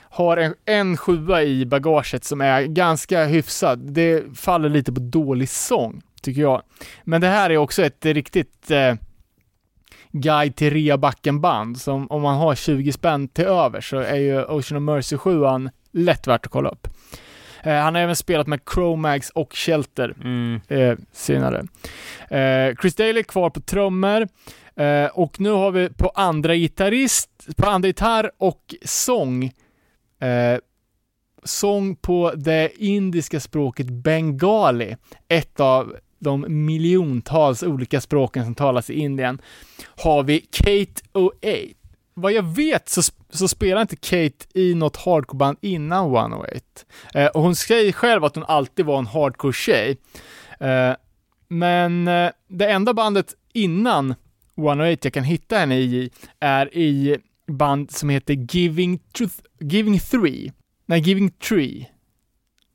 har 0.00 0.36
en, 0.36 0.54
en 0.64 0.96
sjua 0.96 1.42
i 1.42 1.66
bagaget 1.66 2.24
som 2.24 2.40
är 2.40 2.62
ganska 2.62 3.24
hyfsad. 3.24 3.78
Det 3.92 4.24
faller 4.38 4.68
lite 4.68 4.92
på 4.92 5.00
dålig 5.00 5.48
sång, 5.48 6.02
tycker 6.22 6.40
jag. 6.40 6.62
Men 7.04 7.20
det 7.20 7.28
här 7.28 7.50
är 7.50 7.56
också 7.56 7.82
ett 7.82 8.04
riktigt 8.06 8.70
eh, 8.70 8.94
guide 10.12 10.56
till 10.56 10.70
reabacken-band, 10.70 11.80
som 11.80 12.10
om 12.10 12.22
man 12.22 12.36
har 12.38 12.54
20 12.54 12.92
spänn 12.92 13.28
till 13.28 13.44
över 13.44 13.80
så 13.80 13.98
är 13.98 14.16
ju 14.16 14.44
Ocean 14.44 14.76
of 14.76 14.82
Mercy 14.94 15.16
7 15.16 15.40
lätt 15.92 16.26
värt 16.26 16.46
att 16.46 16.52
kolla 16.52 16.68
upp. 16.70 16.88
Eh, 17.62 17.74
han 17.74 17.94
har 17.94 18.02
även 18.02 18.16
spelat 18.16 18.46
med 18.46 18.60
Chromax 18.74 19.30
och 19.30 19.54
Shelter 19.56 20.14
Mm. 20.20 20.60
eh, 20.68 20.96
senare. 21.12 21.66
Eh, 22.30 22.74
Chris 22.80 22.94
Daly 22.94 23.22
kvar 23.22 23.50
på 23.50 23.60
trummor 23.60 24.28
eh, 24.76 25.06
och 25.06 25.40
nu 25.40 25.50
har 25.50 25.70
vi 25.70 25.88
på 25.88 26.08
andra 26.08 26.54
gitarrist, 26.54 27.30
på 27.56 27.66
andra 27.66 27.86
gitarr 27.86 28.30
och 28.38 28.74
sång 28.84 29.44
eh, 30.20 30.58
sång 31.44 31.96
på 31.96 32.32
det 32.36 32.70
indiska 32.76 33.40
språket 33.40 33.86
bengali, 33.90 34.96
ett 35.28 35.60
av 35.60 35.96
de 36.18 36.44
miljontals 36.48 37.62
olika 37.62 38.00
språken 38.00 38.44
som 38.44 38.54
talas 38.54 38.90
i 38.90 38.94
Indien, 38.94 39.40
har 39.96 40.22
vi 40.22 40.40
Kate 40.40 41.02
O'Eight. 41.12 41.74
Vad 42.14 42.32
jag 42.32 42.42
vet 42.42 42.88
så, 42.88 43.02
så 43.30 43.48
spelar 43.48 43.80
inte 43.80 43.96
Kate 43.96 44.46
i 44.54 44.74
något 44.74 44.96
hardcoreband 44.96 45.58
innan 45.60 46.04
108. 46.04 46.60
Eh, 47.14 47.26
och 47.26 47.42
hon 47.42 47.56
säger 47.56 47.92
själv 47.92 48.24
att 48.24 48.34
hon 48.34 48.44
alltid 48.44 48.86
var 48.86 48.98
en 48.98 49.06
hardcore-tjej. 49.06 49.96
Eh, 50.60 50.92
men 51.48 52.08
eh, 52.08 52.30
det 52.48 52.70
enda 52.70 52.94
bandet 52.94 53.34
innan 53.52 54.14
108 54.56 54.98
jag 55.02 55.12
kan 55.12 55.24
hitta 55.24 55.56
henne 55.58 55.76
i 55.78 56.10
är 56.40 56.74
i 56.76 57.16
band 57.46 57.90
som 57.90 58.08
heter 58.08 58.34
Giving, 58.34 58.98
Truth, 58.98 59.34
Giving 59.60 59.98
3. 59.98 60.52
Nej, 60.86 61.00
Giving 61.00 61.30
Tree. 61.30 61.88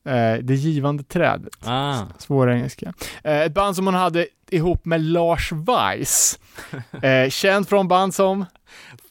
Eh, 0.05 0.37
det 0.43 0.55
givande 0.55 1.03
trädet. 1.03 1.53
Ah. 1.67 2.01
Svår 2.17 2.51
engelska. 2.51 2.93
Eh, 3.23 3.41
ett 3.41 3.53
band 3.53 3.75
som 3.75 3.85
hon 3.85 3.95
hade 3.95 4.27
ihop 4.49 4.85
med 4.85 5.01
Lars 5.01 5.51
Weiss. 5.51 6.39
Eh, 7.03 7.29
känd 7.29 7.69
från 7.69 7.87
band 7.87 8.13
som, 8.13 8.45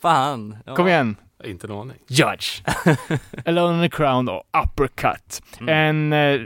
Fan. 0.03 0.57
Ja. 0.67 0.75
kom 0.77 0.89
igen, 0.89 1.17
Inte 1.45 1.67
en 1.67 1.73
aning. 1.73 1.97
Judge. 2.09 2.63
Alone 3.47 3.85
in 3.85 3.91
the 3.91 3.97
Crown 3.97 4.29
och 4.29 4.43
Uppercut. 4.65 5.43
Mm. 5.61 5.69
En, 5.69 6.13
eh, 6.13 6.41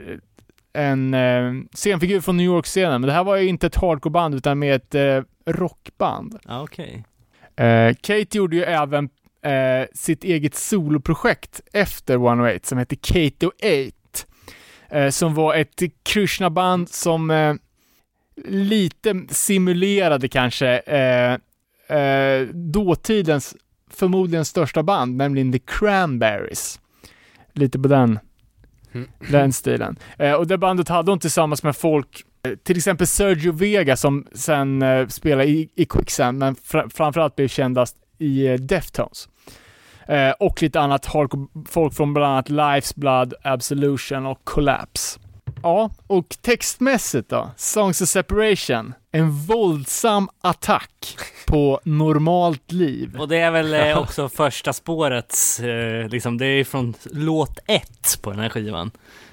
en 0.75 1.15
eh, 1.15 1.53
scenfigur 1.75 2.21
från 2.21 2.37
New 2.37 2.47
York-scenen, 2.47 3.01
men 3.01 3.09
det 3.09 3.13
här 3.15 3.25
var 3.25 3.37
ju 3.37 3.49
inte 3.49 3.67
ett 3.67 3.77
hardcore-band 3.77 4.35
utan 4.35 4.59
mer 4.59 4.73
ett 4.73 4.95
eh, 4.95 5.23
rockband. 5.47 6.39
Ah, 6.45 6.63
Okej. 6.63 7.05
Eh, 7.57 7.95
Kate 8.01 8.39
gjorde 8.39 8.57
ju 8.57 8.63
även 8.63 9.09
eh, 9.45 9.87
sitt 9.95 10.25
eget 10.25 10.55
soloprojekt 10.55 11.61
efter 11.73 12.15
108 12.15 12.59
som 12.63 12.79
hette 12.79 12.97
Kate 12.97 13.47
och 13.47 13.53
8. 13.55 14.97
Eh, 14.99 15.11
som 15.11 15.35
var 15.35 15.55
ett 15.55 15.83
Krishna-band 16.03 16.89
som 16.89 17.31
eh, 17.31 17.55
lite 18.45 19.23
simulerade 19.29 20.29
kanske 20.29 20.83
dåtidens 22.53 23.57
förmodligen 23.91 24.45
största 24.45 24.83
band, 24.83 25.17
nämligen 25.17 25.53
The 25.53 25.59
Cranberries. 25.59 26.81
Lite 27.53 27.79
på 27.79 27.89
den, 27.89 28.19
Mm. 28.95 29.09
den 29.31 29.53
stilen. 29.53 29.97
Eh, 30.19 30.33
och 30.33 30.47
det 30.47 30.59
bandet 30.59 30.89
hade 30.89 31.11
hon 31.11 31.19
tillsammans 31.19 31.63
med 31.63 31.77
folk, 31.77 32.25
eh, 32.47 32.55
till 32.55 32.77
exempel 32.77 33.07
Sergio 33.07 33.53
Vega 33.53 33.97
som 33.97 34.27
sen 34.33 34.83
eh, 34.83 35.07
spelade 35.07 35.49
i, 35.49 35.69
i 35.75 35.85
Quicksand, 35.85 36.39
men 36.39 36.55
fr 36.55 36.89
framförallt 36.95 37.37
blev 37.37 37.49
kändast 37.49 37.97
i 38.19 38.47
eh, 38.47 38.55
Deftones. 38.55 39.29
Eh, 40.09 40.31
och 40.31 40.63
lite 40.63 40.81
annat 40.81 41.07
hardcore, 41.07 41.47
folk 41.69 41.95
från 41.95 42.15
bland 42.15 42.33
annat 42.33 42.49
Life's 42.49 42.93
Blood, 42.97 43.35
Absolution 43.43 44.27
och 44.27 44.41
Collapse. 44.45 45.21
Ja, 45.63 45.91
och 46.07 46.37
textmässigt 46.43 47.29
då? 47.29 47.51
Songs 47.57 48.01
of 48.01 48.09
Separation. 48.09 48.95
En 49.15 49.31
våldsam 49.31 50.29
attack 50.41 51.17
på 51.47 51.81
normalt 51.85 52.73
liv. 52.73 53.17
Och 53.19 53.29
det 53.29 53.37
är 53.37 53.51
väl 53.51 53.75
eh, 53.75 53.99
också 53.99 54.29
första 54.29 54.73
spårets, 54.73 55.61
eh, 55.61 56.09
liksom 56.09 56.39
det 56.39 56.47
är 56.47 56.65
från 56.65 56.95
låt 57.05 57.59
ett 57.67 58.19
på 58.23 58.31
den 58.31 58.39
här 58.39 58.49
skivan. 58.49 58.91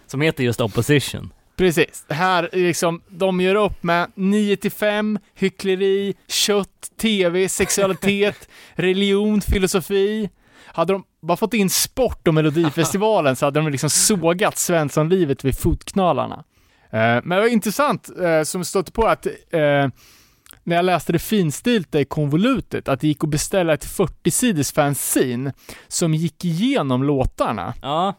Som 0.08 0.22
heter 0.22 0.44
just 0.44 0.62
Opposition. 0.62 1.34
Precis. 1.56 2.06
Här 2.10 2.50
är 2.52 2.58
liksom, 2.58 3.02
de 3.08 3.42
gör 3.42 3.56
upp 3.56 3.84
med 3.84 4.12
9 4.16 4.58
till 4.58 4.72
5, 4.72 5.20
hyckleri, 5.36 6.14
kött, 6.28 6.92
tv, 7.02 7.50
sexualitet, 7.50 8.50
religion, 8.74 9.42
filosofi. 9.42 10.30
Hade 10.66 10.94
de 10.94 11.04
bara 11.22 11.38
fått 11.38 11.54
in 11.54 11.70
sport 11.70 12.28
och 12.28 12.34
Melodifestivalen 12.34 13.36
så 13.36 13.46
hade 13.46 13.60
de 13.60 13.70
liksom 13.70 13.90
sågat 13.90 14.58
Svenssonlivet 14.58 15.44
vid 15.44 15.60
fotknalarna. 15.60 16.44
Eh, 16.92 17.00
men 17.24 17.30
det 17.30 17.40
var 17.40 17.48
intressant 17.48 18.10
eh, 18.20 18.44
som 18.44 18.66
stötte 18.66 18.92
på 18.92 19.04
att 19.08 19.26
eh, 19.26 19.88
när 20.64 20.76
jag 20.76 20.86
läste 20.86 21.12
det 21.14 21.20
finstilta 21.20 22.00
i 22.00 22.06
konvolutet, 22.06 22.88
att 22.88 23.00
det 23.02 23.08
gick 23.08 23.24
att 23.24 23.30
beställa 23.30 23.74
ett 23.74 23.86
40-siders 23.86 24.74
fanzine 24.74 25.54
som 25.88 26.14
gick 26.14 26.46
igenom 26.46 27.04
låtarna. 27.04 27.74
Ja, 27.82 28.14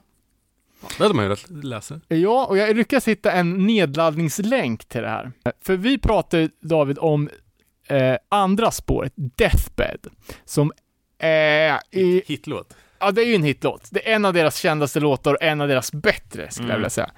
Det 0.98 1.02
hade 1.02 1.14
man 1.14 1.24
ju 1.24 1.36
läsa. 1.62 2.00
Ja, 2.08 2.46
och 2.46 2.58
jag 2.58 2.76
lyckas 2.76 3.08
hitta 3.08 3.32
en 3.32 3.66
nedladdningslänk 3.66 4.84
till 4.84 5.02
det 5.02 5.08
här. 5.08 5.32
För 5.62 5.76
vi 5.76 5.98
pratar, 5.98 6.50
David, 6.60 6.98
om 6.98 7.28
eh, 7.88 8.16
andra 8.28 8.70
spåret, 8.70 9.12
Deathbed, 9.16 10.06
som 10.44 10.72
är 11.18 11.80
i, 11.90 12.22
Hitlåt. 12.26 12.76
ja 13.00 13.10
det 13.10 13.22
är 13.22 13.26
ju 13.26 13.34
en 13.34 13.42
hitlåt. 13.42 13.88
Det 13.90 14.08
är 14.10 14.14
en 14.14 14.24
av 14.24 14.34
deras 14.34 14.56
kändaste 14.56 15.00
låtar 15.00 15.34
och 15.34 15.42
en 15.42 15.60
av 15.60 15.68
deras 15.68 15.92
bättre, 15.92 16.50
skulle 16.50 16.68
jag 16.68 16.70
Mm. 16.70 16.76
vilja 16.80 16.90
säga. 16.90 17.10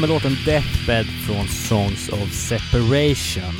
Med 0.00 0.08
låten 0.08 0.36
Deathbed 0.44 1.06
från 1.26 1.48
Songs 1.48 2.08
of 2.08 2.32
Separation. 2.32 3.54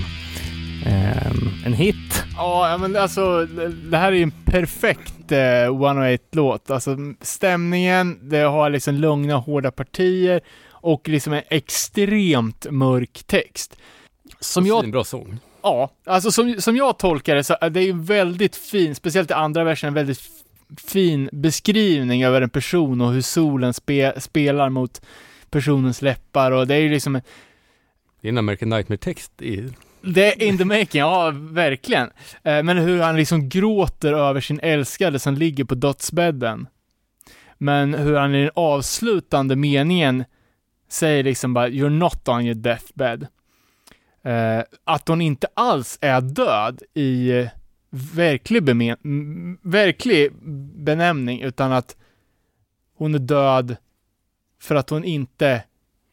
Ehm, 0.87 1.49
en 1.67 1.73
hit. 1.73 2.25
Ja, 2.37 2.79
men 2.81 2.97
alltså 2.97 3.47
det 3.91 3.97
här 3.97 4.13
är 4.13 4.17
ju 4.17 4.23
en 4.23 4.45
perfekt 4.45 5.33
eh, 5.33 5.37
108-låt. 5.37 6.71
Alltså 6.71 6.97
stämningen, 7.21 8.29
det 8.29 8.39
har 8.39 8.71
liksom 8.71 8.95
lugna, 8.95 9.37
hårda 9.37 9.71
partier 9.71 10.41
och 10.71 11.09
liksom 11.09 11.33
en 11.33 11.43
extremt 11.49 12.67
mörk 12.71 13.23
text. 13.27 13.77
Som 14.41 14.67
jag 14.67 14.85
En 14.85 14.91
bra 14.91 15.05
sång. 15.05 15.39
Ja, 15.63 15.91
alltså 16.07 16.31
som, 16.31 16.61
som 16.61 16.77
jag 16.77 16.99
tolkar 16.99 17.35
det 17.35 17.45
så 17.45 17.57
är 17.61 17.71
det 17.71 17.83
ju 17.83 17.93
väldigt 17.93 18.57
fin, 18.57 18.95
speciellt 18.95 19.31
i 19.31 19.35
andra 19.35 19.65
versen, 19.65 19.89
en 19.89 19.95
väldigt 19.95 20.21
fin 20.87 21.29
beskrivning 21.33 22.25
över 22.25 22.43
en 22.43 22.51
person 22.51 23.01
och 23.01 23.13
hur 23.13 23.23
solen 23.23 23.75
spe, 23.75 24.21
spelar 24.21 24.69
mot 24.69 25.01
personens 25.51 26.03
läppar 26.03 26.53
och 26.53 26.67
det 26.67 26.75
är 26.75 26.81
ju 26.81 26.89
liksom, 26.89 27.21
Det 28.21 28.29
är 28.29 28.33
en 28.33 28.39
American 28.39 28.69
Nightmare-text 28.69 29.43
i... 29.43 29.73
det 30.03 30.43
är 30.43 30.49
in 30.49 30.59
the 30.59 30.65
making, 30.65 31.01
ja 31.01 31.33
verkligen. 31.35 32.11
Eh, 32.43 32.63
men 32.63 32.79
hur 32.79 33.01
han 33.01 33.17
liksom 33.17 33.49
gråter 33.49 34.13
över 34.13 34.41
sin 34.41 34.61
älskade 34.61 35.19
som 35.19 35.35
ligger 35.35 35.65
på 35.65 35.75
dödsbädden. 35.75 36.67
Men 37.59 37.95
hur 37.95 38.17
han 38.17 38.35
i 38.35 38.41
den 38.41 38.51
avslutande 38.55 39.57
meningen 39.57 40.25
säger 40.89 41.25
liksom 41.25 41.55
bara 41.55 41.69
“You're 41.69 41.89
not 41.89 42.29
on 42.29 42.45
your 42.45 42.55
deathbed”. 42.55 43.27
Eh, 44.23 44.63
att 44.85 45.09
hon 45.09 45.21
inte 45.21 45.47
alls 45.55 45.99
är 46.01 46.21
död 46.21 46.83
i 46.95 47.31
eh, 47.31 47.49
verklig, 47.91 48.63
bemen- 48.63 49.59
verklig 49.63 50.33
benämning, 50.75 51.41
utan 51.41 51.73
att 51.73 51.97
hon 52.97 53.15
är 53.15 53.19
död 53.19 53.77
för 54.61 54.75
att 54.75 54.91
hon 54.91 55.05
inte 55.05 55.63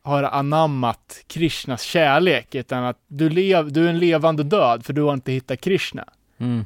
har 0.03 0.23
anammat 0.23 1.23
Krishnas 1.27 1.81
kärlek, 1.81 2.55
utan 2.55 2.83
att 2.83 2.97
du, 3.07 3.29
lev, 3.29 3.71
du 3.71 3.85
är 3.85 3.89
en 3.89 3.99
levande 3.99 4.43
död 4.43 4.85
för 4.85 4.93
du 4.93 5.01
har 5.01 5.13
inte 5.13 5.31
hittat 5.31 5.61
Krishna. 5.61 6.05
Mm. 6.37 6.65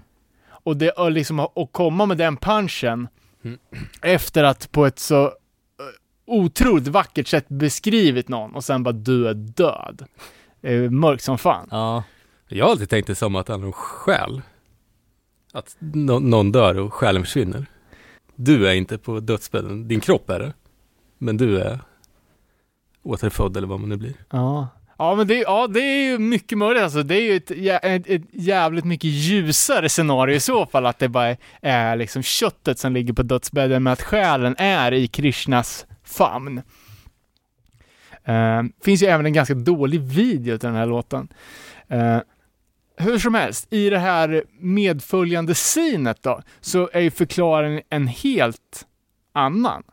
Och 0.49 0.77
det 0.77 0.93
är 0.97 1.09
liksom 1.09 1.39
att 1.39 1.53
komma 1.71 2.05
med 2.05 2.17
den 2.17 2.37
punchen 2.37 3.07
Mm. 3.43 3.57
efter 4.01 4.43
att 4.43 4.71
på 4.71 4.85
ett 4.85 4.99
så 4.99 5.23
eh, 5.25 5.31
otroligt 6.25 6.87
vackert 6.87 7.27
sätt 7.27 7.45
beskrivit 7.49 8.27
någon 8.29 8.55
och 8.55 8.63
sen 8.63 8.83
bara 8.83 8.91
du 8.91 9.27
är 9.27 9.33
död. 9.33 10.05
Det 10.61 10.73
är 10.73 10.89
mörkt 10.89 11.23
som 11.23 11.37
fan. 11.37 11.67
Ja. 11.71 12.03
Jag 12.47 12.65
har 12.65 12.71
alltid 12.71 12.89
tänkt 12.89 13.07
det 13.07 13.15
som 13.15 13.35
att 13.35 13.45
det 13.45 13.53
handlar 13.53 13.67
om 13.67 13.73
själ. 13.73 14.41
Att 15.53 15.75
nå- 15.79 16.19
någon 16.19 16.51
dör 16.51 16.77
och 16.79 16.93
själen 16.93 17.23
försvinner. 17.23 17.65
Du 18.35 18.67
är 18.67 18.73
inte 18.73 18.97
på 18.97 19.19
dödsbädden, 19.19 19.87
din 19.87 19.99
kropp 19.99 20.29
är 20.29 20.39
det. 20.39 20.53
Men 21.19 21.37
du 21.37 21.59
är 21.59 21.79
återfödd 23.03 23.57
eller 23.57 23.67
vad 23.67 23.79
man 23.79 23.89
nu 23.89 23.97
blir. 23.97 24.13
Ja. 24.29 24.67
Ja 25.01 25.15
men 25.15 25.27
det, 25.27 25.35
ja, 25.35 25.67
det 25.67 25.79
är 25.79 26.11
ju 26.11 26.17
mycket 26.17 26.57
möjligt 26.57 26.83
alltså. 26.83 27.03
Det 27.03 27.15
är 27.15 27.21
ju 27.21 27.35
ett, 27.35 27.51
ett, 27.83 28.09
ett 28.09 28.21
jävligt 28.31 28.85
mycket 28.85 29.09
ljusare 29.09 29.89
scenario 29.89 30.35
i 30.35 30.39
så 30.39 30.65
fall, 30.65 30.85
att 30.85 30.99
det 30.99 31.09
bara 31.09 31.35
är 31.61 31.95
liksom 31.95 32.23
köttet 32.23 32.79
som 32.79 32.93
ligger 32.93 33.13
på 33.13 33.23
dödsbädden, 33.23 33.83
men 33.83 33.93
att 33.93 34.01
själen 34.01 34.55
är 34.57 34.91
i 34.91 35.07
Krishnas 35.07 35.85
famn. 36.03 36.61
Uh, 38.29 38.63
finns 38.83 39.03
ju 39.03 39.07
även 39.07 39.25
en 39.25 39.33
ganska 39.33 39.53
dålig 39.53 40.01
video 40.01 40.57
till 40.57 40.67
den 40.67 40.75
här 40.75 40.85
låten. 40.85 41.27
Uh, 41.93 42.19
hur 42.97 43.19
som 43.19 43.33
helst, 43.33 43.73
i 43.73 43.89
det 43.89 43.99
här 43.99 44.43
medföljande 44.59 45.53
scenet 45.53 46.23
då, 46.23 46.41
så 46.61 46.89
är 46.93 46.99
ju 46.99 47.11
förklaringen 47.11 47.81
en 47.89 48.07
helt 48.07 48.87
annan. 49.33 49.83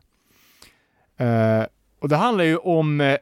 Eh, 1.16 1.64
och 2.01 2.09
det 2.09 2.16
handlar 2.16 2.44
ju 2.44 2.56
om 2.56 3.01
eh, 3.01 3.16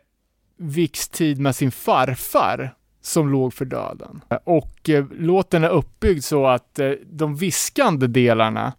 Vicks 0.56 1.08
tid 1.08 1.40
med 1.40 1.56
sin 1.56 1.70
farfar, 1.70 2.74
som 3.00 3.28
låg 3.28 3.54
för 3.54 3.64
döden. 3.64 4.20
Och 4.44 4.90
eh, 4.90 5.04
låten 5.18 5.64
är 5.64 5.68
uppbyggd 5.68 6.24
så 6.24 6.46
att 6.46 6.80
de 7.06 7.36
viskande 7.36 8.06
delarna 8.06 8.72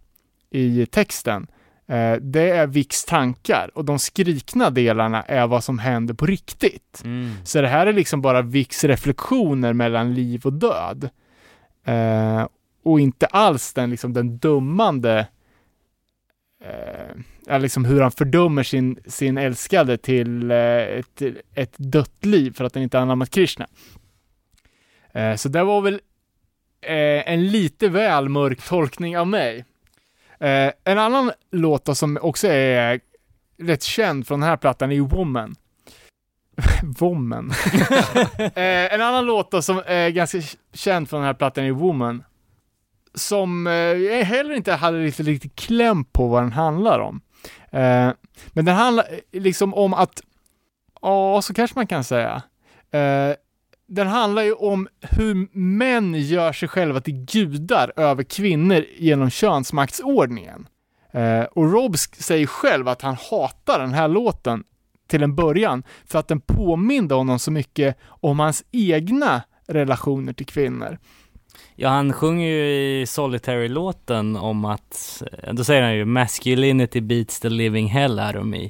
i 0.49 0.85
texten, 0.85 1.47
det 2.21 2.49
är 2.49 2.67
Vicks 2.67 3.05
tankar 3.05 3.71
och 3.73 3.85
de 3.85 3.99
skrikna 3.99 4.69
delarna 4.69 5.23
är 5.23 5.47
vad 5.47 5.63
som 5.63 5.79
händer 5.79 6.13
på 6.13 6.25
riktigt. 6.25 7.01
Mm. 7.03 7.31
Så 7.43 7.61
det 7.61 7.67
här 7.67 7.87
är 7.87 7.93
liksom 7.93 8.21
bara 8.21 8.41
Vicks 8.41 8.83
reflektioner 8.83 9.73
mellan 9.73 10.13
liv 10.13 10.41
och 10.45 10.53
död. 10.53 11.09
Och 12.83 12.99
inte 12.99 13.25
alls 13.25 13.73
den, 13.73 13.89
liksom, 13.89 14.13
den 14.13 14.37
dummande, 14.37 15.27
eh, 17.47 17.59
liksom 17.59 17.85
hur 17.85 18.01
han 18.01 18.11
fördömer 18.11 18.63
sin, 18.63 18.99
sin 19.05 19.37
älskade 19.37 19.97
till 19.97 20.51
eh, 20.51 20.57
ett, 20.57 21.21
ett 21.53 21.73
dött 21.77 22.25
liv 22.25 22.53
för 22.53 22.63
att 22.63 22.73
den 22.73 22.83
inte 22.83 22.99
anammat 22.99 23.29
Krishna. 23.29 23.67
Eh, 25.13 25.35
så 25.35 25.49
det 25.49 25.63
var 25.63 25.81
väl 25.81 26.01
eh, 26.81 27.31
en 27.33 27.47
lite 27.47 27.89
väl 27.89 28.29
mörk 28.29 28.61
tolkning 28.61 29.17
av 29.17 29.27
mig. 29.27 29.65
Eh, 30.39 30.71
en 30.83 30.99
annan 30.99 31.31
låt 31.51 31.97
som 31.97 32.17
också 32.21 32.47
är 32.47 32.99
rätt 33.57 33.83
känd 33.83 34.27
från 34.27 34.39
den 34.39 34.49
här 34.49 34.57
plattan 34.57 34.91
är 34.91 34.95
ju 34.95 35.07
Woman. 35.07 35.55
Woman. 36.99 37.51
eh, 38.37 38.93
en 38.93 39.01
annan 39.01 39.25
låt 39.25 39.63
som 39.65 39.81
är 39.85 40.09
ganska 40.09 40.41
känd 40.73 41.09
från 41.09 41.19
den 41.19 41.27
här 41.27 41.33
plattan 41.33 41.63
är 41.63 41.71
Woman. 41.71 42.23
Som 43.15 43.67
eh, 43.67 43.73
jag 43.73 44.25
heller 44.25 44.53
inte 44.53 44.73
hade 44.73 45.03
riktigt, 45.03 45.27
riktigt 45.27 45.55
kläm 45.55 46.05
på 46.05 46.27
vad 46.27 46.43
den 46.43 46.51
handlar 46.51 46.99
om. 46.99 47.21
Eh, 47.71 48.09
men 48.47 48.65
den 48.65 48.75
handlar 48.75 49.03
eh, 49.03 49.41
liksom 49.41 49.73
om 49.73 49.93
att, 49.93 50.21
ja, 51.01 51.41
så 51.41 51.53
kanske 51.53 51.79
man 51.79 51.87
kan 51.87 52.03
säga. 52.03 52.41
Eh, 52.91 53.35
den 53.87 54.07
handlar 54.07 54.43
ju 54.43 54.53
om 54.53 54.87
hur 55.01 55.57
män 55.57 56.13
gör 56.13 56.53
sig 56.53 56.69
själva 56.69 57.01
till 57.01 57.25
gudar 57.25 57.93
över 57.95 58.23
kvinnor 58.23 58.85
genom 58.97 59.29
könsmaktsordningen. 59.29 60.67
Eh, 61.11 61.43
och 61.43 61.71
Rob 61.71 61.97
säger 61.97 62.47
själv 62.47 62.87
att 62.87 63.01
han 63.01 63.15
hatar 63.31 63.79
den 63.79 63.93
här 63.93 64.07
låten 64.07 64.63
till 65.07 65.23
en 65.23 65.35
början 65.35 65.83
för 66.05 66.19
att 66.19 66.27
den 66.27 66.41
påminde 66.41 67.15
honom 67.15 67.39
så 67.39 67.51
mycket 67.51 67.97
om 68.03 68.39
hans 68.39 68.63
egna 68.71 69.41
relationer 69.67 70.33
till 70.33 70.45
kvinnor. 70.45 70.97
Ja, 71.75 71.89
han 71.89 72.13
sjunger 72.13 72.47
ju 72.47 72.65
i 73.01 73.05
Solitary-låten 73.07 74.35
om 74.35 74.65
att, 74.65 75.23
då 75.51 75.63
säger 75.63 75.81
han 75.81 75.95
ju 75.95 76.05
'Masculinity 76.05 77.01
beats 77.01 77.39
the 77.39 77.49
living 77.49 77.87
hell 77.87 78.19
out 78.19 78.35
of 78.35 78.43
me' 78.43 78.69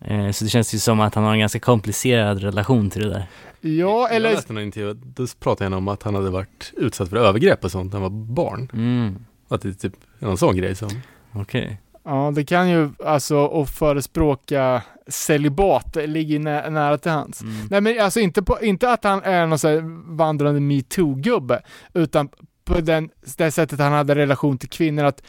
Eh, 0.00 0.30
Så 0.30 0.44
det 0.44 0.50
känns 0.50 0.74
ju 0.74 0.78
som 0.78 1.00
att 1.00 1.14
han 1.14 1.24
har 1.24 1.32
en 1.32 1.38
ganska 1.38 1.60
komplicerad 1.60 2.42
relation 2.42 2.90
till 2.90 3.02
det 3.02 3.08
där. 3.08 3.26
Ja, 3.60 3.70
Jag 3.70 4.14
eller 4.14 4.30
läste 4.32 4.52
någon 4.52 4.62
intervju, 4.62 4.94
då 4.94 5.26
pratade 5.40 5.64
han 5.64 5.72
om 5.72 5.88
att 5.88 6.02
han 6.02 6.14
hade 6.14 6.30
varit 6.30 6.72
utsatt 6.76 7.08
för 7.08 7.16
övergrepp 7.16 7.64
och 7.64 7.70
sånt 7.70 7.92
när 7.92 8.00
han 8.00 8.12
var 8.12 8.20
barn. 8.34 8.70
Mm, 8.72 9.24
Att 9.48 9.62
det 9.62 9.68
är 9.68 9.72
typ 9.72 9.94
en 10.18 10.36
sån 10.36 10.56
grej 10.56 10.74
som, 10.74 10.88
okej. 11.32 11.78
Ja, 12.06 12.32
det 12.34 12.44
kan 12.44 12.70
ju 12.70 12.90
alltså 13.04 13.46
att 13.46 13.70
förespråka 13.70 14.82
celibat 15.08 15.92
det 15.92 16.06
ligger 16.06 16.38
nä- 16.38 16.70
nära 16.70 16.98
till 16.98 17.10
hands. 17.10 17.42
Mm. 17.42 17.54
Nej 17.70 17.80
men 17.80 18.00
alltså 18.00 18.20
inte, 18.20 18.42
på, 18.42 18.62
inte 18.62 18.92
att 18.92 19.04
han 19.04 19.22
är 19.22 19.46
någon 19.46 19.58
sån 19.58 20.16
vandrande 20.16 20.60
metoo-gubbe, 20.60 21.62
utan 21.94 22.28
på 22.64 22.80
den, 22.80 23.10
det 23.36 23.50
sättet 23.50 23.78
han 23.78 23.92
hade 23.92 24.14
relation 24.14 24.58
till 24.58 24.68
kvinnor 24.68 25.04
att 25.04 25.20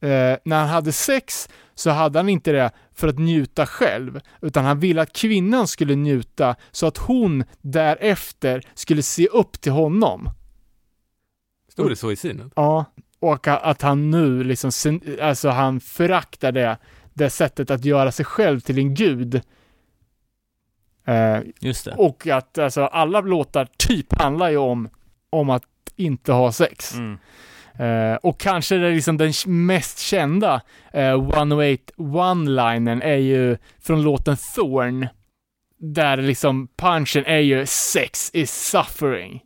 eh, 0.00 0.36
när 0.44 0.58
han 0.58 0.68
hade 0.68 0.92
sex 0.92 1.48
så 1.74 1.90
hade 1.90 2.18
han 2.18 2.28
inte 2.28 2.52
det 2.52 2.70
för 2.94 3.08
att 3.08 3.18
njuta 3.18 3.66
själv, 3.66 4.20
utan 4.42 4.64
han 4.64 4.80
ville 4.80 5.02
att 5.02 5.12
kvinnan 5.12 5.68
skulle 5.68 5.94
njuta 5.94 6.56
så 6.70 6.86
att 6.86 6.96
hon 6.98 7.44
därefter 7.60 8.62
skulle 8.74 9.02
se 9.02 9.26
upp 9.26 9.60
till 9.60 9.72
honom. 9.72 10.30
stod 11.72 11.90
det 11.90 11.96
så 11.96 12.12
i 12.12 12.16
synen? 12.16 12.50
Ja, 12.56 12.84
och 13.20 13.48
att 13.48 13.82
han 13.82 14.10
nu 14.10 14.44
liksom, 14.44 15.00
alltså 15.20 15.48
han 15.48 15.80
föraktar 15.80 16.52
det, 16.52 16.76
det 17.14 17.30
sättet 17.30 17.70
att 17.70 17.84
göra 17.84 18.12
sig 18.12 18.24
själv 18.24 18.60
till 18.60 18.78
en 18.78 18.94
gud. 18.94 19.42
Eh, 21.06 21.38
Just 21.60 21.84
det. 21.84 21.94
och 21.96 22.26
att 22.26 22.58
alltså 22.58 22.84
alla 22.84 23.20
låtar 23.20 23.68
typ 23.76 24.20
handlar 24.20 24.50
ju 24.50 24.56
om, 24.56 24.88
om 25.30 25.50
att 25.50 25.64
inte 25.96 26.32
ha 26.32 26.52
sex. 26.52 26.94
Mm. 26.94 27.18
Eh, 27.78 28.16
och 28.16 28.40
kanske 28.40 28.76
det 28.76 28.86
är 28.86 28.92
liksom 28.94 29.16
den 29.16 29.32
mest 29.46 29.98
kända 29.98 30.60
eh, 30.92 31.08
108 31.08 31.92
one-linen 31.96 33.02
är 33.02 33.16
ju 33.16 33.56
från 33.80 34.02
låten 34.02 34.36
Thorn. 34.54 35.06
Där 35.80 36.16
liksom 36.16 36.68
punchen 36.76 37.24
är 37.26 37.38
ju 37.38 37.66
sex 37.66 38.30
is 38.32 38.70
suffering. 38.70 39.42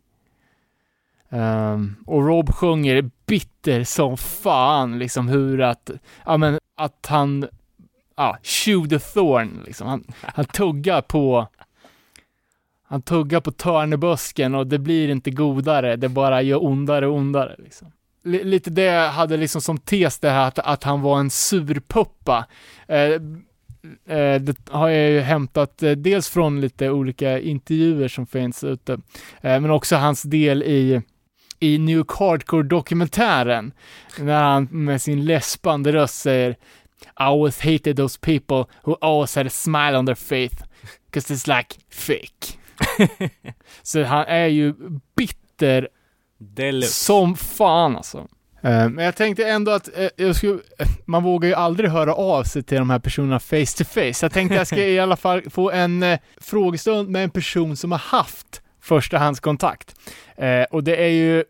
Um, 1.33 1.95
och 2.05 2.27
Rob 2.27 2.53
sjunger 2.53 3.09
bitter 3.25 3.83
som 3.83 4.17
fan 4.17 4.99
liksom 4.99 5.27
hur 5.27 5.61
att, 5.61 5.91
ja 6.25 6.37
men 6.37 6.59
att 6.77 7.05
han, 7.09 7.47
ja, 8.15 8.37
chew 8.43 8.89
the 8.89 8.99
thorn 8.99 9.63
liksom. 9.65 9.87
Han, 9.87 10.03
han 10.21 10.45
tuggar 10.45 11.01
på 11.01 11.47
han 12.83 13.01
tuggar 13.01 13.39
på 13.39 13.51
törnebusken 13.51 14.55
och 14.55 14.67
det 14.67 14.79
blir 14.79 15.09
inte 15.09 15.31
godare, 15.31 15.95
det 15.95 16.09
bara 16.09 16.41
gör 16.41 16.63
ondare 16.63 17.07
och 17.07 17.15
ondare. 17.15 17.55
Liksom. 17.59 17.91
L- 18.25 18.41
lite 18.43 18.69
det 18.69 19.07
hade 19.07 19.37
liksom 19.37 19.61
som 19.61 19.77
tes 19.77 20.19
det 20.19 20.29
här 20.29 20.47
att, 20.47 20.59
att 20.59 20.83
han 20.83 21.01
var 21.01 21.19
en 21.19 21.29
surpuppa. 21.29 22.45
Ehm, 22.87 23.43
eh, 24.05 24.41
det 24.41 24.69
har 24.69 24.89
jag 24.89 25.11
ju 25.11 25.19
hämtat 25.19 25.83
eh, 25.83 25.91
dels 25.91 26.29
från 26.29 26.61
lite 26.61 26.89
olika 26.89 27.39
intervjuer 27.39 28.07
som 28.07 28.27
finns 28.27 28.63
ute, 28.63 28.93
eh, 29.41 29.59
men 29.59 29.71
också 29.71 29.95
hans 29.95 30.23
del 30.23 30.63
i 30.63 31.01
i 31.63 31.77
New 31.77 32.03
Hardcore-dokumentären, 32.19 33.71
när 34.19 34.43
han 34.43 34.67
med 34.71 35.01
sin 35.01 35.25
läspande 35.25 35.93
röst 35.93 36.15
säger 36.21 36.51
I 36.51 36.55
always 37.15 37.59
hated 37.59 37.97
those 37.97 38.19
people 38.21 38.65
who 38.83 38.97
always 39.01 39.35
had 39.35 39.47
a 39.47 39.49
smile 39.49 39.97
on 39.97 40.05
their 40.05 40.15
face, 40.15 40.65
'cause 41.11 41.33
it's 41.33 41.57
like 41.57 41.75
fake. 41.91 42.57
Så 43.83 44.03
han 44.03 44.25
är 44.27 44.45
ju 44.47 44.73
bitter 45.15 45.87
Deluxe. 46.37 46.93
som 46.93 47.35
fan 47.35 47.95
alltså. 47.95 48.17
Eh, 48.63 48.89
Men 48.89 49.05
jag 49.05 49.15
tänkte 49.15 49.49
ändå 49.49 49.71
att 49.71 49.97
eh, 49.97 50.07
jag 50.15 50.35
skulle, 50.35 50.53
eh, 50.53 50.87
man 51.05 51.23
vågar 51.23 51.49
ju 51.49 51.55
aldrig 51.55 51.89
höra 51.89 52.13
av 52.13 52.43
sig 52.43 52.63
till 52.63 52.77
de 52.77 52.89
här 52.89 52.99
personerna 52.99 53.39
face 53.39 53.65
to 53.77 53.83
face. 53.83 54.13
Jag 54.21 54.31
tänkte 54.31 54.55
jag 54.55 54.67
ska 54.67 54.77
i 54.77 54.99
alla 54.99 55.15
fall 55.15 55.49
få 55.49 55.71
en 55.71 56.05
frågestund 56.41 57.09
med 57.09 57.23
en 57.23 57.29
person 57.29 57.77
som 57.77 57.91
har 57.91 57.99
haft 57.99 58.61
förstahandskontakt. 58.81 59.95
Och 60.69 60.83
det 60.83 60.95
är 60.95 61.09
ju 61.09 61.43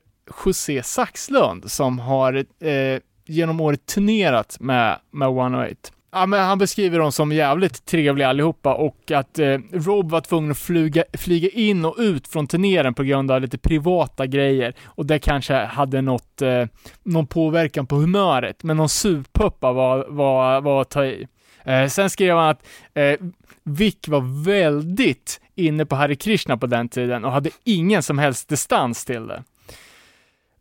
José 0.46 0.84
Saxlund 0.84 1.72
som 1.72 2.00
har 2.00 2.34
eh, 2.60 3.00
genom 3.26 3.62
året 3.62 3.86
turnerat 3.86 4.58
med, 4.60 5.00
med 5.12 5.28
108. 5.28 5.76
Ja, 6.12 6.26
men 6.26 6.40
han 6.40 6.58
beskriver 6.58 7.00
dem 7.00 7.12
som 7.12 7.32
jävligt 7.32 7.86
trevliga 7.86 8.28
allihopa 8.28 8.74
och 8.74 9.12
att 9.12 9.40
eh, 9.40 9.58
Rob 9.72 10.12
var 10.12 10.22
tvungen 10.22 10.52
att 10.52 10.58
flyga, 10.58 11.04
flyga 11.14 11.50
in 11.50 11.86
och 11.86 11.96
ut 11.98 12.28
från 12.28 12.48
turnéren 12.48 12.94
på 12.94 13.04
grund 13.04 13.32
av 13.32 13.42
lite 13.42 13.58
privata 13.58 14.26
grejer 14.26 14.74
och 14.86 15.06
det 15.06 15.20
kanske 15.20 15.54
hade 15.54 16.02
något, 16.02 16.42
eh, 16.42 16.66
någon 17.04 17.28
påverkan 17.28 17.88
på 17.88 17.96
humöret, 17.96 18.64
men 18.64 18.78
någon 18.78 18.90
surpuppa 18.90 19.72
var, 19.72 20.06
var, 20.10 20.62
var 20.62 20.82
att 20.82 20.90
ta 20.90 21.06
i. 21.06 21.28
Eh, 21.64 21.88
sen 21.88 22.10
skrev 22.10 22.38
han 22.38 22.50
att 22.50 22.66
eh, 22.94 23.20
Vic 23.64 24.08
var 24.08 24.46
väldigt 24.46 25.42
inne 25.56 25.86
på 25.86 25.96
Hare 25.96 26.16
Krishna 26.16 26.58
på 26.58 26.68
den 26.68 26.90
tiden 26.90 27.26
och 27.26 27.32
hade 27.32 27.50
ingen 27.64 28.04
som 28.04 28.18
helst 28.18 28.50
distans 28.50 29.06
till 29.06 29.28
det. 29.28 29.44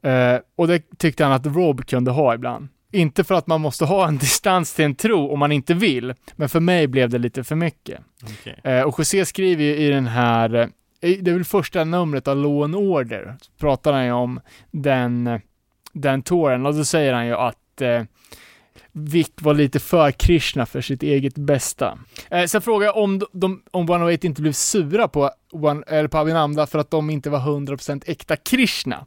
Eh, 0.03 0.41
och 0.57 0.69
det 0.69 0.99
tyckte 0.99 1.25
han 1.25 1.33
att 1.33 1.47
Rob 1.47 1.87
kunde 1.87 2.11
ha 2.11 2.35
ibland. 2.35 2.69
Inte 2.93 3.25
för 3.25 3.35
att 3.35 3.47
man 3.47 3.61
måste 3.61 3.85
ha 3.85 4.09
en 4.09 4.19
distans 4.19 4.75
till 4.75 4.85
en 4.85 4.95
tro 4.95 5.29
om 5.29 5.39
man 5.39 5.53
inte 5.53 5.75
vill, 5.75 6.15
men 6.37 6.49
för 6.49 6.61
mig 6.61 6.87
blev 6.87 7.11
det 7.11 7.19
lite 7.19 7.45
för 7.45 7.57
mycket. 7.57 8.01
Okej. 8.23 8.61
Eh, 8.65 8.83
och 8.83 8.95
José 8.99 9.25
skriver 9.25 9.65
ju 9.65 9.77
i 9.77 9.89
den 9.89 10.07
här, 10.07 10.55
eh, 10.55 10.69
det 11.01 11.31
är 11.31 11.35
väl 11.35 11.45
första 11.45 11.85
numret 11.85 12.29
av 12.29 12.37
Law 12.37 12.65
and 12.65 12.77
Order, 12.77 13.37
så 13.41 13.51
pratar 13.59 13.93
han 13.93 14.05
ju 14.05 14.13
om 14.13 14.41
den, 14.71 15.41
den 15.93 16.23
touren 16.23 16.67
och 16.67 16.75
då 16.75 16.85
säger 16.85 17.13
han 17.13 17.27
ju 17.27 17.35
att 17.35 17.81
eh, 17.81 18.03
Vic 18.93 19.31
var 19.41 19.55
lite 19.55 19.81
för 19.81 20.11
Krishna 20.11 20.67
för 20.67 20.81
sitt 20.81 21.03
eget 21.03 21.35
bästa. 21.35 21.99
Eh, 22.31 22.45
sen 22.45 22.63
frågar 22.63 22.87
jag 22.87 22.97
om 22.97 23.23
de, 23.33 23.63
om 23.71 23.89
108 23.89 24.27
inte 24.27 24.43
blev 24.43 24.53
sura 24.53 25.09
på, 25.09 25.31
One, 25.53 25.83
eller 25.87 26.09
på 26.09 26.19
Avinamda 26.19 26.67
för 26.67 26.79
att 26.79 26.91
de 26.91 27.11
inte 27.11 27.31
var 27.31 27.39
100% 27.39 28.03
äkta 28.07 28.37
Krishna. 28.37 29.07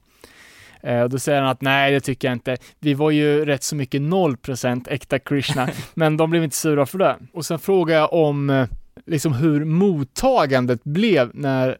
Eh, 0.85 1.01
och 1.01 1.09
då 1.09 1.19
säger 1.19 1.41
han 1.41 1.49
att 1.49 1.61
nej, 1.61 1.91
det 1.91 1.99
tycker 1.99 2.27
jag 2.27 2.35
inte. 2.35 2.57
Vi 2.79 2.93
var 2.93 3.11
ju 3.11 3.45
rätt 3.45 3.63
så 3.63 3.75
mycket 3.75 4.01
0% 4.01 4.87
äkta 4.89 5.19
Krishna, 5.19 5.69
men 5.93 6.17
de 6.17 6.29
blev 6.29 6.43
inte 6.43 6.55
sura 6.55 6.85
för 6.85 6.97
det. 6.97 7.15
Och 7.33 7.45
sen 7.45 7.59
frågar 7.59 7.95
jag 7.95 8.13
om 8.13 8.49
eh, 8.49 8.67
liksom 9.05 9.33
hur 9.33 9.65
mottagandet 9.65 10.83
blev 10.83 11.31
när 11.33 11.77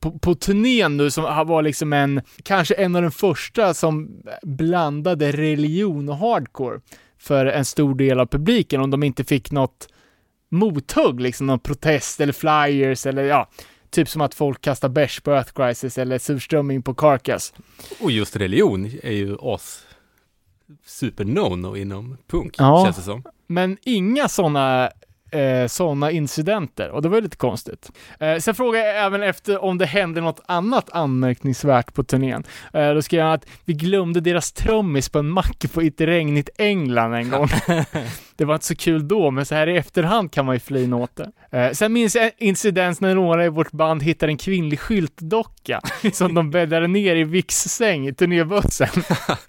på, 0.00 0.18
på 0.18 0.34
turnén 0.34 0.96
nu 0.96 1.10
som 1.10 1.24
var 1.46 1.62
liksom 1.62 1.92
en, 1.92 2.20
kanske 2.42 2.74
en 2.74 2.96
av 2.96 3.02
de 3.02 3.10
första 3.10 3.74
som 3.74 4.22
blandade 4.42 5.32
religion 5.32 6.08
och 6.08 6.16
hardcore 6.16 6.80
för 7.18 7.46
en 7.46 7.64
stor 7.64 7.94
del 7.94 8.20
av 8.20 8.26
publiken 8.26 8.80
om 8.80 8.90
de 8.90 9.02
inte 9.02 9.24
fick 9.24 9.50
något 9.50 9.88
mothugg, 10.48 11.20
liksom 11.20 11.46
någon 11.46 11.58
protest 11.58 12.20
eller 12.20 12.32
flyers 12.32 13.06
eller 13.06 13.22
ja, 13.22 13.48
Typ 13.96 14.08
som 14.08 14.20
att 14.20 14.34
folk 14.34 14.60
kastar 14.60 14.88
bärs 14.88 15.20
på 15.20 15.30
Earth 15.32 15.52
Crisis 15.52 15.98
eller 15.98 16.18
surströmming 16.18 16.82
på 16.82 16.94
Carcass. 16.94 17.52
Och 18.00 18.10
just 18.10 18.36
religion 18.36 18.90
är 19.02 19.12
ju 19.12 19.36
as 19.40 19.82
super 20.86 21.24
no-no 21.24 21.76
inom 21.76 22.16
punk, 22.30 22.54
Ja. 22.58 22.84
känns 22.84 22.96
det 22.96 23.02
som. 23.02 23.22
Men 23.46 23.76
inga 23.84 24.28
sådana 24.28 24.90
eh, 25.30 25.66
såna 25.68 26.10
incidenter 26.10 26.90
och 26.90 27.02
det 27.02 27.08
var 27.08 27.16
ju 27.16 27.22
lite 27.22 27.36
konstigt. 27.36 27.92
Eh, 28.20 28.38
sen 28.38 28.54
frågade 28.54 28.86
jag 28.86 29.04
även 29.06 29.22
efter 29.22 29.64
om 29.64 29.78
det 29.78 29.86
hände 29.86 30.20
något 30.20 30.40
annat 30.46 30.90
anmärkningsvärt 30.92 31.94
på 31.94 32.04
turnén. 32.04 32.44
Eh, 32.72 32.90
då 32.94 33.02
skrev 33.02 33.22
han 33.22 33.32
att 33.32 33.46
vi 33.64 33.72
glömde 33.74 34.20
deras 34.20 34.52
trummis 34.52 35.08
på 35.08 35.18
en 35.18 35.28
mack 35.30 35.64
på 35.72 35.80
ett 35.80 36.00
regnigt 36.00 36.48
England 36.58 37.14
en 37.14 37.30
gång. 37.30 37.48
det 38.36 38.44
var 38.44 38.54
inte 38.54 38.66
så 38.66 38.76
kul 38.76 39.08
då, 39.08 39.30
men 39.30 39.46
så 39.46 39.54
här 39.54 39.66
i 39.66 39.76
efterhand 39.76 40.32
kan 40.32 40.46
man 40.46 40.54
ju 40.54 40.60
flina 40.60 40.96
åt 40.96 41.16
det. 41.16 41.30
Eh, 41.58 41.72
sen 41.72 41.92
minns 41.92 42.14
jag 42.14 42.24
en 42.24 42.30
incidens 42.38 43.00
när 43.00 43.14
några 43.14 43.44
i 43.44 43.48
vårt 43.48 43.72
band 43.72 44.02
hittade 44.02 44.32
en 44.32 44.38
kvinnlig 44.38 44.80
skyltdocka 44.80 45.80
som 46.12 46.34
de 46.34 46.50
bäddade 46.50 46.86
ner 46.86 47.16
i 47.16 47.24
Vicks 47.24 47.56
säng 47.56 48.08
i 48.08 48.14
turnébussen. 48.14 48.88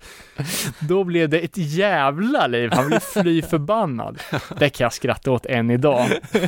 Då 0.80 1.04
blev 1.04 1.30
det 1.30 1.40
ett 1.40 1.58
jävla 1.58 2.48
liv. 2.48 2.70
Han 2.74 2.88
blev 2.88 3.00
fly 3.00 3.42
förbannad. 3.42 4.20
Det 4.60 4.70
kan 4.70 4.86
jag 4.86 4.94
skratta 4.94 5.32
åt 5.32 5.46
än 5.46 5.70
idag. 5.72 6.08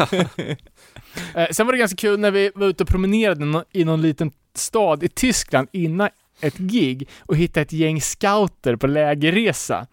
Eh, 1.35 1.47
Sen 1.51 1.65
var 1.65 1.73
det 1.73 1.79
ganska 1.79 1.95
kul 1.95 2.19
när 2.19 2.31
vi 2.31 2.51
var 2.55 2.67
ute 2.67 2.83
och 2.83 2.89
promenerade 2.89 3.63
i 3.71 3.85
någon 3.85 4.01
liten 4.01 4.31
stad 4.55 5.03
i 5.03 5.09
Tyskland 5.09 5.67
innan 5.71 6.09
ett 6.41 6.57
gig 6.57 7.07
och 7.19 7.35
hitta 7.37 7.61
ett 7.61 7.73
gäng 7.73 8.01
scouter 8.01 8.75
på 8.75 8.87
lägerresa. 8.87 9.87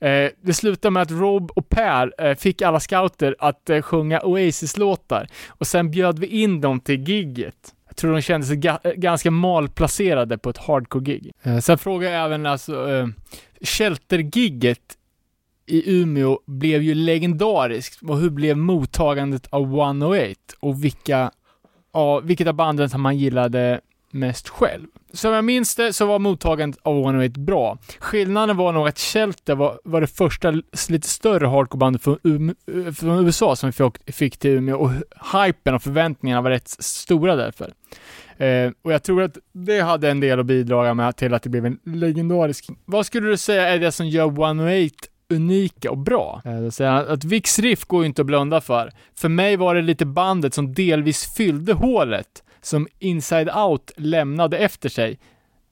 Eh, 0.00 0.28
det 0.42 0.54
slutade 0.54 0.90
med 0.92 1.02
att 1.02 1.10
Rob 1.10 1.50
och 1.54 1.68
Per 1.68 2.12
eh, 2.26 2.34
fick 2.34 2.62
alla 2.62 2.80
scouter 2.80 3.36
att 3.38 3.70
eh, 3.70 3.82
sjunga 3.82 4.20
Oasis-låtar 4.20 5.26
och 5.48 5.66
sen 5.66 5.90
bjöd 5.90 6.18
vi 6.18 6.26
in 6.26 6.60
dem 6.60 6.80
till 6.80 7.08
gigget. 7.08 7.74
Jag 7.86 7.96
tror 7.96 8.12
de 8.12 8.22
kände 8.22 8.46
sig 8.46 8.56
ga- 8.56 8.78
eh, 8.84 8.92
ganska 8.92 9.30
malplacerade 9.30 10.38
på 10.38 10.50
ett 10.50 10.58
hardcore-gig. 10.58 11.32
Eh, 11.42 11.58
sen 11.58 11.78
frågade 11.78 12.14
jag 12.14 12.24
även 12.24 12.46
alltså, 12.46 12.90
eh, 12.90 13.06
Shelter-gigget 13.60 14.96
i 15.66 16.00
Umeå 16.00 16.38
blev 16.46 16.82
ju 16.82 16.94
legendariskt 16.94 18.02
och 18.02 18.18
hur 18.18 18.30
blev 18.30 18.56
mottagandet 18.56 19.46
av 19.50 19.62
108 19.62 20.34
och 20.60 20.84
vilka, 20.84 21.30
ja, 21.92 22.20
vilket 22.20 22.48
av 22.48 22.54
banden 22.54 22.90
som 22.90 23.00
man 23.00 23.18
gillade 23.18 23.80
mest 24.12 24.48
själv. 24.48 24.86
Som 25.12 25.32
jag 25.32 25.44
minns 25.44 25.74
det 25.74 25.92
så 25.92 26.06
var 26.06 26.18
mottagandet 26.18 26.80
av 26.82 26.98
108 26.98 27.40
bra. 27.40 27.78
Skillnaden 27.98 28.56
var 28.56 28.72
nog 28.72 28.88
att 28.88 28.98
Shelter 28.98 29.54
var, 29.54 29.80
var 29.84 30.00
det 30.00 30.06
första 30.06 30.50
lite 30.88 31.08
större 31.08 31.46
hardcorebandet 31.46 32.02
från, 32.02 32.18
Um- 32.18 32.92
från 32.92 33.26
USA 33.26 33.56
som 33.56 33.72
vi 34.06 34.12
fick, 34.12 34.36
till 34.38 34.50
Umeå 34.50 34.76
och 34.76 34.90
hypen 35.32 35.74
och 35.74 35.82
förväntningarna 35.82 36.40
var 36.40 36.50
rätt 36.50 36.68
stora 36.68 37.36
därför. 37.36 37.72
Eh, 38.36 38.72
och 38.82 38.92
jag 38.92 39.02
tror 39.02 39.22
att 39.22 39.38
det 39.52 39.80
hade 39.80 40.10
en 40.10 40.20
del 40.20 40.40
att 40.40 40.46
bidra 40.46 40.94
med 40.94 41.16
till 41.16 41.34
att 41.34 41.42
det 41.42 41.48
blev 41.48 41.66
en 41.66 41.78
legendarisk. 41.84 42.66
Vad 42.84 43.06
skulle 43.06 43.28
du 43.28 43.36
säga 43.36 43.68
är 43.68 43.78
det 43.78 43.92
som 43.92 44.08
gör 44.08 44.26
108 44.26 44.94
unika 45.30 45.90
och 45.90 45.98
bra? 45.98 46.42
Eh, 46.44 46.94
att 46.94 47.24
Vicks 47.24 47.58
riff 47.58 47.84
går 47.84 48.02
ju 48.02 48.06
inte 48.06 48.22
att 48.22 48.26
blunda 48.26 48.60
för. 48.60 48.90
För 49.14 49.28
mig 49.28 49.56
var 49.56 49.74
det 49.74 49.82
lite 49.82 50.06
bandet 50.06 50.54
som 50.54 50.74
delvis 50.74 51.34
fyllde 51.36 51.72
hålet 51.72 52.42
som 52.62 52.88
Inside 52.98 53.50
Out 53.50 53.92
lämnade 53.96 54.58
efter 54.58 54.88
sig 54.88 55.18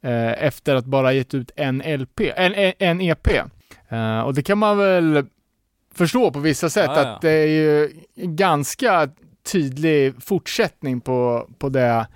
eh, 0.03 0.45
efter 0.45 0.75
att 0.75 0.85
bara 0.85 1.13
gett 1.13 1.35
ut 1.35 1.51
en 1.57 1.79
LP, 1.79 2.21
en, 2.21 2.73
en, 2.79 3.01
EP. 3.01 3.29
Eh, 3.89 4.21
och 4.21 4.35
det 4.35 4.43
kan 4.43 4.59
man 4.59 4.79
väl 4.79 5.27
förstå 5.95 6.31
på 6.31 6.39
vissa 6.39 6.71
sätt 6.71 6.91
ja. 6.95 7.01
att 7.01 7.21
det 7.21 7.31
är 7.31 7.47
ju 7.47 7.91
ganska 8.17 9.09
tydlig 9.53 10.23
fortsättning 10.23 11.01
på, 11.01 11.49
på 11.59 11.69
det 11.69 12.07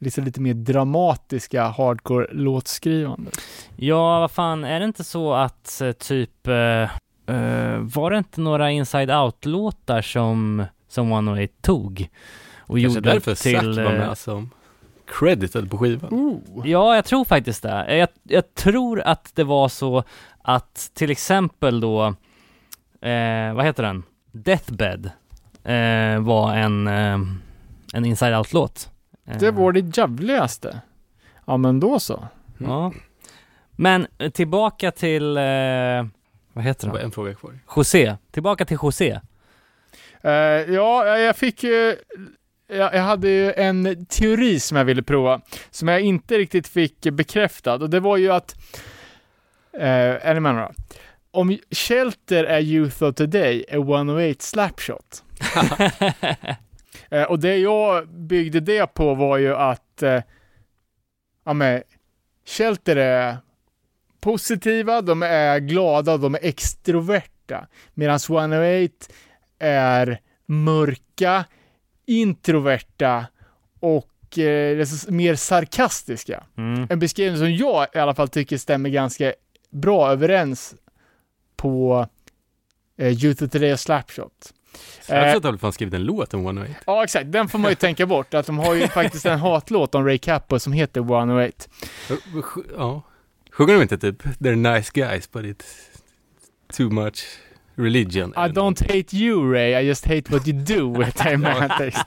liksom 0.00 0.24
lite 0.24 0.40
mer 0.40 0.54
dramatiska 0.54 1.68
hardcore-låtskrivandet. 1.68 3.40
Ja, 3.76 4.20
vad 4.20 4.30
fan, 4.30 4.64
är 4.64 4.80
det 4.80 4.86
inte 4.86 5.04
så 5.04 5.32
att 5.34 5.80
eh, 5.80 5.92
typ, 5.92 6.46
eh, 6.46 6.82
eh, 7.36 7.78
var 7.78 8.10
det 8.10 8.18
inte 8.18 8.40
några 8.40 8.70
Inside 8.70 9.10
Out-låtar 9.10 10.02
som, 10.02 10.64
som 10.88 11.12
108 11.12 11.52
tog? 11.60 12.08
Och 12.70 12.76
Kanske 12.80 12.98
gjorde 12.98 13.10
därför 13.12 13.34
till... 13.34 13.82
var 13.84 13.92
eh, 13.92 13.98
med 13.98 14.18
som 14.18 14.50
credited 15.06 15.70
på 15.70 15.78
skivan. 15.78 16.12
Ooh. 16.14 16.68
Ja, 16.68 16.94
jag 16.94 17.04
tror 17.04 17.24
faktiskt 17.24 17.62
det. 17.62 17.84
Eh, 17.88 17.96
Jag, 17.96 18.08
jag 18.22 18.54
tror 18.54 19.00
att 19.00 19.32
det 19.34 19.44
var 19.44 19.68
så 19.68 20.04
att 20.42 20.90
till 20.94 21.10
exempel 21.10 21.80
då, 21.80 22.04
eh, 23.00 23.54
vad 23.54 23.64
heter 23.64 23.82
den? 23.82 24.02
Deathbed 24.32 25.10
eh, 25.64 26.20
var 26.20 26.54
en, 26.54 26.86
eh, 26.86 27.18
en 27.94 28.04
Inside 28.04 28.34
Out-låt. 28.36 28.90
Eh, 29.26 29.38
Det 29.38 29.50
var 29.50 29.72
det 29.72 29.96
jävligaste. 29.96 30.80
Ja, 31.46 31.56
men 31.56 31.80
då 31.80 32.00
så. 32.00 32.28
Ja. 32.58 32.92
Men 33.70 34.06
eh, 34.18 34.30
tillbaka 34.30 34.90
till, 34.90 35.36
eh, 35.36 35.42
vad 36.52 36.64
heter 36.64 36.86
Det 36.86 36.92
var 36.92 36.98
han? 36.98 37.04
en 37.04 37.10
fråga 37.12 37.34
kvar. 37.34 37.58
José. 37.76 38.16
Tillbaka 38.30 38.64
till 38.64 38.78
José. 38.82 39.20
Eh, 40.22 40.30
ja, 40.74 41.18
jag 41.18 41.36
fick 41.36 41.62
ju... 41.64 41.96
Jag, 42.70 43.02
hade 43.02 43.28
ju 43.28 43.52
en 43.52 44.06
teori 44.06 44.60
som 44.60 44.76
jag 44.76 44.84
ville 44.84 45.02
prova, 45.02 45.40
som 45.70 45.88
jag 45.88 46.00
inte 46.00 46.38
riktigt 46.38 46.68
fick 46.68 47.00
bekräftad. 47.00 47.74
Och 47.74 47.90
det 47.90 48.00
var 48.00 48.16
ju 48.16 48.32
att... 48.32 48.56
Eh, 49.72 50.26
är 50.26 50.34
ni 50.34 50.40
med 50.40 50.54
då? 50.54 50.72
Om 51.30 51.58
Shelter 51.70 52.44
är 52.44 52.60
Youth 52.60 53.02
of 53.02 53.14
Today 53.14 53.64
är 53.68 53.78
108 53.78 54.36
Slapshot. 54.38 55.24
Eh, 57.12 57.22
och 57.22 57.38
det 57.38 57.56
jag 57.56 58.08
byggde 58.08 58.60
det 58.60 58.86
på 58.86 59.14
var 59.14 59.38
ju 59.38 59.56
att 59.56 60.02
eh, 60.02 60.22
ja, 61.44 61.52
men, 61.52 61.82
Shelter 62.46 62.96
är 62.96 63.36
positiva, 64.20 65.00
de 65.00 65.22
är 65.22 65.58
glada, 65.58 66.16
de 66.16 66.34
är 66.34 66.38
extroverta. 66.42 67.66
Medan 67.94 68.18
108 68.28 68.94
är 69.58 70.20
mörka, 70.46 71.44
introverta 72.10 73.26
och 73.80 74.38
eh, 74.38 74.86
mer 75.08 75.34
sarkastiska. 75.34 76.44
Mm. 76.56 76.86
En 76.90 76.98
beskrivning 76.98 77.38
som 77.38 77.52
jag 77.52 77.86
i 77.94 77.98
alla 77.98 78.14
fall 78.14 78.28
tycker 78.28 78.58
stämmer 78.58 78.90
ganska 78.90 79.32
bra 79.70 80.10
överens 80.10 80.74
på 81.56 82.06
eh, 82.96 83.24
Youth 83.24 83.44
of 83.44 83.50
Today 83.50 83.72
och 83.72 83.80
Slapshot. 83.80 84.52
Slapshot 85.00 85.44
har 85.44 85.50
väl 85.50 85.58
fan 85.58 85.72
skrivit 85.72 85.94
en 85.94 86.04
låt 86.04 86.34
om 86.34 86.40
108? 86.40 86.74
Ja, 86.86 87.04
exakt. 87.04 87.32
Den 87.32 87.48
får 87.48 87.58
man 87.58 87.70
ju 87.70 87.74
tänka 87.74 88.06
bort. 88.06 88.34
Att 88.34 88.46
de 88.46 88.58
har 88.58 88.74
ju 88.74 88.88
faktiskt 88.88 89.26
en 89.26 89.38
hatlåt 89.38 89.94
om 89.94 90.06
Ray 90.06 90.18
Cappo 90.18 90.58
som 90.58 90.72
heter 90.72 91.00
108. 91.00 91.70
Ja. 92.76 93.02
Sjunger 93.50 93.74
de 93.74 93.82
inte 93.82 93.98
typ 93.98 94.22
They're 94.22 94.74
nice 94.74 94.90
guys 94.94 95.32
but 95.32 95.44
it's 95.44 95.64
too 96.76 96.90
much 96.90 97.24
religion? 97.80 98.34
I 98.36 98.48
don't 98.48 98.80
hate 98.80 99.16
you 99.16 99.52
Ray, 99.52 99.74
I 99.74 99.88
just 99.88 100.06
hate 100.06 100.30
what 100.30 100.46
you 100.46 100.52
do 100.52 100.88
with 100.98 101.14
text. 101.14 102.04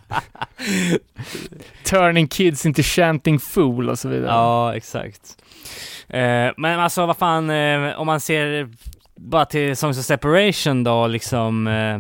Turning 1.84 2.28
kids 2.28 2.66
into 2.66 2.84
chanting 2.84 3.40
fool 3.40 3.90
och 3.90 4.00
så 4.00 4.10
vidare. 4.10 4.32
Ja, 4.32 4.76
exakt. 4.76 5.38
Eh, 6.08 6.52
men 6.58 6.80
alltså 6.80 7.06
vad 7.06 7.18
fan, 7.18 7.50
eh, 7.50 8.00
om 8.00 8.08
man 8.08 8.20
ser 8.20 8.70
bara 9.16 9.46
till 9.46 9.78
Songs 9.78 10.00
of 10.00 10.06
Separation 10.06 10.84
då, 10.84 11.08
liksom 11.08 11.68
eh, 11.68 12.00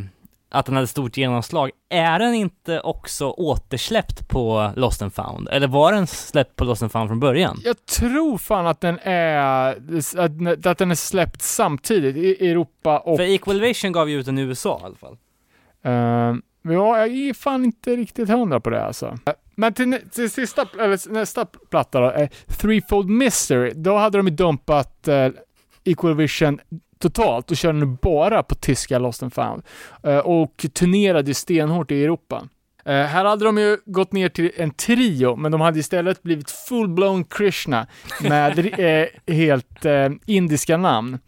att 0.53 0.65
den 0.65 0.75
hade 0.75 0.87
stort 0.87 1.17
genomslag. 1.17 1.71
Är 1.89 2.19
den 2.19 2.33
inte 2.33 2.79
också 2.79 3.29
återsläppt 3.29 4.27
på 4.27 4.71
Lost 4.75 5.01
and 5.01 5.13
found? 5.13 5.49
Eller 5.51 5.67
var 5.67 5.91
den 5.91 6.07
släppt 6.07 6.55
på 6.55 6.63
Lost 6.63 6.83
and 6.83 6.91
found 6.91 7.09
från 7.09 7.19
början? 7.19 7.59
Jag 7.63 7.85
tror 7.85 8.37
fan 8.37 8.67
att 8.67 8.81
den 8.81 8.99
är, 9.03 9.69
att, 10.67 10.77
den 10.77 10.91
är 10.91 10.95
släppt 10.95 11.41
samtidigt 11.41 12.15
i 12.15 12.49
Europa 12.49 12.99
och... 12.99 13.17
För 13.17 13.23
Equalization 13.23 13.91
gav 13.91 14.09
ju 14.09 14.19
ut 14.19 14.25
den 14.25 14.37
i 14.37 14.41
USA 14.41 14.79
i 14.81 14.85
alla 14.85 14.95
fall. 14.95 15.17
Uh, 15.85 16.39
ja, 16.73 16.97
jag 16.97 17.07
är 17.07 17.33
fan 17.33 17.65
inte 17.65 17.95
riktigt 17.95 18.29
hundra 18.29 18.59
på 18.59 18.69
det 18.69 18.85
alltså. 18.85 19.17
Men 19.55 19.73
till, 19.73 19.99
till 20.11 20.31
sista, 20.31 20.67
eller 20.79 21.13
nästa 21.13 21.45
platta 21.45 21.99
då, 21.99 22.11
eh, 22.11 22.29
Threefold 22.47 23.09
Mystery, 23.09 23.71
då 23.75 23.97
hade 23.97 24.17
de 24.17 24.27
ju 24.27 24.33
dumpat 24.33 25.07
eh, 25.07 25.29
Equal 25.83 26.15
Vision 26.15 26.59
totalt 27.03 27.51
och 27.51 27.57
körde 27.57 27.79
nu 27.79 27.85
bara 27.85 28.43
på 28.43 28.55
tyska 28.55 28.99
Lost 28.99 29.23
and 29.23 29.33
found. 29.33 29.63
Eh, 30.03 30.17
och 30.17 30.65
turnerade 30.73 31.33
stenhårt 31.33 31.91
i 31.91 32.03
Europa. 32.03 32.47
Eh, 32.85 32.93
här 32.93 33.25
hade 33.25 33.45
de 33.45 33.57
ju 33.57 33.77
gått 33.85 34.11
ner 34.11 34.29
till 34.29 34.51
en 34.57 34.71
trio, 34.71 35.35
men 35.35 35.51
de 35.51 35.61
hade 35.61 35.79
istället 35.79 36.23
blivit 36.23 36.51
full-blown 36.51 37.25
Krishna 37.29 37.87
med 38.21 38.79
eh, 38.79 39.33
helt 39.35 39.85
indiska 40.25 40.77
namn. 40.77 41.19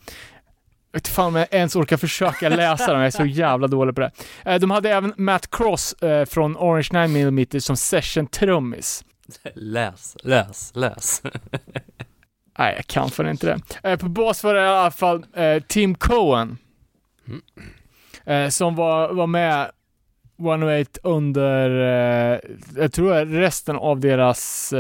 Jag 0.92 1.00
vet 1.00 1.08
fan 1.08 1.28
om 1.28 1.36
jag 1.36 1.54
ens 1.54 1.76
orkar 1.76 1.98
försöka 1.98 2.50
läsa 2.50 2.88
dem, 2.88 2.98
jag 2.98 3.08
är 3.08 3.12
så 3.12 3.26
jävla 3.26 3.68
dålig 3.68 3.96
på 3.96 4.02
det. 4.02 4.12
De 4.60 4.72
hade 4.72 4.90
även 4.90 5.14
Matt 5.18 5.52
Cross 5.52 5.96
från 6.28 6.58
Orange 6.58 6.90
9mm 6.92 7.60
som 7.60 7.76
session-trummis. 7.76 9.04
Läs, 9.56 10.18
läs, 10.24 10.72
läs. 10.76 11.22
Nej, 12.58 12.74
jag 12.76 12.88
kan 12.88 13.10
fan 13.10 13.28
inte 13.28 13.48
det. 13.48 13.90
Eh, 13.90 14.00
på 14.00 14.10
bas 14.10 14.44
var 14.44 14.54
det 14.54 14.62
i 14.62 14.68
alla 14.68 14.92
fall 14.92 15.26
eh, 15.34 15.64
Tim 15.68 15.96
Cohen. 15.96 16.58
Eh, 18.26 18.50
som 18.50 18.76
var, 18.76 19.14
var 19.14 19.28
med 19.28 19.72
108 20.40 21.00
under, 21.04 21.70
jag 22.76 22.94
tror 22.94 23.26
resten 23.26 23.76
av 23.76 24.00
deras 24.00 24.74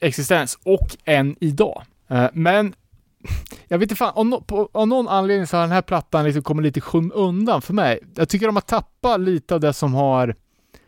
existens 0.00 0.58
och 0.64 0.96
än 1.04 1.36
idag. 1.40 1.82
Men 2.32 2.74
jag 3.68 3.78
vet 3.78 3.84
inte 3.84 3.96
fan, 3.96 4.12
av, 4.14 4.26
no, 4.26 4.40
på, 4.40 4.68
av 4.72 4.88
någon 4.88 5.08
anledning 5.08 5.46
så 5.46 5.56
har 5.56 5.62
den 5.62 5.72
här 5.72 5.82
plattan 5.82 6.24
liksom 6.24 6.42
kommit 6.42 6.64
lite 6.64 6.78
i 6.78 6.82
skymundan 6.82 7.62
för 7.62 7.74
mig. 7.74 8.00
Jag 8.14 8.28
tycker 8.28 8.46
de 8.46 8.56
har 8.56 8.60
tappat 8.60 9.20
lite 9.20 9.54
av 9.54 9.60
det 9.60 9.72
som 9.72 9.94
har, 9.94 10.36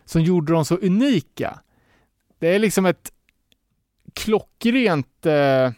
som 0.04 0.22
gjorde 0.22 0.52
dem 0.52 0.64
så 0.64 0.76
unika. 0.76 1.58
Det 2.38 2.48
är 2.48 2.58
liksom 2.58 2.86
ett 2.86 3.12
klockrent 4.14 5.26
eh, 5.26 5.70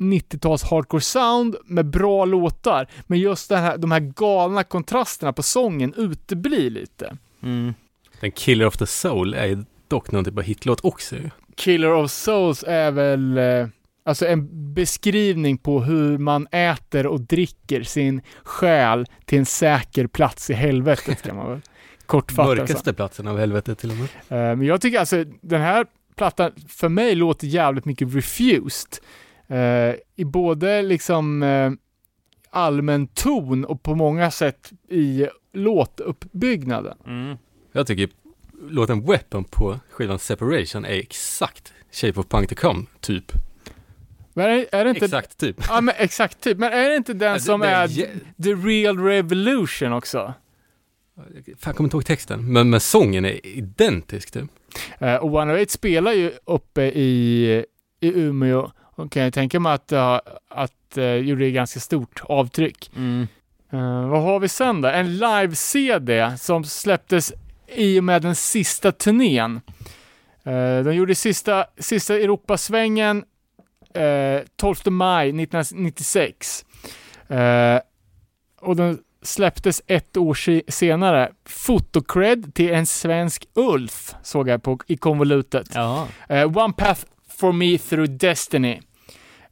90-tals 0.00 0.62
hardcore 0.62 1.00
sound 1.00 1.56
med 1.64 1.86
bra 1.86 2.24
låtar, 2.24 2.86
men 3.06 3.18
just 3.18 3.50
här, 3.50 3.78
de 3.78 3.90
här 3.90 4.00
galna 4.00 4.64
kontrasterna 4.64 5.32
på 5.32 5.42
sången 5.42 5.94
uteblir 5.96 6.70
lite. 6.70 7.16
Mm. 7.42 7.74
Den 8.20 8.32
Killer 8.32 8.66
of 8.66 8.76
the 8.76 8.86
Soul 8.86 9.34
är 9.34 9.46
ju 9.46 9.64
dock 9.88 10.12
någon 10.12 10.24
typ 10.24 10.38
av 10.38 10.44
hitlåt 10.44 10.80
också. 10.84 11.16
Killer 11.54 11.92
of 11.92 12.10
Souls 12.10 12.64
är 12.66 12.90
väl 12.90 13.38
eh, 13.38 13.66
alltså 14.04 14.26
en 14.26 14.74
beskrivning 14.74 15.58
på 15.58 15.80
hur 15.82 16.18
man 16.18 16.46
äter 16.50 17.06
och 17.06 17.20
dricker 17.20 17.82
sin 17.82 18.22
själ 18.42 19.06
till 19.24 19.38
en 19.38 19.46
säker 19.46 20.06
plats 20.06 20.50
i 20.50 20.54
helvetet 20.54 21.22
kan 21.22 21.36
man 21.36 21.50
väl 21.50 21.60
kortfattat. 22.06 22.58
Mörkaste 22.58 22.92
platsen 22.92 23.28
av 23.28 23.38
helvetet 23.38 23.78
till 23.78 23.90
och 23.90 23.96
med. 23.96 24.04
Eh, 24.50 24.56
Men 24.56 24.62
jag 24.66 24.80
tycker 24.80 24.98
alltså 24.98 25.24
den 25.40 25.60
här 25.60 25.86
plattan 26.16 26.52
för 26.68 26.88
mig 26.88 27.14
låter 27.14 27.46
jävligt 27.46 27.84
mycket 27.84 28.14
refused. 28.14 28.98
Eh, 29.50 29.94
I 30.16 30.24
både 30.24 30.82
liksom 30.82 31.42
eh, 31.42 31.70
allmän 32.50 33.06
ton 33.06 33.64
och 33.64 33.82
på 33.82 33.94
många 33.94 34.30
sätt 34.30 34.72
i 34.88 35.26
låtuppbyggnaden. 35.52 36.96
Mm. 37.06 37.36
Jag 37.72 37.86
tycker 37.86 38.08
låten 38.68 39.06
Weapon 39.06 39.44
på 39.44 39.80
skivan 39.90 40.18
Separation 40.18 40.84
är 40.84 40.98
exakt 40.98 41.72
Shape 41.92 42.20
of 42.20 42.26
Punk 42.26 42.48
to 42.48 42.54
Come, 42.54 42.86
typ. 43.00 43.32
Men 44.34 44.66
är, 44.72 44.84
det 44.84 44.90
inte... 44.90 45.04
Exakt, 45.04 45.38
typ. 45.38 45.56
Ja 45.68 45.80
men 45.80 45.94
exakt 45.98 46.40
typ. 46.40 46.58
Men 46.58 46.72
är 46.72 46.88
det 46.90 46.96
inte 46.96 47.12
den 47.14 47.34
det- 47.34 47.40
som 47.40 47.62
är 47.62 47.66
är 47.66 47.88
The 48.42 48.54
Real 48.54 48.98
Revolution 48.98 49.92
också? 49.92 50.34
Fan, 51.16 51.56
jag 51.64 51.76
kommer 51.76 51.86
inte 51.86 51.96
ihåg 51.96 52.04
texten, 52.06 52.52
men, 52.52 52.70
men 52.70 52.80
sången 52.80 53.24
är 53.24 53.46
identisk 53.46 54.30
typ. 54.30 54.50
Eh, 54.98 55.14
och 55.14 55.38
108 55.38 55.64
spelar 55.68 56.12
ju 56.12 56.32
uppe 56.44 56.82
i, 56.82 57.64
i 58.00 58.12
Umeå 58.20 58.70
och 59.00 59.12
kan 59.12 59.22
jag 59.22 59.34
tänka 59.34 59.60
mig 59.60 59.72
att, 59.72 59.92
uh, 59.92 60.18
att 60.48 60.98
uh, 60.98 61.14
gjorde 61.14 61.46
ett 61.46 61.54
ganska 61.54 61.80
stort 61.80 62.22
avtryck. 62.24 62.90
Mm. 62.96 63.28
Eh, 63.72 64.08
vad 64.08 64.22
har 64.22 64.40
vi 64.40 64.48
sen 64.48 64.80
då? 64.80 64.88
En 64.88 65.18
live-CD 65.18 66.36
som 66.38 66.64
släpptes 66.64 67.32
i 67.66 68.00
och 68.00 68.04
med 68.04 68.22
den 68.22 68.34
sista 68.34 68.92
turnén. 68.92 69.60
Uh, 70.46 70.84
de 70.84 70.94
gjorde 70.94 71.14
sista, 71.14 71.66
sista 71.78 72.14
Europasvängen 72.14 73.24
uh, 73.96 74.40
12 74.56 74.76
maj 74.86 75.28
1996. 75.28 76.64
Eh, 77.28 77.80
och 78.60 78.76
den 78.76 78.98
släpptes 79.22 79.82
ett 79.86 80.16
år 80.16 80.34
se- 80.34 80.62
senare. 80.68 81.32
Fotocred 81.44 82.54
till 82.54 82.70
en 82.70 82.86
svensk 82.86 83.48
Ulf 83.54 84.14
såg 84.22 84.48
jag 84.48 84.62
på, 84.62 84.78
i 84.86 84.96
konvolutet. 84.96 85.76
Eh, 86.28 86.56
One 86.58 86.72
Path 86.72 87.00
for 87.28 87.52
Me 87.52 87.78
Through 87.78 88.10
Destiny. 88.10 88.80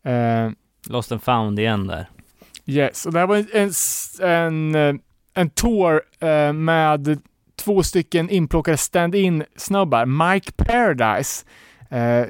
Eh, 0.04 0.50
Lost 0.88 1.12
and 1.12 1.22
found 1.22 1.58
igen 1.58 1.86
där. 1.86 2.06
Yes, 2.66 3.06
och 3.06 3.12
det 3.12 3.18
här 3.18 3.26
var 3.26 3.36
en, 3.36 3.46
en, 4.22 4.28
en, 4.28 4.74
eh, 4.74 5.00
en 5.34 5.50
tour 5.50 6.02
eh, 6.20 6.52
med 6.52 7.20
två 7.56 7.82
stycken 7.82 8.30
inplockade 8.30 8.76
stand-in 8.76 9.44
snubbar. 9.56 10.06
Mike 10.32 10.52
Paradise, 10.52 11.44
eh, 11.90 12.26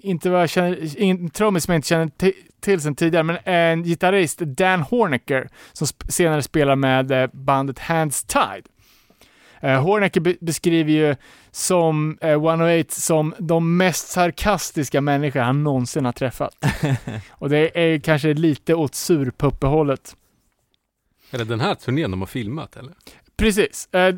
inte 0.00 0.30
vad 0.30 0.40
jag 0.42 0.50
känner, 0.50 1.00
en 1.02 1.30
trummis 1.30 1.64
som 1.64 1.72
jag 1.72 1.78
inte 1.78 1.88
känner 1.88 2.06
ti- 2.06 2.32
till 2.60 2.80
sedan 2.80 2.94
tidigare, 2.94 3.22
men 3.24 3.38
en 3.44 3.82
gitarrist, 3.84 4.38
Dan 4.38 4.80
Hornecker, 4.82 5.48
som 5.72 5.84
sp- 5.86 6.10
senare 6.10 6.42
spelar 6.42 6.76
med 6.76 7.10
eh, 7.12 7.28
bandet 7.32 7.78
Hands 7.78 8.24
Tied. 8.24 8.66
Eh, 9.60 9.82
Hornecker 9.82 10.20
be- 10.20 10.36
beskriver 10.40 10.92
ju 10.92 11.16
som 11.50 12.18
eh, 12.20 12.30
108 12.30 12.84
som 12.90 13.34
de 13.38 13.76
mest 13.76 14.08
sarkastiska 14.08 15.00
människor 15.00 15.40
han 15.40 15.64
någonsin 15.64 16.04
har 16.04 16.12
träffat. 16.12 16.54
Och 17.30 17.48
det 17.48 17.78
är 17.94 17.98
kanske 17.98 18.34
lite 18.34 18.74
åt 18.74 18.94
surpuppehållet. 18.94 20.16
Är 21.30 21.38
det 21.38 21.44
den 21.44 21.60
här 21.60 21.74
turnén 21.74 22.10
de 22.10 22.20
har 22.20 22.26
filmat 22.26 22.76
eller? 22.76 22.92
Precis. 23.36 23.88
Eh, 23.92 24.14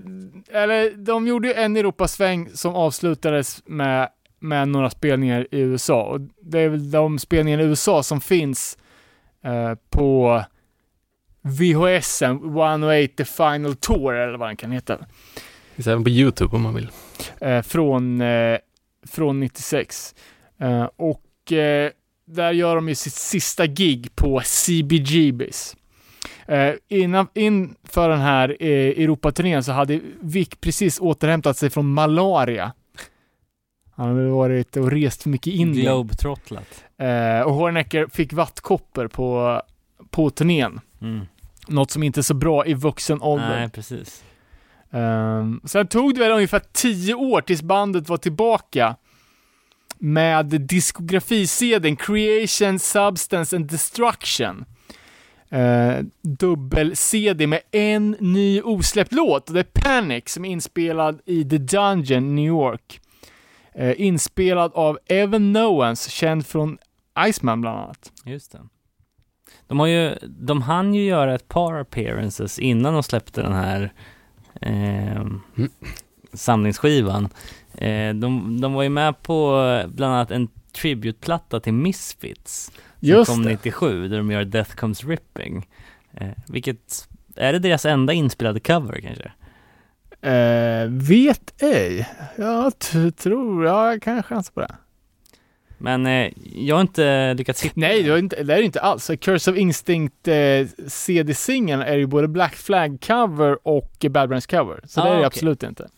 eller 0.53 0.97
de 0.97 1.27
gjorde 1.27 1.49
ju 1.49 1.55
en 1.55 1.77
Europasväng 1.77 2.49
som 2.55 2.75
avslutades 2.75 3.63
med, 3.67 4.09
med 4.39 4.69
några 4.69 4.91
spelningar 4.91 5.47
i 5.51 5.59
USA. 5.61 6.03
Och 6.03 6.21
det 6.43 6.59
är 6.61 6.69
väl 6.69 6.91
de 6.91 7.19
spelningarna 7.19 7.63
i 7.63 7.67
USA 7.67 8.03
som 8.03 8.21
finns 8.21 8.79
eh, 9.45 9.75
på 9.91 10.43
VHSen, 11.49 12.37
108 12.37 13.13
The 13.17 13.25
Final 13.25 13.75
Tour 13.77 14.15
eller 14.15 14.39
vad 14.39 14.49
den 14.49 14.57
kan 14.57 14.71
heta. 14.73 14.97
Det 14.97 15.05
finns 15.75 15.87
även 15.87 16.05
på 16.05 16.11
YouTube 16.11 16.57
om 16.57 16.63
man 16.63 16.75
vill. 16.75 16.89
eh, 17.41 17.63
från, 17.63 18.21
eh, 18.21 18.59
från 19.07 19.41
96. 19.41 20.15
Eh, 20.61 20.89
och 20.97 21.53
eh, 21.53 21.91
där 22.27 22.53
gör 22.53 22.75
de 22.75 22.89
ju 22.89 22.95
sitt 22.95 23.13
sista 23.15 23.67
gig 23.67 24.09
på 24.17 24.41
CBGBs. 24.45 25.77
Eh, 26.47 26.75
innan, 26.89 27.27
inför 27.35 28.09
den 28.09 28.21
här 28.21 28.57
eh, 28.61 28.69
Europaturnén 29.03 29.65
så 29.65 29.73
hade 29.73 30.01
Vic 30.21 30.49
precis 30.61 31.01
återhämtat 31.01 31.57
sig 31.57 31.71
från 31.71 31.93
malaria. 31.93 32.73
Han 33.97 34.09
hade 34.09 34.29
varit 34.29 34.77
och 34.77 34.91
rest 34.91 35.23
för 35.23 35.31
mycket 35.31 35.47
i 35.47 35.57
Indien. 35.57 35.85
Globetrottlat. 35.87 36.85
Eh, 36.99 37.41
och 37.41 37.55
Hornecker 37.55 38.07
fick 38.07 38.33
vattkoppor 38.33 39.09
på, 39.09 39.63
på 40.11 40.31
turnén. 40.31 40.81
Mm. 41.01 41.27
Något 41.69 41.91
som 41.91 42.03
inte 42.03 42.21
är 42.21 42.23
så 42.23 42.35
bra 42.35 42.67
i 42.67 42.75
vuxen 42.75 43.23
ålder. 43.23 43.61
Nej, 43.61 43.69
precis. 43.69 44.25
Um, 44.91 45.61
sen 45.65 45.87
tog 45.87 46.15
det 46.15 46.21
väl 46.21 46.33
ungefär 46.33 46.63
tio 46.73 47.15
år 47.15 47.41
tills 47.41 47.63
bandet 47.63 48.09
var 48.09 48.17
tillbaka 48.17 48.97
med 49.99 50.47
diskografi-CDn 50.47 51.97
Creation, 51.97 52.79
Substance 52.79 53.57
and 53.57 53.67
Destruction. 53.71 54.65
Uh, 55.53 56.05
Dubbel-CD 56.23 57.47
med 57.47 57.61
en 57.71 58.17
ny 58.21 58.63
osläppt 58.63 59.13
låt. 59.13 59.47
Det 59.47 59.61
är 59.61 59.65
Panic 59.65 60.29
som 60.29 60.45
är 60.45 60.51
inspelad 60.51 61.21
i 61.25 61.45
The 61.45 61.59
Dungeon, 61.59 62.35
New 62.35 62.47
York. 62.47 63.01
Uh, 63.81 64.01
inspelad 64.01 64.73
av 64.75 64.99
Evan 65.07 65.53
Nowens, 65.53 66.11
känd 66.11 66.47
från 66.47 66.79
Iceman 67.29 67.61
bland 67.61 67.79
annat. 67.79 68.13
Just 68.25 68.53
det. 68.53 68.61
De 69.69 69.81
har 69.81 69.87
ju, 69.87 70.15
de 70.23 70.63
hann 70.63 70.95
ju 70.95 71.05
göra 71.05 71.35
ett 71.35 71.49
par 71.49 71.75
appearances 71.75 72.59
innan 72.59 72.95
de 72.95 73.03
släppte 73.03 73.43
den 73.43 73.53
här 73.53 73.93
ehm, 74.61 75.41
samlingsskivan. 76.33 77.29
Eh, 77.75 78.15
de, 78.15 78.61
de 78.61 78.73
var 78.73 78.83
ju 78.83 78.89
med 78.89 79.23
på 79.23 79.63
eh, 79.63 79.91
bland 79.91 80.15
annat 80.15 80.31
en 80.31 80.49
tributplatta 80.73 81.61
till 81.61 81.73
Misfits. 81.73 82.65
Som 82.65 83.09
Just 83.09 83.31
kom 83.31 83.43
det. 83.43 83.51
97, 83.51 84.09
där 84.09 84.17
de 84.17 84.31
gör 84.31 84.45
Death 84.45 84.75
Comes 84.77 85.05
Ripping. 85.05 85.69
Eh, 86.15 86.29
vilket, 86.49 87.09
är 87.37 87.53
det 87.53 87.59
deras 87.59 87.85
enda 87.85 88.13
inspelade 88.13 88.61
cover 88.61 89.01
kanske? 89.01 89.33
Eh, 90.31 90.89
vet 90.89 91.63
ej. 91.63 92.09
Jag 92.37 92.79
tror, 93.17 93.67
ja, 93.67 93.91
jag 93.91 94.03
kan 94.03 94.15
ha 94.15 94.23
chans 94.23 94.51
på 94.51 94.61
det. 94.61 94.75
Men 95.79 96.07
eh, 96.07 96.33
jag 96.55 96.77
har 96.77 96.81
inte 96.81 97.35
lyckats 97.35 97.63
hitta 97.63 97.75
Nej, 97.77 98.03
det 98.03 98.13
är 98.13 98.19
inte, 98.19 98.43
det 98.43 98.55
är 98.55 98.63
inte 98.63 98.81
alls. 98.81 99.11
Curse 99.21 99.51
of 99.51 99.57
Instinct 99.57 100.29
eh, 100.29 100.67
CD-singeln 100.87 101.83
är 101.83 101.97
ju 101.97 102.07
både 102.07 102.29
Black 102.29 102.55
Flag 102.55 102.99
cover 103.07 103.59
och 103.69 104.07
Bad 104.11 104.29
Brains 104.29 104.47
cover. 104.47 104.81
Så 104.87 105.01
Ah, 105.01 105.05
det 105.05 105.11
är 105.11 105.13
det 105.13 105.19
okej. 105.19 105.27
absolut 105.27 105.63
inte. 105.63 105.89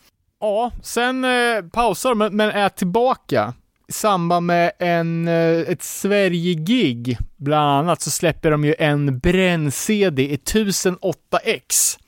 Ja, 0.40 0.72
sen 0.82 1.24
eh, 1.24 1.62
pausar 1.72 2.14
men, 2.14 2.36
men 2.36 2.50
är 2.50 2.68
tillbaka. 2.68 3.54
I 3.88 3.92
samband 3.92 4.46
med 4.46 4.72
en, 4.78 5.28
eh, 5.28 5.58
ett 5.58 5.82
Sverige-gig, 5.82 7.18
bland 7.36 7.70
annat, 7.70 8.00
så 8.00 8.10
släpper 8.10 8.50
de 8.50 8.64
ju 8.64 8.74
en 8.78 9.18
bränn-CD 9.18 10.22
i 10.22 10.36
1008X. 10.36 11.98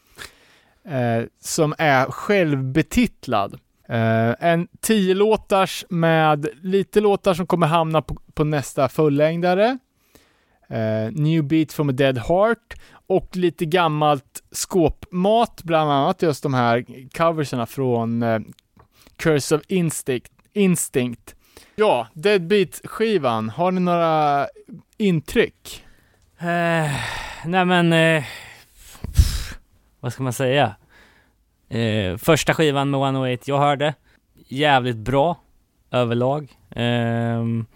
Eh, 0.88 1.24
som 1.40 1.74
är 1.78 2.06
självbetitlad. 2.06 3.58
Uh, 3.90 4.34
en 4.40 4.68
10 4.80 5.14
låtars 5.14 5.84
med 5.88 6.46
lite 6.62 7.00
låtar 7.00 7.34
som 7.34 7.46
kommer 7.46 7.66
hamna 7.66 8.02
på, 8.02 8.16
på 8.34 8.44
nästa 8.44 8.88
fullängdare. 8.88 9.78
Uh, 10.70 11.12
New 11.12 11.44
Beat 11.44 11.72
from 11.72 11.88
a 11.88 11.92
Dead 11.92 12.18
Heart 12.18 12.74
och 13.06 13.36
lite 13.36 13.64
gammalt 13.64 14.42
skåpmat, 14.50 15.62
bland 15.62 15.90
annat 15.90 16.22
just 16.22 16.42
de 16.42 16.54
här 16.54 16.84
coverserna 17.16 17.66
från 17.66 18.22
uh, 18.22 18.40
Curse 19.16 19.54
of 19.54 19.62
Instinct. 19.68 20.32
Instinct. 20.52 21.34
Ja, 21.76 22.06
Deadbeat-skivan, 22.14 23.48
har 23.50 23.70
ni 23.70 23.80
några 23.80 24.46
intryck? 24.96 25.84
Nej 27.44 27.64
men, 27.64 28.22
vad 30.00 30.12
ska 30.12 30.22
man 30.22 30.32
säga? 30.32 30.74
Eh, 31.78 32.16
första 32.16 32.54
skivan 32.54 32.90
med 32.90 33.00
108 33.00 33.42
jag 33.46 33.58
hörde, 33.58 33.94
jävligt 34.48 34.96
bra 34.96 35.36
överlag. 35.90 36.52
Ehm, 36.70 37.66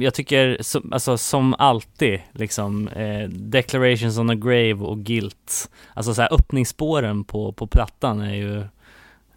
jag 0.00 0.14
tycker, 0.14 0.58
som- 0.62 0.92
alltså 0.92 1.18
som 1.18 1.54
alltid, 1.58 2.20
liksom, 2.32 2.88
eh, 2.88 3.28
Declarations 3.28 4.18
on 4.18 4.30
a 4.30 4.34
Grave 4.34 4.74
och 4.74 4.98
Guilt, 4.98 5.70
alltså 5.94 6.14
så 6.14 6.22
här 6.22 6.32
öppningsspåren 6.34 7.24
på, 7.24 7.52
på 7.52 7.66
plattan 7.66 8.20
är 8.20 8.34
ju 8.34 8.58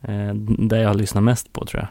eh, 0.01 0.33
det 0.59 0.79
jag 0.79 0.87
har 0.89 0.95
lyssnat 0.95 1.23
mest 1.23 1.53
på 1.53 1.65
tror 1.65 1.81
jag. 1.83 1.89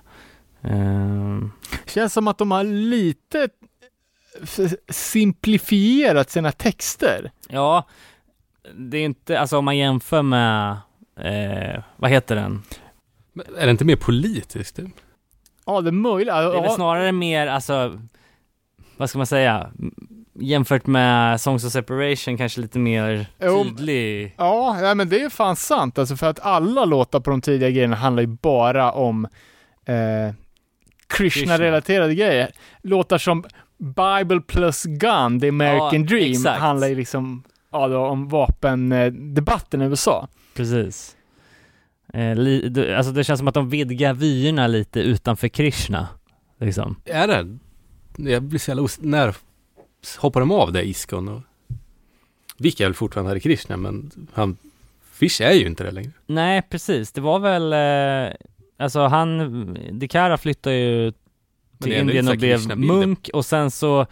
Ehm, 0.73 1.51
Känns 1.87 2.13
som 2.13 2.29
att 2.29 2.39
de 2.39 2.51
har 2.51 2.65
lite 2.65 3.49
simplifierat 4.89 6.31
sina 6.31 6.53
texter. 6.53 7.31
ja, 7.49 7.85
det 8.75 8.99
är 8.99 9.05
inte, 9.05 9.41
alltså 9.41 9.59
om 9.59 9.65
man 9.65 9.77
jämför 9.77 10.23
med, 10.23 10.77
eh, 11.21 11.83
vad 11.97 12.11
heter 12.11 12.35
den? 12.37 12.63
Men 13.33 13.47
Är 13.59 13.65
det 13.67 13.71
inte 13.71 13.85
mer 13.85 13.97
politiskt? 13.97 14.77
Typ? 14.77 14.89
Ja, 15.67 15.81
det 15.81 15.91
är 15.91 15.93
möjligt. 15.93 16.27
Det 16.27 16.33
är 16.41 16.51
väl 16.51 16.65
Ja, 16.65 16.71
snarare 16.75 17.13
mer, 17.13 17.47
alltså, 17.47 18.01
vad 18.97 19.09
ska 19.11 19.19
man 19.19 19.27
säga, 19.27 19.71
jämfört 20.41 20.87
med 20.87 21.41
Songs 21.41 21.65
of 21.65 21.73
Separation 21.73 22.37
kanske 22.37 22.61
lite 22.61 22.79
mer 22.79 23.27
tydlig. 23.41 24.35
Ja, 24.39 24.79
nej, 24.81 24.95
men 24.95 25.09
det 25.09 25.23
är 25.23 25.29
fan 25.29 25.57
sant. 25.57 25.99
Alltså 25.99 26.17
för 26.17 26.27
att 26.27 26.41
alla 26.41 26.85
låtar 26.85 27.21
på 27.21 27.31
de 27.31 27.41
tidiga 27.41 27.71
grejerna 27.71 27.97
handlar 27.97 28.21
ju 28.23 28.27
bara 28.27 28.93
om 28.93 29.25
eh, 29.87 30.35
Krishna-relaterade 31.07 32.15
grejer. 32.15 32.51
Låtar 32.83 33.19
som 33.19 33.45
Bible 33.79 34.41
plus 34.41 34.83
Gun, 34.85 35.41
The 35.41 35.49
American 35.49 36.01
Ja, 36.03 36.09
Dream, 36.09 36.31
exakt. 36.31 36.61
handlar 36.61 36.89
ju 36.89 36.95
liksom 36.95 37.43
ja, 37.73 37.89
då, 37.89 37.99
om 38.07 38.29
vapendebatten 38.29 39.83
i 39.83 39.85
USA. 39.85 40.29
Precis. 40.57 41.17
Eh, 42.15 42.37
li, 42.37 42.95
alltså 42.97 43.13
det 43.13 43.25
känns 43.25 43.39
som 43.39 43.49
att 43.49 43.55
de 43.55 43.71
vidgar 43.71 44.15
vyerna 44.15 44.67
lite 44.67 45.01
utanför 45.01 45.49
Krishna, 45.49 46.09
liksom. 46.59 46.97
Är 47.05 47.29
det? 47.29 47.59
Jag 48.31 48.43
blir 48.43 48.59
så 48.59 48.71
jävla 48.71 48.83
os- 48.83 48.99
När 49.03 49.35
hoppar 50.19 50.41
de 50.41 50.51
av 50.51 50.73
det 50.73 50.89
Iskon 50.89 51.29
och 51.29 51.41
Vick 52.59 52.81
är 52.81 52.85
väl 52.85 52.95
fortfarande 52.95 53.31
Hare 53.31 53.41
Krishna 53.41 53.77
men 53.77 54.11
han 54.33 54.57
Fish 55.13 55.41
är 55.41 55.53
ju 55.53 55.67
inte 55.67 55.85
det 55.85 55.91
längre. 55.91 56.11
Nej, 56.27 56.63
precis. 56.71 57.13
Det 57.13 57.21
var 57.21 57.39
väl, 57.39 57.73
eh, 57.73 58.35
alltså 58.77 59.01
han, 59.07 59.79
Dikara 59.93 60.39
flyttade 60.39 60.77
ju 60.77 61.13
till 61.83 61.93
Indien 61.93 62.27
här 62.27 62.33
och 62.35 62.39
blev 62.39 62.79
munk 62.79 63.31
och 63.33 63.47
sen 63.47 63.71
så 63.71 64.07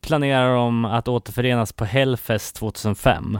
planerar 0.00 0.54
de 0.56 0.84
att 0.84 1.08
återförenas 1.08 1.72
på 1.72 1.84
Hellfest 1.84 2.56
2005. 2.56 3.38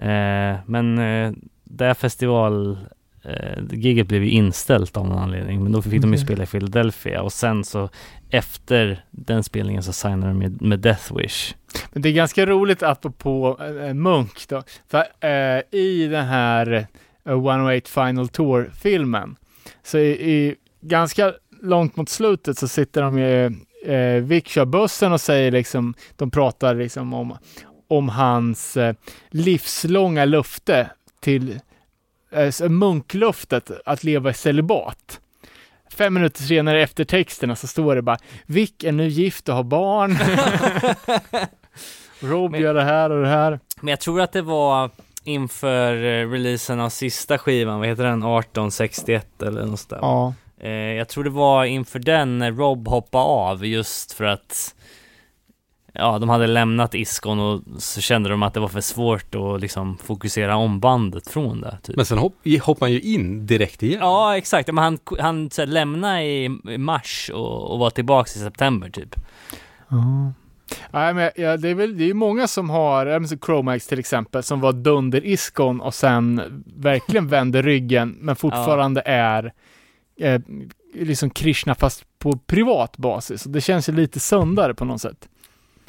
Eh, 0.00 0.56
men 0.66 0.98
eh, 0.98 1.32
det 1.64 1.94
festival 1.94 2.78
eh, 3.22 3.62
giget 3.70 4.08
blev 4.08 4.22
ju 4.24 4.30
inställt 4.30 4.96
av 4.96 5.08
någon 5.08 5.18
anledning, 5.18 5.62
men 5.62 5.72
då 5.72 5.82
fick 5.82 5.92
de 5.92 6.10
ju 6.10 6.16
Okej. 6.16 6.24
spela 6.24 6.42
i 6.42 6.46
Philadelphia 6.46 7.22
och 7.22 7.32
sen 7.32 7.64
så 7.64 7.88
efter 8.30 9.04
den 9.10 9.44
spelningen 9.44 9.82
så 9.82 9.92
signade 9.92 10.26
de 10.26 10.38
med, 10.38 10.62
med 10.62 10.80
Death 10.80 11.16
Wish. 11.16 11.54
Men 11.92 12.02
det 12.02 12.08
är 12.08 12.12
ganska 12.12 12.46
roligt 12.46 12.82
apropå 12.82 13.58
eh, 13.60 13.94
Munk 13.94 14.48
då. 14.48 14.62
För 14.88 15.04
eh, 15.20 15.80
i 15.80 16.08
den 16.10 16.26
här 16.26 16.86
eh, 17.24 17.32
108 17.32 17.88
Final 17.88 18.28
Tour-filmen 18.28 19.36
så 19.82 19.98
i, 19.98 20.10
i 20.10 20.54
ganska 20.80 21.32
långt 21.62 21.96
mot 21.96 22.08
slutet 22.08 22.58
så 22.58 22.68
sitter 22.68 23.02
de 23.02 23.18
ju 23.18 23.44
eh, 23.94 24.22
Vic 24.22 24.46
kör 24.46 24.64
bussen 24.64 25.12
och 25.12 25.20
säger 25.20 25.50
liksom, 25.50 25.94
de 26.16 26.30
pratar 26.30 26.74
liksom 26.74 27.14
om, 27.14 27.36
om 27.90 28.08
hans 28.08 28.76
eh, 28.76 28.94
livslånga 29.30 30.24
löfte 30.24 30.90
till 31.20 31.60
eh, 32.32 32.68
munklöftet 32.68 33.70
att 33.84 34.04
leva 34.04 34.30
i 34.30 34.34
celibat. 34.34 35.20
Fem 35.94 36.14
minuter 36.14 36.42
senare 36.42 36.82
efter 36.82 37.04
texterna 37.04 37.56
så 37.56 37.66
står 37.66 37.94
det 37.96 38.02
bara 38.02 38.18
Vic 38.46 38.72
är 38.84 38.92
nu 38.92 39.08
gift 39.08 39.48
och 39.48 39.54
har 39.54 39.62
barn. 39.64 40.18
Rob 42.20 42.50
Men- 42.50 42.60
gör 42.60 42.74
det 42.74 42.84
här 42.84 43.10
och 43.10 43.22
det 43.22 43.28
här. 43.28 43.60
Men 43.80 43.88
jag 43.88 44.00
tror 44.00 44.20
att 44.20 44.32
det 44.32 44.42
var 44.42 44.90
inför 45.24 45.94
eh, 45.94 46.30
releasen 46.30 46.80
av 46.80 46.88
sista 46.90 47.38
skivan, 47.38 47.78
vad 47.78 47.88
heter 47.88 48.04
den? 48.04 48.18
1861 48.18 49.42
eller 49.42 49.66
något 49.66 49.80
sånt 49.80 49.90
där. 49.90 49.98
Ja. 50.02 50.34
Jag 50.96 51.08
tror 51.08 51.24
det 51.24 51.30
var 51.30 51.64
inför 51.64 51.98
den 51.98 52.38
när 52.38 52.52
Rob 52.52 52.88
hoppade 52.88 53.24
av 53.24 53.66
just 53.66 54.12
för 54.12 54.24
att 54.24 54.74
Ja, 55.92 56.18
de 56.18 56.28
hade 56.28 56.46
lämnat 56.46 56.94
Iskon 56.94 57.40
och 57.40 57.62
så 57.78 58.00
kände 58.00 58.28
de 58.28 58.42
att 58.42 58.54
det 58.54 58.60
var 58.60 58.68
för 58.68 58.80
svårt 58.80 59.34
att 59.34 59.60
liksom 59.60 59.98
fokusera 59.98 60.56
om 60.56 60.80
bandet 60.80 61.28
från 61.28 61.60
det. 61.60 61.78
Typ. 61.82 61.96
Men 61.96 62.04
sen 62.04 62.18
hopp, 62.18 62.34
hoppar 62.62 62.86
han 62.86 62.92
ju 62.92 63.00
in 63.00 63.46
direkt 63.46 63.82
igen. 63.82 64.00
Ja, 64.00 64.36
exakt. 64.36 64.66
Men 64.66 64.84
han, 64.84 64.98
han 65.18 65.50
så 65.50 65.62
här, 65.62 65.66
lämnade 65.66 66.22
i 66.22 66.48
mars 66.78 67.30
och, 67.34 67.70
och 67.70 67.78
var 67.78 67.90
tillbaks 67.90 68.36
i 68.36 68.38
september 68.38 68.90
typ. 68.90 69.16
Nej, 70.90 71.14
men 71.14 71.30
ja, 71.36 71.56
det 71.56 71.68
är 71.68 71.74
väl 71.74 71.98
det 71.98 72.04
är 72.04 72.06
ju 72.06 72.14
många 72.14 72.48
som 72.48 72.70
har, 72.70 73.06
ja, 73.06 73.20
Chromax 73.46 73.86
till 73.86 73.98
exempel, 73.98 74.42
som 74.42 74.60
var 74.60 74.72
dunder 74.72 75.26
Iskon 75.26 75.80
och 75.80 75.94
sen 75.94 76.42
verkligen 76.76 77.28
vände 77.28 77.62
ryggen, 77.62 78.16
men 78.20 78.36
fortfarande 78.36 79.02
är 79.06 79.52
eh, 80.20 80.40
liksom 80.94 81.30
Krishna 81.30 81.74
fast 81.74 82.04
på 82.18 82.32
privat 82.32 82.96
basis. 82.96 83.46
Och 83.46 83.52
det 83.52 83.60
känns 83.60 83.88
ju 83.88 83.92
lite 83.92 84.20
sundare 84.20 84.74
på 84.74 84.84
något 84.84 85.00
sätt. 85.00 85.28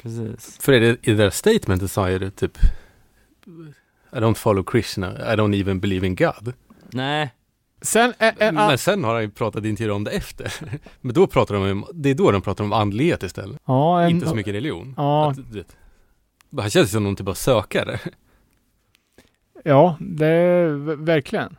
Precis. 0.02 0.58
För 0.60 0.72
det, 0.72 1.08
i 1.08 1.10
det 1.10 1.14
där 1.14 1.30
statementet 1.30 1.90
sa 1.90 2.10
jag 2.10 2.20
det 2.20 2.30
typ 2.30 2.58
I 4.12 4.16
don't 4.16 4.34
follow 4.34 4.64
Krishna, 4.64 5.32
I 5.32 5.36
don't 5.36 5.60
even 5.60 5.80
believe 5.80 6.06
in 6.06 6.14
God. 6.14 6.52
Nej, 6.92 7.30
Sen, 7.82 8.12
eh, 8.18 8.34
eh, 8.38 8.52
Men 8.52 8.78
sen 8.78 9.04
har 9.04 9.14
han 9.14 9.22
ju 9.22 9.30
pratat 9.30 9.64
i 9.64 9.68
intervjuer 9.68 9.94
om 9.94 10.04
det 10.04 10.10
efter. 10.10 10.52
Men 11.00 11.14
då 11.14 11.26
pratar 11.26 11.54
de 11.54 11.70
om, 11.70 11.86
det 11.94 12.10
är 12.10 12.14
då 12.14 12.30
de 12.30 12.42
pratar 12.42 12.64
om 12.64 12.72
andlighet 12.72 13.22
istället. 13.22 13.60
ja, 13.66 14.02
en, 14.02 14.10
Inte 14.10 14.28
så 14.28 14.34
mycket 14.34 14.54
religion. 14.54 14.94
Ja. 14.96 15.30
Att, 15.30 15.36
du 15.36 15.58
vet, 15.58 15.76
han 16.58 16.70
känns 16.70 16.90
som 16.90 17.04
någon 17.04 17.16
typ 17.16 17.28
av 17.28 17.34
sökare. 17.34 17.98
Ja, 19.64 19.96
det 20.00 20.26
är 20.26 20.68
verkligen. 20.96 21.56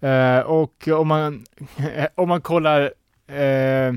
Eh, 0.00 0.38
och 0.38 0.88
om 0.88 1.08
man, 1.08 1.44
om 2.14 2.28
man 2.28 2.40
kollar 2.40 2.82
eh, 3.26 3.94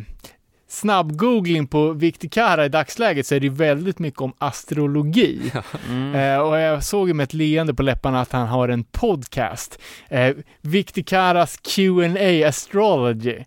snabb-googling 0.69 1.67
på 1.67 1.91
Viktikara 1.93 2.65
i 2.65 2.69
dagsläget 2.69 3.27
så 3.27 3.35
är 3.35 3.39
det 3.39 3.45
ju 3.47 3.53
väldigt 3.53 3.99
mycket 3.99 4.21
om 4.21 4.33
astrologi. 4.37 5.51
mm. 5.89 6.15
Eh, 6.15 6.39
och 6.39 6.59
jag 6.59 6.83
såg 6.83 7.07
ju 7.07 7.13
med 7.13 7.23
ett 7.23 7.33
leende 7.33 7.73
på 7.73 7.83
läpparna 7.83 8.21
att 8.21 8.31
han 8.31 8.47
har 8.47 8.69
en 8.69 8.83
podcast. 8.83 9.79
Eh, 10.09 10.35
Viktikaras 10.61 11.57
Q&A 11.57 12.47
Astrology. 12.47 13.37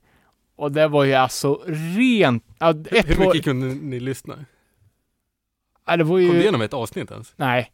Och 0.56 0.72
det 0.72 0.88
var 0.88 1.05
ju 1.05 1.14
alltså 1.14 1.62
rent... 1.97 2.44
Ett 2.60 3.09
Hur 3.09 3.16
var, 3.16 3.26
mycket 3.26 3.44
kunde 3.44 3.66
ni 3.66 4.01
lyssna? 4.01 4.34
ja, 5.86 5.97
det 5.97 6.05
var 6.05 6.10
Kom 6.18 6.28
du 6.28 6.34
ju... 6.34 6.40
igenom 6.42 6.62
ett 6.62 6.74
avsnitt 6.74 7.10
ens? 7.10 7.32
Nej. 7.36 7.70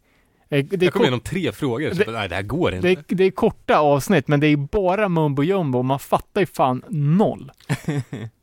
Eh, 0.48 0.64
Det 0.64 0.82
Jag 0.84 0.92
kom 0.92 1.02
igenom 1.02 1.20
tre 1.20 1.52
frågor, 1.52 1.90
Det- 1.94 2.10
nej 2.12 2.28
det 2.28 2.34
här 2.34 2.42
går 2.42 2.74
inte. 2.74 2.88
det, 2.88 2.92
är, 3.12 3.14
det 3.16 3.24
är 3.24 3.30
korta 3.30 3.78
avsnitt, 3.78 4.28
men 4.28 4.40
det 4.40 4.46
är 4.46 4.56
bara 4.56 5.08
mumbo 5.08 5.42
jumbo 5.42 5.78
och 5.78 5.84
man 5.84 5.98
fattar 5.98 6.40
ju 6.40 6.46
fan 6.46 6.82
noll. 6.88 7.52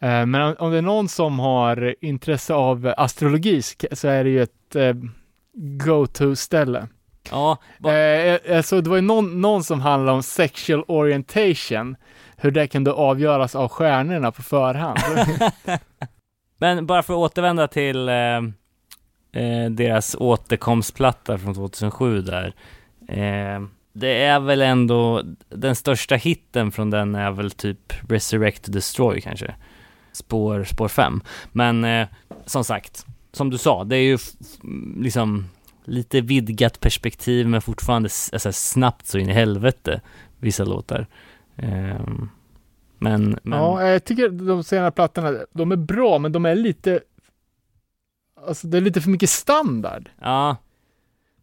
Eh, 0.00 0.26
Men 0.26 0.56
om, 0.56 0.70
det 0.72 0.78
är 0.78 0.82
någon 0.82 1.08
som 1.08 1.38
har 1.38 1.94
intresse 2.00 2.54
av 2.54 2.94
astrologi 2.96 3.62
så- 3.92 4.08
är 4.08 4.24
det 4.24 4.30
ju 4.30 4.42
ett 4.42 4.76
eh, 4.76 4.94
go-to-ställe. 5.86 6.88
Ja, 7.30 7.58
va- 7.78 7.92
Eh, 7.94 8.56
alltså 8.56 8.80
det 8.80 8.90
var 8.90 8.96
ju 8.96 9.02
någon, 9.02 9.40
någon 9.40 9.64
som 9.64 9.80
handlade 9.80 10.16
om 10.16 10.22
sexual 10.22 10.84
orientation, 10.88 11.96
hur 12.36 12.50
det 12.50 12.66
kunde 12.66 12.92
avgöras 12.92 13.54
av 13.54 13.68
stjärnorna 13.68 14.32
på 14.32 14.42
förhand. 14.42 14.98
Men 16.58 16.86
bara 16.86 17.02
för 17.02 17.12
att 17.14 17.18
återvända 17.18 17.68
till 17.68 18.08
eh, 18.08 18.14
eh, 19.42 19.70
deras 19.70 20.14
återkomstplatta 20.18 21.38
från 21.38 21.54
2007 21.54 22.20
där. 22.20 22.54
Eh, 23.08 23.62
det 23.92 24.24
är 24.24 24.40
väl 24.40 24.62
ändå, 24.62 25.22
den 25.48 25.76
största 25.76 26.14
hitten 26.14 26.72
från 26.72 26.90
den 26.90 27.14
är 27.14 27.30
väl 27.30 27.50
typ 27.50 27.94
Resurrect 28.08 28.72
Destroy 28.72 29.20
kanske. 29.20 29.54
Spår, 30.14 30.64
spår 30.64 30.88
5. 30.88 31.20
Men 31.52 31.84
eh, 31.84 32.08
som 32.46 32.64
sagt, 32.64 33.06
som 33.32 33.50
du 33.50 33.58
sa, 33.58 33.84
det 33.84 33.96
är 33.96 34.02
ju 34.02 34.18
liksom 34.96 35.44
lite 35.84 36.20
vidgat 36.20 36.80
perspektiv 36.80 37.48
men 37.48 37.62
fortfarande 37.62 38.08
alltså, 38.32 38.52
snabbt 38.52 39.06
så 39.06 39.18
in 39.18 39.28
i 39.28 39.32
helvete 39.32 40.00
vissa 40.38 40.64
låtar. 40.64 41.06
Ehm, 41.56 42.28
men, 42.98 43.38
men 43.42 43.58
Ja, 43.58 43.88
jag 43.88 44.04
tycker 44.04 44.28
de 44.28 44.64
senare 44.64 44.90
plattorna, 44.90 45.38
de 45.52 45.72
är 45.72 45.76
bra, 45.76 46.18
men 46.18 46.32
de 46.32 46.46
är 46.46 46.54
lite... 46.54 47.00
Alltså 48.46 48.66
det 48.66 48.76
är 48.76 48.80
lite 48.80 49.00
för 49.00 49.10
mycket 49.10 49.30
standard. 49.30 50.10
ja, 50.20 50.56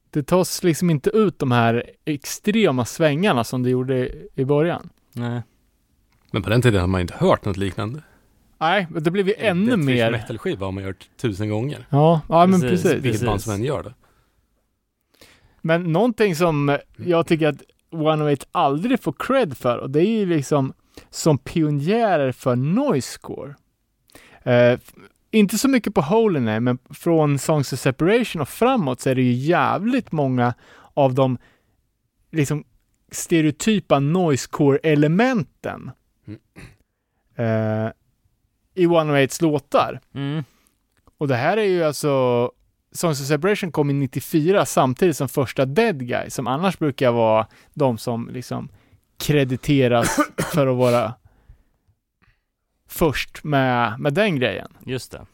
Det 0.09 0.23
tas 0.23 0.63
liksom 0.63 0.89
inte 0.89 1.09
ut 1.09 1.39
de 1.39 1.51
här 1.51 1.91
extrema 2.05 2.85
svängarna 2.85 3.43
som 3.43 3.63
det 3.63 3.69
gjorde 3.69 3.97
i, 3.97 4.27
i 4.35 4.45
början. 4.45 4.89
nej. 5.13 5.41
Men 6.33 6.43
på 6.43 6.49
den 6.49 6.61
tiden 6.61 6.79
hade 6.81 6.91
man 6.91 7.01
inte 7.01 7.13
hört 7.17 7.45
något 7.45 7.57
liknande. 7.57 8.01
Nej, 8.61 8.87
men 8.89 9.03
det 9.03 9.11
blev 9.11 9.27
ju 9.27 9.33
ännu 9.37 9.65
Death 9.65 9.77
Wish 9.77 9.85
mer... 9.85 10.11
metal-skiva 10.11 10.65
har 10.65 10.71
man 10.71 10.83
gjort 10.83 11.09
tusen 11.17 11.49
gånger. 11.49 11.87
Ja, 11.89 12.21
ja 12.29 12.45
men 12.47 12.61
Precis. 12.61 12.83
precis. 12.83 13.05
Vilket 13.05 13.25
band 13.25 13.41
som 13.41 13.53
än 13.53 13.63
gör 13.63 13.83
det. 13.83 13.93
Men 15.61 15.83
någonting 15.83 16.35
som 16.35 16.77
jag 16.97 17.27
tycker 17.27 17.47
att 17.47 17.61
108 17.91 18.45
aldrig 18.51 19.03
får 19.03 19.13
cred 19.19 19.57
för 19.57 19.77
och 19.77 19.89
det 19.89 19.99
är 19.99 20.19
ju 20.19 20.25
liksom 20.25 20.73
som 21.09 21.37
pionjärer 21.37 22.31
för 22.31 22.55
noise 22.55 23.11
score. 23.11 23.55
Eh, 24.43 24.79
inte 25.31 25.57
så 25.57 25.67
mycket 25.67 25.93
på 25.93 26.01
Holinay, 26.01 26.59
men 26.59 26.77
från 26.89 27.39
Songs 27.39 27.73
of 27.73 27.79
Separation 27.79 28.41
och 28.41 28.49
framåt 28.49 29.01
så 29.01 29.09
är 29.09 29.15
det 29.15 29.21
ju 29.21 29.33
jävligt 29.33 30.11
många 30.11 30.53
av 30.93 31.13
de 31.13 31.37
liksom 32.31 32.63
stereotypa 33.11 33.99
noise 33.99 34.47
core-elementen 34.51 35.91
eh, 37.35 37.89
i 38.81 38.87
108s 38.87 39.41
låtar. 39.41 39.99
Mm. 40.15 40.43
Och 41.17 41.27
det 41.27 41.35
här 41.35 41.57
är 41.57 41.63
ju 41.65 41.83
alltså 41.83 42.51
Songs 42.93 43.21
of 43.21 43.27
Separation 43.27 43.71
kom 43.71 43.89
i 43.89 43.93
94 43.93 44.65
samtidigt 44.65 45.17
som 45.17 45.29
första 45.29 45.65
Dead 45.65 46.07
Guy 46.07 46.29
som 46.29 46.47
annars 46.47 46.79
brukar 46.79 47.11
vara 47.11 47.47
de 47.73 47.97
som 47.97 48.29
liksom 48.33 48.69
krediteras 49.19 50.17
för 50.53 50.67
att 50.67 50.77
vara 50.77 51.13
först 52.89 53.43
med, 53.43 53.99
med 53.99 54.13
den 54.13 54.35
grejen. 54.39 54.67
Just 54.85 55.11
det. 55.11 55.25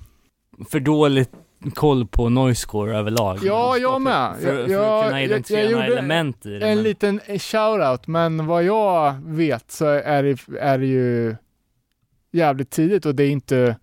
För 0.70 0.80
dåligt 0.80 1.32
koll 1.74 2.08
på 2.08 2.30
noise 2.30 2.62
score 2.62 2.98
överlag. 2.98 3.40
Ja, 3.44 3.78
jag 3.78 4.02
med. 4.02 4.36
För, 4.36 4.42
för, 4.42 4.54
Jag- 4.58 4.66
för 4.68 4.74
jag- 4.74 5.00
att 5.00 5.06
kunna 5.06 5.20
jag- 5.22 5.26
identifiera 5.26 5.62
jag 5.62 5.72
några 5.72 5.86
gjorde 5.88 6.00
element 6.00 6.46
i 6.46 6.50
det. 6.50 6.68
En 6.68 6.76
men- 6.76 6.84
liten 6.84 7.20
shout-out, 7.20 8.02
men 8.06 8.46
vad 8.46 8.64
jag 8.64 9.16
vet 9.26 9.72
så 9.72 9.86
är 9.86 10.24
det, 10.24 10.60
är 10.60 10.78
det 10.78 10.86
ju 10.86 11.36
jävligt 12.32 12.70
tidigt 12.70 13.06
och 13.06 13.16
det 13.16 13.24
är 13.24 13.30
inte 13.30 13.78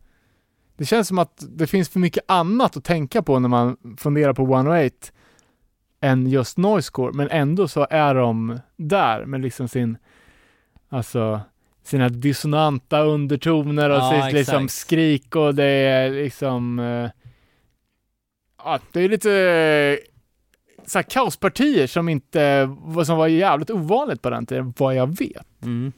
det 0.76 0.84
känns 0.84 1.08
som 1.08 1.18
att 1.18 1.44
det 1.48 1.66
finns 1.66 1.88
för 1.88 2.00
mycket 2.00 2.24
annat 2.28 2.76
att 2.76 2.84
tänka 2.84 3.22
på 3.22 3.38
när 3.38 3.48
man 3.48 3.76
funderar 3.98 4.32
på 4.32 4.42
108 4.42 4.96
än 6.00 6.26
just 6.26 6.58
noise 6.58 6.86
score, 6.86 7.12
men 7.12 7.30
ändå 7.30 7.68
så 7.68 7.86
är 7.90 8.14
de 8.14 8.58
där 8.76 9.24
med 9.24 9.40
liksom 9.40 9.68
sin, 9.68 9.98
alltså 10.88 11.40
sina 11.84 12.08
dissonanta 12.08 13.00
undertoner 13.00 13.90
och 13.90 13.96
Ja, 13.96 14.22
sitt 14.24 14.34
liksom 14.34 14.64
exakt. 14.64 14.72
skrik 14.80 15.36
och 15.36 15.54
det 15.54 15.64
är 15.64 16.10
liksom, 16.10 16.78
eh, 16.78 17.10
ja, 18.64 18.78
det 18.92 19.00
är 19.00 19.08
lite 19.08 19.32
eh, 19.32 19.98
så 20.86 20.98
här 20.98 21.02
kaospartier 21.02 21.86
som 21.86 22.08
inte, 22.08 22.70
som 23.06 23.18
var 23.18 23.26
jävligt 23.26 23.70
ovanligt 23.70 24.22
på 24.22 24.30
den 24.30 24.46
tiden, 24.46 24.74
vad 24.78 24.94
jag 24.94 25.18
vet. 25.18 25.62
Mm. 25.62 25.92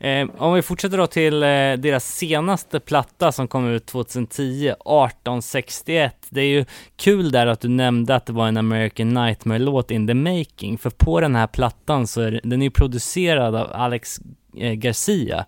Eh, 0.00 0.28
om 0.38 0.54
vi 0.54 0.62
fortsätter 0.62 0.98
då 0.98 1.06
till 1.06 1.42
eh, 1.42 1.72
deras 1.78 2.16
senaste 2.16 2.80
platta 2.80 3.32
som 3.32 3.48
kom 3.48 3.68
ut 3.68 3.86
2010, 3.86 4.68
1861. 4.68 6.26
Det 6.28 6.40
är 6.40 6.46
ju 6.46 6.64
kul 6.96 7.30
där 7.32 7.46
att 7.46 7.60
du 7.60 7.68
nämnde 7.68 8.16
att 8.16 8.26
det 8.26 8.32
var 8.32 8.48
en 8.48 8.56
American 8.56 9.08
Nightmare-låt 9.08 9.90
in 9.90 10.06
the 10.06 10.14
making, 10.14 10.78
för 10.78 10.90
på 10.90 11.20
den 11.20 11.36
här 11.36 11.46
plattan 11.46 12.06
så 12.06 12.20
är 12.20 12.40
den 12.44 12.62
är 12.62 12.66
ju 12.66 12.70
producerad 12.70 13.54
av 13.54 13.70
Alex 13.72 14.20
eh, 14.56 14.72
Garcia, 14.72 15.44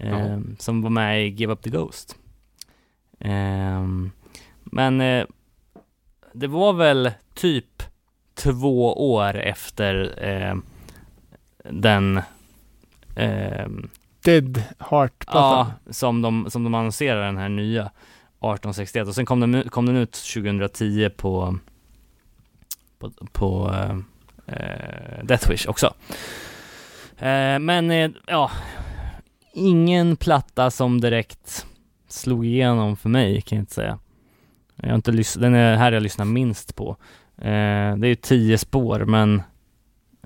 Ja. 0.00 0.40
som 0.58 0.82
var 0.82 0.90
med 0.90 1.26
i 1.26 1.28
Give 1.28 1.52
Up 1.52 1.62
the 1.62 1.70
Ghost. 1.70 2.16
Ehm, 3.20 4.10
men 4.64 5.00
eh, 5.00 5.24
det 6.32 6.46
var 6.46 6.72
väl 6.72 7.10
typ 7.34 7.82
två 8.34 9.12
år 9.14 9.36
efter 9.38 10.24
eh, 10.28 10.54
den 11.70 12.20
Dead 14.24 14.62
Heart-plattan. 14.78 15.66
Ja, 15.84 15.92
som 15.92 16.22
de, 16.22 16.50
som 16.50 16.64
de 16.64 16.74
annonserade 16.74 17.24
den 17.26 17.36
här 17.36 17.48
nya 17.48 17.82
1861 17.82 19.08
och 19.08 19.14
sen 19.14 19.26
kom 19.26 19.40
den, 19.40 19.68
kom 19.68 19.86
den 19.86 19.96
ut 19.96 20.12
2010 20.34 21.10
på 21.16 21.58
på, 22.98 23.10
på 23.32 23.74
eh, 23.74 23.96
eh, 24.56 25.24
Death 25.24 25.50
Wish 25.50 25.66
också. 25.66 25.94
Eh, 27.18 27.58
men 27.58 27.90
eh, 27.90 28.10
ja, 28.26 28.50
ingen 29.52 30.16
platta 30.16 30.70
som 30.70 31.00
direkt 31.00 31.66
slog 32.08 32.46
igenom 32.46 32.96
för 32.96 33.08
mig 33.08 33.40
kan 33.40 33.56
jag 33.56 33.62
inte 33.62 33.74
säga. 33.74 33.98
Jag 34.76 34.88
har 34.88 34.94
inte 34.94 35.12
lys- 35.12 35.38
den 35.40 35.54
är 35.54 35.76
här 35.76 35.92
jag 35.92 36.02
lyssnar 36.02 36.24
minst 36.24 36.76
på. 36.76 36.96
Eh, 37.38 37.96
det 37.96 38.06
är 38.06 38.08
ju 38.08 38.14
tio 38.14 38.58
spår 38.58 39.04
men 39.04 39.42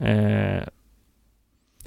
eh, 0.01 0.63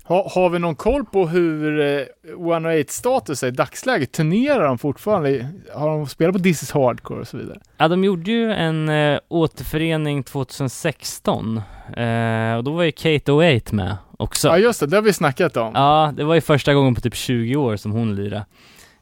Ha, 0.08 0.30
har 0.36 0.50
vi 0.50 0.60
någon 0.60 0.76
koll 0.76 1.06
på 1.06 1.28
hur 1.28 1.80
eh, 1.82 2.02
108-status 2.38 3.44
är 3.44 3.48
i 3.48 3.52
dagsläget? 3.52 4.12
Turnerar 4.12 4.68
de 4.68 4.78
fortfarande? 4.78 5.50
Har 5.74 5.88
de 5.90 6.08
spelat 6.08 6.34
på 6.36 6.40
This 6.40 6.64
is 6.64 6.72
Hardcore 6.72 7.20
och 7.20 7.28
så 7.28 7.38
vidare? 7.38 7.60
Ja, 7.78 7.88
de 7.88 8.04
gjorde 8.04 8.32
ju 8.32 8.52
en 8.54 8.90
eh, 8.90 9.20
återförening 9.28 10.24
2016 10.24 11.58
eh, 11.98 12.56
och 12.58 12.64
då 12.64 12.72
var 12.72 12.84
ju 12.84 12.92
Kate 12.92 13.32
08 13.32 13.76
med 13.76 13.98
också. 14.18 14.48
Ja, 14.48 14.58
just 14.58 14.80
det. 14.80 14.88
Det 14.88 14.96
har 14.98 15.02
vi 15.02 15.14
snackat 15.14 15.58
om. 15.58 15.72
Ja, 15.76 16.14
det 16.18 16.24
var 16.24 16.36
ju 16.36 16.42
första 16.42 16.74
gången 16.74 16.96
på 16.96 17.02
typ 17.02 17.16
20 17.16 17.56
år 17.56 17.76
som 17.76 17.92
hon 17.92 18.16
lirade. 18.16 18.46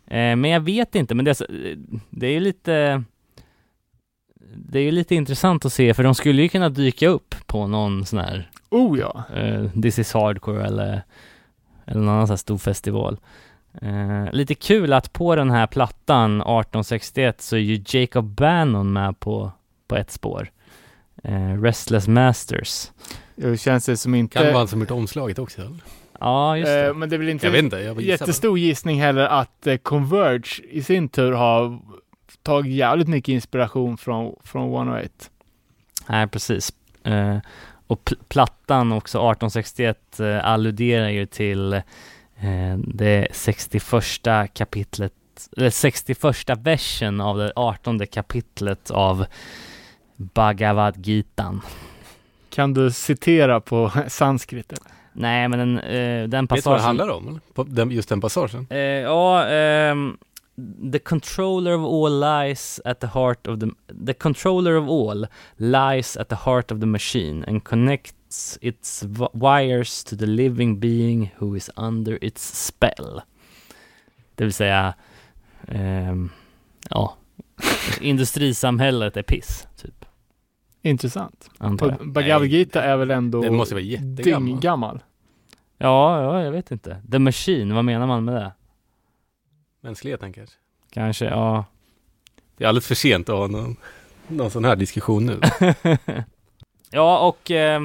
Eh, 0.07 0.35
men 0.35 0.45
jag 0.45 0.59
vet 0.59 0.95
inte, 0.95 1.15
men 1.15 1.25
det 1.25 1.31
är, 1.31 1.35
så- 1.35 1.45
det 2.09 2.27
är 2.27 2.31
ju 2.31 2.39
lite 2.39 3.03
det 4.55 4.79
är 4.79 4.83
ju 4.83 4.91
lite 4.91 5.15
intressant 5.15 5.65
att 5.65 5.73
se, 5.73 5.93
för 5.93 6.03
de 6.03 6.15
skulle 6.15 6.41
ju 6.41 6.49
kunna 6.49 6.69
dyka 6.69 7.07
upp 7.07 7.35
på 7.45 7.67
någon 7.67 8.05
sån 8.05 8.19
här 8.19 8.49
Oh 8.73 8.99
ja. 8.99 9.23
eh, 9.35 9.81
This 9.81 9.99
is 9.99 10.13
Hardcore 10.13 10.65
eller, 10.65 11.01
eller 11.85 12.01
någon 12.01 12.09
annan 12.13 12.27
sån 12.27 12.31
här 12.33 12.37
stor 12.37 12.57
festival. 12.57 13.17
Eh, 13.81 14.31
lite 14.31 14.55
kul 14.55 14.93
att 14.93 15.13
på 15.13 15.35
den 15.35 15.51
här 15.51 15.67
plattan 15.67 16.31
1861 16.35 17.41
så 17.41 17.55
är 17.55 17.59
ju 17.59 17.83
Jacob 17.99 18.25
Bannon 18.25 18.93
med 18.93 19.19
på, 19.19 19.51
på 19.87 19.95
ett 19.95 20.11
spår. 20.11 20.51
Eh, 21.23 21.61
Restless 21.61 22.07
Masters. 22.07 22.91
Det 23.35 23.57
känns 23.57 23.85
det 23.85 23.97
som 23.97 24.15
inte... 24.15 24.33
Kan 24.33 24.45
det 24.45 24.51
vara 24.51 24.59
han 24.59 24.67
som 24.67 24.79
gjort 24.79 24.91
omslaget 24.91 25.39
också? 25.39 25.61
Eller? 25.61 25.83
Ja, 26.19 26.57
just 26.57 26.67
det. 26.67 26.87
eh, 26.87 26.93
men 26.93 27.09
det 27.09 27.15
är 27.15 27.17
väl 27.17 27.29
inte 27.29 27.45
Jag 27.45 27.51
vet 27.51 27.63
inte, 27.63 27.77
jag 27.77 28.01
jättestor 28.01 28.59
gissning 28.59 29.01
heller 29.01 29.25
att 29.25 29.67
Converge 29.83 30.63
i 30.69 30.83
sin 30.83 31.09
tur 31.09 31.31
har 31.31 31.79
tagit 32.43 32.73
jävligt 32.73 33.07
mycket 33.07 33.33
inspiration 33.33 33.97
från, 33.97 34.35
från 34.43 34.73
108. 34.73 35.09
Nej, 36.09 36.27
precis. 36.27 36.73
Och 37.93 38.01
pl- 38.05 38.17
plattan 38.29 38.91
också, 38.91 39.17
1861, 39.17 40.19
eh, 40.19 40.45
alluderar 40.45 41.09
ju 41.09 41.25
till 41.25 41.73
eh, 41.73 41.81
det 42.77 43.27
61 43.31 43.83
kapitlet, 44.53 45.13
eller 45.57 45.69
61 45.69 46.49
versen 46.57 47.21
av 47.21 47.37
det 47.37 47.53
18 47.55 48.07
kapitlet 48.07 48.91
av 48.91 49.25
Bhagavad 50.15 51.07
Gitan. 51.07 51.61
Kan 52.49 52.73
du 52.73 52.91
citera 52.91 53.59
på 53.61 53.91
sanskrit? 54.07 54.73
Nej, 55.13 55.47
men 55.47 55.59
den, 55.59 55.79
eh, 55.79 56.27
den 56.27 56.29
Vet 56.29 56.31
du 56.31 56.47
vad 56.47 56.49
det 56.49 56.61
passagen... 56.61 56.81
handlar 56.83 57.09
om? 57.77 57.91
Just 57.91 58.09
den 58.09 58.21
passagen? 58.21 58.67
Eh, 58.69 58.77
ja, 58.79 59.45
ehm, 59.47 60.17
the 60.91 60.99
controller 60.99 61.73
of 61.73 61.83
all 61.83 62.11
lies 62.11 62.79
at 62.85 62.99
the 62.99 63.07
heart 63.07 63.47
of 63.47 63.59
the... 63.59 63.71
The 63.87 64.13
controller 64.13 64.75
of 64.75 64.89
all 64.89 65.25
lies 65.57 66.17
at 66.17 66.29
the 66.29 66.35
heart 66.35 66.71
of 66.71 66.79
the 66.79 66.85
machine 66.85 67.43
and 67.47 67.63
connects 67.63 68.57
its 68.61 69.03
wires 69.33 70.03
to 70.03 70.15
the 70.15 70.25
living 70.25 70.79
being 70.79 71.31
who 71.39 71.55
is 71.55 71.69
under 71.75 72.17
its 72.21 72.65
spell. 72.65 73.21
Det 74.35 74.43
vill 74.43 74.53
säga, 74.53 74.93
ehm, 75.67 76.29
ja, 76.89 77.17
industrisamhället 78.01 79.17
är 79.17 79.23
piss, 79.23 79.67
typ. 79.75 80.05
Intressant. 80.81 81.49
Bhagavad 82.01 82.47
Gita 82.47 82.83
är 82.83 82.97
väl 82.97 83.11
ändå 83.11 83.41
Den 83.41 83.55
måste 83.55 83.75
vara 83.75 83.83
jättegammal. 83.83 84.45
dynggammal. 84.45 85.03
Ja, 85.77 86.21
ja, 86.21 86.43
jag 86.43 86.51
vet 86.51 86.71
inte. 86.71 87.01
The 87.11 87.19
machine, 87.19 87.75
vad 87.75 87.85
menar 87.85 88.07
man 88.07 88.25
med 88.25 88.35
det? 88.35 88.51
Mänskligheten 89.83 90.33
kanske. 90.33 90.55
Kanske, 90.93 91.25
ja. 91.25 91.65
Det 92.57 92.63
är 92.63 92.67
alldeles 92.67 92.87
för 92.87 92.95
sent 92.95 93.29
att 93.29 93.35
ha 93.35 93.47
någon, 93.47 93.75
någon 94.27 94.51
sån 94.51 94.65
här 94.65 94.75
diskussion 94.75 95.25
nu. 95.25 95.39
Ja, 96.95 97.19
och 97.27 97.51
eh, 97.51 97.81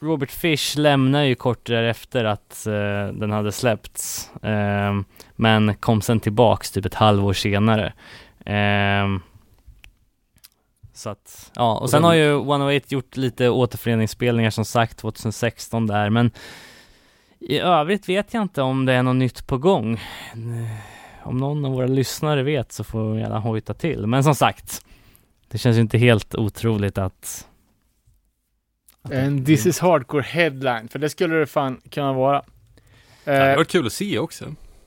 Robert 0.00 0.30
Fish 0.30 0.76
lämnar 0.76 1.22
ju 1.22 1.34
kort 1.34 1.66
därefter 1.66 2.24
att 2.24 2.66
eh, 2.66 2.72
den 3.12 3.30
hade 3.30 3.52
släppts. 3.52 4.30
Eh, 4.42 5.00
men 5.36 5.74
kom 5.74 6.00
sen 6.02 6.20
tillbaks 6.20 6.70
typ 6.70 6.84
ett 6.84 6.94
halvår 6.94 7.32
senare. 7.32 7.92
Eh, 8.46 9.18
så 10.94 11.10
att, 11.10 11.50
ja, 11.54 11.78
och, 11.78 11.90
sen- 11.90 12.04
har 12.04 12.14
ju 12.14 12.34
108 12.36 12.86
gjort 12.88 13.16
lite 13.16 13.48
återföreningsspelningar 13.48 14.50
som 14.50 14.64
sagt 14.64 14.98
2016 14.98 15.86
där, 15.86 16.10
men 16.10 16.30
i 17.40 17.58
övrigt 17.58 18.08
vet 18.08 18.34
jag 18.34 18.42
inte 18.42 18.62
om 18.62 18.84
det 18.86 18.92
är 18.92 19.02
något 19.02 19.16
nytt 19.16 19.46
på 19.46 19.58
gång. 19.58 20.00
Om 21.24 21.36
någon 21.36 21.64
av 21.64 21.72
våra 21.72 21.86
lyssnare 21.86 22.42
vet 22.42 22.72
så 22.72 22.84
får 22.84 23.12
vi 23.12 23.20
gärna 23.20 23.38
hojta 23.38 23.74
till. 23.74 24.06
Men 24.06 24.24
som 24.24 24.34
sagt, 24.34 24.84
det 25.48 25.58
känns 25.58 25.76
ju 25.76 25.80
inte 25.80 25.98
helt 25.98 26.34
otroligt 26.34 26.98
att 26.98 27.46
att 29.02 29.10
det- 29.10 29.20
En 29.20 29.44
This 29.44 29.66
is 29.66 29.78
Hardcore 29.80 30.22
headline, 30.22 30.88
för 30.88 30.98
det 30.98 31.08
skulle 31.10 31.36
det 31.36 31.46
fan 31.46 31.80
kunna 31.90 32.12
vara. 32.12 32.42
Det 33.24 33.30
hade 33.32 33.50
Eh, 33.50 33.56
varit 33.56 33.68
kul 33.68 33.86
att 33.86 33.92
se 33.92 34.18
också. 34.18 34.44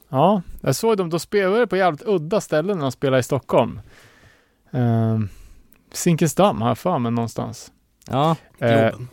ja, 0.10 0.42
jag 0.62 0.76
såg 0.76 0.98
dem, 0.98 1.10
de 1.10 1.20
spelade 1.20 1.68
på 1.68 1.78
jävligt 1.78 2.02
udda 2.06 2.42
ställen 2.42 2.78
när 2.78 2.86
de 2.86 2.92
spelade 2.92 3.20
i 3.20 3.24
Stockholm. 3.24 3.82
Uh, 4.76 5.20
Zinkensdamm 5.92 6.62
har 6.62 6.68
jag 6.68 6.78
för 6.78 7.00
mig 7.00 7.12
någonstans. 7.12 7.72
Ja, 8.10 8.36
Globen. 8.60 9.10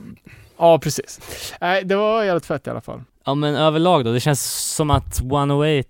ja, 0.58 0.78
precis. 0.78 1.20
Nej, 1.60 1.84
det 1.84 1.96
var 1.96 2.24
jävligt 2.24 2.46
fett 2.46 2.66
i 2.66 2.70
alla 2.70 2.80
fall. 2.80 3.02
Ja 3.28 3.34
men 3.34 3.54
överlag 3.54 4.04
då, 4.04 4.12
det 4.12 4.20
känns 4.20 4.74
som 4.74 4.90
att 4.90 5.20
108 5.20 5.88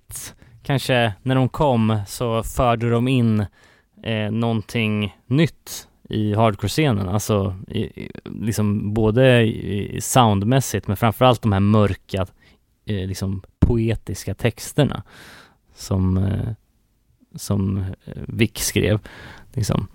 kanske 0.63 1.13
när 1.23 1.35
de 1.35 1.49
kom 1.49 1.99
så 2.07 2.43
förde 2.43 2.91
de 2.91 3.09
in 3.09 3.47
eh, 4.03 4.31
någonting 4.31 5.17
nytt 5.27 5.89
i 6.09 6.35
hardcore-scenen, 6.35 7.09
alltså 7.09 7.57
i, 7.69 7.81
i, 7.81 8.11
liksom 8.25 8.95
både 8.95 9.43
i, 9.43 9.99
soundmässigt 10.01 10.87
men 10.87 10.97
framförallt 10.97 11.43
de 11.43 11.53
här 11.53 11.61
mörka, 11.61 12.27
eh, 12.87 13.07
liksom 13.07 13.43
poetiska 13.59 14.35
texterna 14.35 15.03
som, 15.75 16.17
eh, 16.17 16.49
som 17.35 17.85
Vick 18.27 18.57
Vic 18.57 18.65
skrev, 18.65 19.01
liksom. 19.53 19.89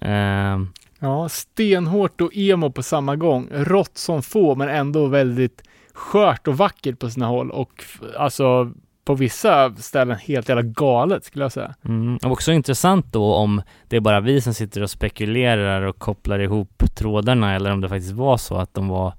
Eh, 0.00 0.58
Ja, 0.98 1.28
stenhårt 1.28 2.20
och 2.20 2.36
emo 2.36 2.70
på 2.70 2.82
samma 2.82 3.16
gång. 3.16 3.48
Rått 3.52 3.98
som 3.98 4.22
få, 4.22 4.54
men 4.54 4.68
ändå 4.68 5.06
väldigt 5.06 5.62
skört 5.94 6.48
och 6.48 6.56
vackert 6.56 6.98
på 6.98 7.10
sina 7.10 7.26
håll 7.26 7.50
och 7.50 7.84
alltså 8.18 8.72
på 9.04 9.14
vissa 9.14 9.74
ställen 9.76 10.16
helt 10.16 10.48
jävla 10.48 10.62
galet 10.62 11.24
skulle 11.24 11.44
jag 11.44 11.52
säga. 11.52 11.74
Mm. 11.84 12.16
Och 12.16 12.30
också 12.32 12.52
intressant 12.52 13.12
då 13.12 13.34
om 13.34 13.62
det 13.88 13.96
är 13.96 14.00
bara 14.00 14.20
vi 14.20 14.40
som 14.40 14.54
sitter 14.54 14.82
och 14.82 14.90
spekulerar 14.90 15.82
och 15.82 15.98
kopplar 15.98 16.38
ihop 16.38 16.82
trådarna 16.94 17.54
eller 17.54 17.72
om 17.72 17.80
det 17.80 17.88
faktiskt 17.88 18.12
var 18.12 18.36
så 18.36 18.56
att 18.56 18.74
de 18.74 18.88
var 18.88 19.14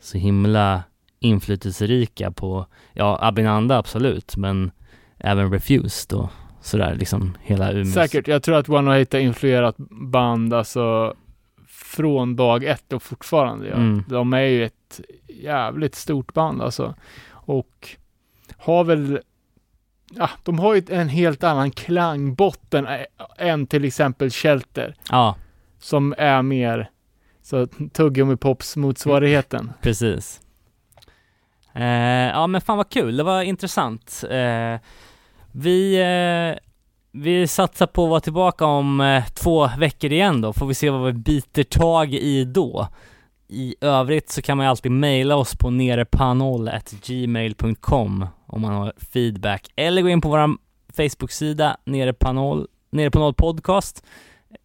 så 0.00 0.18
himla 0.18 0.82
inflytelserika 1.20 2.30
på, 2.30 2.66
ja, 2.92 3.18
Abinanda 3.22 3.78
absolut, 3.78 4.36
men 4.36 4.70
även 5.18 5.52
Refused 5.52 6.18
och 6.18 6.30
sådär 6.60 6.94
liksom 6.94 7.36
hela 7.42 7.72
Umeås. 7.72 7.94
Säkert. 7.94 8.28
Jag 8.28 8.42
tror 8.42 8.56
att 8.56 8.68
One 8.68 8.96
Eight 8.96 9.12
har 9.12 9.20
influerat 9.20 9.74
band 9.90 10.54
alltså 10.54 11.14
från 11.96 12.36
dag 12.36 12.64
ett 12.64 12.92
och 12.92 13.02
fortfarande. 13.02 13.68
Ja. 13.68 13.74
Mm. 13.74 14.04
De 14.08 14.32
är 14.32 14.40
ju 14.40 14.64
ett 14.64 15.00
jävligt 15.28 15.94
stort 15.94 16.34
band 16.34 16.62
alltså. 16.62 16.94
Och 17.30 17.88
har 18.56 18.84
väl, 18.84 19.20
ja, 20.10 20.30
de 20.42 20.58
har 20.58 20.74
ju 20.74 20.82
en 20.88 21.08
helt 21.08 21.44
annan 21.44 21.70
klangbotten 21.70 22.86
än 23.38 23.66
till 23.66 23.84
exempel 23.84 24.30
Shelter. 24.30 24.94
Ja, 25.10 25.36
som 25.78 26.14
är 26.18 26.42
mer 26.42 26.90
så 27.42 27.66
tuggummi-pops 27.66 28.76
motsvarigheten. 28.78 29.72
precis. 29.80 30.40
Eh, 31.74 32.28
ja 32.28 32.46
men 32.46 32.60
fan 32.60 32.76
vad 32.76 32.90
kul, 32.90 33.16
det 33.16 33.22
var 33.22 33.42
intressant. 33.42 34.24
Eh, 34.30 34.80
vi, 35.52 35.96
eh, 35.96 36.58
vi 37.22 37.46
satsar 37.46 37.86
på 37.86 38.04
att 38.04 38.10
vara 38.10 38.20
tillbaka 38.20 38.64
om 38.64 39.00
eh, 39.00 39.26
två 39.26 39.70
veckor 39.78 40.12
igen 40.12 40.40
då, 40.40 40.52
får 40.52 40.66
vi 40.66 40.74
se 40.74 40.90
vad 40.90 41.06
vi 41.06 41.12
biter 41.12 41.62
tag 41.62 42.14
i 42.14 42.44
då. 42.44 42.88
I 43.48 43.74
övrigt 43.80 44.30
så 44.30 44.42
kan 44.42 44.56
man 44.56 44.66
ju 44.66 44.70
alltid 44.70 44.92
mejla 44.92 45.36
oss 45.36 45.56
på 45.56 45.70
nerepanol.gmail.com 45.70 48.26
om 48.46 48.60
man 48.60 48.72
har 48.72 48.92
feedback, 49.12 49.68
eller 49.76 50.02
gå 50.02 50.08
in 50.08 50.20
på 50.20 50.28
vår 50.28 50.56
Facebook-sida, 50.96 51.76
nere 51.84 52.12
på 52.12 52.32
noll, 52.32 52.68
nere 52.90 53.10
på 53.10 53.18
noll 53.18 53.34
podcast, 53.34 54.04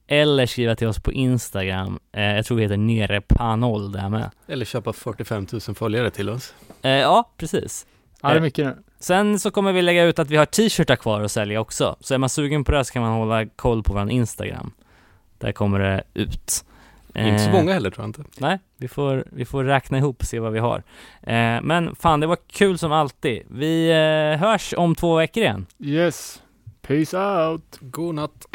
eller 0.08 0.46
skriva 0.46 0.76
till 0.76 0.88
oss 0.88 1.00
på 1.00 1.12
Instagram, 1.12 2.00
eh, 2.12 2.24
jag 2.24 2.46
tror 2.46 2.58
vi 2.58 2.64
heter 2.64 2.78
nerepanol 2.78 3.92
där 3.92 4.10
med. 4.10 4.30
Eller 4.48 4.66
köpa 4.66 4.94
45 4.94 5.48
000 5.52 5.62
följare 5.76 6.10
till 6.10 6.30
oss. 6.30 6.54
Eh, 6.82 6.92
ja, 6.92 7.32
precis. 7.38 7.86
Ja, 8.22 8.30
det 8.30 8.36
är 8.36 8.42
mycket 8.42 8.66
nu. 8.66 8.78
Sen 9.02 9.40
så 9.40 9.52
kommer 9.52 9.74
vi 9.74 9.82
lägga 9.82 10.04
ut 10.04 10.20
att 10.20 10.30
vi 10.30 10.38
har 10.38 10.46
t-shirtar 10.46 10.96
kvar 10.96 11.22
att 11.22 11.32
sälja 11.32 11.60
också. 11.60 11.96
Så 12.00 12.14
är 12.14 12.18
man 12.18 12.30
sugen 12.30 12.64
på 12.64 12.72
det 12.72 12.86
så 12.86 12.94
kan 12.94 13.02
man 13.02 13.12
hålla 13.12 13.46
koll 13.46 13.84
på 13.84 13.94
vår 13.94 14.12
Instagram. 14.12 14.72
Där 15.38 15.52
kommer 15.52 15.80
det 15.80 16.04
ut. 16.14 16.66
Inte 17.16 17.44
så 17.44 17.50
Eh, 17.50 17.54
många 17.54 17.74
heller 17.74 17.90
tror 17.90 18.04
jag 18.04 18.10
inte. 18.10 18.24
Nej, 18.38 18.60
vi 18.78 18.88
får, 18.88 19.26
vi 19.32 19.46
får 19.46 19.64
räkna 19.64 19.98
ihop 19.98 20.20
och 20.20 20.26
se 20.26 20.40
vad 20.40 20.54
vi 20.54 20.60
har. 20.60 20.84
Eh, 21.22 21.62
men 21.62 21.96
fan, 21.96 22.20
det 22.20 22.28
var 22.28 22.38
kul 22.52 22.78
som 22.78 22.92
alltid. 22.92 23.42
Vi 23.50 23.90
eh, 23.90 24.40
hörs 24.48 24.74
om 24.78 24.96
två 24.96 25.16
veckor 25.16 25.44
igen. 25.44 25.66
Yes. 25.80 26.42
Peace 26.82 27.18
out. 27.18 27.78
God 27.80 28.16
natt. 28.16 28.46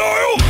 style. 0.00 0.49